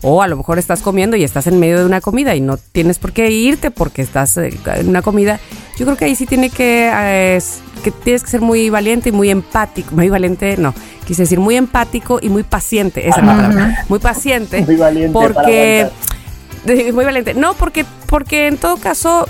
o 0.03 0.21
a 0.21 0.27
lo 0.27 0.37
mejor 0.37 0.59
estás 0.59 0.83
comiendo 0.83 1.17
y 1.17 1.23
estás 1.23 1.47
en 1.47 1.61
medio 1.61 1.79
de 1.79 1.87
una 1.87 2.01
comida 2.01 2.35
y 2.35 2.41
no 2.41 2.57
tienes 2.57 2.99
por 2.99 3.13
qué 3.13 3.31
irte 3.31 3.71
porque 3.71 4.03
estás 4.03 4.37
eh, 4.37 4.53
en 4.67 4.89
una 4.89 5.01
comida. 5.01 5.39
Yo 5.79 5.87
creo 5.87 5.97
que 5.97 6.07
ahí 6.07 6.17
sí 6.17 6.27
tiene 6.27 6.51
que, 6.51 6.91
eh, 6.93 7.41
que 7.85 7.93
tienes 7.93 8.25
que 8.25 8.31
ser 8.31 8.41
muy 8.41 8.69
valiente 8.69 9.11
y 9.11 9.13
muy 9.13 9.31
empático. 9.31 9.95
Muy 9.95 10.09
valiente, 10.09 10.57
no. 10.57 10.75
Quise 11.07 11.23
decir 11.23 11.39
muy 11.39 11.55
empático 11.55 12.19
y 12.21 12.31
muy 12.31 12.43
paciente. 12.43 13.09
Esa 13.09 13.21
es 13.21 13.27
la 13.27 13.37
palabra. 13.37 13.85
Muy 13.89 14.01
paciente. 14.01 14.63
Muy 14.63 14.75
valiente 14.75 15.13
Porque. 15.13 15.89
muy 16.93 17.05
valiente. 17.05 17.35
No, 17.35 17.55
porque, 17.55 17.87
porque 18.09 18.49
en 18.49 18.57
todo 18.57 18.77
caso, 18.79 19.29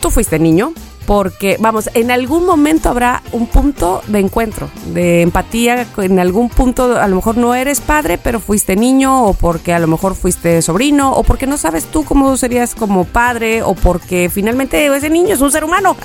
tú 0.00 0.10
fuiste 0.10 0.40
niño 0.40 0.74
porque, 1.06 1.56
vamos, 1.60 1.90
en 1.94 2.10
algún 2.10 2.46
momento 2.46 2.88
habrá 2.88 3.22
un 3.32 3.46
punto 3.46 4.02
de 4.08 4.20
encuentro, 4.20 4.70
de 4.92 5.22
empatía, 5.22 5.86
en 5.98 6.18
algún 6.18 6.48
punto 6.48 6.98
a 6.98 7.06
lo 7.08 7.16
mejor 7.16 7.36
no 7.36 7.54
eres 7.54 7.80
padre, 7.80 8.18
pero 8.18 8.40
fuiste 8.40 8.76
niño, 8.76 9.24
o 9.24 9.34
porque 9.34 9.72
a 9.72 9.78
lo 9.78 9.86
mejor 9.86 10.14
fuiste 10.14 10.62
sobrino, 10.62 11.12
o 11.12 11.22
porque 11.22 11.46
no 11.46 11.56
sabes 11.56 11.84
tú 11.84 12.04
cómo 12.04 12.36
serías 12.36 12.74
como 12.74 13.04
padre, 13.04 13.62
o 13.62 13.74
porque 13.74 14.30
finalmente 14.32 14.86
ese 14.86 15.10
niño 15.10 15.34
es 15.34 15.40
un 15.40 15.52
ser 15.52 15.64
humano. 15.64 15.96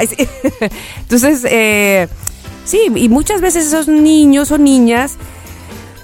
Entonces, 1.00 1.45
eh, 1.50 2.08
sí, 2.66 2.91
y 2.95 3.10
muchas 3.10 3.41
veces 3.41 3.68
esos 3.68 3.88
niños 3.88 4.52
o 4.52 4.58
niñas 4.58 5.18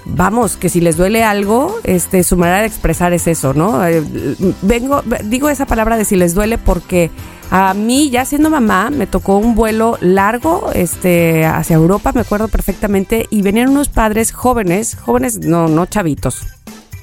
vamos, 0.05 0.55
que 0.55 0.69
si 0.69 0.81
les 0.81 0.97
duele 0.97 1.23
algo, 1.23 1.75
este, 1.83 2.23
su 2.23 2.37
manera 2.37 2.61
de 2.61 2.67
expresar 2.67 3.11
es 3.13 3.27
eso, 3.27 3.53
¿no? 3.53 3.85
Eh, 3.85 4.03
vengo, 4.61 5.03
digo 5.25 5.49
esa 5.49 5.65
palabra 5.65 5.97
de 5.97 6.05
si 6.05 6.15
les 6.15 6.35
duele 6.35 6.57
porque 6.57 7.09
a 7.51 7.73
mí, 7.73 8.09
ya 8.09 8.25
siendo 8.25 8.49
mamá, 8.49 8.89
me 8.89 9.07
tocó 9.07 9.37
un 9.37 9.55
vuelo 9.55 9.97
largo 10.01 10.71
este, 10.73 11.45
hacia 11.45 11.75
Europa, 11.75 12.11
me 12.13 12.21
acuerdo 12.21 12.47
perfectamente, 12.47 13.27
y 13.29 13.41
venían 13.41 13.69
unos 13.69 13.89
padres 13.89 14.31
jóvenes, 14.31 14.95
jóvenes, 14.95 15.39
no, 15.39 15.67
no 15.67 15.85
chavitos, 15.85 16.47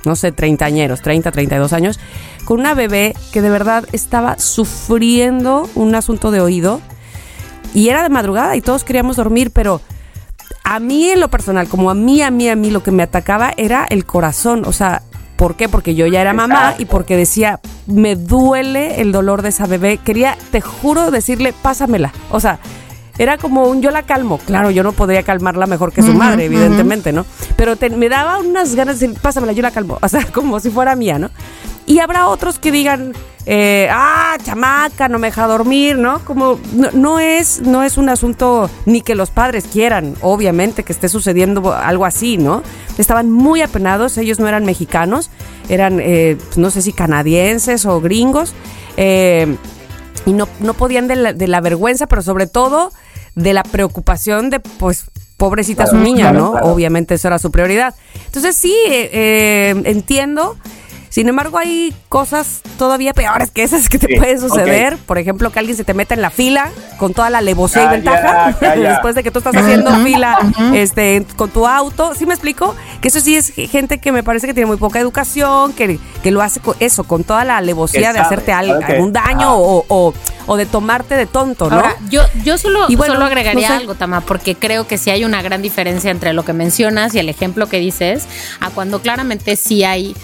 no 0.04 0.16
sé, 0.16 0.32
treintañeros, 0.32 1.00
30, 1.00 1.30
32 1.30 1.72
años, 1.72 2.00
con 2.44 2.60
una 2.60 2.74
bebé 2.74 3.14
que 3.32 3.40
de 3.40 3.50
verdad 3.50 3.86
estaba 3.92 4.38
sufriendo 4.38 5.68
un 5.74 5.94
asunto 5.94 6.30
de 6.30 6.40
oído. 6.40 6.80
Y 7.74 7.88
era 7.88 8.02
de 8.02 8.10
madrugada 8.10 8.54
y 8.54 8.60
todos 8.60 8.84
queríamos 8.84 9.16
dormir, 9.16 9.50
pero 9.50 9.80
a 10.64 10.78
mí 10.78 11.08
en 11.08 11.20
lo 11.20 11.28
personal, 11.28 11.68
como 11.68 11.90
a 11.90 11.94
mí, 11.94 12.22
a 12.22 12.30
mí, 12.30 12.48
a 12.48 12.56
mí, 12.56 12.70
lo 12.70 12.82
que 12.82 12.90
me 12.90 13.02
atacaba 13.02 13.52
era 13.56 13.86
el 13.88 14.04
corazón. 14.04 14.64
O 14.66 14.72
sea, 14.72 15.02
¿por 15.42 15.56
qué? 15.56 15.68
Porque 15.68 15.96
yo 15.96 16.06
ya 16.06 16.20
era 16.20 16.32
mamá 16.32 16.76
y 16.78 16.84
porque 16.84 17.16
decía, 17.16 17.58
me 17.88 18.14
duele 18.14 19.00
el 19.00 19.10
dolor 19.10 19.42
de 19.42 19.48
esa 19.48 19.66
bebé. 19.66 19.98
Quería, 19.98 20.38
te 20.52 20.60
juro, 20.60 21.10
decirle, 21.10 21.52
pásamela. 21.52 22.12
O 22.30 22.38
sea, 22.38 22.60
era 23.18 23.38
como 23.38 23.64
un 23.64 23.82
yo 23.82 23.90
la 23.90 24.02
calmo. 24.02 24.38
Claro, 24.38 24.70
yo 24.70 24.82
no 24.82 24.92
podría 24.92 25.22
calmarla 25.22 25.66
mejor 25.66 25.92
que 25.92 26.02
su 26.02 26.12
madre, 26.12 26.46
evidentemente, 26.46 27.12
¿no? 27.12 27.26
Pero 27.56 27.74
me 27.96 28.08
daba 28.08 28.38
unas 28.38 28.74
ganas 28.74 29.00
de 29.00 29.08
decir, 29.08 29.20
pásamela, 29.20 29.52
yo 29.52 29.62
la 29.62 29.70
calmo. 29.70 29.98
O 30.02 30.08
sea, 30.08 30.26
como 30.26 30.60
si 30.60 30.70
fuera 30.70 30.94
mía, 30.96 31.18
¿no? 31.18 31.30
Y 31.86 31.98
habrá 31.98 32.28
otros 32.28 32.58
que 32.58 32.70
digan, 32.70 33.12
eh, 33.44 33.88
ah, 33.90 34.36
chamaca, 34.42 35.08
no 35.08 35.18
me 35.18 35.28
deja 35.28 35.46
dormir, 35.46 35.96
¿no? 35.96 36.20
Como 36.24 36.58
no, 36.92 37.18
es, 37.18 37.60
no 37.62 37.82
es 37.82 37.96
un 37.96 38.08
asunto 38.08 38.70
ni 38.86 39.00
que 39.00 39.14
los 39.14 39.30
padres 39.30 39.64
quieran, 39.70 40.14
obviamente, 40.20 40.84
que 40.84 40.92
esté 40.92 41.08
sucediendo 41.08 41.72
algo 41.72 42.04
así, 42.04 42.38
¿no? 42.38 42.62
Estaban 42.98 43.30
muy 43.30 43.62
apenados, 43.62 44.16
ellos 44.18 44.38
no 44.38 44.46
eran 44.46 44.64
mexicanos, 44.64 45.30
eran, 45.68 45.98
eh, 46.00 46.36
pues, 46.38 46.58
no 46.58 46.70
sé 46.70 46.82
si 46.82 46.92
canadienses 46.92 47.84
o 47.84 48.00
gringos, 48.00 48.54
eh, 48.96 49.56
y 50.26 50.32
no, 50.32 50.48
no 50.60 50.74
podían 50.74 51.08
de 51.08 51.16
la, 51.16 51.32
de 51.32 51.48
la 51.48 51.60
vergüenza, 51.60 52.06
pero 52.06 52.22
sobre 52.22 52.46
todo 52.46 52.92
de 53.34 53.52
la 53.52 53.62
preocupación 53.62 54.50
de, 54.50 54.60
pues, 54.60 55.06
pobrecita 55.36 55.86
su 55.86 55.96
niña, 55.96 56.32
¿no? 56.32 56.52
Obviamente 56.52 57.14
eso 57.14 57.26
era 57.26 57.38
su 57.40 57.50
prioridad. 57.50 57.94
Entonces 58.26 58.54
sí, 58.54 58.76
entiendo 58.86 60.56
sin 61.12 61.28
embargo, 61.28 61.58
hay 61.58 61.94
cosas 62.08 62.62
todavía 62.78 63.12
peores 63.12 63.50
que 63.50 63.62
esas 63.62 63.90
que 63.90 63.98
te 63.98 64.16
pueden 64.16 64.40
suceder. 64.40 64.96
Por 64.96 65.18
ejemplo, 65.18 65.52
que 65.52 65.58
alguien 65.58 65.76
se 65.76 65.84
te 65.84 65.92
meta 65.92 66.14
en 66.14 66.22
la 66.22 66.30
fila 66.30 66.70
con 66.96 67.12
toda 67.12 67.28
la 67.28 67.38
alevosía 67.38 67.84
y 67.84 67.88
ventaja 67.88 68.56
después 68.76 69.14
de 69.14 69.22
que 69.22 69.30
tú 69.30 69.40
estás 69.40 69.54
haciendo 69.54 69.94
fila 69.96 70.38
este, 70.72 71.26
con 71.36 71.50
tu 71.50 71.66
auto. 71.66 72.14
¿Sí 72.14 72.24
me 72.24 72.32
explico? 72.32 72.74
Que 73.02 73.08
eso 73.08 73.20
sí 73.20 73.36
es 73.36 73.52
gente 73.52 73.98
que 73.98 74.10
me 74.10 74.22
parece 74.22 74.46
que 74.46 74.54
tiene 74.54 74.68
muy 74.68 74.78
poca 74.78 75.00
educación, 75.00 75.74
que, 75.74 75.98
que 76.22 76.30
lo 76.30 76.40
hace 76.40 76.60
con 76.60 76.76
eso, 76.80 77.04
con 77.04 77.24
toda 77.24 77.44
la 77.44 77.58
alevosía 77.58 78.14
de 78.14 78.18
hacerte 78.18 78.52
algún 78.52 79.12
daño 79.12 79.54
o, 79.54 80.14
o, 80.46 80.56
de 80.56 80.64
tomarte 80.64 81.14
de 81.14 81.26
tonto, 81.26 81.68
¿no? 81.68 81.82
yo, 82.08 82.22
yo 82.42 82.56
solo, 82.56 82.86
solo 82.88 83.24
agregaría 83.24 83.76
algo, 83.76 83.94
Tama, 83.94 84.22
porque 84.22 84.54
creo 84.54 84.86
que 84.86 84.96
sí 84.96 85.10
hay 85.10 85.24
una 85.24 85.42
gran 85.42 85.60
diferencia 85.60 86.10
entre 86.10 86.32
lo 86.32 86.44
que 86.44 86.52
mencionas 86.54 87.14
y 87.14 87.18
el 87.18 87.28
ejemplo 87.28 87.68
que 87.68 87.78
dices, 87.78 88.26
a 88.60 88.70
cuando 88.70 89.00
claramente 89.00 89.56
sí 89.56 89.84
hay 89.84 90.14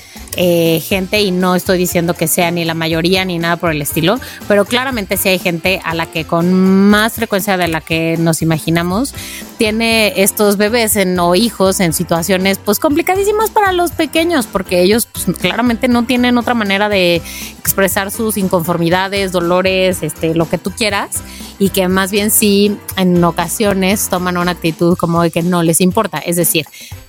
eh, 0.41 0.79
gente 0.81 1.21
y 1.21 1.33
no 1.33 1.57
estoy 1.57 1.79
diciendo 1.79 2.15
que 2.15 2.29
sea 2.29 2.53
ni 2.53 2.65
la 2.65 2.75
mayoría 2.75 3.25
ni 3.25 3.41
nada 3.41 3.57
por 3.57 3.73
el 3.73 3.83
estilo, 3.83 4.21
pero 4.47 4.65
claramente 4.65 5.17
sí 5.17 5.31
hay 5.31 5.41
gente 5.41 5.81
a 5.83 5.95
la 5.95 6.07
que 6.07 6.27
con 6.27 6.89
más 6.89 7.15
frecuencia 7.15 7.57
de 7.57 7.67
la 7.67 7.81
que 7.81 8.17
nos 8.19 8.41
imaginamos 8.41 9.17
tiene 9.57 10.13
estos 10.23 10.57
bebés 10.57 10.95
en, 10.95 11.19
o 11.19 11.35
hijos 11.35 11.81
en 11.81 11.93
situaciones 11.93 12.59
pues 12.59 12.79
complicadísimas 12.79 13.51
para 13.51 13.73
los 13.73 13.91
pequeños 13.91 14.47
porque 14.47 14.81
ellos 14.81 15.09
pues, 15.11 15.27
claramente 15.39 15.89
no 15.89 16.05
tienen 16.05 16.39
otra 16.39 16.55
manera 16.55 16.89
de 16.89 17.21
expresar 17.59 18.13
sus 18.13 18.37
inconformidades, 18.37 19.33
dolores, 19.33 20.05
este, 20.05 20.37
lo 20.37 20.49
que 20.49 20.59
tú 20.59 20.71
quieras 20.71 21.21
y 21.59 21.71
que 21.71 21.89
más 21.89 22.11
bien 22.11 22.31
sí 22.31 22.77
en 22.97 23.23
ocasiones 23.25 24.09
toman 24.09 24.37
una 24.37 24.53
actitud 24.53 24.97
como 24.97 25.23
de 25.23 25.31
que 25.31 25.43
no 25.43 25.63
les 25.63 25.81
importa, 25.81 26.19
es 26.19 26.37
decir, 26.37 26.67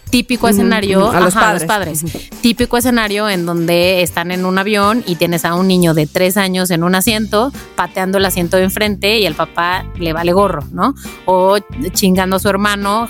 típico 0.10 0.48
escenario 0.48 1.12
a, 1.12 1.20
los, 1.20 1.34
padres. 1.34 2.04
típico 2.42 2.78
escenario 2.78 3.30
en 3.30 3.46
donde 3.46 4.02
están 4.02 4.32
en 4.32 4.46
un 4.46 4.58
avión 4.58 5.04
y 5.06 5.16
tienes 5.16 5.46
a 5.46 5.54
un 5.54 5.68
niño 5.68 5.94
de 5.94 6.08
tres 6.08 6.38
años 6.38 6.72
en 6.72 6.84
un 6.84 6.96
asiento 6.96 7.52
pateando 7.76 8.18
el 8.18 8.26
asiento 8.26 8.58
de 8.58 8.64
enfrente 8.64 9.20
y 9.20 9.26
el 9.26 9.36
papá 9.36 9.86
le 9.98 10.14
vale 10.14 10.34
gorro, 10.34 10.64
¿no? 10.72 10.96
O 11.26 11.58
chingando 11.94 12.38
a 12.38 12.40
su 12.40 12.50
hermano, 12.50 13.08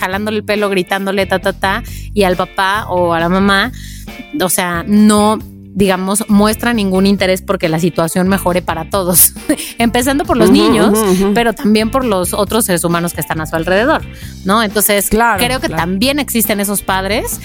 jalándole 0.00 0.38
el 0.38 0.44
pelo, 0.44 0.68
gritándole 0.68 1.26
ta 1.26 1.40
ta 1.40 1.52
ta 1.52 1.82
y 2.14 2.22
al 2.22 2.36
papá 2.36 2.86
o 2.88 3.12
a 3.12 3.20
la 3.20 3.28
mamá, 3.28 3.72
o 4.40 4.48
sea, 4.48 4.84
no 4.86 5.38
digamos, 5.76 6.24
muestra 6.28 6.72
ningún 6.72 7.04
interés 7.04 7.42
porque 7.42 7.68
la 7.68 7.78
situación 7.78 8.28
mejore 8.28 8.62
para 8.62 8.88
todos, 8.88 9.34
empezando 9.78 10.24
por 10.24 10.38
los 10.38 10.50
niños, 10.50 10.98
pero 11.34 11.52
también 11.52 11.90
por 11.90 12.06
los 12.06 12.32
otros 12.32 12.64
seres 12.64 12.82
humanos 12.82 13.12
que 13.12 13.20
están 13.20 13.42
a 13.42 13.46
su 13.46 13.56
alrededor, 13.56 14.00
¿no? 14.46 14.62
Entonces, 14.62 15.10
creo 15.10 15.60
que 15.60 15.68
también 15.68 16.18
existen 16.18 16.60
esos 16.60 16.80
padres 16.80 17.40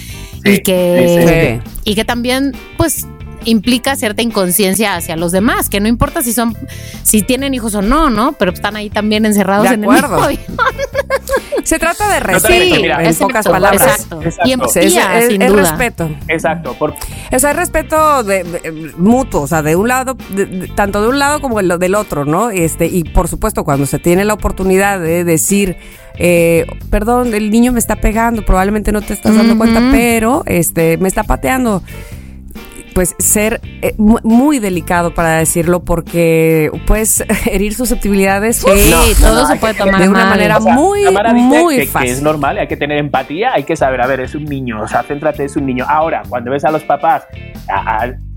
y 0.46 0.62
que 0.62 1.60
y 1.84 1.94
que 1.94 2.06
también, 2.06 2.52
pues, 2.78 3.06
implica 3.44 3.96
cierta 3.96 4.22
inconsciencia 4.22 4.96
hacia 4.96 5.16
los 5.16 5.32
demás, 5.32 5.68
que 5.68 5.80
no 5.80 5.88
importa 5.88 6.22
si 6.22 6.32
son, 6.32 6.56
si 7.02 7.22
tienen 7.22 7.54
hijos 7.54 7.74
o 7.74 7.82
no, 7.82 8.10
¿no? 8.10 8.32
Pero 8.32 8.52
están 8.52 8.76
ahí 8.76 8.90
también 8.90 9.26
encerrados 9.26 9.66
en 9.66 9.84
el 9.84 9.90
mismo 9.90 10.18
Se 11.64 11.78
trata 11.78 12.12
de 12.12 12.20
respeto, 12.20 12.76
en 12.76 13.14
pocas 13.16 13.46
palabras. 13.46 13.82
Exacto. 13.82 14.20
Y 14.44 14.52
empatía, 14.52 15.18
es, 15.18 15.28
sin 15.28 15.40
respeto. 15.40 16.10
Exacto. 16.28 16.76
O 16.78 17.38
sea, 17.38 17.50
es 17.50 17.56
respeto 17.56 18.24
de, 18.24 18.92
mutuo, 18.96 19.42
o 19.42 19.46
sea, 19.46 19.62
de 19.62 19.76
un 19.76 19.88
lado, 19.88 20.16
tanto 20.74 21.02
de 21.02 21.08
un 21.08 21.18
lado 21.18 21.40
como 21.40 21.62
del 21.62 21.94
otro, 21.94 22.24
¿no? 22.24 22.50
Este, 22.50 22.86
y 22.86 23.04
por 23.04 23.28
supuesto, 23.28 23.64
cuando 23.64 23.86
se 23.86 23.98
tiene 23.98 24.24
la 24.24 24.34
oportunidad 24.34 24.98
de 25.00 25.24
decir, 25.24 25.76
eh, 26.18 26.66
perdón, 26.90 27.34
el 27.34 27.50
niño 27.50 27.72
me 27.72 27.78
está 27.78 27.96
pegando, 27.96 28.44
probablemente 28.44 28.92
no 28.92 29.00
te 29.00 29.14
estás 29.14 29.36
dando 29.36 29.56
cuenta, 29.56 29.80
pero 29.90 30.42
este, 30.46 30.98
me 30.98 31.08
está 31.08 31.22
pateando 31.22 31.82
pues 32.94 33.14
ser 33.18 33.60
eh, 33.82 33.94
muy 33.98 34.58
delicado 34.58 35.14
para 35.14 35.36
decirlo 35.36 35.84
porque 35.84 36.70
puedes 36.86 37.24
herir 37.50 37.74
susceptibilidades. 37.74 38.56
Sí, 38.58 39.14
todo 39.20 39.46
se 39.46 39.56
puede 39.56 39.74
tomar 39.74 40.00
de 40.00 40.08
una 40.08 40.26
manera 40.26 40.60
muy, 40.60 41.04
muy 41.34 41.76
que, 41.76 41.86
fácil. 41.86 42.08
Que 42.08 42.14
es 42.14 42.22
normal, 42.22 42.58
hay 42.58 42.68
que 42.68 42.76
tener 42.76 42.98
empatía, 42.98 43.52
hay 43.52 43.64
que 43.64 43.76
saber, 43.76 44.00
a 44.00 44.06
ver, 44.06 44.20
es 44.20 44.34
un 44.34 44.44
niño, 44.44 44.82
o 44.82 44.88
sea, 44.88 45.02
céntrate, 45.02 45.44
es 45.44 45.56
un 45.56 45.66
niño. 45.66 45.84
Ahora, 45.88 46.22
cuando 46.28 46.50
ves 46.50 46.64
a 46.64 46.70
los 46.70 46.82
papás, 46.84 47.26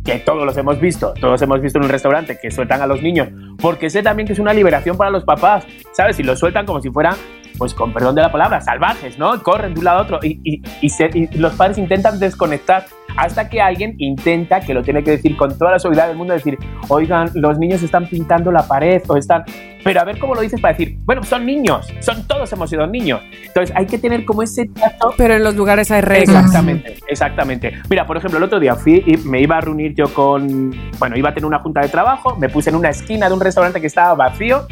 que 0.04 0.20
todos 0.20 0.46
los 0.46 0.56
hemos 0.58 0.80
visto, 0.80 1.14
todos 1.20 1.42
hemos 1.42 1.62
visto 1.62 1.80
en 1.80 1.86
un 1.86 1.90
restaurante 1.90 2.38
que 2.42 2.52
sueltan 2.52 2.82
a 2.82 2.88
los 2.88 3.02
niños, 3.02 3.30
porque 3.60 3.90
sé 3.90 4.04
también 4.04 4.28
que 4.28 4.34
es 4.34 4.40
una 4.40 4.54
liberación 4.54 4.98
para 4.98 5.10
los 5.10 5.24
papás, 5.24 5.66
¿sabes? 5.94 6.20
Y 6.20 6.24
los 6.24 6.40
sueltan 6.40 6.66
como 6.66 6.82
si 6.82 6.90
fueran 6.90 7.16
pues 7.58 7.74
con 7.74 7.94
perdón 7.94 8.16
de 8.16 8.22
la 8.22 8.32
palabra, 8.32 8.62
salvajes, 8.62 9.18
¿no? 9.18 9.42
Corren 9.42 9.74
de 9.74 9.80
un 9.80 9.86
lado 9.86 10.00
a 10.00 10.02
otro 10.04 10.20
y, 10.22 10.40
y, 10.44 10.62
y, 10.82 11.38
los 11.38 11.54
padres 11.54 11.78
intentan 11.78 12.20
desconectar 12.20 12.86
hasta 13.18 13.50
que 13.50 13.62
alguien 13.62 13.96
intenta, 13.98 14.60
que 14.62 14.74
lo 14.74 14.84
tiene 14.84 15.04
que 15.04 15.12
decir 15.12 15.38
con 15.38 15.58
toda 15.58 15.72
la 15.72 15.80
seguridad 15.80 16.08
del 16.08 16.18
mundo, 16.18 16.34
decir, 16.34 16.58
oigan, 16.90 17.30
los 17.34 17.58
niños 17.58 17.82
están 17.84 18.08
pintando 18.08 18.52
la 18.52 18.68
pared 18.68 19.02
o 19.08 19.18
están... 19.18 19.44
Pero 19.84 20.02
a 20.02 20.04
ver 20.04 20.18
cómo 20.18 20.34
lo 20.34 20.42
dices 20.42 20.60
para 20.60 20.76
decir, 20.76 20.98
bueno, 21.06 21.24
son 21.24 21.46
niños, 21.46 21.88
son 22.00 22.28
todos 22.28 22.52
hemos 22.52 22.72
sido 22.72 22.88
niños. 22.88 23.22
Entonces 23.46 23.76
hay 23.76 23.86
que 23.86 24.00
tener 24.00 24.26
como 24.26 24.42
ese 24.42 24.66
trato. 24.66 25.14
Pero 25.16 25.36
en 25.36 25.44
los 25.44 25.56
lugares 25.56 25.92
hay 25.92 26.02
reglas. 26.02 26.46
Exactamente, 26.46 26.98
exactamente. 27.08 27.74
Mira, 27.88 28.08
por 28.08 28.18
ejemplo, 28.18 28.40
el 28.40 28.44
otro 28.44 28.60
día 28.60 28.76
fui 28.76 29.04
y 29.06 29.18
me 29.18 29.42
iba 29.42 29.58
a 29.58 29.62
reunir 29.62 29.94
yo 29.94 30.12
con, 30.12 30.72
bueno, 30.98 31.16
iba 31.16 31.30
a 31.30 31.34
tener 31.36 31.46
una 31.46 31.60
junta 31.60 31.82
de 31.82 31.90
trabajo, 31.90 32.36
me 32.36 32.50
puse 32.50 32.72
en 32.72 32.78
una 32.78 32.90
esquina 32.90 33.28
de 33.28 33.36
un 33.36 33.40
restaurante 33.40 33.80
que 33.80 33.88
estaba 33.88 34.16
vacío 34.16 34.66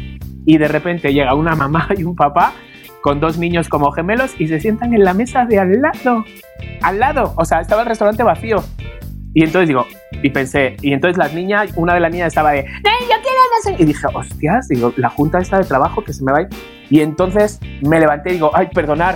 y 0.48 0.58
de 0.58 0.68
repente 0.68 1.14
llega 1.14 1.36
una 1.36 1.56
mamá 1.56 1.90
y 1.96 2.04
un 2.04 2.16
papá 2.16 2.54
con 3.04 3.20
dos 3.20 3.38
niños 3.38 3.68
como 3.68 3.92
gemelos 3.92 4.34
y 4.40 4.48
se 4.48 4.62
sientan 4.62 4.94
en 4.94 5.04
la 5.04 5.14
mesa 5.14 5.46
de 5.46 5.60
al 5.60 5.82
lado. 5.82 6.24
Al 6.82 7.00
lado. 7.00 7.34
O 7.36 7.44
sea, 7.44 7.60
estaba 7.60 7.82
el 7.82 7.90
restaurante 7.90 8.24
vacío. 8.24 8.64
Y 9.34 9.44
entonces 9.44 9.68
digo, 9.68 9.86
y 10.22 10.30
pensé, 10.30 10.78
y 10.82 10.94
entonces 10.94 11.18
las 11.18 11.34
niñas, 11.34 11.72
una 11.76 11.96
de 11.96 12.00
las 12.00 12.12
niñas 12.12 12.28
estaba 12.30 12.54
de, 12.54 12.60
¡Eh, 12.60 12.66
yo 13.02 13.16
quiero 13.22 13.76
no 13.76 13.84
Y 13.84 13.86
dije, 13.86 14.08
hostias, 14.14 14.70
digo, 14.70 14.94
la 14.96 15.10
junta 15.10 15.40
está 15.40 15.58
de 15.58 15.66
trabajo 15.66 16.02
que 16.04 16.14
se 16.14 16.24
me 16.24 16.32
va. 16.32 16.48
Y 16.90 17.02
entonces 17.02 17.60
me 17.82 18.00
levanté 18.00 18.30
y 18.30 18.34
digo, 18.34 18.52
ay, 18.54 18.70
perdonar. 18.74 19.16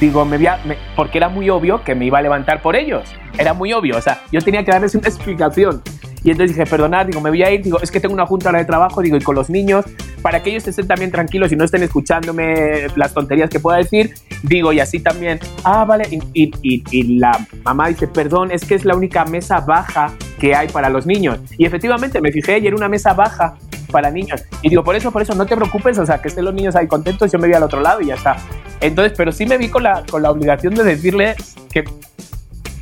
Digo, 0.00 0.24
me, 0.24 0.38
voy 0.38 0.48
porque 0.96 1.18
era 1.18 1.28
muy 1.28 1.50
obvio 1.50 1.84
que 1.84 1.94
me 1.94 2.06
iba 2.06 2.18
a 2.18 2.22
levantar 2.22 2.62
por 2.62 2.76
ellos. 2.76 3.14
Era 3.38 3.52
muy 3.52 3.74
obvio, 3.74 3.98
o 3.98 4.00
sea, 4.00 4.22
yo 4.32 4.40
tenía 4.40 4.64
que 4.64 4.72
darles 4.72 4.94
una 4.94 5.08
explicación. 5.08 5.82
Y 6.24 6.30
entonces 6.30 6.56
dije, 6.56 6.68
perdonad, 6.68 7.06
digo, 7.06 7.20
me 7.20 7.30
voy 7.30 7.42
a 7.42 7.50
ir, 7.50 7.62
digo, 7.62 7.80
es 7.80 7.90
que 7.90 8.00
tengo 8.00 8.14
una 8.14 8.26
junta 8.26 8.52
de 8.52 8.64
trabajo, 8.64 9.02
digo, 9.02 9.16
y 9.16 9.20
con 9.20 9.34
los 9.34 9.50
niños, 9.50 9.84
para 10.22 10.42
que 10.42 10.50
ellos 10.50 10.66
estén 10.66 10.86
también 10.86 11.10
tranquilos 11.10 11.50
y 11.52 11.56
no 11.56 11.64
estén 11.64 11.82
escuchándome 11.82 12.86
las 12.94 13.12
tonterías 13.12 13.50
que 13.50 13.58
pueda 13.58 13.78
decir, 13.78 14.14
digo, 14.42 14.72
y 14.72 14.80
así 14.80 15.00
también, 15.00 15.40
ah, 15.64 15.84
vale, 15.84 16.06
y, 16.10 16.50
y, 16.62 16.84
y, 16.90 17.18
la 17.18 17.46
mamá 17.64 17.88
dice, 17.88 18.06
perdón, 18.06 18.52
es 18.52 18.64
que 18.64 18.74
es 18.74 18.84
la 18.84 18.94
única 18.94 19.24
mesa 19.24 19.60
baja 19.60 20.12
que 20.38 20.54
hay 20.54 20.68
para 20.68 20.88
los 20.88 21.06
niños. 21.06 21.40
Y 21.58 21.66
efectivamente 21.66 22.20
me 22.20 22.30
fijé 22.30 22.58
y 22.58 22.66
era 22.66 22.76
una 22.76 22.88
mesa 22.88 23.14
baja 23.14 23.56
para 23.90 24.10
niños. 24.10 24.42
Y 24.62 24.70
digo, 24.70 24.84
por 24.84 24.94
eso, 24.94 25.10
por 25.10 25.22
eso, 25.22 25.34
no 25.34 25.46
te 25.46 25.56
preocupes, 25.56 25.98
o 25.98 26.06
sea, 26.06 26.20
que 26.20 26.28
estén 26.28 26.44
los 26.44 26.54
niños 26.54 26.76
ahí 26.76 26.86
contentos, 26.86 27.30
yo 27.32 27.38
me 27.38 27.48
voy 27.48 27.54
al 27.54 27.62
otro 27.64 27.80
lado 27.80 28.00
y 28.00 28.06
ya 28.06 28.14
está. 28.14 28.36
Entonces, 28.80 29.12
pero 29.16 29.32
sí 29.32 29.46
me 29.46 29.58
vi 29.58 29.68
con 29.68 29.82
la, 29.82 30.02
con 30.10 30.22
la 30.22 30.30
obligación 30.30 30.74
de 30.74 30.82
decirle 30.82 31.36
que 31.72 31.84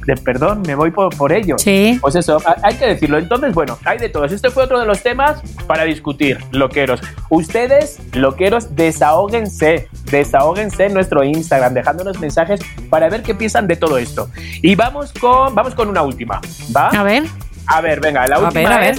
de 0.07 0.17
perdón, 0.17 0.63
me 0.67 0.75
voy 0.75 0.91
por, 0.91 1.15
por 1.17 1.33
ello. 1.33 1.57
Sí. 1.59 1.99
Pues 2.01 2.17
eso, 2.17 2.39
hay 2.63 2.75
que 2.77 2.87
decirlo. 2.87 3.19
Entonces, 3.19 3.55
bueno, 3.55 3.79
hay 3.85 3.99
de 3.99 4.09
todos. 4.09 4.33
Este 4.33 4.51
fue 4.51 4.65
otro 4.65 4.81
de 4.81 4.87
los 4.87 5.03
temas 5.03 5.43
para 5.67 5.85
discutir, 5.85 6.39
loqueros. 6.53 7.01
Ustedes, 7.29 7.99
loqueros, 8.13 8.75
desahóguense, 8.77 9.89
desahóguense 10.11 10.87
en 10.87 10.95
nuestro 10.95 11.25
Instagram, 11.25 11.75
dejándonos 11.75 12.19
mensajes 12.21 12.61
para 12.89 13.09
ver 13.09 13.23
qué 13.23 13.35
piensan 13.35 13.67
de 13.67 13.77
todo 13.77 13.99
esto. 13.99 14.31
Y 14.63 14.75
vamos 14.75 15.13
con, 15.13 15.55
vamos 15.55 15.75
con 15.75 15.89
una 15.89 16.03
última, 16.03 16.41
¿va? 16.75 16.89
A 16.89 17.03
ver. 17.03 17.25
A 17.67 17.81
ver, 17.81 18.01
venga, 18.01 18.27
la 18.27 18.41
última 18.41 18.75
a 18.75 18.81
ver, 18.81 18.97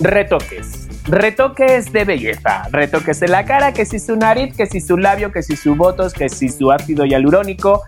retoques 0.00 0.83
retoques 1.04 1.92
de 1.92 2.04
belleza, 2.04 2.68
retoques 2.70 3.20
en 3.22 3.30
la 3.30 3.44
cara, 3.44 3.72
que 3.72 3.84
si 3.84 3.98
su 3.98 4.16
nariz, 4.16 4.56
que 4.56 4.66
si 4.66 4.80
su 4.80 4.96
labio, 4.96 5.32
que 5.32 5.42
si 5.42 5.56
su 5.56 5.74
botos, 5.74 6.12
que 6.14 6.28
si 6.28 6.48
su 6.48 6.72
ácido 6.72 7.04
hialurónico, 7.04 7.82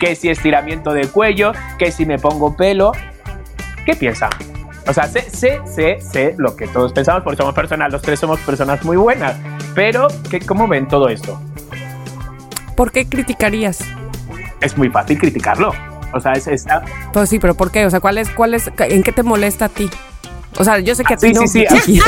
que 0.00 0.14
si 0.14 0.30
estiramiento 0.30 0.92
de 0.92 1.06
cuello, 1.06 1.52
que 1.78 1.90
si 1.90 2.06
me 2.06 2.18
pongo 2.18 2.56
pelo. 2.56 2.92
¿Qué 3.84 3.94
piensan? 3.94 4.30
O 4.88 4.92
sea, 4.92 5.06
sé, 5.06 5.22
sé, 5.30 5.60
sé, 5.64 5.98
sé 6.00 6.34
lo 6.38 6.56
que 6.56 6.66
todos 6.66 6.92
pensamos 6.92 7.22
porque 7.22 7.36
somos 7.36 7.54
personas, 7.54 7.92
los 7.92 8.02
tres 8.02 8.18
somos 8.18 8.40
personas 8.40 8.84
muy 8.84 8.96
buenas, 8.96 9.36
pero 9.74 10.08
¿qué, 10.30 10.40
¿cómo 10.40 10.66
ven 10.66 10.88
todo 10.88 11.08
esto? 11.08 11.40
¿Por 12.76 12.90
qué 12.90 13.06
criticarías? 13.06 13.80
Es 14.60 14.76
muy 14.76 14.88
fácil 14.88 15.18
criticarlo. 15.18 15.72
O 16.14 16.20
sea, 16.20 16.32
es 16.32 16.46
esta. 16.46 16.84
Pues 17.12 17.28
sí, 17.28 17.38
pero 17.38 17.54
¿por 17.54 17.70
qué? 17.70 17.86
O 17.86 17.90
sea, 17.90 18.00
¿cuál 18.00 18.18
es, 18.18 18.28
cuál 18.30 18.54
es, 18.54 18.70
¿en 18.78 19.02
qué 19.02 19.12
te 19.12 19.22
molesta 19.22 19.66
a 19.66 19.68
ti? 19.68 19.88
O 20.58 20.64
sea, 20.64 20.78
yo 20.80 20.94
sé 20.94 21.04
que 21.04 21.14
a 21.14 21.16
ti 21.16 21.28
sí, 21.28 21.34
no. 21.34 21.46
Sí, 21.46 22.00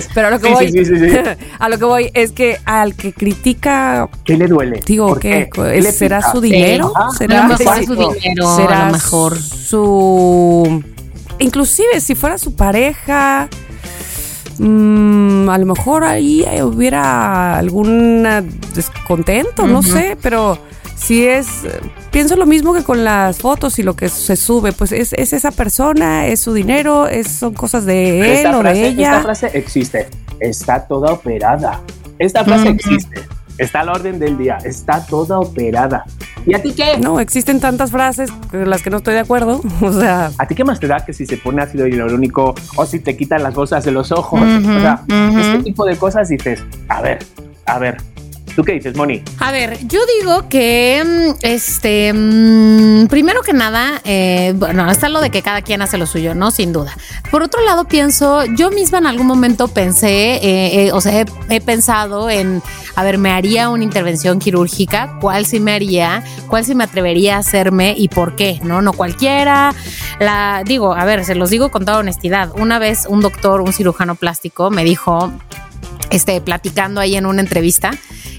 sí, 0.00 0.08
pero 0.14 0.28
a 0.28 0.30
lo 0.30 0.40
que 0.40 0.48
voy, 0.48 0.72
a 1.58 1.68
lo 1.68 1.78
que 1.78 1.84
voy 1.84 2.10
es 2.14 2.32
que 2.32 2.58
al 2.64 2.94
que 2.94 3.12
critica, 3.12 4.08
¿qué 4.24 4.36
le 4.36 4.46
duele? 4.46 4.80
Digo, 4.86 5.16
¿qué? 5.16 5.48
¿Será 5.92 6.32
su 6.32 6.40
dinero? 6.40 6.92
¿Será 7.16 7.46
mejor 7.46 7.84
su 7.84 7.94
dinero? 7.94 8.56
¿Será 8.56 8.82
a 8.82 8.86
lo 8.86 8.92
mejor 8.92 9.38
su 9.38 10.82
inclusive 11.38 12.00
si 12.00 12.14
fuera 12.14 12.38
su 12.38 12.54
pareja? 12.54 13.48
Mmm, 14.58 15.48
a 15.48 15.56
lo 15.56 15.66
mejor 15.66 16.04
ahí 16.04 16.44
hubiera 16.62 17.56
algún 17.58 18.26
descontento, 18.74 19.66
no 19.66 19.82
sé, 19.82 20.18
pero 20.20 20.58
si 20.96 21.26
es, 21.26 21.46
pienso 22.10 22.36
lo 22.36 22.46
mismo 22.46 22.74
que 22.74 22.82
con 22.82 23.04
las 23.04 23.38
fotos 23.38 23.78
y 23.78 23.82
lo 23.82 23.94
que 23.94 24.08
se 24.08 24.36
sube, 24.36 24.72
pues 24.72 24.92
es, 24.92 25.12
esa 25.12 25.50
persona, 25.50 26.26
es 26.26 26.40
su 26.40 26.52
dinero, 26.52 27.06
es, 27.06 27.28
son 27.28 27.54
cosas 27.54 27.84
de 27.84 28.42
él 28.42 28.54
o 28.54 28.62
de 28.62 28.88
ella. 28.88 29.10
Esta 29.10 29.22
frase 29.22 29.50
existe, 29.54 30.08
está 30.40 30.86
toda 30.86 31.12
operada. 31.12 31.80
Esta 32.18 32.44
frase 32.44 32.68
existe, 32.68 33.22
está 33.58 33.80
a 33.80 33.84
la 33.84 33.92
orden 33.92 34.18
del 34.18 34.36
día, 34.36 34.58
está 34.64 35.04
toda 35.06 35.38
operada. 35.38 36.04
¿Y 36.46 36.54
a 36.54 36.62
ti 36.62 36.72
qué? 36.72 36.98
No, 36.98 37.20
existen 37.20 37.60
tantas 37.60 37.90
frases 37.90 38.30
con 38.50 38.68
las 38.68 38.82
que 38.82 38.90
no 38.90 38.98
estoy 38.98 39.14
de 39.14 39.20
acuerdo. 39.20 39.60
O 39.80 39.92
sea. 39.92 40.30
¿A 40.38 40.46
ti 40.46 40.54
qué 40.54 40.64
más 40.64 40.78
te 40.80 40.86
da 40.86 41.04
que 41.04 41.12
si 41.12 41.26
se 41.26 41.36
pone 41.36 41.62
ácido 41.62 41.86
hialurónico 41.86 42.54
o 42.76 42.86
si 42.86 42.98
te 43.00 43.16
quitan 43.16 43.42
las 43.42 43.54
bolsas 43.54 43.84
de 43.84 43.92
los 43.92 44.12
ojos? 44.12 44.40
o 44.40 44.80
sea, 44.80 45.02
este 45.08 45.62
tipo 45.64 45.84
de 45.84 45.96
cosas 45.96 46.28
dices, 46.28 46.62
a 46.88 47.00
ver, 47.00 47.18
a 47.66 47.78
ver, 47.78 47.96
¿Tú 48.54 48.64
qué 48.64 48.72
dices, 48.72 48.96
Moni? 48.96 49.22
A 49.38 49.52
ver, 49.52 49.78
yo 49.86 50.00
digo 50.18 50.48
que, 50.48 51.02
mm, 51.04 51.38
este, 51.42 52.12
mm, 52.12 53.06
primero 53.06 53.42
que 53.42 53.52
nada, 53.52 54.00
eh, 54.04 54.52
bueno, 54.56 54.90
está 54.90 55.08
lo 55.08 55.20
de 55.20 55.30
que 55.30 55.42
cada 55.42 55.62
quien 55.62 55.82
hace 55.82 55.98
lo 55.98 56.06
suyo, 56.06 56.34
¿no? 56.34 56.50
Sin 56.50 56.72
duda. 56.72 56.96
Por 57.30 57.42
otro 57.42 57.64
lado, 57.64 57.84
pienso, 57.84 58.44
yo 58.56 58.70
misma 58.70 58.98
en 58.98 59.06
algún 59.06 59.26
momento 59.26 59.68
pensé, 59.68 60.34
eh, 60.36 60.86
eh, 60.86 60.92
o 60.92 61.00
sea, 61.00 61.24
he, 61.48 61.60
pensado 61.60 62.30
en, 62.30 62.62
a 62.96 63.04
ver, 63.04 63.18
me 63.18 63.30
haría 63.30 63.68
una 63.70 63.84
intervención 63.84 64.38
quirúrgica, 64.38 65.18
¿cuál 65.20 65.46
sí 65.46 65.60
me 65.60 65.72
haría? 65.72 66.24
¿Cuál 66.48 66.64
sí 66.64 66.74
me 66.74 66.84
atrevería 66.84 67.36
a 67.36 67.38
hacerme 67.38 67.94
y 67.96 68.08
por 68.08 68.34
qué? 68.34 68.60
¿No? 68.62 68.82
No 68.82 68.92
cualquiera. 68.92 69.74
La, 70.18 70.62
digo, 70.66 70.94
a 70.94 71.04
ver, 71.04 71.24
se 71.24 71.34
los 71.34 71.50
digo 71.50 71.70
con 71.70 71.84
toda 71.84 71.98
honestidad. 71.98 72.50
Una 72.56 72.78
vez 72.78 73.06
un 73.08 73.20
doctor, 73.20 73.60
un 73.60 73.72
cirujano 73.72 74.14
plástico, 74.14 74.70
me 74.70 74.84
dijo, 74.84 75.32
este, 76.10 76.40
platicando 76.40 77.00
ahí 77.00 77.16
en 77.16 77.26
una 77.26 77.40
entrevista, 77.40 77.92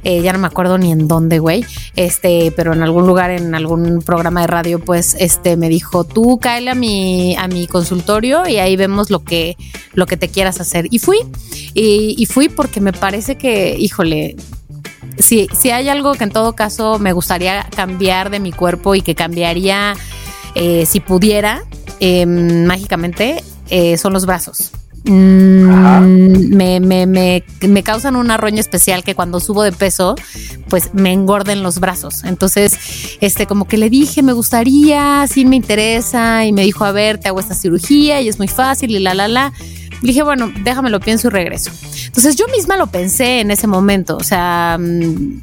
eh, 0.04 0.22
ya 0.22 0.34
no 0.34 0.40
me 0.40 0.48
acuerdo 0.48 0.78
ni 0.78 0.92
en 0.92 1.08
dónde, 1.08 1.40
güey, 1.40 1.66
este, 1.96 2.52
pero 2.56 2.74
en 2.74 2.84
algún 2.84 3.06
lugar, 3.08 3.32
en 3.32 3.56
algún 3.56 4.02
programa 4.02 4.42
de 4.42 4.48
radio, 4.48 4.80
pues, 4.80 5.16
este, 5.20 5.58
me 5.58 5.70
dijo, 5.70 6.04
tú 6.04 6.40
cáele 6.40 6.72
a 6.72 6.76
mi, 6.76 7.36
a 7.36 7.48
mi 7.48 7.68
consultorio 7.68 8.48
y 8.48 8.58
ahí 8.58 8.76
vemos 8.76 9.10
lo 9.10 9.24
que, 9.24 9.58
lo 9.94 10.06
que 10.06 10.18
te 10.18 10.28
quieras 10.28 10.60
hacer. 10.60 10.88
Y 10.92 11.00
fui, 11.00 11.20
y, 11.74 12.26
fui 12.26 12.50
porque 12.50 12.82
me 12.82 12.94
parece 12.94 13.38
que, 13.38 13.76
híjole, 13.78 14.36
si, 15.18 15.48
si 15.58 15.70
hay 15.70 15.88
algo 15.90 16.14
que 16.14 16.24
en 16.24 16.32
todo 16.32 16.54
caso 16.54 17.00
me 17.00 17.14
gustaría 17.14 17.68
cambiar 17.76 18.30
de 18.32 18.40
mi 18.40 18.52
cuerpo 18.52 18.96
y 18.96 19.02
que 19.02 19.16
cambiaría 19.16 19.96
eh, 20.56 20.86
si 20.86 21.00
pudiera, 21.00 21.64
mágicamente, 22.00 23.44
eh, 23.70 23.98
son 23.98 24.14
los 24.14 24.26
brazos. 24.26 24.72
Mm, 25.04 26.56
me, 26.56 26.80
me, 26.80 27.08
me, 27.08 27.44
me, 27.68 27.84
causan 27.84 28.16
una 28.16 28.38
roña 28.38 28.60
especial 28.60 29.04
que 29.04 29.16
cuando 29.16 29.40
subo 29.40 29.64
de 29.64 29.72
peso, 29.72 30.16
pues 30.70 30.94
me 30.94 31.12
engorden 31.12 31.64
los 31.64 31.80
brazos. 31.80 32.24
Entonces, 32.24 33.18
este, 33.20 33.48
como 33.48 33.68
que 33.68 33.78
le 33.78 33.90
dije, 33.90 34.22
me 34.22 34.34
gustaría, 34.34 35.26
sí 35.28 35.46
me 35.46 35.56
interesa, 35.56 36.46
y 36.46 36.54
me 36.54 36.64
dijo, 36.64 36.86
a 36.86 36.92
ver, 36.92 37.18
te 37.18 37.30
hago 37.30 37.40
esta 37.40 37.56
cirugía 37.56 38.22
y 38.22 38.28
es 38.28 38.38
muy 38.38 38.48
fácil 38.48 38.92
y 38.92 39.00
la, 39.00 39.16
la, 39.16 39.28
la. 39.28 39.54
dije, 40.04 40.22
bueno, 40.22 40.52
déjame 40.64 40.92
lo 40.92 41.00
pienso 41.00 41.28
y 41.28 41.32
regreso. 41.32 41.72
Entonces 42.06 42.36
yo 42.36 42.46
misma 42.56 42.78
lo 42.78 42.88
pensé 42.88 43.40
en 43.40 43.50
ese 43.50 43.66
momento, 43.66 44.18
o 44.18 44.24
sea, 44.24 44.78
mm, 44.80 45.42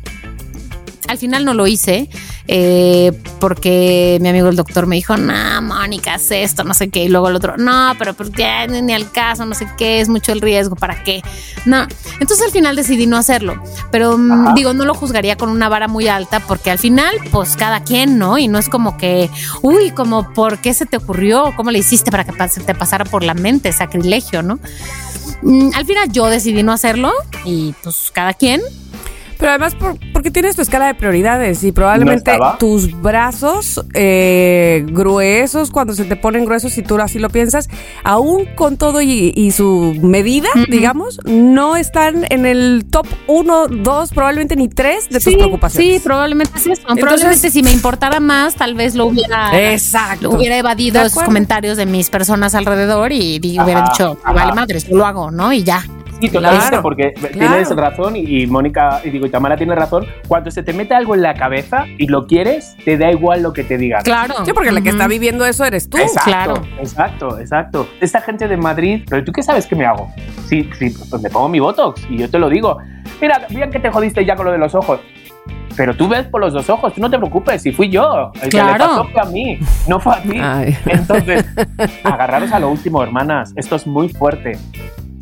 al 1.06 1.18
final 1.18 1.44
no 1.44 1.54
lo 1.54 1.66
hice 1.66 2.08
eh, 2.50 3.12
porque 3.40 4.18
mi 4.20 4.28
amigo 4.30 4.48
el 4.48 4.56
doctor 4.56 4.86
me 4.86 4.96
dijo, 4.96 5.16
no, 5.16 5.62
Mónica, 5.62 6.14
haz 6.14 6.30
esto, 6.30 6.64
no 6.64 6.74
sé 6.74 6.88
qué. 6.88 7.04
Y 7.04 7.08
luego 7.08 7.28
el 7.28 7.36
otro, 7.36 7.56
no, 7.56 7.92
pero 7.98 8.14
porque 8.14 8.66
ni 8.68 8.92
al 8.92 9.10
caso, 9.12 9.44
no 9.44 9.54
sé 9.54 9.68
qué, 9.76 10.00
es 10.00 10.08
mucho 10.08 10.32
el 10.32 10.40
riesgo, 10.40 10.74
¿para 10.74 11.04
qué? 11.04 11.22
No. 11.66 11.86
Entonces 12.20 12.46
al 12.46 12.50
final 12.50 12.74
decidí 12.74 13.06
no 13.06 13.16
hacerlo. 13.18 13.62
Pero 13.92 14.16
mm, 14.16 14.54
digo, 14.54 14.72
no 14.72 14.84
lo 14.84 14.94
juzgaría 14.94 15.36
con 15.36 15.50
una 15.50 15.68
vara 15.68 15.88
muy 15.88 16.08
alta 16.08 16.40
porque 16.40 16.70
al 16.70 16.78
final, 16.78 17.14
pues 17.30 17.54
cada 17.54 17.84
quien, 17.84 18.18
¿no? 18.18 18.38
Y 18.38 18.48
no 18.48 18.58
es 18.58 18.68
como 18.68 18.96
que, 18.96 19.30
uy, 19.62 19.90
como, 19.90 20.32
¿por 20.32 20.58
qué 20.58 20.72
se 20.72 20.86
te 20.86 20.96
ocurrió? 20.96 21.52
¿Cómo 21.54 21.70
le 21.70 21.78
hiciste 21.78 22.10
para 22.10 22.24
que 22.24 22.32
se 22.48 22.62
te 22.62 22.74
pasara 22.74 23.04
por 23.04 23.22
la 23.22 23.34
mente? 23.34 23.72
Sacrilegio, 23.72 24.42
¿no? 24.42 24.58
Mm, 25.42 25.70
al 25.74 25.84
final 25.84 26.10
yo 26.10 26.26
decidí 26.26 26.62
no 26.62 26.72
hacerlo 26.72 27.12
y 27.44 27.74
pues 27.82 28.10
cada 28.12 28.32
quien 28.32 28.62
pero 29.38 29.52
además, 29.52 29.76
porque 30.18 30.32
tienes 30.32 30.56
tu 30.56 30.62
escala 30.62 30.88
de 30.88 30.94
prioridades 30.94 31.62
y 31.62 31.70
probablemente 31.70 32.36
tus 32.58 33.00
brazos 33.00 33.80
eh, 33.94 34.84
gruesos, 34.88 35.70
cuando 35.70 35.94
se 35.94 36.06
te 36.06 36.16
ponen 36.16 36.44
gruesos, 36.44 36.72
si 36.72 36.82
tú 36.82 37.00
así 37.00 37.20
lo 37.20 37.30
piensas, 37.30 37.68
aún 38.02 38.46
con 38.56 38.76
todo 38.78 39.00
y, 39.00 39.32
y 39.36 39.52
su 39.52 39.96
medida, 40.02 40.48
digamos, 40.68 41.20
no 41.24 41.76
están 41.76 42.24
en 42.30 42.46
el 42.46 42.86
top 42.90 43.06
1, 43.28 43.68
2, 43.68 44.10
probablemente 44.10 44.56
ni 44.56 44.66
3 44.66 45.08
de 45.08 45.20
tus 45.20 45.34
preocupaciones. 45.36 45.94
Sí, 45.94 46.00
probablemente 46.00 46.50
es 46.56 46.66
eso. 46.66 46.72
Entonces- 46.80 47.00
probablemente 47.00 47.50
si 47.52 47.62
me 47.62 47.70
importara 47.70 48.18
más, 48.18 48.56
tal 48.56 48.74
vez 48.74 48.96
lo 48.96 49.06
hubiera, 49.06 49.70
Exacto. 49.70 50.22
lo 50.22 50.30
hubiera 50.36 50.56
evadido 50.56 51.00
esos 51.00 51.22
comentarios 51.22 51.76
de 51.76 51.86
mis 51.86 52.10
personas 52.10 52.56
alrededor 52.56 53.12
y 53.12 53.38
hubiera 53.38 53.84
dicho, 53.88 54.18
vale 54.24 54.52
madre, 54.52 54.80
yo 54.80 54.96
lo 54.96 55.06
hago, 55.06 55.30
¿no? 55.30 55.52
Y 55.52 55.62
ya. 55.62 55.84
Sí, 56.20 56.28
totalmente, 56.30 56.68
Claro, 56.68 56.82
porque 56.82 57.12
claro. 57.14 57.34
tienes 57.38 57.70
razón 57.76 58.16
y, 58.16 58.42
y 58.42 58.46
Mónica, 58.46 59.00
y 59.04 59.10
digo, 59.10 59.26
y 59.26 59.30
Tamara 59.30 59.56
tiene 59.56 59.74
razón. 59.74 60.06
Cuando 60.26 60.50
se 60.50 60.62
te 60.62 60.72
mete 60.72 60.94
algo 60.94 61.14
en 61.14 61.22
la 61.22 61.34
cabeza 61.34 61.84
y 61.98 62.06
lo 62.08 62.26
quieres, 62.26 62.76
te 62.84 62.96
da 62.98 63.10
igual 63.10 63.42
lo 63.42 63.52
que 63.52 63.64
te 63.64 63.78
digan. 63.78 64.02
Claro. 64.02 64.34
Sí, 64.44 64.52
porque 64.52 64.72
la 64.72 64.80
que 64.80 64.88
está 64.90 65.06
viviendo 65.06 65.44
eso 65.46 65.64
eres 65.64 65.88
tú. 65.88 65.98
Exacto, 65.98 66.24
claro. 66.30 66.54
exacto, 66.80 67.38
exacto. 67.38 67.88
Esta 68.00 68.20
gente 68.20 68.48
de 68.48 68.56
Madrid, 68.56 69.04
pero 69.08 69.24
tú 69.24 69.32
qué 69.32 69.42
sabes 69.42 69.66
que 69.66 69.76
me 69.76 69.84
hago? 69.86 70.10
Sí, 70.46 70.68
sí, 70.78 70.90
pues 71.10 71.22
me 71.22 71.30
pongo 71.30 71.48
mi 71.48 71.60
Botox 71.60 72.02
y 72.10 72.18
yo 72.18 72.30
te 72.30 72.38
lo 72.38 72.48
digo. 72.48 72.78
Mira, 73.20 73.46
bien 73.50 73.70
que 73.70 73.78
te 73.80 73.90
jodiste 73.90 74.24
ya 74.24 74.34
con 74.36 74.46
lo 74.46 74.52
de 74.52 74.58
los 74.58 74.74
ojos. 74.74 75.00
Pero 75.76 75.94
tú 75.94 76.08
ves 76.08 76.26
por 76.26 76.40
los 76.40 76.52
dos 76.52 76.68
ojos, 76.70 76.92
tú 76.94 77.00
no 77.00 77.08
te 77.08 77.18
preocupes, 77.18 77.62
si 77.62 77.70
fui 77.70 77.88
yo. 77.88 78.32
El 78.42 78.48
que 78.50 78.56
le 78.56 78.62
Claro. 78.64 78.78
pasó 78.86 79.04
fue 79.12 79.20
a 79.20 79.24
mí, 79.26 79.58
no 79.86 80.00
fue 80.00 80.12
a 80.16 80.22
ti. 80.22 80.32
Ay. 80.42 80.76
Entonces, 80.86 81.44
agarraros 82.02 82.50
a 82.52 82.58
lo 82.58 82.68
último, 82.70 83.00
hermanas. 83.02 83.52
Esto 83.54 83.76
es 83.76 83.86
muy 83.86 84.08
fuerte. 84.08 84.58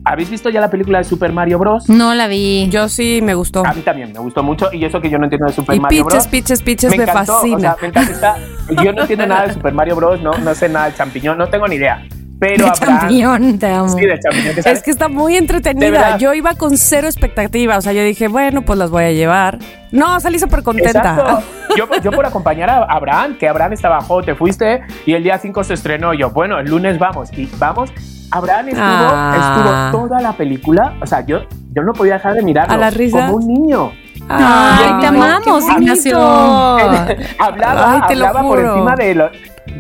¿Habéis 0.09 0.31
visto 0.31 0.51
ya 0.51 0.61
la 0.61 0.71
película 0.71 0.99
de 0.99 1.05
Super 1.05 1.33
Mario 1.33 1.59
Bros? 1.59 1.89
No 1.89 2.15
la 2.15 2.29
vi. 2.29 2.69
Yo 2.71 2.89
sí 2.89 3.19
me 3.23 3.35
gustó. 3.35 3.67
A 3.67 3.73
mí 3.73 3.81
también 3.83 4.13
me 4.13 4.21
gustó 4.21 4.41
mucho 4.45 4.69
y 4.73 4.85
eso 4.85 5.01
que 5.01 5.11
yo 5.11 5.19
no 5.19 5.25
entiendo 5.25 5.47
de 5.49 5.53
Super 5.53 5.75
Y 5.75 5.81
Mario 5.81 6.05
Pitches, 6.05 6.15
Bros. 6.23 6.29
Pitches, 6.29 6.63
Pitches 6.63 6.97
me, 6.97 7.03
encantó, 7.03 7.35
fascina. 7.35 7.57
O 7.57 7.61
sea, 7.61 7.77
me 7.83 7.89
encanta. 7.89 8.37
yo 8.85 8.93
no 8.93 9.01
entiendo 9.03 9.27
nada 9.27 9.47
de 9.49 9.55
Super 9.55 9.75
Mario 9.75 9.97
Bros. 9.97 10.21
No, 10.23 10.31
no 10.33 10.55
sé 10.55 10.69
nada 10.69 10.85
del 10.87 10.95
champiñón, 10.95 11.37
no 11.37 11.49
tengo 11.49 11.67
ni 11.67 11.75
idea. 11.75 12.07
Pero 12.39 12.67
De 12.67 12.71
habrá- 12.71 12.87
champiñón, 13.01 13.59
te 13.59 13.67
amo. 13.67 13.89
Sí, 13.89 14.07
de 14.07 14.21
champiñón. 14.21 14.55
que 14.55 14.61
Es 14.71 14.83
que 14.85 14.91
está 14.93 15.09
muy 15.09 15.33
De 15.33 15.39
entretenida. 15.41 16.19
Yo 16.19 16.35
iba 16.35 16.55
con 16.55 16.77
cero 16.77 17.09
expectativa. 17.09 17.77
O 17.77 17.81
sea, 17.81 17.93
yo 17.93 18.05
dije, 18.05 18.29
bueno, 18.29 18.63
pues 18.63 18.79
las 18.79 18.91
voy 18.91 19.05
a 19.05 19.13
llevar. 19.13 19.59
No, 19.91 20.21
salí 20.21 20.39
súper 20.39 20.63
contenta. 20.63 21.43
Yo, 21.77 21.87
yo 22.03 22.11
por 22.11 22.25
acompañar 22.25 22.71
a 22.71 22.85
Abraham, 22.85 23.37
que 23.39 23.47
Abraham 23.47 23.75
estaba, 23.75 24.01
jo, 24.01 24.23
te 24.23 24.35
fuiste 24.35 24.81
y 25.05 25.13
el 25.13 25.23
día 25.23 25.37
5 25.37 25.63
se 25.65 25.75
estrenó. 25.75 26.15
Yo, 26.15 26.31
bueno, 26.31 26.59
el 26.59 26.71
lunes 26.71 26.99
vamos. 26.99 27.31
Y 27.37 27.51
vamos. 27.59 27.93
Abraham 28.31 28.69
estuvo, 28.69 28.85
Ah. 28.85 29.85
estuvo 29.87 30.09
toda 30.09 30.21
la 30.21 30.33
película. 30.33 30.95
O 31.01 31.07
sea, 31.07 31.25
yo, 31.25 31.41
yo 31.75 31.83
no 31.83 31.93
podía 31.93 32.15
dejar 32.15 32.35
de 32.35 32.43
mirarlo. 32.43 32.75
Como 33.11 33.37
un 33.37 33.47
niño. 33.47 33.93
Ay, 34.29 34.95
te 35.01 35.07
amamos. 35.07 35.65
Ignacio. 35.79 36.19
hablaba, 37.39 37.93
Ay, 37.95 38.01
te 38.09 38.17
lo 38.17 38.27
hablaba 38.27 38.43
por 38.49 38.59
encima 38.59 38.95
de 38.97 39.15
lo- 39.15 39.31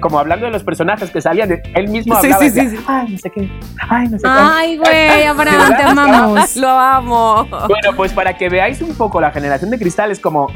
como 0.01 0.19
hablando 0.19 0.47
de 0.47 0.53
los 0.53 0.63
personajes 0.63 1.11
que 1.11 1.21
salían, 1.21 1.49
de- 1.49 1.63
él 1.75 1.89
mismo 1.89 2.15
Sí, 2.21 2.27
hablaba. 2.27 2.43
sí, 2.43 2.51
decía, 2.51 2.71
sí, 2.71 2.77
sí. 2.77 2.85
Ay, 2.87 3.09
no 3.13 3.19
sé 3.19 3.31
qué. 3.31 3.51
Ay, 3.89 4.09
no 4.09 4.19
sé 4.19 4.23
qué. 4.25 4.29
Ay, 4.31 4.77
güey, 4.77 5.25
Abraham, 5.27 5.69
¿De 5.71 5.77
te 5.77 5.83
amamos. 5.91 6.57
Lo 6.57 6.69
amo. 6.71 7.45
Bueno, 7.51 7.91
pues 7.97 8.13
para 8.13 8.37
que 8.37 8.49
veáis 8.49 8.81
un 8.83 8.95
poco 8.95 9.21
la 9.21 9.31
generación 9.31 9.71
de 9.71 9.79
cristal 9.79 10.11
es 10.11 10.21
como 10.21 10.49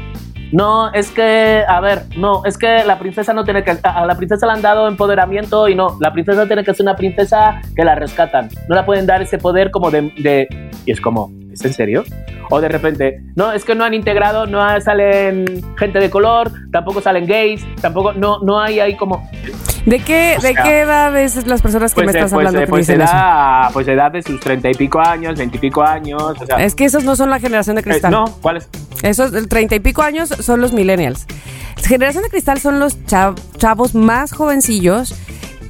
no, 0.51 0.91
es 0.93 1.11
que, 1.11 1.63
a 1.67 1.79
ver, 1.79 2.03
no, 2.17 2.43
es 2.45 2.57
que 2.57 2.83
la 2.83 2.99
princesa 2.99 3.33
no 3.33 3.43
tiene 3.43 3.63
que, 3.63 3.77
a 3.83 4.05
la 4.05 4.15
princesa 4.15 4.45
le 4.47 4.53
han 4.53 4.61
dado 4.61 4.87
empoderamiento 4.87 5.67
y 5.67 5.75
no, 5.75 5.97
la 5.99 6.11
princesa 6.11 6.45
tiene 6.47 6.63
que 6.63 6.73
ser 6.73 6.83
una 6.83 6.95
princesa 6.95 7.61
que 7.75 7.83
la 7.85 7.95
rescatan, 7.95 8.49
no 8.67 8.75
la 8.75 8.85
pueden 8.85 9.05
dar 9.05 9.21
ese 9.21 9.37
poder 9.37 9.71
como 9.71 9.91
de, 9.91 10.11
de- 10.17 10.47
y 10.85 10.91
es 10.91 10.99
como, 11.01 11.31
¿es 11.51 11.63
en 11.63 11.73
serio? 11.73 12.03
O 12.49 12.59
de 12.59 12.67
repente, 12.67 13.21
no, 13.35 13.53
es 13.53 13.63
que 13.63 13.75
no 13.75 13.83
han 13.85 13.93
integrado, 13.93 14.45
no 14.45 14.59
salen 14.81 15.45
gente 15.77 15.99
de 15.99 16.09
color, 16.09 16.51
tampoco 16.71 16.99
salen 17.01 17.25
gays, 17.25 17.65
tampoco, 17.81 18.11
no, 18.13 18.39
no 18.39 18.59
hay 18.59 18.79
ahí 18.81 18.97
como, 18.97 19.29
¿De 19.85 19.99
qué, 19.99 20.35
O 20.37 20.41
de 20.41 20.53
qué 20.53 20.81
edad 20.81 21.17
es 21.17 21.47
las 21.47 21.61
personas 21.61 21.93
que 21.93 22.03
pues, 22.03 22.05
me 22.07 22.11
estás 22.11 22.31
pues, 22.31 22.45
hablando 22.47 22.59
que 22.59 22.67
pues 22.67 22.87
eso? 22.89 23.01
edad, 23.01 23.71
pues 23.73 23.87
edad 23.87 24.11
de 24.11 24.21
sus 24.21 24.39
treinta 24.39 24.69
y 24.69 24.73
pico 24.75 24.99
años, 24.99 25.37
veintipico 25.37 25.81
años, 25.83 26.21
o 26.21 26.45
sea, 26.45 26.57
Es 26.57 26.75
que 26.75 26.85
esos 26.85 27.03
no 27.03 27.15
son 27.15 27.29
la 27.29 27.39
generación 27.39 27.75
de 27.75 27.81
eh, 27.81 27.85
cristal. 27.85 28.11
no, 28.11 28.25
¿cuál 28.41 28.57
es? 28.57 28.69
Esos 29.01 29.31
treinta 29.49 29.75
y 29.75 29.79
pico 29.79 30.03
años 30.03 30.29
son 30.29 30.61
los 30.61 30.71
millennials. 30.73 31.25
La 31.81 31.87
generación 31.87 32.23
de 32.23 32.29
cristal 32.29 32.59
son 32.59 32.79
los 32.79 32.99
chav- 33.05 33.35
chavos 33.57 33.95
más 33.95 34.33
jovencillos 34.33 35.15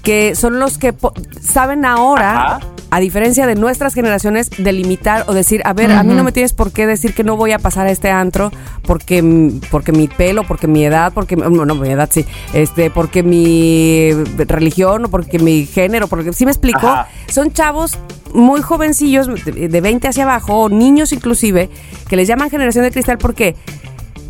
que 0.04 0.36
son 0.36 0.60
los 0.60 0.78
que 0.78 0.92
po- 0.94 1.14
saben 1.42 1.86
ahora, 1.86 2.32
Ajá. 2.56 2.60
A 2.92 3.00
diferencia 3.00 3.48
de 3.48 3.56
nuestras 3.56 3.94
generaciones, 3.94 4.50
delimitar 4.58 5.24
o 5.28 5.34
decir, 5.34 5.62
a 5.64 5.72
ver, 5.72 5.92
a 5.94 6.04
mí 6.04 6.14
no 6.14 6.26
me 6.26 6.34
tienes 6.34 6.52
por 6.52 6.74
qué 6.74 6.86
decir 6.86 7.14
que 7.14 7.24
no 7.24 7.38
voy 7.38 7.54
a 7.54 7.60
pasar 7.60 7.88
a 7.88 7.92
este 7.92 8.10
antro 8.12 8.52
porque, 8.84 9.24
porque 9.72 9.94
mi 9.94 10.10
pelo, 10.10 10.44
porque 10.44 10.68
mi 10.68 10.84
edad, 10.84 11.14
porque 11.14 11.38
no, 11.38 11.50
no, 11.50 11.76
mi 11.76 11.90
edad 11.90 12.10
sí, 12.12 12.26
este, 12.54 12.92
porque 12.92 13.24
mi 13.24 14.12
religión 14.38 15.06
o 15.06 15.10
porque 15.10 15.40
mi 15.40 15.66
género, 15.66 16.08
porque 16.08 16.34
sí 16.34 16.44
me 16.44 16.52
explico, 16.52 16.86
Ajá. 16.86 17.08
son 17.30 17.54
chavos 17.54 17.98
muy 18.34 18.62
jovencillos, 18.62 19.28
de 19.46 19.70
de 19.70 19.82
20 19.82 20.10
hacia 20.10 20.24
abajo, 20.24 20.56
o 20.56 20.70
niños 20.70 21.14
inclusive, 21.14 21.70
que 22.10 22.18
les 22.18 22.28
llaman 22.28 22.50
generación 22.50 22.84
de 22.84 22.92
cristal 22.92 23.18
porque 23.18 23.56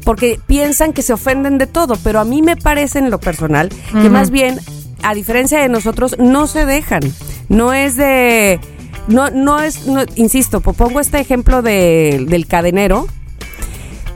porque 0.04 0.40
piensan 0.48 0.94
que 0.94 1.02
se 1.02 1.14
ofenden 1.14 1.58
de 1.58 1.68
todo, 1.68 1.96
pero 2.04 2.20
a 2.20 2.26
mí 2.26 2.42
me 2.42 2.56
parece 2.56 3.00
en 3.00 3.10
lo 3.10 3.20
personal 3.20 3.70
que 4.02 4.10
más 4.10 4.32
bien, 4.32 4.60
a 5.04 5.14
diferencia 5.14 5.60
de 5.60 5.70
nosotros, 5.70 6.16
no 6.20 6.48
se 6.48 6.66
dejan. 6.66 7.02
No 7.50 7.74
es 7.74 7.96
de... 7.96 8.60
No, 9.08 9.30
no 9.32 9.60
es, 9.60 9.88
no- 9.88 10.04
insisto, 10.16 10.62
po- 10.62 10.74
pongo 10.74 11.00
este 11.00 11.20
ejemplo 11.20 11.62
de- 11.62 12.26
del 12.30 12.46
cadenero, 12.48 13.08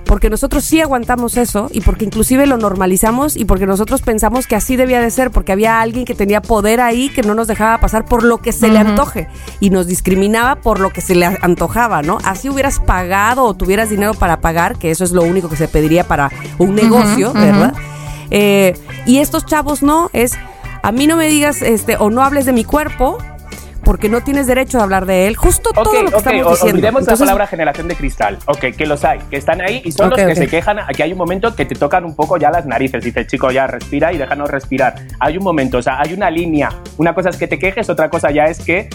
porque 0.06 0.30
nosotros 0.30 0.64
sí 0.64 0.80
aguantamos 0.80 1.36
eso 1.36 1.68
y 1.74 1.82
porque 1.82 2.06
inclusive 2.06 2.46
lo 2.46 2.58
normalizamos 2.58 3.36
y 3.36 3.46
porque 3.46 3.66
nosotros 3.66 4.04
pensamos 4.04 4.46
que 4.46 4.56
así 4.56 4.76
debía 4.76 5.02
de 5.02 5.10
ser, 5.10 5.32
porque 5.32 5.52
había 5.52 5.82
alguien 5.82 6.06
que 6.06 6.14
tenía 6.14 6.44
poder 6.44 6.80
ahí 6.80 7.10
que 7.10 7.24
no 7.24 7.34
nos 7.34 7.48
dejaba 7.48 7.80
pasar 7.80 8.06
por 8.06 8.24
lo 8.24 8.38
que 8.38 8.52
se 8.52 8.68
le 8.68 8.78
antoje 8.78 9.28
y 9.60 9.72
nos 9.72 9.88
discriminaba 9.88 10.58
por 10.58 10.80
lo 10.80 10.92
que 10.92 11.02
se 11.02 11.16
le 11.16 11.26
antojaba, 11.26 12.04
¿no? 12.04 12.20
Así 12.24 12.50
hubieras 12.50 12.80
pagado 12.80 13.44
o 13.44 13.56
tuvieras 13.56 13.90
dinero 13.90 14.14
para 14.14 14.40
pagar, 14.42 14.78
que 14.78 14.92
eso 14.92 15.04
es 15.04 15.12
lo 15.12 15.24
único 15.24 15.50
que 15.50 15.56
se 15.56 15.68
pediría 15.68 16.04
para 16.08 16.32
un 16.60 16.76
negocio, 16.76 17.34
¿verdad? 17.34 17.74
Eh, 18.30 18.78
y 19.08 19.18
estos 19.18 19.48
chavos 19.48 19.82
no, 19.82 20.12
es 20.14 20.34
a 20.86 20.92
mí 20.92 21.08
no 21.08 21.16
me 21.16 21.26
digas 21.26 21.64
este 21.64 21.98
o 21.98 22.12
no 22.12 22.22
hables 22.22 22.46
de 22.46 22.54
mi 22.54 22.64
cuerpo 22.64 23.18
porque 23.86 24.10
no 24.10 24.22
tienes 24.22 24.48
derecho 24.48 24.80
a 24.80 24.84
hablar 24.84 25.06
de 25.06 25.28
él. 25.28 25.36
Justo 25.38 25.70
Ok, 25.70 25.76
todo 25.84 25.94
lo 25.94 26.00
que 26.10 26.16
ok, 26.16 26.18
estamos 26.18 26.50
diciendo. 26.52 26.76
olvidemos 26.76 27.02
Entonces, 27.02 27.20
la 27.22 27.26
palabra 27.28 27.48
generación 27.48 27.88
de 27.88 27.96
cristal. 27.96 28.38
Ok, 28.48 28.60
que 28.78 28.86
los 28.86 29.06
hay, 29.06 29.20
que 29.30 29.38
están 29.38 29.62
ahí 29.62 29.82
y 29.86 29.92
son 29.92 30.08
Ok, 30.12 30.18
los 30.18 30.28
que 30.28 30.36
se 30.36 30.48
quejan. 30.48 30.80
Aquí 30.80 31.02
hay 31.02 31.12
un 31.14 31.18
momento 31.18 31.56
que 31.56 31.66
te 31.66 31.76
tocan 31.76 32.04
un 32.04 32.16
poco 32.16 32.38
ya 32.38 32.50
las 32.52 32.66
narices. 32.66 33.04
Dice, 33.04 33.26
chico, 33.28 33.52
ya 33.52 33.68
respira 33.68 34.12
y 34.12 34.18
déjanos 34.18 34.50
respirar. 34.50 34.96
Hay 35.20 35.38
un 35.38 35.44
momento, 35.44 35.78
o 35.78 35.82
sea, 35.82 36.00
hay 36.02 36.14
una 36.14 36.30
línea. 36.30 36.70
Una 36.98 37.14
cosa 37.16 37.30
es 37.30 37.38
que 37.38 37.48
te 37.48 37.58
quejes, 37.60 37.90
otra 37.90 38.10
cosa 38.10 38.32
ya 38.32 38.46
es 38.46 38.60
que 38.60 38.90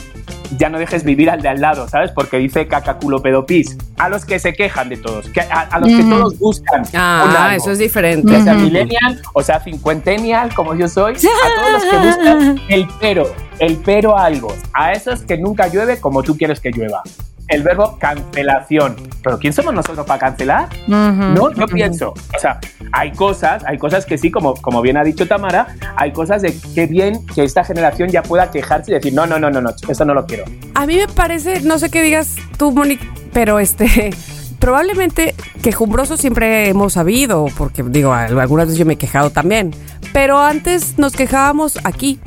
ya 0.59 0.69
no 0.69 0.79
dejes 0.81 1.05
vivir 1.05 1.31
al 1.31 1.41
de 1.43 1.49
al 1.49 1.61
lado, 1.61 1.87
¿sabes? 1.89 2.11
Porque 2.11 2.39
dice 2.39 2.67
caca, 2.67 2.95
culo, 2.99 3.23
pedo, 3.23 3.47
pis. 3.47 3.79
A 3.99 4.09
los 4.09 4.25
que 4.25 4.41
se 4.41 4.53
quejan 4.53 4.89
de 4.89 4.97
todos, 4.97 5.29
que 5.29 5.41
a, 5.43 5.61
a 5.71 5.79
los 5.79 5.89
que 5.89 6.03
todos 6.03 6.39
buscan. 6.41 6.81
un 6.81 6.89
Ah, 6.95 7.45
algo. 7.51 7.57
eso 7.57 7.71
es 7.71 7.79
diferente. 7.79 8.33
Ya 8.33 8.43
sea 8.43 8.55
millennial, 8.55 9.23
o 9.33 9.43
sea 9.45 9.61
cincuentennial, 9.61 10.53
como 10.55 10.75
yo 10.75 10.89
soy, 10.89 11.15
a 11.15 11.19
todos 11.61 11.73
los 11.73 11.85
que 11.85 11.97
buscan 12.07 12.61
el 12.69 12.87
pero, 13.01 13.33
el 13.61 13.77
pero 13.77 14.19
a 14.19 14.25
algo, 14.25 14.53
a 14.73 14.93
esos 14.93 15.21
que 15.21 15.39
nunca 15.39 15.69
llueve 15.69 16.01
como 16.01 16.23
tú 16.23 16.37
quieres 16.37 16.59
que 16.61 16.71
llueva. 16.71 17.03
El 17.49 17.65
verbo 17.65 17.99
cancelación. 17.99 18.95
¿Pero 19.25 19.37
quién 19.41 19.53
somos 19.53 19.75
nosotros 19.75 20.07
para 20.07 20.21
cancelar? 20.21 20.69
No, 20.87 21.51
yo 21.53 21.67
pienso. 21.67 22.11
O 22.11 22.39
sea, 22.41 22.61
hay 22.93 23.11
cosas, 23.11 23.65
hay 23.67 23.77
cosas 23.77 24.07
que 24.07 24.19
sí, 24.19 24.31
como, 24.31 24.55
como 24.55 24.81
bien 24.83 24.97
ha 24.97 25.03
dicho 25.03 25.27
Tamara, 25.27 25.67
hay 25.97 26.13
cosas 26.13 26.43
de 26.43 26.57
qué 26.77 26.87
bien 26.87 27.27
que 27.27 27.43
esta 27.43 27.65
generación 27.65 28.09
ya 28.09 28.23
pueda 28.23 28.53
quejarse 28.53 28.93
y 28.93 28.95
decir, 28.95 29.13
no, 29.15 29.27
no, 29.27 29.41
no, 29.41 29.51
no, 29.51 29.61
no, 29.61 29.71
eso 29.89 30.05
no 30.05 30.15
lo 30.15 30.27
quiero. 30.27 30.45
A 30.75 30.87
mí 30.87 30.95
me 30.97 31.09
parece, 31.09 31.61
no 31.63 31.79
sé 31.81 31.91
qué 31.91 32.03
digas 32.03 32.37
tú, 32.57 32.71
Monique, 32.71 33.05
pero 33.33 33.59
este, 33.59 34.15
probablemente 34.61 35.35
quejumbroso 35.61 36.17
siempre 36.17 36.69
hemos 36.69 36.93
sabido, 36.93 37.47
porque 37.59 37.83
digo, 37.83 38.13
al- 38.13 38.39
algunas 38.39 38.67
veces 38.67 38.79
yo 38.79 38.87
me 38.87 38.93
he 38.95 38.99
quejado 38.99 39.31
también, 39.31 39.75
pero 40.13 40.39
antes 40.39 40.99
nos 40.99 41.15
quejábamos 41.15 41.79
aquí, 41.83 42.21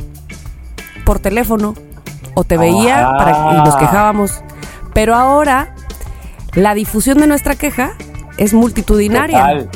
por 1.06 1.20
teléfono, 1.20 1.74
o 2.36 2.44
te 2.44 2.58
veía 2.58 3.10
Ah. 3.10 3.18
para- 3.18 3.58
y 3.60 3.64
nos 3.64 3.76
quejábamos, 3.76 4.42
pero 4.94 5.16
ahora 5.16 5.76
la 6.54 6.74
difusión 6.74 7.18
de 7.20 7.28
nuestra 7.28 7.56
queja 7.56 7.94
es 8.38 8.54
multitudinaria. 8.54 9.68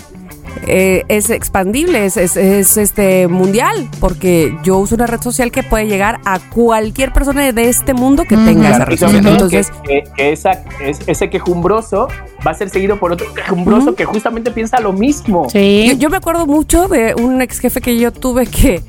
Eh, 0.66 1.04
es 1.08 1.30
expandible, 1.30 2.06
es, 2.06 2.18
es- 2.18 2.36
es, 2.36 2.78
este 2.78 3.28
mundial, 3.28 3.88
porque 4.00 4.58
yo 4.64 4.80
uso 4.80 4.96
una 4.96 5.06
red 5.06 5.22
social 5.22 5.52
que 5.52 5.62
puede 5.62 5.86
llegar 5.86 6.20
a 6.26 6.40
cualquier 6.40 7.14
persona 7.14 7.52
de 7.52 7.70
este 7.70 7.94
mundo 7.94 8.24
que 8.24 8.36
tenga 8.38 8.70
esa 8.72 8.86
red 8.86 8.98
social. 8.98 9.28
Entonces, 9.28 9.70
que, 9.84 10.04
que- 10.04 10.12
que 10.16 10.32
esa, 10.32 10.52
es- 10.82 11.02
ese 11.06 11.30
quejumbroso 11.30 12.08
va 12.46 12.52
a 12.52 12.54
ser 12.56 12.72
seguido 12.72 13.00
por 13.00 13.12
otro 13.12 13.32
quejumbroso 13.36 13.94
que 13.94 14.06
justamente 14.06 14.50
piensa 14.50 14.80
lo 14.80 14.94
mismo. 14.94 15.48
Sí. 15.50 15.90
yo, 15.92 15.94
yo 15.98 16.10
me 16.10 16.18
acuerdo 16.18 16.48
mucho 16.48 16.88
de 16.88 17.14
un 17.14 17.40
ex 17.44 17.60
jefe 17.60 17.80
que 17.80 18.00
yo 18.00 18.12
tuve 18.12 18.48
que 18.48 18.82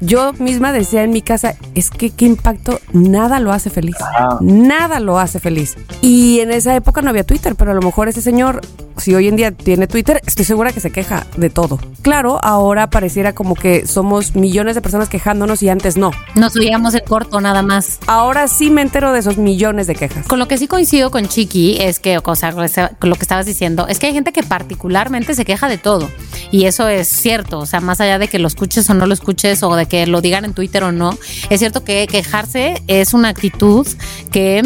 yo 0.00 0.32
misma 0.34 0.72
decía 0.72 1.02
en 1.02 1.10
mi 1.10 1.22
casa, 1.22 1.54
es 1.74 1.90
que 1.90 2.10
qué 2.10 2.24
impacto, 2.24 2.80
nada 2.92 3.40
lo 3.40 3.52
hace 3.52 3.70
feliz. 3.70 3.96
Nada 4.40 5.00
lo 5.00 5.18
hace 5.18 5.40
feliz. 5.40 5.76
Y 6.00 6.40
en 6.40 6.50
esa 6.50 6.74
época 6.74 7.02
no 7.02 7.10
había 7.10 7.24
Twitter, 7.24 7.54
pero 7.54 7.72
a 7.72 7.74
lo 7.74 7.82
mejor 7.82 8.08
ese 8.08 8.22
señor 8.22 8.60
si 9.00 9.14
hoy 9.14 9.28
en 9.28 9.36
día 9.36 9.50
tiene 9.50 9.86
Twitter, 9.86 10.20
estoy 10.26 10.44
segura 10.44 10.72
que 10.72 10.80
se 10.80 10.90
queja 10.90 11.26
de 11.36 11.50
todo. 11.50 11.78
Claro, 12.02 12.38
ahora 12.42 12.90
pareciera 12.90 13.32
como 13.34 13.54
que 13.54 13.86
somos 13.86 14.36
millones 14.36 14.74
de 14.74 14.82
personas 14.82 15.08
quejándonos 15.08 15.62
y 15.62 15.68
antes 15.68 15.96
no. 15.96 16.12
Nos 16.34 16.56
oíamos 16.56 16.94
el 16.94 17.02
corto 17.02 17.40
nada 17.40 17.62
más. 17.62 17.98
Ahora 18.06 18.46
sí 18.48 18.70
me 18.70 18.82
entero 18.82 19.12
de 19.12 19.20
esos 19.20 19.38
millones 19.38 19.86
de 19.86 19.94
quejas. 19.94 20.26
Con 20.26 20.38
lo 20.38 20.48
que 20.48 20.58
sí 20.58 20.68
coincido 20.68 21.10
con 21.10 21.26
Chiqui 21.26 21.78
es 21.80 21.98
que, 21.98 22.18
o 22.22 22.36
sea, 22.36 22.52
con 22.52 23.10
lo 23.10 23.16
que 23.16 23.22
estabas 23.22 23.46
diciendo, 23.46 23.86
es 23.88 23.98
que 23.98 24.06
hay 24.06 24.12
gente 24.12 24.32
que 24.32 24.42
particularmente 24.42 25.34
se 25.34 25.44
queja 25.44 25.68
de 25.68 25.78
todo. 25.78 26.08
Y 26.50 26.66
eso 26.66 26.88
es 26.88 27.08
cierto, 27.08 27.58
o 27.60 27.66
sea, 27.66 27.80
más 27.80 28.00
allá 28.00 28.18
de 28.18 28.28
que 28.28 28.38
lo 28.38 28.48
escuches 28.48 28.88
o 28.90 28.94
no 28.94 29.06
lo 29.06 29.14
escuches 29.14 29.62
o 29.62 29.74
de 29.76 29.86
que 29.90 30.06
lo 30.06 30.22
digan 30.22 30.46
en 30.46 30.54
Twitter 30.54 30.82
o 30.84 30.92
no, 30.92 31.18
es 31.50 31.58
cierto 31.60 31.84
que 31.84 32.06
quejarse 32.06 32.82
es 32.86 33.12
una 33.12 33.28
actitud 33.28 33.86
que 34.30 34.62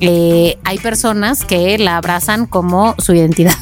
eh, 0.00 0.58
hay 0.64 0.78
personas 0.78 1.44
que 1.44 1.78
la 1.78 1.96
abrazan 1.96 2.46
como 2.46 2.94
su 2.98 3.14
identidad. 3.14 3.54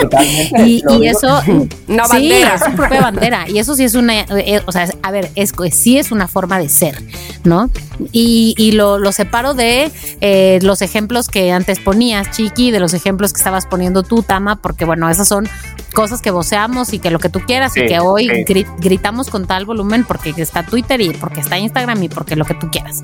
Totalmente. 0.00 0.62
Y, 0.64 0.82
y 0.88 1.06
eso, 1.08 1.40
Una 1.88 2.04
sí, 2.04 2.30
bandera. 2.30 2.54
es 2.54 2.74
propia 2.76 3.00
bandera. 3.00 3.48
Y 3.48 3.58
eso 3.58 3.74
sí 3.74 3.84
es 3.84 3.94
una, 3.94 4.20
eh, 4.20 4.62
o 4.66 4.72
sea, 4.72 4.88
a 5.02 5.10
ver, 5.10 5.30
es, 5.34 5.52
sí 5.72 5.98
es 5.98 6.12
una 6.12 6.28
forma 6.28 6.58
de 6.58 6.68
ser, 6.68 7.02
¿no? 7.44 7.70
Y, 8.12 8.54
y 8.56 8.72
lo, 8.72 8.98
lo 8.98 9.10
separo 9.12 9.54
de 9.54 9.90
eh, 10.20 10.58
los 10.62 10.82
ejemplos 10.82 11.28
que 11.28 11.50
antes 11.50 11.80
ponías, 11.80 12.30
Chiqui, 12.30 12.70
de 12.70 12.80
los 12.80 12.94
ejemplos 12.94 13.32
que 13.32 13.38
estabas 13.38 13.66
poniendo 13.66 14.02
tú, 14.02 14.22
Tama, 14.22 14.56
porque 14.56 14.84
bueno, 14.84 15.08
esas 15.10 15.26
son 15.26 15.48
cosas 15.98 16.22
que 16.22 16.30
voceamos 16.30 16.92
y 16.92 17.00
que 17.00 17.10
lo 17.10 17.18
que 17.18 17.28
tú 17.28 17.40
quieras 17.40 17.76
y 17.76 17.80
Sí, 17.80 17.86
que 17.88 17.98
hoy 17.98 18.28
sí. 18.28 18.44
gri- 18.44 18.66
gritamos 18.78 19.30
con 19.30 19.48
tal 19.48 19.64
volumen 19.64 20.04
porque 20.04 20.32
está 20.36 20.62
Twitter 20.62 21.00
y 21.00 21.10
porque 21.10 21.40
está 21.40 21.58
Instagram 21.58 22.00
y 22.04 22.08
porque 22.08 22.36
lo 22.36 22.44
que 22.44 22.54
tú 22.54 22.68
quieras. 22.70 23.02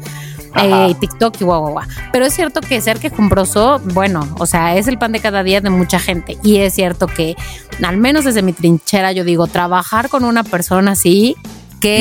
Eh, 0.62 0.94
TikTok 1.00 1.34
y 1.40 1.44
guau, 1.44 1.60
guau, 1.62 1.72
guau. 1.72 1.86
Pero 2.12 2.24
es 2.24 2.32
cierto 2.34 2.60
que 2.60 2.80
ser 2.80 3.00
quejumbroso, 3.00 3.80
bueno, 3.92 4.28
o 4.38 4.46
sea, 4.46 4.76
es 4.76 4.86
el 4.86 4.96
pan 4.96 5.10
de 5.10 5.18
cada 5.18 5.42
día 5.42 5.60
de 5.60 5.70
mucha 5.70 5.98
gente. 5.98 6.38
Y 6.44 6.58
es 6.58 6.74
cierto 6.74 7.08
que, 7.08 7.34
al 7.82 7.96
menos 7.96 8.24
desde 8.24 8.42
mi 8.42 8.52
trinchera, 8.52 9.10
yo 9.10 9.24
digo, 9.24 9.48
trabajar 9.48 10.08
con 10.08 10.22
una 10.24 10.44
persona 10.44 10.92
así, 10.92 11.34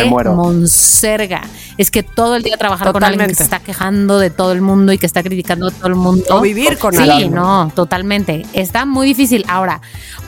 muero. 0.08 0.34
monserga. 0.36 1.42
Es 1.78 1.92
que 1.92 2.04
todo 2.04 2.36
el 2.38 2.44
día 2.44 2.56
trabajar 2.56 2.94
con 2.94 3.04
alguien 3.04 3.28
que 3.28 3.36
se 3.36 3.44
está 3.44 3.60
quejando 3.60 4.18
de 4.20 4.30
todo 4.30 4.52
el 4.54 4.62
mundo 4.62 4.94
y 4.94 4.98
que 4.98 5.06
está 5.06 5.24
criticando 5.24 5.68
a 5.68 5.72
todo 5.72 5.88
el 5.88 5.96
mundo. 5.96 6.24
O 6.30 6.40
vivir 6.40 6.78
con 6.78 6.94
Sí, 6.94 7.00
alguien. 7.02 7.34
no, 7.34 7.70
totalmente. 7.76 8.46
Está 8.54 8.86
muy 8.86 9.08
difícil. 9.08 9.44
Ahora, 9.50 9.82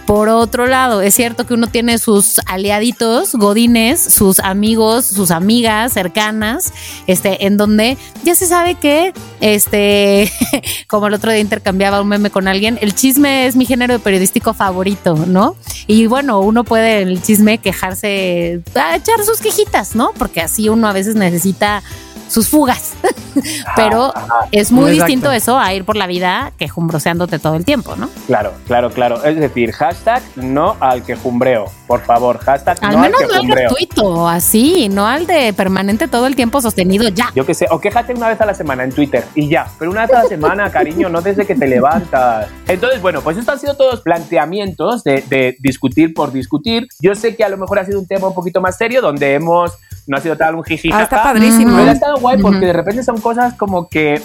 por 0.05 0.29
otro 0.29 0.67
lado, 0.67 1.01
es 1.01 1.15
cierto 1.15 1.47
que 1.47 1.53
uno 1.55 1.67
tiene 1.67 1.97
sus 1.97 2.39
aliaditos, 2.45 3.33
godines, 3.33 3.99
sus 3.99 4.39
amigos, 4.39 5.05
sus 5.05 5.31
amigas 5.31 5.93
cercanas, 5.93 6.73
este, 7.07 7.47
en 7.47 7.57
donde 7.57 7.97
ya 8.23 8.35
se 8.35 8.45
sabe 8.45 8.75
que, 8.75 9.13
este, 9.41 10.31
como 10.87 11.07
el 11.07 11.13
otro 11.15 11.31
día 11.31 11.39
intercambiaba 11.39 12.01
un 12.01 12.07
meme 12.07 12.29
con 12.29 12.47
alguien, 12.47 12.77
el 12.81 12.93
chisme 12.93 13.47
es 13.47 13.55
mi 13.55 13.65
género 13.65 13.97
periodístico 13.99 14.53
favorito, 14.53 15.15
¿no? 15.27 15.55
Y 15.87 16.05
bueno, 16.05 16.39
uno 16.39 16.63
puede 16.63 17.01
en 17.01 17.07
el 17.07 17.21
chisme 17.21 17.57
quejarse, 17.57 18.61
a 18.75 18.95
echar 18.95 19.23
sus 19.25 19.39
quejitas, 19.39 19.95
¿no? 19.95 20.11
Porque 20.17 20.41
así 20.41 20.69
uno 20.69 20.87
a 20.87 20.93
veces 20.93 21.15
necesita 21.15 21.81
sus 22.29 22.49
fugas. 22.49 22.93
Pero 23.75 24.15
Ajá, 24.15 24.47
es 24.51 24.71
muy 24.71 24.91
Exacto. 24.91 25.05
distinto 25.05 25.31
eso 25.31 25.59
a 25.59 25.73
ir 25.73 25.85
por 25.85 25.95
la 25.95 26.07
vida 26.07 26.51
quejumbroseándote 26.57 27.39
todo 27.39 27.55
el 27.55 27.65
tiempo, 27.65 27.95
¿no? 27.95 28.09
Claro, 28.27 28.53
claro, 28.67 28.89
claro. 28.91 29.23
Es 29.23 29.37
decir, 29.37 29.73
hashtag 29.95 30.21
no 30.35 30.75
al 30.79 31.03
quejumbreo. 31.03 31.65
Por 31.87 32.01
favor, 32.01 32.37
hashtag 32.39 32.77
Al 32.81 32.93
no 32.95 32.99
menos 32.99 33.21
al 33.21 33.27
no 33.27 33.33
al 33.33 33.41
quejumbreo. 33.41 33.69
gratuito, 33.69 34.27
así, 34.27 34.89
no 34.89 35.07
al 35.07 35.25
de 35.27 35.53
permanente 35.53 36.07
todo 36.07 36.27
el 36.27 36.35
tiempo 36.35 36.61
sostenido 36.61 37.07
ya. 37.09 37.29
Yo 37.35 37.45
qué 37.45 37.53
sé, 37.53 37.67
o 37.69 37.79
quéjate 37.79 38.13
una 38.13 38.27
vez 38.27 38.41
a 38.41 38.45
la 38.45 38.53
semana 38.53 38.83
en 38.83 38.91
Twitter 38.91 39.23
y 39.35 39.47
ya, 39.49 39.67
pero 39.79 39.91
una 39.91 40.05
vez 40.05 40.15
a 40.15 40.23
la 40.23 40.29
semana, 40.29 40.69
cariño, 40.71 41.09
no 41.09 41.21
desde 41.21 41.45
que 41.45 41.55
te 41.55 41.67
levantas. 41.67 42.47
Entonces, 42.67 43.01
bueno, 43.01 43.21
pues 43.21 43.37
estos 43.37 43.53
han 43.53 43.59
sido 43.59 43.75
todos 43.75 44.01
planteamientos 44.01 45.03
de, 45.03 45.21
de 45.29 45.55
discutir 45.59 46.13
por 46.13 46.31
discutir. 46.31 46.87
Yo 46.99 47.15
sé 47.15 47.35
que 47.35 47.43
a 47.43 47.49
lo 47.49 47.57
mejor 47.57 47.79
ha 47.79 47.85
sido 47.85 47.99
un 47.99 48.07
tema 48.07 48.27
un 48.27 48.33
poquito 48.33 48.61
más 48.61 48.77
serio, 48.77 49.01
donde 49.01 49.35
hemos, 49.35 49.73
no 50.07 50.17
ha 50.17 50.21
sido 50.21 50.35
tal 50.35 50.55
un 50.55 50.63
jiji, 50.63 50.89
Ah, 50.91 51.03
está 51.03 51.23
padrísimo. 51.23 51.75
pero 51.77 51.89
ha 51.89 51.93
estado 51.93 52.17
guay 52.17 52.41
porque 52.41 52.65
de 52.65 52.73
repente 52.73 53.03
son 53.03 53.19
cosas 53.21 53.53
como 53.53 53.87
que, 53.87 54.21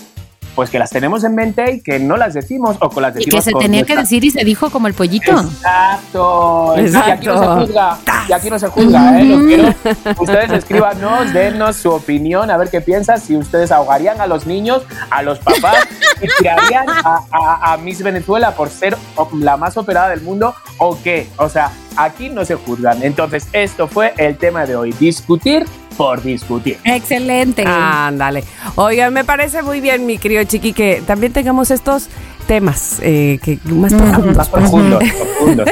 pues 0.55 0.70
que 0.70 0.78
las 0.78 0.90
tenemos 0.90 1.24
en 1.24 1.34
mente 1.34 1.72
y 1.74 1.80
que 1.80 1.98
no 1.98 2.16
las 2.16 2.34
decimos 2.34 2.76
o 2.80 2.90
con 2.90 3.03
las 3.03 3.14
Y 3.16 3.18
decimos 3.20 3.36
que 3.36 3.42
se 3.42 3.53
con 3.53 3.62
tenía 3.62 3.84
que 3.84 3.96
decir 3.96 4.24
y 4.24 4.30
se 4.30 4.44
dijo 4.44 4.70
como 4.70 4.86
el 4.88 4.94
pollito. 4.94 5.30
Exacto. 5.32 6.74
Y 6.76 6.80
Exacto. 6.80 7.11
aquí 7.12 7.26
no 7.26 7.38
se 7.40 7.66
juzga. 7.66 7.98
Y 8.28 8.32
aquí 8.32 8.51
no 8.51 8.59
se 8.59 8.68
juzga, 8.68 9.20
¿eh? 9.20 9.38
Quiero. 9.46 9.74
Ustedes 10.20 10.51
escríbanos, 10.53 11.32
dennos 11.32 11.76
su 11.76 11.90
opinión, 11.90 12.51
a 12.51 12.57
ver 12.57 12.70
qué 12.70 12.80
piensan. 12.80 13.20
Si 13.20 13.36
ustedes 13.36 13.70
ahogarían 13.72 14.20
a 14.20 14.26
los 14.26 14.46
niños, 14.46 14.82
a 15.11 15.22
los 15.22 15.38
papás 15.38 15.86
y 16.20 16.26
tirarían 16.38 16.88
a, 16.88 17.20
a- 17.30 17.72
a 17.72 17.76
Miss 17.78 18.03
Venezuela 18.03 18.53
por 18.53 18.68
ser 18.70 18.96
la 19.34 19.57
más 19.57 19.76
operada 19.76 20.09
del 20.11 20.22
mundo 20.22 20.55
o 20.78 20.98
qué. 21.03 21.28
O 21.36 21.48
sea, 21.48 21.70
aquí 21.96 22.28
no 22.28 22.44
se 22.44 22.55
juzgan. 22.57 23.03
Entonces, 23.03 23.46
esto 23.53 23.88
fue 23.88 24.14
el 24.16 24.36
tema 24.36 24.66
de 24.66 24.76
hoy. 24.76 24.92
Discutir 24.98 25.66
por 26.01 26.22
discutir. 26.22 26.78
Excelente. 26.82 27.62
Ándale. 27.66 28.42
Oigan, 28.76 29.12
me 29.12 29.22
parece 29.22 29.62
muy 29.62 29.82
bien, 29.82 30.07
mi 30.07 30.16
querido 30.16 30.42
Chiqui, 30.44 30.72
que 30.72 31.03
también 31.07 31.30
tengamos 31.30 31.70
estos 31.70 32.09
temas 32.46 33.01
eh, 33.03 33.38
que 33.44 33.59
más 33.66 33.92
profundos. 33.92 34.34
Más 34.34 34.48
profundos, 34.48 35.05
profundos. 35.05 35.68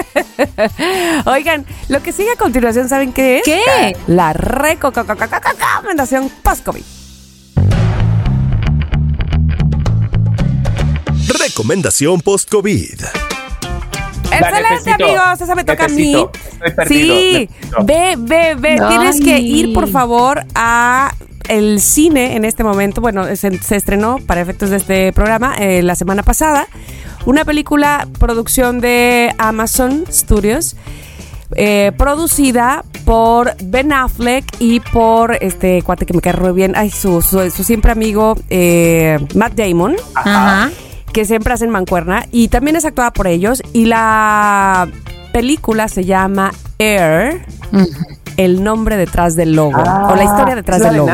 Oigan, 1.24 1.64
lo 1.88 2.02
que 2.02 2.12
sigue 2.12 2.30
a 2.32 2.36
continuación, 2.36 2.90
¿saben 2.90 3.14
qué 3.14 3.38
es? 3.38 3.44
¿Qué? 3.44 3.96
La 4.06 4.34
recomendación 4.34 6.30
post-COVID. 6.42 6.82
Recomendación 11.40 12.20
post-COVID. 12.20 13.27
Excelente, 14.38 14.90
amigos. 15.04 15.40
Esa 15.40 15.54
me 15.54 15.64
toca 15.64 15.84
a 15.84 15.88
mí. 15.88 16.12
necesito, 16.12 16.30
estoy 16.54 16.70
perdido, 16.72 17.14
Sí, 17.16 17.48
necesito. 17.50 17.84
ve, 17.84 18.14
ve, 18.18 18.54
ve. 18.58 18.78
Ay. 18.80 18.88
Tienes 18.88 19.20
que 19.20 19.38
ir, 19.38 19.72
por 19.72 19.88
favor, 19.88 20.44
a 20.54 21.12
el 21.48 21.80
cine 21.80 22.36
en 22.36 22.44
este 22.44 22.62
momento. 22.64 23.00
Bueno, 23.00 23.24
se, 23.36 23.56
se 23.58 23.76
estrenó 23.76 24.18
para 24.26 24.40
efectos 24.40 24.70
de 24.70 24.76
este 24.76 25.12
programa 25.12 25.54
eh, 25.58 25.82
la 25.82 25.94
semana 25.94 26.22
pasada. 26.22 26.66
Una 27.26 27.44
película, 27.44 28.06
producción 28.18 28.80
de 28.80 29.34
Amazon 29.38 30.04
Studios. 30.10 30.76
eh, 31.56 31.92
producida 31.96 32.84
por 33.06 33.54
Ben 33.62 33.90
Affleck 33.94 34.44
y 34.58 34.80
por 34.80 35.34
este 35.40 35.80
cuate 35.80 36.04
que 36.04 36.12
me 36.12 36.20
cae 36.20 36.34
muy 36.34 36.52
bien, 36.52 36.74
ay, 36.76 36.90
su, 36.90 37.22
su, 37.22 37.50
su 37.50 37.64
siempre 37.64 37.90
amigo 37.90 38.36
eh, 38.50 39.18
Matt 39.34 39.54
Damon 39.54 39.96
Ajá. 40.14 40.70
Que 41.18 41.24
siempre 41.24 41.52
hacen 41.52 41.70
mancuerna 41.70 42.26
y 42.30 42.46
también 42.46 42.76
es 42.76 42.84
actuada 42.84 43.12
por 43.12 43.26
ellos 43.26 43.60
y 43.72 43.86
la 43.86 44.88
película 45.32 45.88
se 45.88 46.04
llama 46.04 46.52
Air, 46.78 47.44
el 48.36 48.62
nombre 48.62 48.96
detrás 48.96 49.34
del 49.34 49.56
logo 49.56 49.82
Ah, 49.84 50.10
o 50.12 50.14
la 50.14 50.22
historia 50.22 50.54
detrás 50.54 50.80
del 50.80 50.92
de 50.92 50.96
logo. 50.98 51.10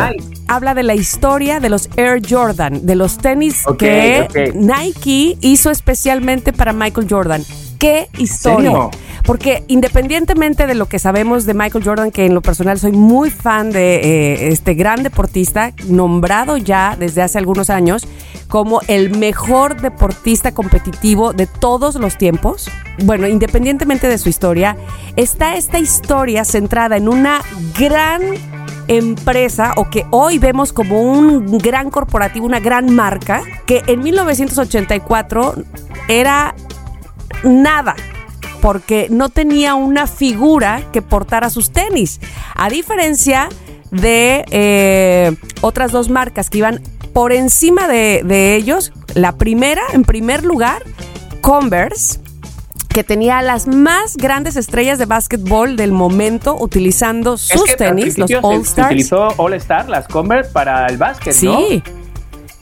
Habla 0.47 0.75
de 0.75 0.83
la 0.83 0.95
historia 0.95 1.59
de 1.59 1.71
los 1.71 1.89
Air 1.97 2.21
Jordan, 2.29 2.85
de 2.85 2.97
los 2.97 3.17
tenis 3.17 3.65
que. 3.79 4.53
Nike 4.55 5.39
hizo 5.41 5.71
especialmente 5.71 6.53
para 6.53 6.75
Michael 6.75 7.07
Jordan. 7.09 7.43
¡Qué 7.79 8.09
historia! 8.19 8.71
serio? 8.71 8.91
Porque 9.25 9.65
independientemente 9.69 10.67
de 10.67 10.75
lo 10.75 10.87
que 10.87 10.99
sabemos 10.99 11.47
de 11.47 11.55
Michael 11.55 11.83
Jordan, 11.83 12.11
que 12.11 12.27
en 12.27 12.35
lo 12.35 12.43
personal 12.43 12.79
soy 12.79 12.93
muy 12.93 13.31
fan 13.31 13.73
de 13.73 13.97
eh, 13.97 14.49
este 14.49 14.75
gran 14.75 15.03
deportista, 15.03 15.73
nombrado 15.89 16.59
ya 16.59 16.95
desde 16.99 17.23
hace 17.23 17.39
algunos 17.39 17.71
años 17.71 18.07
como 18.49 18.81
el 18.87 19.17
mejor 19.17 19.81
deportista 19.81 20.53
competitivo 20.53 21.33
de 21.33 21.47
todos 21.47 21.95
los 21.95 22.19
tiempos. 22.19 22.71
Bueno, 23.03 23.27
independientemente 23.27 24.09
de 24.09 24.19
su 24.19 24.29
historia, 24.29 24.77
está 25.17 25.57
esta 25.57 25.79
historia 25.79 26.45
centrada 26.45 26.97
en 26.99 27.09
una 27.09 27.41
gran 27.79 28.21
empresa 28.89 29.73
o 29.77 29.89
que 29.89 30.07
hoy 30.11 30.39
vemos 30.39 30.73
como 30.73 31.03
un 31.03 31.59
gran 31.59 31.91
corporativo, 31.91 32.45
una 32.45 32.61
gran 32.61 32.95
marca, 32.95 33.43
que 33.67 33.83
en 33.87 34.03
1984 34.03 35.55
era 36.09 36.55
nada 37.43 37.95
porque 38.61 39.09
no 39.11 39.29
tenía 39.29 39.75
una 39.75 40.07
figura 40.07 40.83
que 40.93 41.03
portara 41.03 41.51
sus 41.51 41.71
tenis. 41.71 42.21
A 42.55 42.71
diferencia 42.71 43.49
de 43.91 44.45
eh, 44.51 45.37
otras 45.61 45.93
dos 45.93 46.09
marcas 46.09 46.49
que 46.49 46.59
iban 46.59 46.81
por 47.13 47.33
encima 47.33 47.89
de, 47.89 48.23
de 48.25 48.57
ellos. 48.57 48.93
La 49.15 49.37
primera, 49.37 49.83
en 49.93 50.05
primer 50.05 50.45
lugar, 50.45 50.83
Converse, 51.43 52.21
que 52.89 53.05
tenía 53.05 53.43
las 53.43 53.67
más 53.67 54.17
grandes 54.17 54.57
estrellas 54.57 54.99
de 54.99 55.07
básquetbol 55.07 55.77
del 55.77 55.93
momento 55.93 56.57
utilizando 56.59 57.37
sus 57.37 57.51
Es 57.69 57.77
que 57.77 57.85
al 57.85 57.97
tenis, 57.97 58.17
los 58.17 58.31
All 58.41 58.63
Stars. 58.63 58.87
utilizó 58.87 59.29
All 59.37 59.53
Star, 59.55 59.89
las 59.89 60.09
Converse, 60.09 60.51
para 60.53 60.87
el 60.87 60.97
básquet. 60.97 61.35
Sí. 61.35 61.83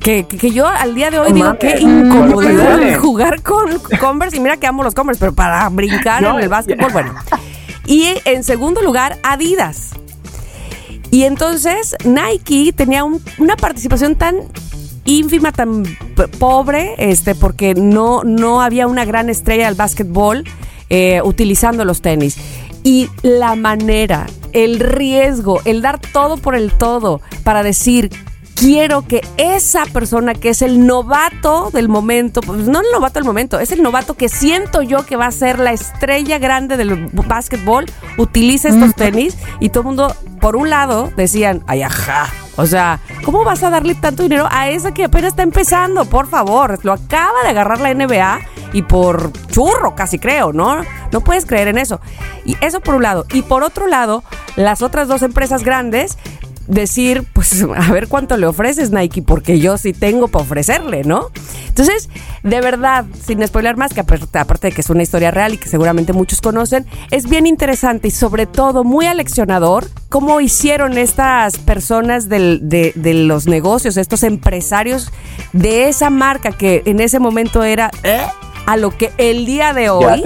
Que- 0.02 0.24
que 0.26 0.50
yo 0.50 0.66
al 0.66 0.94
día 0.94 1.10
de 1.10 1.18
hoy 1.18 1.32
digo, 1.32 1.56
qué 1.58 1.78
incomodidad 1.80 2.98
jugar 2.98 3.42
con 3.42 3.78
Converse. 4.00 4.36
Y 4.36 4.40
mira 4.40 4.56
que 4.56 4.66
amo 4.66 4.82
los 4.82 4.94
Converse, 4.94 5.20
pero 5.20 5.32
para 5.34 5.68
brincar 5.68 6.22
No, 6.22 6.36
en 6.36 6.42
el 6.44 6.48
básquetbol, 6.48 6.92
bueno. 6.92 7.14
Y 7.86 8.08
en 8.24 8.44
segundo 8.44 8.80
lugar, 8.82 9.18
Adidas. 9.22 9.90
Y 11.10 11.24
entonces 11.24 11.94
Nike 12.04 12.72
tenía 12.72 13.04
un- 13.04 13.22
una 13.38 13.56
participación 13.56 14.14
tan 14.16 14.36
ínfima, 15.04 15.52
tan 15.52 15.82
pobre, 16.38 16.94
este, 16.98 17.34
porque 17.34 17.74
no, 17.74 18.22
no 18.24 18.62
había 18.62 18.86
una 18.86 19.04
gran 19.04 19.28
estrella 19.28 19.66
del 19.66 19.74
básquetbol 19.74 20.44
eh, 20.90 21.20
utilizando 21.24 21.84
los 21.84 22.02
tenis. 22.02 22.36
Y 22.84 23.08
la 23.22 23.54
manera, 23.56 24.26
el 24.52 24.78
riesgo, 24.80 25.60
el 25.64 25.82
dar 25.82 25.98
todo 26.00 26.36
por 26.36 26.54
el 26.54 26.72
todo 26.72 27.20
para 27.44 27.62
decir 27.62 28.10
quiero 28.62 29.02
que 29.02 29.22
esa 29.38 29.86
persona 29.86 30.34
que 30.34 30.50
es 30.50 30.62
el 30.62 30.86
novato 30.86 31.70
del 31.72 31.88
momento, 31.88 32.40
pues 32.40 32.68
no 32.68 32.80
el 32.80 32.86
novato 32.92 33.14
del 33.14 33.24
momento, 33.24 33.58
es 33.58 33.72
el 33.72 33.82
novato 33.82 34.14
que 34.14 34.28
siento 34.28 34.82
yo 34.82 35.04
que 35.04 35.16
va 35.16 35.26
a 35.26 35.32
ser 35.32 35.58
la 35.58 35.72
estrella 35.72 36.38
grande 36.38 36.76
del 36.76 37.08
básquetbol, 37.12 37.86
utilice 38.18 38.68
estos 38.68 38.94
tenis 38.94 39.36
y 39.58 39.70
todo 39.70 39.80
el 39.80 39.86
mundo, 39.86 40.16
por 40.40 40.54
un 40.54 40.70
lado, 40.70 41.10
decían, 41.16 41.64
ay, 41.66 41.82
ajá. 41.82 42.28
O 42.56 42.66
sea, 42.66 43.00
¿cómo 43.24 43.42
vas 43.42 43.64
a 43.64 43.70
darle 43.70 43.96
tanto 43.96 44.22
dinero 44.22 44.46
a 44.48 44.68
esa 44.68 44.94
que 44.94 45.04
apenas 45.04 45.30
está 45.30 45.42
empezando? 45.42 46.04
Por 46.04 46.28
favor, 46.28 46.78
lo 46.84 46.92
acaba 46.92 47.42
de 47.42 47.48
agarrar 47.48 47.80
la 47.80 47.92
NBA 47.92 48.40
y 48.74 48.82
por 48.82 49.32
churro, 49.48 49.96
casi 49.96 50.18
creo, 50.18 50.52
¿no? 50.52 50.82
No 51.10 51.20
puedes 51.20 51.46
creer 51.46 51.68
en 51.68 51.78
eso. 51.78 52.00
Y 52.44 52.56
eso 52.60 52.80
por 52.80 52.94
un 52.94 53.02
lado. 53.02 53.26
Y 53.32 53.42
por 53.42 53.62
otro 53.64 53.86
lado, 53.86 54.22
las 54.54 54.82
otras 54.82 55.08
dos 55.08 55.22
empresas 55.22 55.64
grandes 55.64 56.18
decir, 56.66 57.24
pues 57.32 57.62
a 57.62 57.92
ver 57.92 58.08
cuánto 58.08 58.36
le 58.36 58.46
ofreces 58.46 58.90
Nike, 58.90 59.22
porque 59.22 59.58
yo 59.58 59.78
sí 59.78 59.92
tengo 59.92 60.28
para 60.28 60.44
ofrecerle, 60.44 61.04
¿no? 61.04 61.28
Entonces, 61.68 62.08
de 62.42 62.60
verdad, 62.60 63.04
sin 63.24 63.46
spoiler 63.46 63.76
más, 63.76 63.94
que 63.94 64.00
aparte 64.00 64.68
de 64.68 64.72
que 64.72 64.80
es 64.80 64.90
una 64.90 65.02
historia 65.02 65.30
real 65.30 65.54
y 65.54 65.58
que 65.58 65.68
seguramente 65.68 66.12
muchos 66.12 66.40
conocen, 66.40 66.86
es 67.10 67.28
bien 67.28 67.46
interesante 67.46 68.08
y 68.08 68.10
sobre 68.10 68.46
todo 68.46 68.84
muy 68.84 69.06
aleccionador 69.06 69.86
cómo 70.08 70.40
hicieron 70.40 70.98
estas 70.98 71.58
personas 71.58 72.28
de, 72.28 72.58
de, 72.60 73.14
los 73.14 73.46
negocios, 73.46 73.96
estos 73.96 74.22
empresarios 74.22 75.10
de 75.52 75.88
esa 75.88 76.10
marca 76.10 76.52
que 76.52 76.82
en 76.86 77.00
ese 77.00 77.18
momento 77.18 77.62
era... 77.62 77.90
¿eh? 78.02 78.20
a 78.64 78.76
lo 78.76 78.96
que 78.96 79.10
el 79.18 79.44
día 79.44 79.72
de 79.72 79.90
hoy 79.90 80.22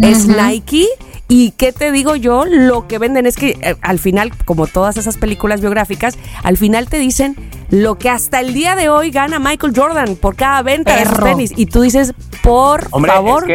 es 0.00 0.28
Nike 0.28 0.86
y 1.28 1.50
qué 1.52 1.72
te 1.72 1.90
digo 1.90 2.14
yo, 2.14 2.44
lo 2.44 2.86
que 2.86 2.98
venden 2.98 3.26
es 3.26 3.36
que 3.36 3.58
eh, 3.60 3.76
al 3.82 3.98
final, 3.98 4.32
como 4.44 4.68
todas 4.68 4.96
esas 4.96 5.16
películas 5.16 5.60
biográficas, 5.60 6.16
al 6.44 6.56
final 6.56 6.88
te 6.88 6.98
dicen 6.98 7.34
lo 7.68 7.98
que 7.98 8.10
hasta 8.10 8.38
el 8.38 8.54
día 8.54 8.76
de 8.76 8.88
hoy 8.88 9.10
gana 9.10 9.40
Michael 9.40 9.72
Jordan 9.74 10.14
por 10.14 10.36
cada 10.36 10.62
venta 10.62 10.94
de 10.96 11.04
sus 11.04 11.18
tenis. 11.18 11.52
Y 11.56 11.66
tú 11.66 11.80
dices, 11.80 12.14
por 12.44 12.88
favor, 12.88 13.48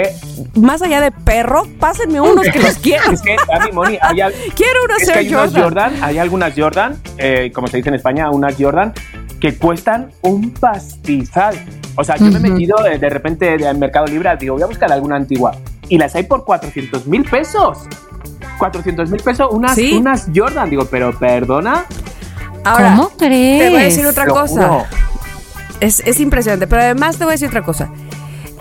más 0.56 0.82
allá 0.82 1.00
de 1.00 1.12
perro, 1.12 1.66
pásenme 1.80 2.20
unos 2.20 2.46
que 2.48 2.60
los 2.60 2.78
quiero. 2.82 3.04
Es 3.12 3.22
que, 3.22 3.38
Moni, 3.72 3.98
hay, 4.02 4.18
quiero 4.56 4.82
hay 5.16 5.32
Jordan. 5.32 5.94
Hay 6.02 6.18
algunas 6.18 6.54
Jordan, 6.58 6.98
eh, 7.18 7.52
como 7.54 7.68
se 7.68 7.78
dice 7.78 7.90
en 7.90 7.96
España, 7.96 8.30
unas 8.32 8.56
Jordan 8.60 8.94
que 9.40 9.56
cuestan 9.56 10.12
un 10.22 10.52
pastizal. 10.52 11.56
O 11.96 12.04
sea, 12.04 12.18
yo 12.18 12.26
me 12.26 12.38
he 12.38 12.52
metido 12.52 12.78
de, 12.84 12.98
de 13.00 13.10
repente 13.10 13.66
al 13.66 13.78
Mercado 13.78 14.08
Libre, 14.08 14.30
digo, 14.40 14.56
voy 14.56 14.64
a 14.64 14.68
buscar 14.68 14.92
alguna 14.92 15.16
antigua 15.16 15.54
y 15.92 15.98
las 15.98 16.16
hay 16.16 16.24
por 16.24 16.46
400 16.46 17.06
mil 17.06 17.26
pesos. 17.26 17.80
400 18.58 19.10
mil 19.12 19.22
pesos 19.22 19.50
unas, 19.52 19.78
unas 19.78 20.28
Jordan. 20.34 20.70
Digo, 20.70 20.86
pero 20.86 21.12
perdona. 21.20 21.84
Ahora, 22.64 22.96
¿Cómo 22.96 23.10
crees? 23.10 23.60
Te 23.60 23.70
voy 23.72 23.80
a 23.82 23.84
decir 23.84 24.06
otra 24.06 24.26
cosa. 24.26 24.86
Es, 25.82 26.20
impresionante, 26.22 26.66
pero 26.68 26.82
además 26.82 27.18
te 27.18 27.26
voy 27.26 27.32
a 27.32 27.34
decir 27.34 27.50
otra 27.50 27.64
cosa. 27.64 27.92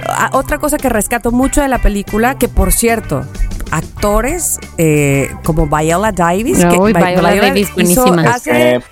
Ah, 0.08 0.30
otra 0.32 0.58
cosa 0.58 0.76
que 0.76 0.88
rescato 0.88 1.30
mucho 1.30 1.62
de 1.62 1.68
la 1.68 1.78
película, 1.78 2.36
que 2.36 2.48
por 2.48 2.72
cierto, 2.72 3.24
actores 3.70 4.58
eh, 4.76 5.30
como 5.44 5.68
Viola 5.68 6.10
Davis, 6.10 6.58
que 6.58 6.78
Viola, 6.78 7.36
Davis, 7.36 7.72
buenísima. 7.74 8.22
Hace 8.22 8.82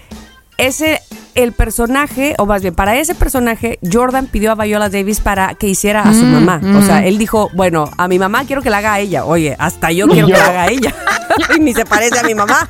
ese 0.59 1.01
el 1.39 1.53
personaje, 1.53 2.35
o 2.39 2.47
más 2.47 2.63
bien, 2.63 2.75
para 2.75 2.97
ese 2.97 3.15
personaje, 3.15 3.79
Jordan 3.93 4.27
pidió 4.27 4.51
a 4.51 4.55
Viola 4.57 4.89
Davis 4.89 5.21
para 5.21 5.55
que 5.55 5.69
hiciera 5.69 6.03
a 6.03 6.13
su 6.13 6.25
mm, 6.25 6.33
mamá. 6.33 6.61
O 6.77 6.83
sea, 6.83 7.01
mm. 7.01 7.05
él 7.05 7.17
dijo, 7.17 7.49
bueno, 7.55 7.89
a 7.97 8.09
mi 8.09 8.19
mamá 8.19 8.45
quiero 8.45 8.61
que 8.61 8.71
la 8.71 8.79
haga 8.79 8.95
a 8.95 8.99
ella. 8.99 9.25
Oye, 9.25 9.55
hasta 9.57 9.93
yo 9.93 10.09
quiero 10.09 10.27
que 10.27 10.33
la 10.33 10.47
haga 10.47 10.63
a 10.65 10.67
ella. 10.67 10.93
y 11.57 11.61
ni 11.61 11.73
se 11.75 11.85
parece 11.85 12.19
a 12.19 12.25
mi 12.25 12.35
mamá. 12.35 12.69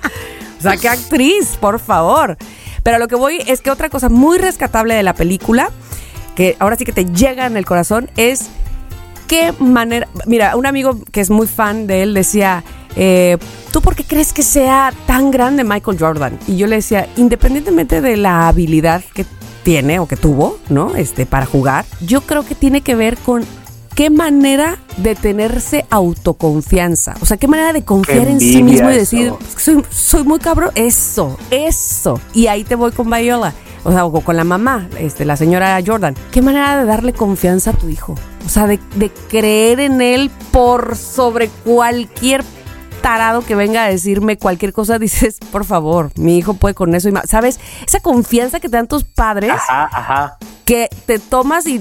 O 0.58 0.62
sea, 0.62 0.76
qué 0.76 0.86
actriz, 0.86 1.56
por 1.58 1.80
favor. 1.80 2.36
Pero 2.82 2.98
lo 2.98 3.08
que 3.08 3.14
voy 3.14 3.42
es 3.46 3.62
que 3.62 3.70
otra 3.70 3.88
cosa 3.88 4.10
muy 4.10 4.36
rescatable 4.36 4.94
de 4.94 5.02
la 5.02 5.14
película, 5.14 5.70
que 6.34 6.54
ahora 6.58 6.76
sí 6.76 6.84
que 6.84 6.92
te 6.92 7.06
llega 7.06 7.46
en 7.46 7.56
el 7.56 7.64
corazón, 7.64 8.10
es 8.18 8.50
qué 9.28 9.54
manera. 9.58 10.08
Mira, 10.26 10.56
un 10.56 10.66
amigo 10.66 11.00
que 11.10 11.22
es 11.22 11.30
muy 11.30 11.46
fan 11.46 11.86
de 11.86 12.02
él 12.02 12.12
decía 12.12 12.64
eh, 12.98 13.38
¿tú 13.72 13.80
por 13.80 13.94
qué 13.94 14.02
crees 14.02 14.32
que 14.32 14.42
sea 14.42 14.92
tan 15.06 15.30
grande 15.30 15.62
Michael 15.62 15.98
Jordan? 15.98 16.38
Y 16.48 16.56
yo 16.56 16.66
le 16.66 16.76
decía, 16.76 17.08
independientemente 17.16 18.00
de 18.00 18.16
la 18.16 18.48
habilidad 18.48 19.02
que 19.14 19.24
tiene 19.62 20.00
o 20.00 20.08
que 20.08 20.16
tuvo, 20.16 20.58
¿no? 20.68 20.96
Este, 20.96 21.24
para 21.24 21.46
jugar, 21.46 21.84
yo 22.00 22.22
creo 22.22 22.44
que 22.44 22.56
tiene 22.56 22.80
que 22.80 22.96
ver 22.96 23.16
con 23.16 23.44
qué 23.94 24.10
manera 24.10 24.78
de 24.96 25.14
tenerse 25.14 25.84
autoconfianza. 25.90 27.14
O 27.20 27.26
sea, 27.26 27.36
qué 27.36 27.46
manera 27.46 27.72
de 27.72 27.84
confiar 27.84 28.26
en 28.26 28.40
sí 28.40 28.62
mismo 28.64 28.90
y 28.90 28.94
decir, 28.94 29.32
soy, 29.56 29.84
soy, 29.90 30.24
muy 30.24 30.40
cabrón. 30.40 30.70
Eso, 30.74 31.38
eso. 31.50 32.20
Y 32.34 32.48
ahí 32.48 32.64
te 32.64 32.74
voy 32.74 32.90
con 32.90 33.08
Viola. 33.10 33.54
O 33.84 33.92
sea, 33.92 34.04
o 34.06 34.20
con 34.20 34.36
la 34.36 34.44
mamá, 34.44 34.88
este, 34.98 35.24
la 35.24 35.36
señora 35.36 35.80
Jordan. 35.86 36.14
Qué 36.32 36.42
manera 36.42 36.78
de 36.78 36.84
darle 36.84 37.12
confianza 37.12 37.70
a 37.70 37.72
tu 37.74 37.88
hijo. 37.88 38.16
O 38.44 38.48
sea, 38.48 38.66
de, 38.66 38.80
de 38.96 39.10
creer 39.28 39.80
en 39.80 40.00
él 40.00 40.30
por 40.50 40.96
sobre 40.96 41.48
cualquier 41.64 42.42
tarado 43.00 43.42
que 43.42 43.54
venga 43.54 43.84
a 43.84 43.88
decirme 43.88 44.36
cualquier 44.36 44.72
cosa, 44.72 44.98
dices, 44.98 45.38
por 45.50 45.64
favor, 45.64 46.10
mi 46.16 46.38
hijo 46.38 46.54
puede 46.54 46.74
con 46.74 46.94
eso. 46.94 47.08
y 47.08 47.12
más. 47.12 47.28
¿Sabes? 47.28 47.60
Esa 47.86 48.00
confianza 48.00 48.60
que 48.60 48.68
te 48.68 48.76
dan 48.76 48.88
tus 48.88 49.04
padres, 49.04 49.52
que 50.64 50.88
te 51.06 51.18
tomas 51.18 51.66
y, 51.66 51.80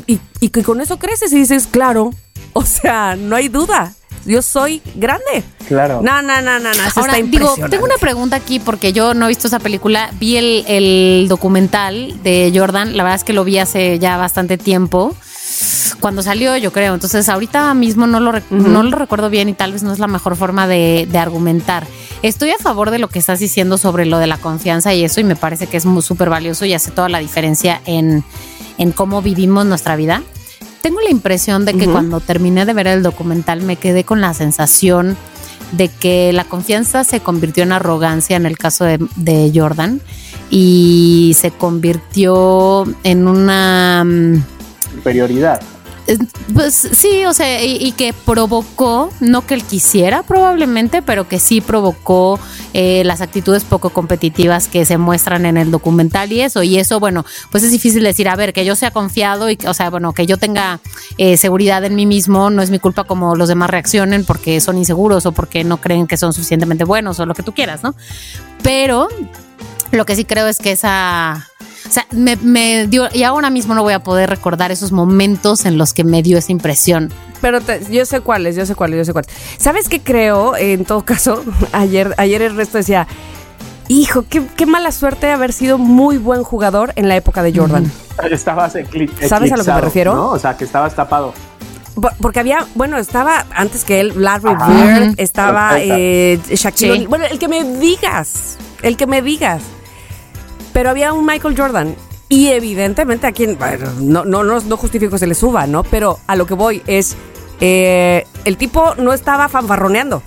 que 0.49 0.63
con 0.63 0.81
eso 0.81 0.97
creces 0.97 1.33
y 1.33 1.37
dices, 1.37 1.67
claro, 1.67 2.11
o 2.53 2.63
sea, 2.63 3.15
no 3.15 3.35
hay 3.35 3.49
duda. 3.49 3.93
Yo 4.25 4.41
soy 4.41 4.81
grande. 4.95 5.43
Claro. 5.69 6.01
No, 6.01 6.21
no, 6.21 6.41
no, 6.41 6.59
no, 6.59 6.73
no. 6.73 6.83
Ahora, 6.95 7.13
digo, 7.13 7.55
tengo 7.69 7.85
una 7.85 7.95
pregunta 7.95 8.35
aquí 8.35 8.59
porque 8.59 8.91
yo 8.91 9.13
no 9.13 9.25
he 9.25 9.29
visto 9.29 9.47
esa 9.47 9.59
película. 9.59 10.11
Vi 10.19 10.35
el, 10.35 10.65
el 10.67 11.27
documental 11.29 12.21
de 12.23 12.51
Jordan. 12.53 12.97
La 12.97 13.03
verdad 13.03 13.15
es 13.15 13.23
que 13.23 13.31
lo 13.31 13.45
vi 13.45 13.57
hace 13.57 13.99
ya 13.99 14.17
bastante 14.17 14.57
tiempo 14.57 15.15
cuando 15.99 16.21
salió, 16.21 16.55
yo 16.57 16.71
creo. 16.71 16.93
Entonces, 16.93 17.29
ahorita 17.29 17.73
mismo 17.73 18.07
no 18.07 18.19
lo, 18.19 18.33
no 18.49 18.83
lo 18.83 18.97
recuerdo 18.97 19.29
bien 19.29 19.49
y 19.49 19.53
tal 19.53 19.73
vez 19.73 19.83
no 19.83 19.93
es 19.93 19.99
la 19.99 20.07
mejor 20.07 20.35
forma 20.35 20.67
de, 20.67 21.07
argumentar. 21.17 21.85
Estoy 22.21 22.51
a 22.51 22.57
favor 22.57 22.91
de 22.91 22.99
lo 22.99 23.09
que 23.09 23.19
estás 23.19 23.39
diciendo 23.39 23.77
sobre 23.77 24.05
lo 24.05 24.19
de 24.19 24.27
la 24.27 24.37
confianza 24.37 24.93
y 24.93 25.03
eso, 25.03 25.19
y 25.19 25.23
me 25.23 25.35
parece 25.35 25.67
que 25.67 25.77
es 25.77 25.85
súper 26.01 26.29
valioso 26.29 26.65
y 26.65 26.73
hace 26.73 26.91
toda 26.91 27.09
la 27.09 27.19
diferencia 27.19 27.81
en, 27.85 28.23
cómo 28.95 29.21
vivimos 29.21 29.65
nuestra 29.65 29.95
vida. 29.95 30.23
Tengo 30.81 31.01
la 31.01 31.09
impresión 31.09 31.65
de 31.65 31.73
que 31.73 31.87
cuando 31.87 32.19
terminé 32.19 32.65
de 32.65 32.73
ver 32.73 32.87
el 32.87 33.03
documental 33.03 33.61
me 33.61 33.75
quedé 33.75 34.03
con 34.03 34.21
la 34.21 34.33
sensación 34.33 35.17
de 35.71 35.89
que 35.89 36.31
la 36.31 36.45
confianza 36.45 37.03
se 37.03 37.19
convirtió 37.19 37.63
en 37.63 37.73
arrogancia 37.73 38.37
en 38.37 38.45
el 38.45 38.57
caso 38.57 38.85
de, 38.85 38.99
de 39.17 39.51
Jordan 39.53 39.99
y 40.49 41.35
se 41.37 41.51
convirtió 41.51 42.85
en 43.03 43.27
una 43.27 44.03
mm, 44.05 44.43
superioridad. 44.95 45.61
Pues 46.53 46.73
sí, 46.73 47.25
o 47.25 47.33
sea, 47.33 47.63
y, 47.63 47.91
que 47.91 48.13
provocó, 48.13 49.11
no 49.19 49.45
que 49.45 49.53
él 49.53 49.63
quisiera 49.63 50.23
probablemente, 50.23 51.01
pero 51.01 51.27
que 51.27 51.39
sí 51.39 51.59
provocó 51.59 52.39
eh, 52.73 53.03
las 53.03 53.19
actitudes 53.19 53.65
poco 53.65 53.89
competitivas 53.89 54.69
que 54.69 54.85
se 54.85 54.97
muestran 54.97 55.45
en 55.45 55.57
el 55.57 55.69
documental 55.69 56.31
y 56.31 56.41
eso. 56.41 56.63
Y 56.63 56.77
eso, 56.77 56.99
bueno, 57.01 57.25
pues 57.51 57.63
es 57.63 57.71
difícil 57.71 58.03
decir, 58.03 58.29
a 58.29 58.35
ver, 58.35 58.53
que 58.53 58.63
yo 58.63 58.75
sea 58.75 58.91
confiado 58.91 59.51
y, 59.51 59.57
o 59.67 59.73
sea, 59.73 59.89
bueno, 59.89 60.13
que 60.13 60.25
yo 60.25 60.37
tenga 60.37 60.79
eh, 61.17 61.35
seguridad 61.35 61.83
en 61.83 61.95
mí 61.95 62.05
mismo, 62.05 62.49
no 62.49 62.61
es 62.61 62.69
mi 62.69 62.79
culpa 62.79 63.03
como 63.03 63.35
los 63.35 63.49
demás 63.49 63.69
reaccionen 63.69 64.23
porque 64.23 64.61
son 64.61 64.77
inseguros 64.77 65.25
o 65.25 65.33
porque 65.33 65.65
no 65.65 65.77
creen 65.77 66.07
que 66.07 66.15
son 66.15 66.31
suficientemente 66.31 66.85
buenos 66.85 67.19
o 67.19 67.25
lo 67.25 67.33
que 67.33 67.43
tú 67.43 67.53
quieras, 67.53 67.83
¿no? 67.83 67.93
Pero 68.63 69.09
lo 69.91 70.05
que 70.05 70.15
sí 70.15 70.23
creo 70.23 70.47
es 70.47 70.59
que 70.59 70.71
esa 70.71 71.47
o 71.87 71.91
sea, 71.91 72.05
me, 72.11 72.87
dio, 72.87 73.07
y 73.13 73.23
ahora 73.23 73.49
mismo 73.49 73.73
no 73.73 73.83
voy 73.83 73.93
a 73.93 73.99
poder 73.99 74.29
recordar 74.29 74.71
esos 74.71 74.91
momentos 74.91 75.65
en 75.65 75.77
los 75.77 75.93
que 75.93 76.03
me 76.03 76.21
dio 76.21 76.37
esa 76.37 76.51
impresión. 76.51 77.11
Pero 77.41 77.59
yo 77.89 78.05
sé 78.05 78.21
cuáles, 78.21 78.55
yo 78.55 78.65
sé 78.65 78.75
cuáles, 78.75 78.97
yo 78.97 79.05
sé 79.05 79.13
cuáles. 79.13 79.31
¿Sabes 79.57 79.89
qué 79.89 80.01
creo? 80.01 80.55
En 80.57 80.85
todo 80.85 81.03
caso, 81.03 81.43
ayer, 81.71 82.13
ayer 82.17 82.41
el 82.41 82.55
resto 82.55 82.77
decía, 82.77 83.07
hijo, 83.87 84.25
qué, 84.29 84.65
mala 84.65 84.91
suerte 84.91 85.31
haber 85.31 85.53
sido 85.53 85.77
muy 85.77 86.17
buen 86.17 86.43
jugador 86.43 86.93
en 86.95 87.07
la 87.07 87.15
época 87.15 87.43
de 87.43 87.53
Jordan. 87.53 87.91
Estabas 88.31 88.75
en 88.75 88.87
¿Sabes 89.27 89.51
a 89.51 89.57
lo 89.57 89.63
que 89.63 89.71
me 89.71 89.81
refiero? 89.81 90.15
¿no? 90.15 90.29
O 90.31 90.39
sea, 90.39 90.57
que 90.57 90.63
estabas 90.63 90.95
tapado. 90.95 91.33
Porque 92.21 92.39
había, 92.39 92.65
bueno, 92.75 92.97
estaba 92.97 93.45
antes 93.51 93.83
que 93.83 93.99
él, 93.99 94.13
Larry 94.17 94.53
Bird, 94.53 95.15
estaba 95.17 95.79
eh, 95.79 96.39
Shaquille 96.47 97.07
Bueno, 97.07 97.25
el 97.25 97.39
que 97.39 97.47
me 97.47 97.63
digas, 97.63 98.57
el 98.83 98.97
que 98.97 99.07
me 99.07 99.23
digas 99.23 99.63
pero 100.77 100.91
había 100.91 101.11
un 101.11 101.25
Michael 101.25 101.57
Jordan. 101.57 101.95
Y 102.29 102.49
evidentemente 102.49 103.25
a 103.25 103.31
quien, 103.31 103.57
no, 103.99 104.25
no, 104.25 104.43
no, 104.43 104.59
no 104.59 104.77
justifico 104.77 105.13
que 105.13 105.17
se 105.17 105.25
le 105.25 105.33
suba, 105.33 105.65
¿no? 105.65 105.81
Pero 105.81 106.19
a 106.27 106.35
lo 106.35 106.45
que 106.45 106.53
voy 106.53 106.83
es, 106.85 107.17
eh, 107.59 108.27
el 108.45 108.57
tipo 108.57 108.93
no 108.93 109.11
estaba 109.11 109.49
fanfarroneando. 109.49 110.21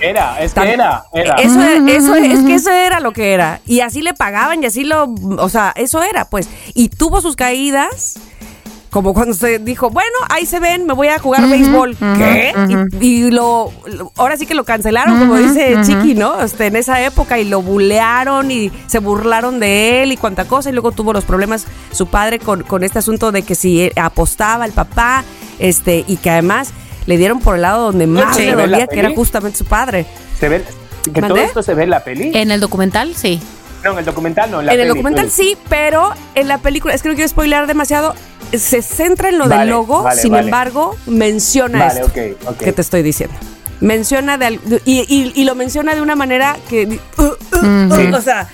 Era, 0.00 0.40
es 0.40 0.54
que 0.54 0.74
era, 0.74 1.06
era. 1.12 1.34
Eso, 1.34 1.60
eso 1.60 2.14
es 2.14 2.44
que 2.44 2.54
eso 2.54 2.70
era 2.70 3.00
lo 3.00 3.12
que 3.12 3.32
era. 3.32 3.60
Y 3.66 3.80
así 3.80 4.00
le 4.00 4.14
pagaban 4.14 4.62
y 4.62 4.66
así 4.66 4.84
lo, 4.84 5.12
o 5.38 5.48
sea, 5.48 5.72
eso 5.74 6.04
era, 6.04 6.26
pues. 6.26 6.48
Y 6.74 6.90
tuvo 6.90 7.20
sus 7.20 7.34
caídas. 7.34 8.14
Como 8.90 9.12
cuando 9.12 9.34
se 9.34 9.58
dijo, 9.58 9.90
bueno, 9.90 10.10
ahí 10.30 10.46
se 10.46 10.60
ven, 10.60 10.86
me 10.86 10.94
voy 10.94 11.08
a 11.08 11.18
jugar 11.18 11.46
béisbol. 11.48 11.94
¿Qué? 12.16 12.54
Y, 13.00 13.06
y 13.06 13.30
lo, 13.30 13.70
lo- 13.86 14.12
ahora 14.16 14.36
sí 14.38 14.46
que 14.46 14.54
lo 14.54 14.64
cancelaron, 14.64 15.18
como 15.18 15.36
dice 15.36 15.76
Chiqui, 15.84 16.14
¿no? 16.14 16.40
Este, 16.42 16.66
en 16.66 16.76
esa 16.76 17.04
época 17.04 17.38
y 17.38 17.44
lo 17.44 17.60
bulearon 17.60 18.50
y 18.50 18.72
se 18.86 18.98
burlaron 18.98 19.60
de 19.60 20.02
él 20.02 20.12
y 20.12 20.16
cuanta 20.16 20.46
cosa. 20.46 20.70
Y 20.70 20.72
luego 20.72 20.92
tuvo 20.92 21.12
los 21.12 21.24
problemas 21.24 21.66
su 21.92 22.06
padre 22.06 22.38
con, 22.38 22.62
con 22.62 22.82
este 22.82 22.98
asunto 22.98 23.30
de 23.30 23.42
que 23.42 23.54
si 23.54 23.90
apostaba 23.96 24.64
el 24.64 24.72
papá, 24.72 25.22
este, 25.58 26.04
y 26.06 26.16
que 26.16 26.30
además 26.30 26.70
le 27.04 27.18
dieron 27.18 27.40
por 27.40 27.56
el 27.56 27.62
lado 27.62 27.84
donde 27.86 28.06
más 28.06 28.36
le 28.38 28.44
¿Se 28.44 28.50
ve 28.50 28.56
la 28.56 28.62
dolía, 28.68 28.86
que 28.86 28.98
era 29.00 29.10
justamente 29.14 29.58
su 29.58 29.64
padre. 29.66 30.06
Se 30.40 30.48
ve, 30.48 30.64
que 31.12 31.20
todo 31.20 31.36
esto 31.36 31.62
se 31.62 31.74
ve 31.74 31.84
en 31.84 31.90
la 31.90 32.04
peli. 32.04 32.30
En 32.34 32.50
el 32.50 32.60
documental, 32.60 33.14
sí. 33.14 33.38
No, 33.84 33.92
en 33.92 33.98
el 33.98 34.04
documental 34.04 34.50
no, 34.50 34.60
en 34.60 34.66
la 34.66 34.72
en 34.74 34.80
el 34.80 34.84
peli, 34.86 34.96
documental 34.98 35.24
peli. 35.26 35.34
sí, 35.36 35.56
pero 35.68 36.12
en 36.34 36.48
la 36.48 36.58
película, 36.58 36.94
es 36.94 37.02
que 37.02 37.08
no 37.08 37.14
quiero 37.14 37.28
spoilear 37.28 37.66
demasiado, 37.66 38.14
se 38.52 38.82
centra 38.82 39.28
en 39.28 39.38
lo 39.38 39.48
Vale, 39.48 39.60
del 39.62 39.70
logo, 39.70 40.02
vale, 40.02 40.20
sin 40.20 40.32
vale. 40.32 40.44
embargo, 40.44 40.96
menciona 41.06 41.86
Vale, 41.86 42.00
esto 42.00 42.06
ok, 42.46 42.48
ok. 42.52 42.56
que 42.58 42.72
te 42.72 42.80
estoy 42.82 43.02
diciendo. 43.02 43.36
Menciona 43.80 44.38
de, 44.38 44.46
al- 44.46 44.60
y, 44.84 45.00
y- 45.08 45.32
y 45.34 45.44
lo 45.44 45.54
menciona 45.54 45.94
de 45.94 46.02
una 46.02 46.16
manera 46.16 46.56
que, 46.68 46.98
uh, 47.18 47.22
uh, 47.22 47.26
uh, 47.56 47.94
Sí. 47.96 48.12
o 48.12 48.20
sea, 48.20 48.48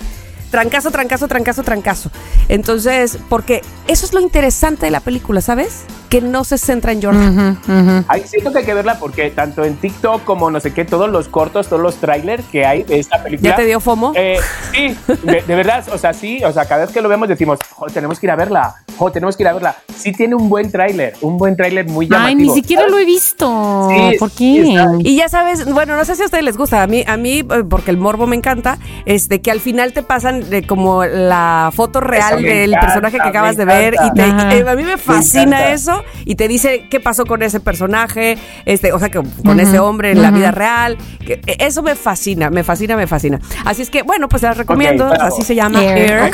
trancazo, 0.51 0.91
trancazo, 0.91 1.27
trancazo, 1.27 1.63
trancazo. 1.63 2.11
Entonces, 2.47 3.17
porque 3.29 3.61
eso 3.87 4.05
es 4.05 4.13
lo 4.13 4.19
interesante 4.19 4.85
de 4.85 4.91
la 4.91 4.99
película, 4.99 5.41
¿sabes? 5.41 5.81
Que 6.15 6.21
no 6.21 6.45
se 6.45 6.57
centra 6.57 6.93
en 6.93 7.01
Jordan. 7.01 7.57
Ujú, 7.67 7.73
ujú. 7.79 8.05
Ay, 8.07 8.23
siento 8.25 8.53
que 8.53 8.59
hay 8.59 8.63
que 8.65 8.73
verla 8.73 8.97
porque 8.99 9.29
tanto 9.31 9.65
en 9.65 9.75
TikTok 9.75 10.23
como 10.23 10.49
no 10.49 10.61
sé 10.61 10.71
qué, 10.73 10.85
todos 10.85 11.09
los 11.09 11.27
cortos, 11.27 11.67
todos 11.67 11.81
los 11.81 11.95
trailers 11.95 12.45
que 12.45 12.65
hay 12.65 12.83
de 12.83 12.99
esta 12.99 13.21
película. 13.21 13.49
¿Ya 13.49 13.55
te 13.57 13.65
dio 13.65 13.81
FOMO? 13.81 14.13
Eh, 14.15 14.39
sí, 14.71 14.95
de, 15.23 15.41
de 15.41 15.55
verdad, 15.55 15.83
o 15.91 15.97
sea, 15.97 16.13
sí, 16.13 16.41
o 16.45 16.53
sea, 16.53 16.63
cada 16.69 16.85
vez 16.85 16.93
que 16.93 17.01
lo 17.01 17.09
vemos 17.09 17.27
decimos, 17.27 17.59
"Jo, 17.69 17.87
tenemos 17.87 18.17
que 18.17 18.27
ir 18.27 18.31
a 18.31 18.37
verla, 18.37 18.75
jo, 18.97 19.11
tenemos 19.11 19.35
que 19.35 19.43
ir 19.43 19.49
a 19.49 19.53
verla. 19.53 19.75
Sí 19.93 20.13
tiene 20.13 20.35
un 20.35 20.47
buen 20.47 20.71
tráiler, 20.71 21.15
un 21.19 21.37
buen 21.37 21.57
tráiler 21.57 21.85
muy 21.85 22.05
llamativo. 22.07 22.27
Ay, 22.27 22.35
ni 22.35 22.49
siquiera 22.53 22.83
¿sabes? 22.83 22.93
lo 22.93 22.99
he 22.99 23.05
visto. 23.05 23.89
Sí, 23.89 24.15
¿Por 24.17 24.31
qué? 24.31 24.61
está- 24.61 24.91
Y 24.99 25.17
ya 25.17 25.27
sabes, 25.27 25.65
bueno, 25.69 25.97
no 25.97 26.05
sé 26.05 26.15
si 26.15 26.21
a 26.21 26.25
ustedes 26.25 26.45
les 26.45 26.55
gusta, 26.55 26.81
a 26.81 26.87
mí, 26.87 27.03
a 27.05 27.17
mí, 27.17 27.39
eh, 27.39 27.63
porque 27.69 27.91
el 27.91 27.97
morbo 27.97 28.25
me 28.25 28.37
encanta, 28.37 28.77
este, 29.05 29.41
que 29.41 29.51
al 29.51 29.59
final 29.59 29.91
te 29.91 30.01
pasan 30.01 30.49
de 30.49 30.65
como 30.65 31.03
la 31.03 31.71
foto 31.73 31.99
real 31.99 32.41
del 32.41 32.69
encanta, 32.69 32.85
personaje 32.87 33.17
que 33.17 33.27
acabas 33.27 33.57
de 33.57 33.65
ver 33.65 33.95
y, 33.95 34.13
te, 34.13 34.21
y, 34.27 34.59
eh, 34.59 34.65
a 34.65 34.75
mí 34.75 34.83
me 34.83 34.95
fascina 34.97 35.71
eso 35.71 36.04
y 36.25 36.35
te 36.35 36.47
dice 36.47 36.87
qué 36.89 36.99
pasó 36.99 37.25
con 37.25 37.41
ese 37.43 37.59
personaje, 37.59 38.37
este, 38.65 38.93
o 38.93 38.99
sea, 38.99 39.09
que 39.09 39.21
con 39.43 39.59
ese 39.59 39.79
hombre 39.79 40.11
en 40.11 40.21
la 40.21 40.31
vida 40.31 40.51
real, 40.51 40.97
que, 41.25 41.41
eh, 41.45 41.57
eso 41.59 41.83
me 41.83 41.95
fascina, 41.95 42.49
me 42.49 42.63
fascina, 42.63 42.95
me 42.95 43.07
fascina. 43.07 43.39
Así 43.65 43.81
es 43.81 43.89
que, 43.89 44.03
bueno, 44.03 44.27
pues 44.27 44.43
las 44.43 44.57
recomiendo, 44.57 45.05
así 45.05 45.41
se 45.41 45.55
llama 45.55 45.83
Air. 45.83 46.31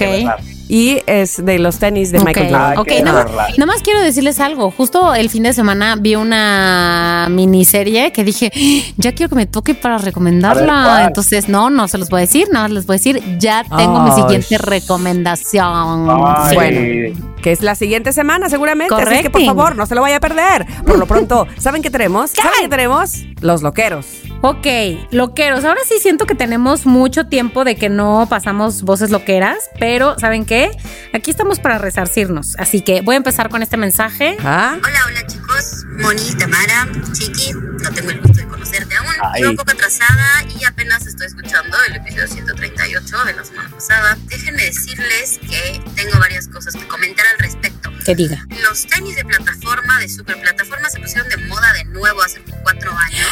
Y 0.74 1.01
es 1.05 1.43
de 1.45 1.59
los 1.59 1.80
tenis 1.80 2.13
de 2.13 2.19
Michael 2.22 2.45
Ok, 2.45 2.51
Jordan. 2.53 2.72
Ay, 2.72 2.78
ok, 2.78 3.57
nada, 3.57 3.65
más 3.65 3.82
quiero 3.82 3.99
decirles 3.99 4.39
algo. 4.39 4.72
Justo 4.72 5.13
el 5.13 5.30
fin 5.30 5.43
de 5.43 5.51
semana 5.51 5.97
vi 5.99 6.15
una 6.15 7.28
miniserie 7.30 8.13
que 8.13 8.24
dije, 8.24 8.53
"Ah, 8.55 8.93
ya 8.95 9.11
quiero 9.11 9.30
que 9.30 9.36
me 9.36 9.45
toque 9.47 9.76
para 9.76 9.97
ver, 9.97 10.05
recomendarla. 10.05 11.03
Entonces, 11.07 11.49
no, 11.49 11.69
no 11.69 11.89
se 11.89 11.97
los 11.97 12.09
voy 12.09 12.19
a 12.19 12.22
decir, 12.22 12.47
nada 12.53 12.65
más 12.65 12.72
les 12.72 12.86
voy 12.86 12.93
a 12.95 12.97
decir, 12.99 13.22
ya 13.38 13.65
tengo 13.78 13.99
mi 13.99 14.11
siguiente 14.11 14.57
recomendación. 14.59 16.07
Ay. 16.09 16.55
Bueno, 16.55 17.19
que 17.41 17.51
es 17.51 17.61
la 17.61 17.76
siguiente 17.76 18.13
semana 18.13 18.49
seguramente. 18.49 18.95
Así 18.95 19.03
es 19.03 19.09
que 19.24 19.30
por 19.30 19.41
Correcting. 19.41 19.47
favor, 19.47 19.76
no 19.76 19.86
se 19.86 19.95
lo 19.95 20.01
vaya 20.01 20.17
a 20.17 20.19
perder. 20.22 20.65
Por 20.86 20.97
lo 20.97 21.05
pronto, 21.05 21.47
¿saben 21.57 21.82
qué 21.82 21.89
tenemos? 21.89 22.30
¿Saben 22.32 22.51
qué 22.61 22.69
tenemos? 22.69 23.24
Los 23.41 23.61
loqueros. 23.61 24.05
Ok, 24.43 24.65
loqueros. 25.11 25.63
Ahora 25.65 25.81
sí 25.87 25.99
siento 25.99 26.25
que 26.25 26.33
tenemos 26.33 26.87
mucho 26.87 27.27
tiempo 27.27 27.63
de 27.63 27.75
que 27.75 27.89
no 27.89 28.25
pasamos 28.27 28.81
voces 28.81 29.11
loqueras, 29.11 29.69
pero 29.79 30.17
¿saben 30.17 30.45
qué? 30.45 30.71
Aquí 31.13 31.29
estamos 31.29 31.59
para 31.59 31.77
resarcirnos. 31.77 32.55
Así 32.57 32.81
que 32.81 33.01
voy 33.01 33.13
a 33.13 33.17
empezar 33.17 33.49
con 33.49 33.61
este 33.61 33.77
mensaje. 33.77 34.37
¿Ah? 34.43 34.79
Hola, 34.83 34.99
hola 35.05 35.27
chicos, 35.27 35.85
Moni, 35.99 36.33
Tamara, 36.39 36.87
Chiqui, 37.13 37.53
no 37.53 37.91
tengo 37.91 38.09
el 38.09 38.19
gusto 38.21 38.39
de 38.39 38.47
conocerte 38.47 38.95
aún. 38.95 39.13
Ay. 39.21 39.41
Iba 39.41 39.51
un 39.51 39.57
poco 39.57 39.71
atrasada 39.73 40.43
y 40.59 40.65
apenas 40.65 41.05
estoy 41.05 41.27
escuchando 41.27 41.77
el 41.89 41.97
episodio 41.97 42.27
138 42.27 43.25
de 43.25 43.33
la 43.33 43.45
semana 43.45 43.69
pasada. 43.69 44.17
Déjenme 44.25 44.63
decirles 44.63 45.39
que 45.47 45.83
tengo 45.95 46.17
varias 46.19 46.47
cosas 46.47 46.75
que 46.75 46.87
comentar 46.87 47.27
al 47.27 47.37
respecto. 47.37 47.80
Que 48.06 48.16
diga. 48.16 48.45
Los 48.64 48.88
tenis 48.88 49.16
de 49.16 49.24
plataforma, 49.26 49.99
de 49.99 50.10
superplataforma, 50.10 50.89
se 50.89 50.99
pusieron 50.99 51.30
de 51.30 51.38
moda 51.38 51.72
de 51.74 51.86
nuevo 51.86 52.22
hace 52.24 52.41
como 52.41 52.62
cuatro 52.64 52.91
años. 52.91 53.28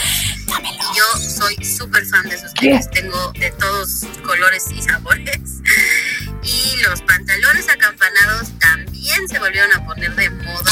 Yo 0.96 1.20
soy 1.20 1.56
súper 1.66 2.06
fan 2.06 2.28
de 2.30 2.36
esos 2.36 2.54
tenis. 2.54 2.90
Tengo 2.92 3.32
de 3.34 3.52
todos 3.52 4.06
colores 4.24 4.66
y 4.72 4.82
sabores. 4.82 5.62
Y 6.44 6.82
los 6.84 7.02
pantalones 7.02 7.68
acampanados 7.70 8.50
también 8.60 9.28
se 9.28 9.40
volvieron 9.40 9.72
a 9.74 9.86
poner 9.86 10.16
de 10.16 10.30
moda. 10.30 10.72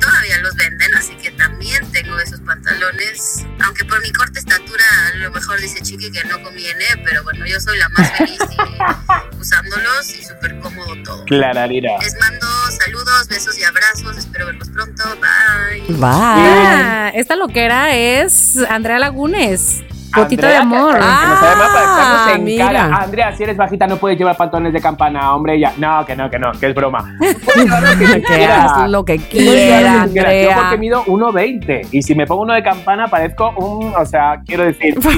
Todavía 0.00 0.38
los 0.38 0.54
venden, 0.56 0.94
así 0.94 1.14
que 1.16 1.30
también 1.32 1.90
tengo 1.92 2.18
esos 2.18 2.40
pantalones. 2.40 3.46
Aunque 3.64 3.84
por 3.84 4.00
mi 4.02 4.10
corta 4.12 4.38
estatura, 4.38 4.84
a 5.12 5.16
lo 5.16 5.30
mejor 5.30 5.60
dice 5.60 5.80
Chiqui 5.80 6.10
que 6.10 6.24
no 6.24 6.42
conviene, 6.42 6.84
pero 7.04 7.22
bueno, 7.24 7.46
yo 7.46 7.60
soy 7.60 7.78
la 7.78 7.88
más 7.90 8.10
feliz 8.16 8.38
y 8.40 9.36
usándolos 9.40 10.10
y 10.10 10.24
súper 10.24 10.58
cómodo 10.60 10.94
todo. 11.04 11.24
Clararira. 11.26 11.98
Les 12.00 12.18
mando 12.18 12.46
saludos, 12.70 13.28
besos 13.28 13.58
y 13.58 13.64
abrazos. 13.64 14.16
Espero 14.16 14.46
verlos 14.46 14.68
pronto. 14.70 15.04
Bye. 15.20 15.96
Bye. 15.96 17.20
Esta 17.20 17.36
loquera 17.36 17.94
es 17.94 18.56
Andrea 18.68 18.98
Lagunes. 18.98 19.82
Gotita 20.14 20.48
de 20.48 20.56
Andrea, 20.56 20.80
amor. 20.80 20.94
que- 20.94 21.00
que 21.00 21.26
nos 21.26 21.38
sabe 21.40 21.54
echarnos 21.54 22.34
en 22.36 22.44
mira. 22.44 22.66
cara. 22.66 22.96
Andrea, 23.02 23.36
si 23.36 23.42
eres 23.44 23.56
bajita 23.56 23.86
no 23.86 23.96
puedes 23.96 24.18
llevar 24.18 24.36
pantalones 24.36 24.72
de 24.72 24.80
campana, 24.80 25.34
hombre, 25.34 25.58
ya. 25.60 25.72
No, 25.78 26.04
que 26.04 26.16
no, 26.16 26.28
que 26.30 26.38
no, 26.38 26.52
que 26.52 26.66
es 26.68 26.74
broma. 26.74 27.16
Que 27.20 28.88
lo 28.88 29.04
que 29.04 29.18
quieras. 29.18 30.12
Yo 30.12 30.22
porque 30.22 30.22
Andrea. 30.22 30.76
mido 30.78 31.04
1,20 31.04 31.86
y 31.92 32.02
si 32.02 32.14
me 32.14 32.26
pongo 32.26 32.42
uno 32.42 32.54
de 32.54 32.62
campana 32.62 33.08
parezco 33.08 33.50
un, 33.56 33.94
o 33.94 34.04
sea, 34.06 34.40
quiero 34.46 34.64
decir. 34.64 34.98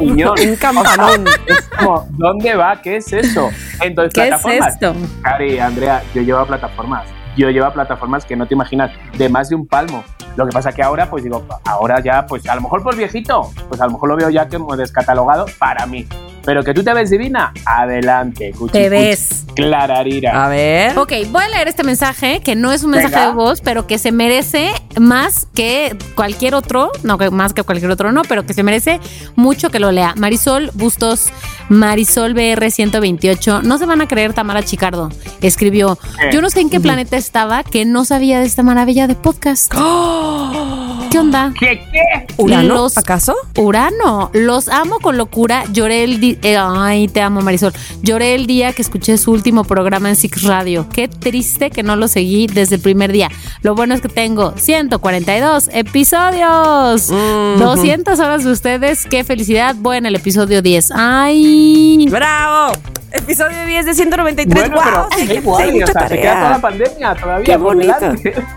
Un 0.00 0.56
campanón. 0.56 1.24
Es 1.46 1.68
como, 1.78 2.06
¿dónde 2.10 2.54
va? 2.54 2.80
¿Qué 2.80 2.96
es 2.96 3.12
eso? 3.12 3.50
Entonces, 3.80 4.12
¿Qué 4.14 4.22
es 4.22 4.28
plataformas. 4.28 4.74
esto? 4.74 4.94
Cari, 5.22 5.58
Andrea, 5.58 6.02
yo 6.14 6.22
llevo 6.22 6.44
plataformas. 6.46 7.04
Yo 7.36 7.50
llevo 7.50 7.70
plataformas 7.72 8.24
que 8.24 8.36
no 8.36 8.46
te 8.46 8.54
imaginas, 8.54 8.90
de 9.16 9.28
más 9.28 9.48
de 9.48 9.56
un 9.56 9.66
palmo. 9.66 10.04
Lo 10.36 10.46
que 10.46 10.52
pasa 10.52 10.72
que 10.72 10.82
ahora, 10.82 11.10
pues 11.10 11.24
digo, 11.24 11.44
ahora 11.64 12.00
ya, 12.00 12.26
pues 12.26 12.48
a 12.48 12.54
lo 12.54 12.60
mejor 12.60 12.82
por 12.82 12.96
viejito, 12.96 13.50
pues 13.68 13.80
a 13.80 13.86
lo 13.86 13.92
mejor 13.92 14.08
lo 14.08 14.16
veo 14.16 14.30
ya 14.30 14.48
que 14.48 14.58
descatalogado 14.76 15.46
para 15.58 15.86
mí. 15.86 16.06
Pero 16.44 16.64
que 16.64 16.72
tú 16.74 16.82
te 16.82 16.92
ves 16.94 17.10
divina, 17.10 17.52
adelante. 17.66 18.52
cuchi, 18.52 18.72
Te 18.72 18.78
cuchi. 18.84 18.88
ves. 18.90 19.44
Clararira. 19.54 20.44
A 20.44 20.48
ver. 20.48 20.96
Ok, 20.98 21.12
voy 21.30 21.42
a 21.44 21.48
leer 21.48 21.68
este 21.68 21.82
mensaje, 21.82 22.40
que 22.40 22.54
no 22.56 22.72
es 22.72 22.82
un 22.82 22.90
mensaje 22.92 23.14
Venga. 23.16 23.26
de 23.28 23.34
voz, 23.34 23.60
pero 23.60 23.86
que 23.86 23.98
se 23.98 24.10
merece 24.12 24.70
más 24.98 25.46
que 25.54 25.96
cualquier 26.14 26.54
otro, 26.54 26.90
no, 27.02 27.18
que 27.18 27.30
más 27.30 27.52
que 27.52 27.62
cualquier 27.62 27.90
otro 27.90 28.10
no, 28.12 28.22
pero 28.22 28.46
que 28.46 28.54
se 28.54 28.62
merece 28.62 29.00
mucho 29.36 29.70
que 29.70 29.78
lo 29.80 29.92
lea. 29.92 30.14
Marisol 30.16 30.70
Bustos, 30.74 31.26
Marisol 31.68 32.32
BR 32.32 32.70
128, 32.70 33.62
no 33.62 33.76
se 33.78 33.86
van 33.86 34.00
a 34.00 34.08
creer 34.08 34.32
Tamara 34.32 34.62
Chicardo, 34.62 35.10
escribió, 35.42 35.98
yo 36.32 36.40
no 36.40 36.48
sé 36.48 36.60
en 36.60 36.70
qué 36.70 36.80
planeta 36.80 37.16
estaba 37.16 37.62
que 37.64 37.84
no 37.84 38.04
sabía 38.04 38.40
de 38.40 38.46
esta 38.46 38.62
maravilla 38.62 39.06
de 39.08 39.14
podcast. 39.14 39.72
¿Qué 41.10 41.18
onda? 41.18 41.52
¿Qué, 41.58 41.82
qué? 41.90 42.26
¿Urano? 42.36 42.74
Los- 42.74 42.96
¿Acaso? 42.96 43.34
Urano, 43.56 44.30
los 44.32 44.68
amo 44.68 44.98
con 45.00 45.16
locura. 45.16 45.64
Lloré 45.72 46.04
el 46.04 46.20
día. 46.20 46.38
ay, 46.72 47.08
te 47.08 47.20
amo, 47.20 47.40
Marisol. 47.40 47.72
Lloré 48.02 48.34
el 48.36 48.46
día 48.46 48.72
que 48.72 48.82
escuché 48.82 49.18
su 49.18 49.32
último 49.32 49.64
programa 49.64 50.08
en 50.08 50.16
Six 50.16 50.42
Radio. 50.44 50.86
Qué 50.92 51.08
triste 51.08 51.70
que 51.70 51.82
no 51.82 51.96
lo 51.96 52.06
seguí 52.06 52.46
desde 52.46 52.76
el 52.76 52.80
primer 52.80 53.10
día. 53.10 53.28
Lo 53.62 53.74
bueno 53.74 53.94
es 53.94 54.00
que 54.00 54.08
tengo 54.08 54.54
142 54.56 55.70
episodios. 55.72 57.08
200 57.08 58.18
horas 58.20 58.44
de 58.44 58.52
ustedes. 58.52 59.04
Qué 59.06 59.24
felicidad. 59.24 59.74
Voy 59.78 59.96
en 59.96 60.06
el 60.06 60.14
episodio 60.14 60.62
10. 60.62 60.90
Ay. 60.94 62.06
¡Bravo! 62.08 62.74
Episodio 63.12 63.66
10 63.66 63.86
de 63.86 63.94
193. 63.94 64.68
Bueno, 64.70 64.76
¡Wow! 64.76 64.84
pero 64.84 65.08
Sí, 65.16 65.22
o 65.44 65.56
se 65.58 66.16
queda 66.16 66.34
toda 66.36 66.50
la 66.50 66.60
pandemia 66.60 67.14
todavía 67.16 67.44
Qué 67.44 67.56
bonito. 67.56 67.94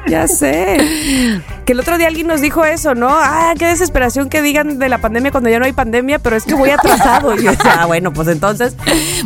Ya 0.07 0.27
sé. 0.27 0.77
Que 1.63 1.71
el 1.71 1.79
otro 1.79 1.97
día 1.97 2.07
alguien 2.07 2.27
nos 2.27 2.41
dijo 2.43 2.65
eso, 2.65 2.93
¿no? 2.93 3.07
Ah, 3.09 3.53
qué 3.57 3.65
desesperación 3.65 4.29
que 4.29 4.41
digan 4.41 4.77
de 4.77 4.89
la 4.89 4.99
pandemia 4.99 5.31
cuando 5.31 5.49
ya 5.49 5.59
no 5.59 5.65
hay 5.65 5.71
pandemia, 5.71 6.19
pero 6.19 6.35
es 6.35 6.43
que 6.43 6.53
voy 6.53 6.69
atrasado. 6.69 7.33
Y 7.39 7.43
yo, 7.43 7.51
ah, 7.63 7.85
bueno, 7.85 8.11
pues 8.13 8.27
entonces. 8.27 8.75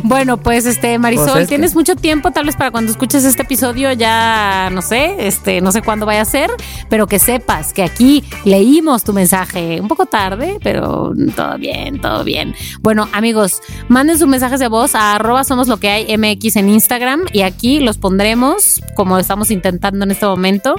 Bueno, 0.04 0.38
pues 0.38 0.66
este, 0.66 0.98
Marisol, 1.00 1.32
Pues 1.32 1.48
tienes 1.48 1.74
mucho 1.76 1.96
tiempo, 1.96 2.32
tal 2.32 2.46
vez 2.46 2.56
para 2.56 2.70
cuando 2.70 2.92
escuches 2.92 3.26
este 3.26 3.42
episodio 3.42 3.92
ya 3.92 4.70
no 4.72 4.82
sé, 4.84 5.28
este, 5.28 5.62
no 5.62 5.72
sé 5.72 5.82
cuándo 5.82 6.06
vaya 6.06 6.22
a 6.22 6.26
ser, 6.26 6.52
pero 6.90 7.08
que 7.08 7.18
sepas 7.18 7.74
que 7.74 7.84
aquí 7.84 8.24
leímos 8.46 9.04
tu 9.04 9.14
mensaje. 9.14 9.82
Un 9.82 9.88
poco 9.88 10.06
tarde, 10.06 10.60
pero 10.62 11.12
todo 11.36 11.58
bien, 11.58 12.00
todo 12.00 12.24
bien. 12.24 12.54
Bueno, 12.82 13.10
amigos, 13.14 13.62
manden 13.90 14.20
sus 14.20 14.28
mensajes 14.28 14.60
de 14.60 14.68
voz 14.68 14.94
a 14.94 15.16
arroba 15.16 15.44
somos 15.44 15.68
lo 15.68 15.78
que 15.78 15.90
hay 15.90 16.18
MX 16.18 16.58
en 16.58 16.70
Instagram 16.70 17.22
y 17.34 17.42
aquí 17.42 17.80
los 17.80 17.98
pondremos 17.98 18.80
como 18.96 19.18
estamos 19.18 19.50
intentando 19.50 20.06
en 20.06 20.12
este 20.12 20.28
momento. 20.28 20.76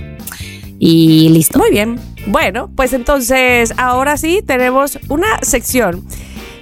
Y 0.78 1.28
listo. 1.30 1.58
Muy 1.58 1.70
bien. 1.70 1.98
Bueno, 2.26 2.70
pues 2.76 2.92
entonces 2.92 3.72
ahora 3.78 4.16
sí 4.16 4.42
tenemos 4.46 4.98
una 5.08 5.26
sección 5.42 6.04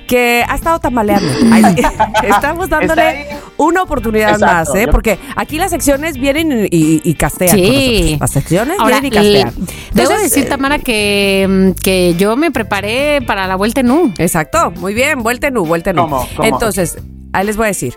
que 0.09 0.45
ha 0.49 0.55
estado 0.55 0.79
tambaleando. 0.79 1.29
Estamos 2.23 2.69
dándole 2.69 3.27
una 3.57 3.83
oportunidad 3.83 4.35
Exacto. 4.35 4.71
más, 4.73 4.75
¿eh? 4.81 4.87
Porque 4.89 5.19
aquí 5.35 5.59
las 5.59 5.71
secciones 5.71 6.17
vienen 6.19 6.69
y, 6.71 7.01
y 7.03 7.15
castean. 7.15 7.57
Sí. 7.57 8.17
Las 8.21 8.31
secciones 8.31 8.79
Ahora, 8.79 9.01
vienen 9.01 9.13
y 9.13 9.17
castean. 9.17 9.49
le- 9.49 9.67
debo 9.93 10.11
Entonces, 10.13 10.23
decir, 10.31 10.45
eh, 10.45 10.49
Tamara, 10.49 10.79
que, 10.79 11.47
mm, 11.77 11.83
que 11.83 12.15
yo 12.17 12.37
me 12.37 12.51
preparé 12.53 13.21
para 13.27 13.47
la 13.49 13.57
vuelta 13.57 13.81
en 13.81 13.91
U. 13.91 14.13
Exacto, 14.19 14.71
muy 14.77 14.95
bien, 14.95 15.23
vuelta 15.25 15.49
en 15.49 15.59
U, 15.59 15.67
vuelta 15.67 15.91
en 15.91 15.99
U. 15.99 16.03
¿Cómo? 16.03 16.29
¿Cómo? 16.37 16.49
Entonces, 16.49 16.99
ahí 17.33 17.45
les 17.45 17.57
voy 17.57 17.65
a 17.65 17.69
decir, 17.69 17.95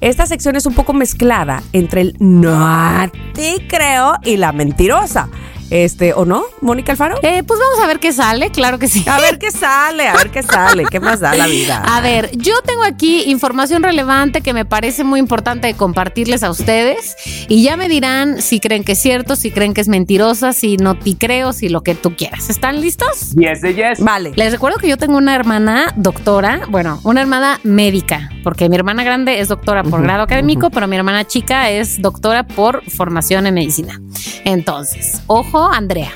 esta 0.00 0.24
sección 0.24 0.56
es 0.56 0.64
un 0.64 0.72
poco 0.74 0.94
mezclada 0.94 1.62
entre 1.74 2.00
el 2.00 2.16
no 2.20 3.10
te 3.34 3.66
creo 3.68 4.14
y 4.24 4.38
la 4.38 4.52
mentirosa. 4.52 5.28
Este, 5.70 6.14
¿o 6.14 6.24
no, 6.24 6.44
Mónica 6.60 6.92
Alfaro? 6.92 7.16
Eh, 7.22 7.42
pues 7.44 7.60
vamos 7.60 7.84
a 7.84 7.86
ver 7.86 8.00
qué 8.00 8.12
sale, 8.12 8.50
claro 8.50 8.78
que 8.78 8.88
sí. 8.88 9.04
A 9.08 9.20
ver 9.20 9.38
qué 9.38 9.50
sale, 9.50 10.08
a 10.08 10.14
ver 10.14 10.30
qué 10.30 10.42
sale, 10.42 10.84
qué 10.90 11.00
más 11.00 11.20
da 11.20 11.34
la 11.34 11.46
vida. 11.46 11.82
A 11.86 12.00
ver, 12.00 12.30
yo 12.36 12.60
tengo 12.62 12.82
aquí 12.82 13.30
información 13.30 13.82
relevante 13.82 14.40
que 14.40 14.52
me 14.52 14.64
parece 14.64 15.04
muy 15.04 15.20
importante 15.20 15.72
compartirles 15.74 16.42
a 16.42 16.50
ustedes 16.50 17.16
y 17.48 17.62
ya 17.62 17.76
me 17.76 17.88
dirán 17.88 18.42
si 18.42 18.58
creen 18.60 18.84
que 18.84 18.92
es 18.92 18.98
cierto, 19.00 19.36
si 19.36 19.50
creen 19.50 19.74
que 19.74 19.80
es 19.80 19.88
mentirosa, 19.88 20.52
si 20.52 20.76
no 20.76 20.98
te 20.98 21.16
creo, 21.16 21.52
si 21.52 21.68
lo 21.68 21.82
que 21.82 21.94
tú 21.94 22.16
quieras. 22.16 22.50
¿Están 22.50 22.80
listos? 22.80 23.30
Yes 23.36 23.60
de 23.60 23.74
yes. 23.74 24.00
Vale. 24.00 24.32
Les 24.34 24.52
recuerdo 24.52 24.78
que 24.78 24.88
yo 24.88 24.96
tengo 24.96 25.16
una 25.16 25.34
hermana 25.34 25.92
doctora, 25.96 26.62
bueno, 26.68 27.00
una 27.04 27.20
hermana 27.20 27.60
médica, 27.62 28.30
porque 28.42 28.68
mi 28.68 28.76
hermana 28.76 29.04
grande 29.04 29.40
es 29.40 29.48
doctora 29.48 29.82
por 29.84 30.02
grado 30.02 30.22
académico, 30.22 30.70
pero 30.70 30.86
mi 30.86 30.96
hermana 30.96 31.26
chica 31.26 31.70
es 31.70 32.02
doctora 32.02 32.44
por 32.44 32.82
formación 32.90 33.46
en 33.46 33.54
medicina. 33.54 34.00
Entonces, 34.44 35.22
ojo, 35.26 35.59
Andrea. 35.68 36.10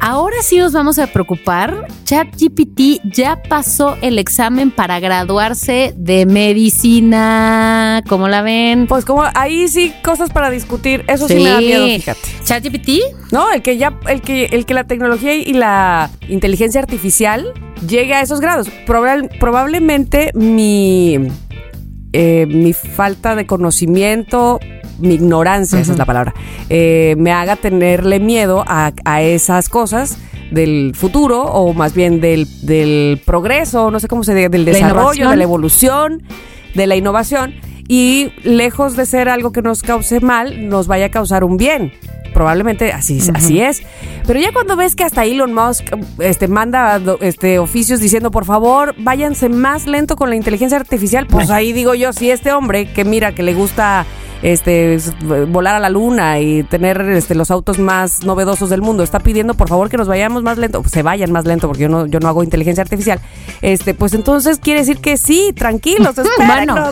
Ahora 0.00 0.36
sí 0.42 0.56
nos 0.58 0.72
vamos 0.72 0.98
a 0.98 1.06
preocupar. 1.06 1.86
ChatGPT 2.04 3.00
ya 3.04 3.40
pasó 3.48 3.96
el 4.00 4.18
examen 4.18 4.70
para 4.72 4.98
graduarse 4.98 5.94
de 5.96 6.26
medicina. 6.26 8.02
¿Cómo 8.08 8.26
la 8.28 8.42
ven? 8.42 8.86
Pues 8.88 9.04
como 9.04 9.22
ahí 9.34 9.68
sí 9.68 9.92
cosas 10.02 10.30
para 10.30 10.50
discutir, 10.50 11.04
eso 11.08 11.28
sí, 11.28 11.34
me 11.34 11.44
da 11.50 11.58
miedo, 11.60 11.86
fíjate. 11.86 12.20
ChatGPT 12.44 12.88
No, 13.30 13.52
el 13.52 13.62
que 13.62 13.76
ya, 13.76 13.98
el 14.08 14.20
que, 14.22 14.46
el 14.46 14.66
que 14.66 14.74
la 14.74 14.84
tecnología 14.84 15.34
y 15.34 15.52
la 15.52 16.10
inteligencia 16.28 16.80
artificial 16.80 17.52
llegue 17.86 18.14
a 18.14 18.20
esos 18.22 18.40
grados. 18.40 18.68
Probable- 18.86 19.28
probablemente 19.38 20.30
mi, 20.34 21.18
eh, 22.12 22.46
mi 22.48 22.72
falta 22.72 23.36
de 23.36 23.46
conocimiento, 23.46 24.58
mi 25.02 25.14
ignorancia, 25.14 25.78
esa 25.80 25.92
es 25.92 25.98
la 25.98 26.04
palabra, 26.04 26.34
eh, 26.68 27.14
me 27.18 27.32
haga 27.32 27.56
tenerle 27.56 28.20
miedo 28.20 28.64
a, 28.66 28.92
a 29.04 29.22
esas 29.22 29.68
cosas 29.68 30.18
del 30.50 30.92
futuro 30.94 31.42
o 31.42 31.72
más 31.72 31.94
bien 31.94 32.20
del, 32.20 32.46
del 32.62 33.20
progreso, 33.24 33.90
no 33.90 34.00
sé 34.00 34.08
cómo 34.08 34.22
se 34.22 34.34
diga, 34.34 34.48
del 34.48 34.64
desarrollo, 34.64 35.30
de 35.30 35.36
la 35.36 35.44
evolución, 35.44 36.22
de 36.74 36.86
la 36.86 36.96
innovación 36.96 37.54
y 37.88 38.32
lejos 38.44 38.96
de 38.96 39.06
ser 39.06 39.28
algo 39.28 39.52
que 39.52 39.62
nos 39.62 39.82
cause 39.82 40.20
mal, 40.20 40.68
nos 40.68 40.86
vaya 40.86 41.06
a 41.06 41.10
causar 41.10 41.44
un 41.44 41.56
bien. 41.56 41.92
Probablemente 42.32 42.92
así, 42.92 43.20
así 43.34 43.60
es. 43.60 43.82
Pero 44.26 44.40
ya 44.40 44.52
cuando 44.52 44.76
ves 44.76 44.94
que 44.94 45.04
hasta 45.04 45.24
Elon 45.24 45.52
Musk 45.52 45.84
este, 46.18 46.48
manda 46.48 47.00
este, 47.20 47.58
oficios 47.58 48.00
diciendo, 48.00 48.30
por 48.30 48.44
favor, 48.44 48.94
váyanse 48.98 49.48
más 49.48 49.86
lento 49.86 50.16
con 50.16 50.30
la 50.30 50.36
inteligencia 50.36 50.78
artificial, 50.78 51.26
pues 51.26 51.50
ahí 51.50 51.72
digo 51.72 51.94
yo, 51.94 52.12
si 52.12 52.30
este 52.30 52.52
hombre 52.52 52.92
que 52.92 53.04
mira 53.04 53.34
que 53.34 53.42
le 53.42 53.54
gusta 53.54 54.06
este 54.42 54.98
volar 55.48 55.76
a 55.76 55.78
la 55.78 55.88
luna 55.88 56.40
y 56.40 56.64
tener 56.64 57.00
este, 57.00 57.34
los 57.34 57.50
autos 57.50 57.78
más 57.78 58.24
novedosos 58.24 58.70
del 58.70 58.82
mundo 58.82 59.04
está 59.04 59.20
pidiendo 59.20 59.54
por 59.54 59.68
favor 59.68 59.88
que 59.88 59.96
nos 59.96 60.08
vayamos 60.08 60.42
más 60.42 60.58
lento, 60.58 60.82
se 60.90 61.02
vayan 61.02 61.30
más 61.30 61.44
lento 61.44 61.68
porque 61.68 61.84
yo 61.84 61.88
no, 61.88 62.06
yo 62.06 62.18
no 62.18 62.28
hago 62.28 62.42
inteligencia 62.42 62.82
artificial, 62.82 63.20
este, 63.60 63.94
pues 63.94 64.14
entonces 64.14 64.58
quiere 64.58 64.80
decir 64.80 64.98
que 64.98 65.16
sí, 65.16 65.52
tranquilos, 65.56 66.16
Bueno, 66.46 66.90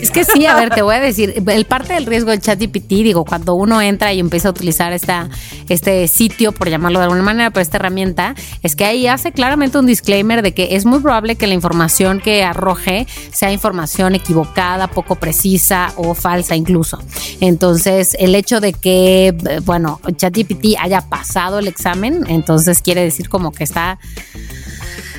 es 0.00 0.10
que 0.10 0.24
sí, 0.24 0.46
a 0.46 0.54
ver, 0.54 0.70
te 0.70 0.82
voy 0.82 0.94
a 0.94 1.00
decir, 1.00 1.42
el 1.46 1.64
parte 1.64 1.94
del 1.94 2.06
riesgo 2.06 2.30
del 2.30 2.40
ChatGPT, 2.40 2.88
digo, 2.88 3.24
cuando 3.24 3.54
uno 3.54 3.80
entra 3.82 4.12
y 4.12 4.20
empieza 4.20 4.48
a 4.48 4.50
utilizar 4.52 4.81
esta, 4.90 5.28
este 5.68 6.08
sitio, 6.08 6.52
por 6.52 6.68
llamarlo 6.68 6.98
de 6.98 7.04
alguna 7.04 7.22
manera, 7.22 7.50
pero 7.50 7.62
esta 7.62 7.76
herramienta, 7.76 8.34
es 8.62 8.74
que 8.74 8.84
ahí 8.84 9.06
hace 9.06 9.32
claramente 9.32 9.78
un 9.78 9.86
disclaimer 9.86 10.42
de 10.42 10.52
que 10.52 10.74
es 10.76 10.84
muy 10.84 11.00
probable 11.00 11.36
que 11.36 11.46
la 11.46 11.54
información 11.54 12.20
que 12.20 12.42
arroje 12.42 13.06
sea 13.32 13.52
información 13.52 14.14
equivocada, 14.14 14.88
poco 14.88 15.16
precisa 15.16 15.92
o 15.96 16.14
falsa 16.14 16.56
incluso. 16.56 16.98
Entonces, 17.40 18.16
el 18.18 18.34
hecho 18.34 18.60
de 18.60 18.72
que, 18.72 19.28
eh, 19.28 19.60
bueno, 19.64 20.00
ChatGPT 20.16 20.76
haya 20.80 21.02
pasado 21.02 21.58
el 21.58 21.68
examen, 21.68 22.24
entonces 22.28 22.80
quiere 22.80 23.02
decir 23.02 23.28
como 23.28 23.52
que 23.52 23.64
está 23.64 23.98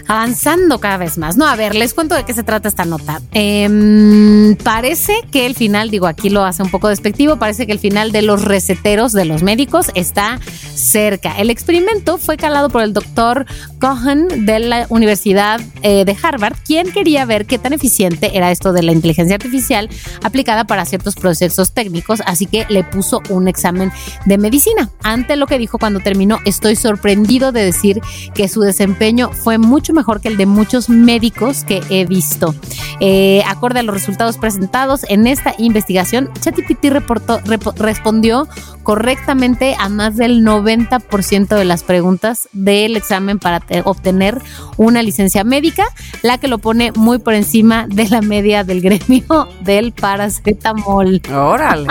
avanzando 0.07 0.79
cada 0.79 0.97
vez 0.97 1.17
más. 1.17 1.37
No, 1.37 1.47
a 1.47 1.55
ver, 1.55 1.75
les 1.75 1.93
cuento 1.93 2.15
de 2.15 2.23
qué 2.23 2.33
se 2.33 2.43
trata 2.43 2.67
esta 2.67 2.85
nota. 2.85 3.21
Em, 3.31 4.55
parece 4.57 5.13
que 5.31 5.45
el 5.45 5.55
final, 5.55 5.89
digo, 5.89 6.07
aquí 6.07 6.29
lo 6.29 6.43
hace 6.43 6.63
un 6.63 6.69
poco 6.69 6.89
despectivo, 6.89 7.37
parece 7.37 7.65
que 7.65 7.71
el 7.71 7.79
final 7.79 8.11
de 8.11 8.21
los 8.21 8.43
receteros 8.43 9.11
de 9.11 9.25
los 9.25 9.43
médicos 9.43 9.91
está 9.95 10.39
cerca. 10.75 11.37
El 11.37 11.49
experimento 11.49 12.17
fue 12.17 12.37
calado 12.37 12.69
por 12.69 12.83
el 12.83 12.93
doctor 12.93 13.45
Cohen 13.79 14.45
de 14.45 14.59
la 14.59 14.85
Universidad 14.89 15.61
eh, 15.81 16.05
de 16.05 16.17
Harvard, 16.21 16.55
quien 16.65 16.91
quería 16.91 17.25
ver 17.25 17.45
qué 17.45 17.57
tan 17.57 17.73
eficiente 17.73 18.37
era 18.37 18.51
esto 18.51 18.73
de 18.73 18.83
la 18.83 18.91
inteligencia 18.91 19.35
artificial 19.35 19.89
aplicada 20.23 20.65
para 20.65 20.85
ciertos 20.85 21.15
procesos 21.15 21.73
técnicos, 21.73 22.21
así 22.25 22.45
que 22.45 22.65
le 22.69 22.83
puso 22.83 23.21
un 23.29 23.47
examen 23.47 23.91
de 24.25 24.37
medicina. 24.37 24.89
Ante 25.03 25.35
lo 25.35 25.47
que 25.47 25.57
dijo 25.57 25.77
cuando 25.77 25.99
terminó, 25.99 26.39
estoy 26.45 26.75
sorprendido 26.75 27.51
de 27.51 27.63
decir 27.63 28.01
que 28.33 28.47
su 28.47 28.61
desempeño 28.61 29.31
fue 29.31 29.57
mucho 29.57 29.92
mejor 29.93 30.19
que 30.21 30.27
el 30.27 30.37
de 30.37 30.45
muchos 30.45 30.89
médicos 30.89 31.63
que 31.63 31.81
he 31.89 32.05
visto. 32.05 32.53
Eh, 32.99 33.41
acorde 33.47 33.79
a 33.79 33.83
los 33.83 33.93
resultados 33.95 34.37
presentados 34.37 35.05
en 35.09 35.27
esta 35.27 35.53
investigación, 35.57 36.29
ChatGPT 36.39 36.85
reportó- 36.85 37.39
repo- 37.43 37.73
respondió 37.75 38.47
correctamente 38.83 39.75
a 39.79 39.87
más 39.89 40.17
del 40.17 40.43
90% 40.43 41.55
de 41.55 41.65
las 41.65 41.83
preguntas 41.83 42.49
del 42.51 42.97
examen 42.97 43.39
para 43.39 43.59
te- 43.61 43.81
obtener 43.85 44.41
una 44.77 45.01
licencia 45.01 45.43
médica, 45.43 45.85
la 46.21 46.37
que 46.37 46.47
lo 46.47 46.57
pone 46.57 46.91
muy 46.93 47.17
por 47.19 47.33
encima 47.33 47.87
de 47.87 48.09
la 48.09 48.21
media 48.21 48.63
del 48.63 48.81
gremio 48.81 49.47
del 49.61 49.93
paracetamol. 49.93 51.21
Órale. 51.33 51.87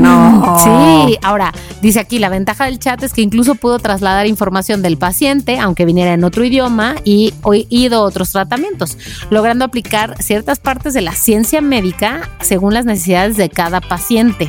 No. 0.00 0.58
Sí, 1.06 1.16
ahora 1.22 1.52
dice 1.84 2.00
aquí 2.00 2.18
la 2.18 2.30
ventaja 2.30 2.64
del 2.64 2.78
chat 2.78 3.02
es 3.02 3.12
que 3.12 3.20
incluso 3.20 3.54
pudo 3.56 3.78
trasladar 3.78 4.26
información 4.26 4.80
del 4.80 4.96
paciente, 4.96 5.58
aunque 5.58 5.84
viniera 5.84 6.14
en 6.14 6.24
otro 6.24 6.42
idioma, 6.42 6.96
y 7.04 7.34
oído 7.42 8.02
otros 8.02 8.32
tratamientos, 8.32 8.96
logrando 9.28 9.66
aplicar 9.66 10.16
ciertas 10.22 10.58
partes 10.58 10.94
de 10.94 11.02
la 11.02 11.12
ciencia 11.12 11.60
médica 11.60 12.30
según 12.40 12.72
las 12.72 12.86
necesidades 12.86 13.36
de 13.36 13.50
cada 13.50 13.82
paciente. 13.82 14.48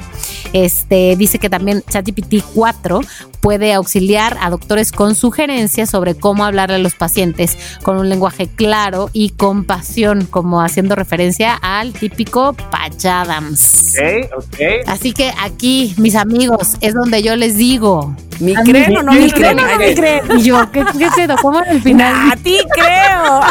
Este 0.54 1.16
dice 1.18 1.38
que 1.38 1.50
también 1.50 1.84
ChatGPT 1.90 2.36
4 2.54 3.02
puede 3.46 3.74
auxiliar 3.74 4.38
a 4.42 4.50
doctores 4.50 4.92
con 4.92 5.14
sugerencias 5.14 5.92
sobre 5.92 6.16
cómo 6.16 6.46
hablarle 6.46 6.78
a 6.78 6.80
los 6.80 6.96
pacientes 6.96 7.56
con 7.84 7.96
un 7.96 8.10
lenguaje 8.10 8.48
claro 8.48 9.12
y 9.14 9.30
compasión, 9.30 10.26
como 10.26 10.64
haciendo 10.64 10.96
referencia 10.96 11.54
al 11.54 11.94
típico 11.94 12.54
Patch 12.72 13.06
Adams. 13.06 13.94
Ok, 14.00 14.32
ok. 14.36 14.60
Así 14.88 15.14
que 15.14 15.32
aquí, 15.40 15.94
mis 15.98 16.16
amigos, 16.16 16.78
es 16.82 16.96
donde 16.96 17.22
yo 17.22 17.36
les 17.36 17.56
digo. 17.56 18.16
¿Mi 18.40 18.56
creen 18.56 18.98
o 18.98 19.04
no 19.04 19.12
¿Mi 19.12 19.20
mi 19.20 19.32
creen 19.32 19.58
no 19.58 19.78
me 19.78 19.94
creen? 19.94 20.24
Y 20.40 20.42
yo, 20.42 20.72
¿qué, 20.72 20.84
qué 20.98 21.08
pedo? 21.16 21.36
¿Cómo 21.40 21.62
era 21.62 21.70
el 21.70 21.84
final? 21.84 22.32
A 22.32 22.36
ti 22.38 22.58
creo. 22.74 23.42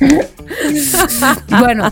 Bueno, 1.58 1.90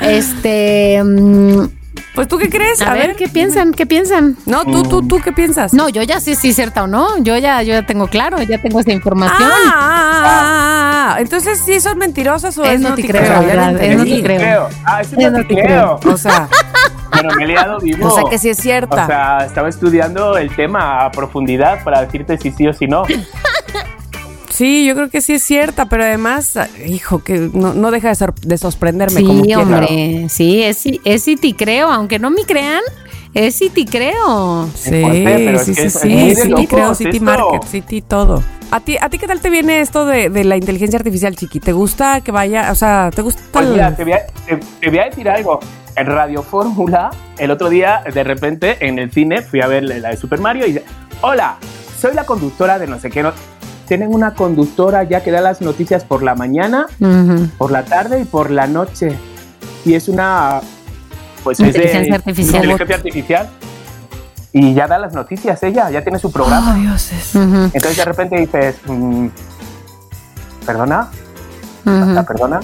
este. 0.00 1.02
mm, 1.02 1.79
Pues 2.20 2.28
tú 2.28 2.36
qué 2.36 2.50
crees? 2.50 2.82
a, 2.82 2.92
ver, 2.92 3.16
¿qué 3.16 3.28
piensan? 3.28 3.72
¿Qué 3.72 3.86
piensan? 3.86 4.36
No, 4.44 4.66
tú, 4.66 4.82
tú, 4.82 5.00
tú, 5.00 5.22
¿qué 5.24 5.32
piensas? 5.32 5.72
No, 5.72 5.88
yo 5.88 6.02
ya 6.02 6.20
sé 6.20 6.34
si 6.34 6.50
es 6.50 6.54
cierta 6.54 6.82
o 6.82 6.86
no. 6.86 7.16
Yo 7.22 7.38
ya, 7.38 7.62
yo 7.62 7.72
ya 7.72 7.86
tengo 7.86 8.08
claro, 8.08 8.42
ya 8.42 8.60
tengo 8.60 8.78
esa 8.78 8.92
información. 8.92 9.50
ah, 9.50 9.72
ah, 9.72 11.14
ah. 11.14 11.16
entonces 11.18 11.62
sí 11.64 11.80
son 11.80 11.96
mentirosas 11.96 12.58
o 12.58 12.64
Es 12.64 12.72
es 12.72 12.80
no 12.82 12.94
te 12.94 13.06
creo, 13.06 13.40
¿verdad? 13.42 13.82
Es 13.82 13.96
no 13.96 14.04
te 14.04 14.22
creo. 14.22 14.68
Ah, 14.84 15.00
ese 15.00 15.16
Yo 15.18 15.30
no 15.30 15.38
no 15.38 15.46
te 15.46 15.54
te 15.54 15.62
creo. 15.62 15.98
O 16.04 16.16
sea, 16.18 16.46
Pero 17.10 17.34
me 17.36 17.44
he 17.44 17.46
liado 17.46 17.78
vivo. 17.78 18.06
o 18.06 18.10
sea 18.10 18.24
que 18.28 18.36
sí 18.36 18.50
es 18.50 18.58
cierta. 18.58 19.04
O 19.04 19.06
sea, 19.06 19.38
estaba 19.46 19.70
estudiando 19.70 20.36
el 20.36 20.54
tema 20.54 21.06
a 21.06 21.10
profundidad 21.10 21.82
para 21.84 22.02
decirte 22.02 22.36
si 22.36 22.50
sí 22.50 22.68
o 22.68 22.74
si 22.74 22.86
no. 22.86 23.04
sí, 24.50 24.84
yo 24.86 24.94
creo 24.94 25.08
que 25.10 25.20
sí 25.20 25.32
es 25.34 25.42
cierta, 25.42 25.86
pero 25.86 26.04
además, 26.04 26.58
hijo, 26.86 27.22
que 27.24 27.50
no, 27.52 27.72
no 27.74 27.90
deja 27.90 28.08
de, 28.08 28.14
sor- 28.14 28.34
de 28.34 28.58
sorprenderme 28.58 29.22
como 29.24 29.40
Sí, 29.40 29.46
quiera. 29.46 29.62
hombre. 29.62 30.26
Sí, 30.28 30.62
es, 30.62 30.84
es 31.04 31.24
te 31.24 31.54
creo, 31.56 31.88
aunque 31.90 32.18
no 32.18 32.30
me 32.30 32.42
crean, 32.44 32.82
es 33.34 33.54
sí 33.56 33.70
te 33.70 33.84
creo. 33.86 34.68
Sí, 34.74 34.90
sí, 35.64 35.74
sí, 35.74 35.90
sí, 35.90 36.48
locos 36.48 36.66
creo, 36.68 36.94
City 36.94 37.10
esto. 37.16 37.24
Market, 37.24 37.64
City 37.64 38.02
todo. 38.02 38.42
¿A 38.72 38.78
ti, 38.80 38.96
¿A 39.00 39.08
ti 39.08 39.18
qué 39.18 39.26
tal 39.26 39.40
te 39.40 39.50
viene 39.50 39.80
esto 39.80 40.06
de, 40.06 40.30
de 40.30 40.44
la 40.44 40.56
inteligencia 40.56 40.96
artificial, 40.98 41.34
Chiqui? 41.34 41.58
¿Te 41.58 41.72
gusta 41.72 42.20
que 42.20 42.30
vaya, 42.30 42.70
o 42.70 42.74
sea, 42.76 43.10
te 43.12 43.20
gusta 43.22 43.42
Pues 43.50 43.68
mira, 43.68 43.96
te 43.96 44.04
voy, 44.04 44.12
a, 44.12 44.26
te- 44.46 44.56
te 44.80 44.88
voy 44.90 44.98
a 44.98 45.04
decir 45.06 45.28
algo. 45.28 45.58
En 45.96 46.06
Radio 46.06 46.44
Fórmula, 46.44 47.10
el 47.36 47.50
otro 47.50 47.68
día, 47.68 48.02
de 48.14 48.22
repente, 48.22 48.76
en 48.86 49.00
el 49.00 49.10
cine, 49.10 49.42
fui 49.42 49.60
a 49.60 49.66
ver 49.66 49.82
la 49.82 50.10
de 50.10 50.16
Super 50.16 50.38
Mario 50.40 50.64
y 50.66 50.72
dice, 50.72 50.84
hola, 51.20 51.56
soy 52.00 52.14
la 52.14 52.24
conductora 52.24 52.78
de 52.78 52.86
no 52.86 52.98
sé 53.00 53.10
qué. 53.10 53.24
No. 53.24 53.32
Tienen 53.90 54.14
una 54.14 54.34
conductora 54.34 55.02
ya 55.02 55.20
que 55.24 55.32
da 55.32 55.40
las 55.40 55.60
noticias 55.60 56.04
por 56.04 56.22
la 56.22 56.36
mañana, 56.36 56.86
por 57.58 57.72
la 57.72 57.84
tarde 57.84 58.20
y 58.20 58.24
por 58.24 58.52
la 58.52 58.68
noche. 58.68 59.18
Y 59.84 59.94
es 59.94 60.06
una. 60.06 60.60
Pues 61.42 61.58
es 61.58 61.72
de 61.74 61.80
Inteligencia 61.80 62.14
artificial. 62.14 62.54
inteligencia 62.54 62.94
artificial. 62.96 63.48
Y 64.52 64.74
ya 64.74 64.86
da 64.86 64.96
las 64.96 65.12
noticias 65.12 65.60
ella, 65.64 65.90
ya 65.90 66.02
tiene 66.04 66.20
su 66.20 66.30
programa. 66.30 66.76
dioses. 66.76 67.34
Ujú. 67.34 67.64
Entonces 67.74 67.96
de 67.96 68.04
repente 68.04 68.36
dices, 68.38 68.76
mm, 68.86 69.26
¿perdona? 70.64 71.08
Ujú. 71.84 72.24
¿Perdona? 72.28 72.60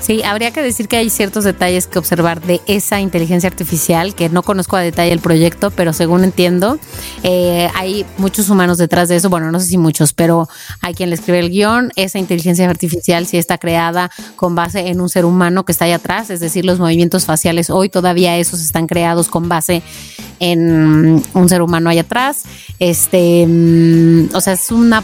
Sí, 0.00 0.22
habría 0.22 0.52
que 0.52 0.62
decir 0.62 0.86
que 0.88 0.96
hay 0.96 1.10
ciertos 1.10 1.44
detalles 1.44 1.86
que 1.86 1.98
observar 1.98 2.40
de 2.40 2.60
esa 2.66 3.00
inteligencia 3.00 3.48
artificial, 3.48 4.14
que 4.14 4.28
no 4.28 4.42
conozco 4.42 4.76
a 4.76 4.80
detalle 4.80 5.12
el 5.12 5.18
proyecto, 5.18 5.70
pero 5.70 5.92
según 5.92 6.22
entiendo, 6.22 6.78
eh, 7.22 7.68
hay 7.74 8.06
muchos 8.18 8.48
humanos 8.48 8.78
detrás 8.78 9.08
de 9.08 9.16
eso. 9.16 9.30
Bueno, 9.30 9.50
no 9.50 9.58
sé 9.58 9.66
si 9.66 9.78
muchos, 9.78 10.12
pero 10.12 10.48
hay 10.80 10.94
quien 10.94 11.10
le 11.10 11.16
escribe 11.16 11.40
el 11.40 11.50
guion. 11.50 11.92
Esa 11.96 12.18
inteligencia 12.18 12.68
artificial 12.68 13.26
sí 13.26 13.36
está 13.36 13.58
creada 13.58 14.10
con 14.36 14.54
base 14.54 14.88
en 14.88 15.00
un 15.00 15.08
ser 15.08 15.24
humano 15.24 15.64
que 15.64 15.72
está 15.72 15.86
ahí 15.86 15.92
atrás, 15.92 16.30
es 16.30 16.40
decir, 16.40 16.64
los 16.64 16.78
movimientos 16.78 17.24
faciales 17.24 17.70
hoy 17.70 17.88
todavía 17.88 18.36
esos 18.36 18.60
están 18.60 18.86
creados 18.86 19.28
con 19.28 19.48
base 19.48 19.82
en 20.38 21.22
un 21.32 21.48
ser 21.48 21.62
humano 21.62 21.90
ahí 21.90 21.98
atrás. 21.98 22.44
Este, 22.78 23.46
mm, 23.46 24.34
o 24.34 24.40
sea, 24.40 24.52
es 24.52 24.70
una 24.70 25.02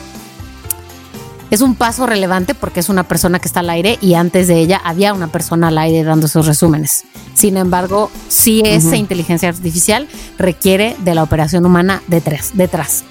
es 1.53 1.61
un 1.61 1.75
paso 1.75 2.07
relevante 2.07 2.55
porque 2.55 2.81
es 2.81 2.89
una 2.89 3.03
persona 3.07 3.39
que 3.39 3.47
está 3.47 3.61
al 3.61 3.69
aire 3.69 3.99
y 4.01 4.15
antes 4.15 4.49
de 4.49 4.59
ella 4.59 4.81
había 4.83 5.13
una 5.13 5.29
persona 5.29 5.69
al 5.69 5.77
aire 5.77 6.03
dando 6.03 6.25
esos 6.25 6.47
resúmenes. 6.47 7.05
Sin 7.35 7.59
embargo, 7.59 8.11
sí 8.29 8.63
esa 8.65 8.97
inteligencia 8.97 9.51
artificial 9.51 10.09
requiere 10.39 10.97
de 11.01 11.15
la 11.15 11.23
operación 11.23 11.67
humana 11.67 12.03
detrás, 12.07 12.53
detrás. 12.55 13.05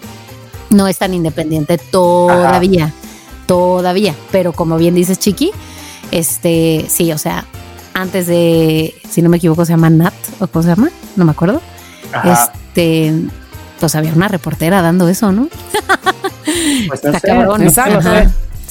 No 0.71 0.87
es 0.87 0.97
tan 0.97 1.13
independiente 1.13 1.77
todavía, 1.77 2.91
todavía. 3.45 4.15
Pero 4.31 4.53
como 4.53 4.77
bien 4.77 4.95
dices, 4.95 5.19
Chiqui, 5.19 5.51
este, 6.09 6.87
sí, 6.89 7.11
o 7.11 7.19
sea, 7.19 7.45
antes 7.93 8.25
de, 8.25 8.95
si 9.07 9.21
no 9.21 9.29
me 9.29 9.37
equivoco, 9.37 9.65
se 9.65 9.73
llama 9.73 9.91
Nat, 9.91 10.15
o 10.39 10.47
cómo 10.47 10.63
se 10.63 10.69
llama, 10.69 10.89
no 11.15 11.25
me 11.25 11.31
acuerdo. 11.31 11.61
Ajá. 12.11 12.51
Este, 12.55 13.13
pues 13.81 13.95
había 13.95 14.13
una 14.13 14.29
reportera 14.29 14.81
dando 14.81 15.09
eso, 15.09 15.33
¿no? 15.33 15.49
Pues 16.87 17.03
no 17.03 17.09
Está 17.11 17.19
sé, 17.19 17.27
cabrón. 17.27 17.61
exacto. 17.63 18.09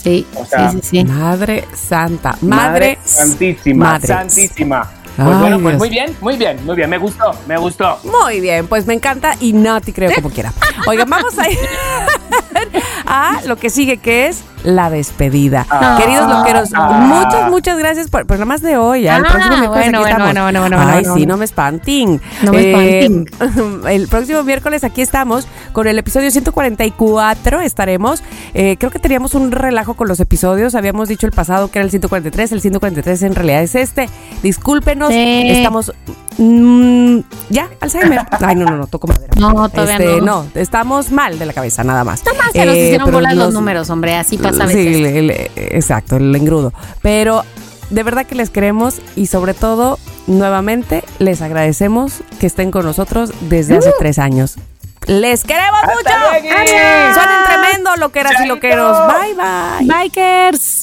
Sí, 0.02 0.26
O 0.34 0.46
sea, 0.46 0.70
sí, 0.70 0.78
sí, 0.82 0.88
sí. 0.98 1.04
Madre 1.04 1.68
santa. 1.74 2.30
Madre 2.40 2.96
Madre, 2.96 2.98
santísima, 3.04 3.84
madre. 3.84 4.06
santísima. 4.06 4.90
Pues 5.24 5.36
Ay, 5.36 5.40
bueno, 5.40 5.58
pues 5.60 5.72
Dios. 5.74 5.78
muy 5.78 5.88
bien, 5.90 6.16
muy 6.20 6.36
bien, 6.36 6.66
muy 6.66 6.76
bien. 6.76 6.90
Me 6.90 6.98
gustó, 6.98 7.30
me 7.46 7.56
gustó. 7.58 7.98
Muy 8.04 8.40
bien, 8.40 8.66
pues 8.66 8.86
me 8.86 8.94
encanta 8.94 9.34
y 9.40 9.52
no 9.52 9.80
te 9.80 9.92
creo 9.92 10.10
como 10.14 10.30
quiera. 10.30 10.52
Oigan, 10.86 11.08
vamos 11.10 11.38
a 11.38 11.48
ir 11.50 11.58
a 13.06 13.40
lo 13.46 13.56
que 13.56 13.70
sigue, 13.70 13.96
que 13.98 14.28
es 14.28 14.42
la 14.62 14.90
despedida. 14.90 15.66
Ah. 15.70 15.96
Queridos 15.98 16.28
loqueros, 16.28 16.68
Ah. 16.74 16.90
muchas, 17.00 17.50
muchas 17.50 17.78
gracias 17.78 18.08
por, 18.08 18.28
nada 18.30 18.44
más 18.44 18.60
de 18.60 18.76
hoy. 18.76 19.02
ya, 19.02 19.16
el 19.16 19.24
Ah, 19.24 19.28
próximo 19.30 19.56
miércoles 19.56 19.84
bueno, 19.84 19.98
aquí 19.98 20.02
bueno, 20.02 20.08
estamos. 20.10 20.32
bueno, 20.44 20.60
bueno, 20.60 20.60
bueno, 20.60 20.76
Ay, 20.78 20.86
bueno, 21.00 21.14
sí, 21.14 21.20
bueno. 21.20 21.32
no 21.34 21.36
me 21.38 21.44
espanten. 21.46 22.20
No 22.42 22.52
me 22.52 23.04
Eh, 23.06 23.24
el 23.90 24.08
próximo 24.08 24.42
miércoles 24.42 24.84
aquí 24.84 25.00
estamos 25.00 25.46
con 25.72 25.86
el 25.86 25.98
episodio 25.98 26.30
144. 26.30 27.60
Estaremos. 27.60 28.22
Eh, 28.52 28.76
creo 28.78 28.90
que 28.90 28.98
teníamos 28.98 29.34
un 29.34 29.50
relajo 29.50 29.94
con 29.94 30.08
los 30.08 30.20
episodios. 30.20 30.74
Habíamos 30.74 31.08
dicho 31.08 31.26
el 31.26 31.32
pasado 31.32 31.70
que 31.70 31.78
era 31.78 31.84
el 31.84 31.90
143. 31.90 32.52
El 32.52 32.60
143 32.60 33.22
en 33.22 33.34
realidad 33.34 33.62
es 33.62 33.74
este. 33.74 34.08
Discúlpenos. 34.42 35.09
Sí. 35.10 35.50
Estamos. 35.50 35.92
mm, 36.38 37.18
ya, 37.50 37.68
Alzheimer. 37.80 38.20
Ay, 38.40 38.54
no, 38.56 38.64
no, 38.66 38.76
no, 38.76 38.86
toco 38.86 39.06
madera. 39.06 39.32
No, 39.36 39.68
todavía 39.68 39.96
Este, 39.96 40.20
no. 40.20 40.46
estamos 40.54 41.10
mal 41.10 41.38
de 41.38 41.46
la 41.46 41.52
cabeza, 41.52 41.84
nada 41.84 42.04
más. 42.04 42.24
Nada 42.24 42.38
más 42.38 42.52
se 42.52 42.64
nos 42.64 42.74
Eh, 42.76 42.84
hicieron 42.86 43.10
bolas 43.10 43.34
los 43.34 43.52
números, 43.54 43.90
hombre, 43.90 44.16
así 44.16 44.38
pasa 44.38 44.64
a 44.64 44.68
Sí, 44.68 44.74
veces. 44.76 44.96
el- 45.16 45.30
el- 45.30 45.50
exacto, 45.56 46.16
el 46.16 46.34
engrudo. 46.34 46.72
Pero 47.02 47.44
de 47.90 48.02
verdad 48.02 48.26
que 48.26 48.34
les 48.34 48.50
queremos 48.50 49.00
y 49.16 49.26
sobre 49.26 49.52
todo, 49.54 49.98
nuevamente, 50.26 51.02
les 51.18 51.42
agradecemos 51.42 52.22
que 52.38 52.46
estén 52.46 52.70
con 52.70 52.84
nosotros 52.84 53.32
desde 53.42 53.76
hace 53.78 53.92
tres 53.98 54.18
años. 54.18 54.56
¡Les 55.06 55.42
queremos 55.44 55.80
¡Hasta 55.82 55.94
mucho! 55.94 56.10
¡Adiós! 56.36 57.14
Suenen 57.14 57.36
tremendo, 57.48 57.96
loqueras 57.96 58.34
y 58.44 58.46
loqueros. 58.46 58.96
Bye, 59.08 59.34
bye. 59.34 59.86
Bikers. 60.04 60.82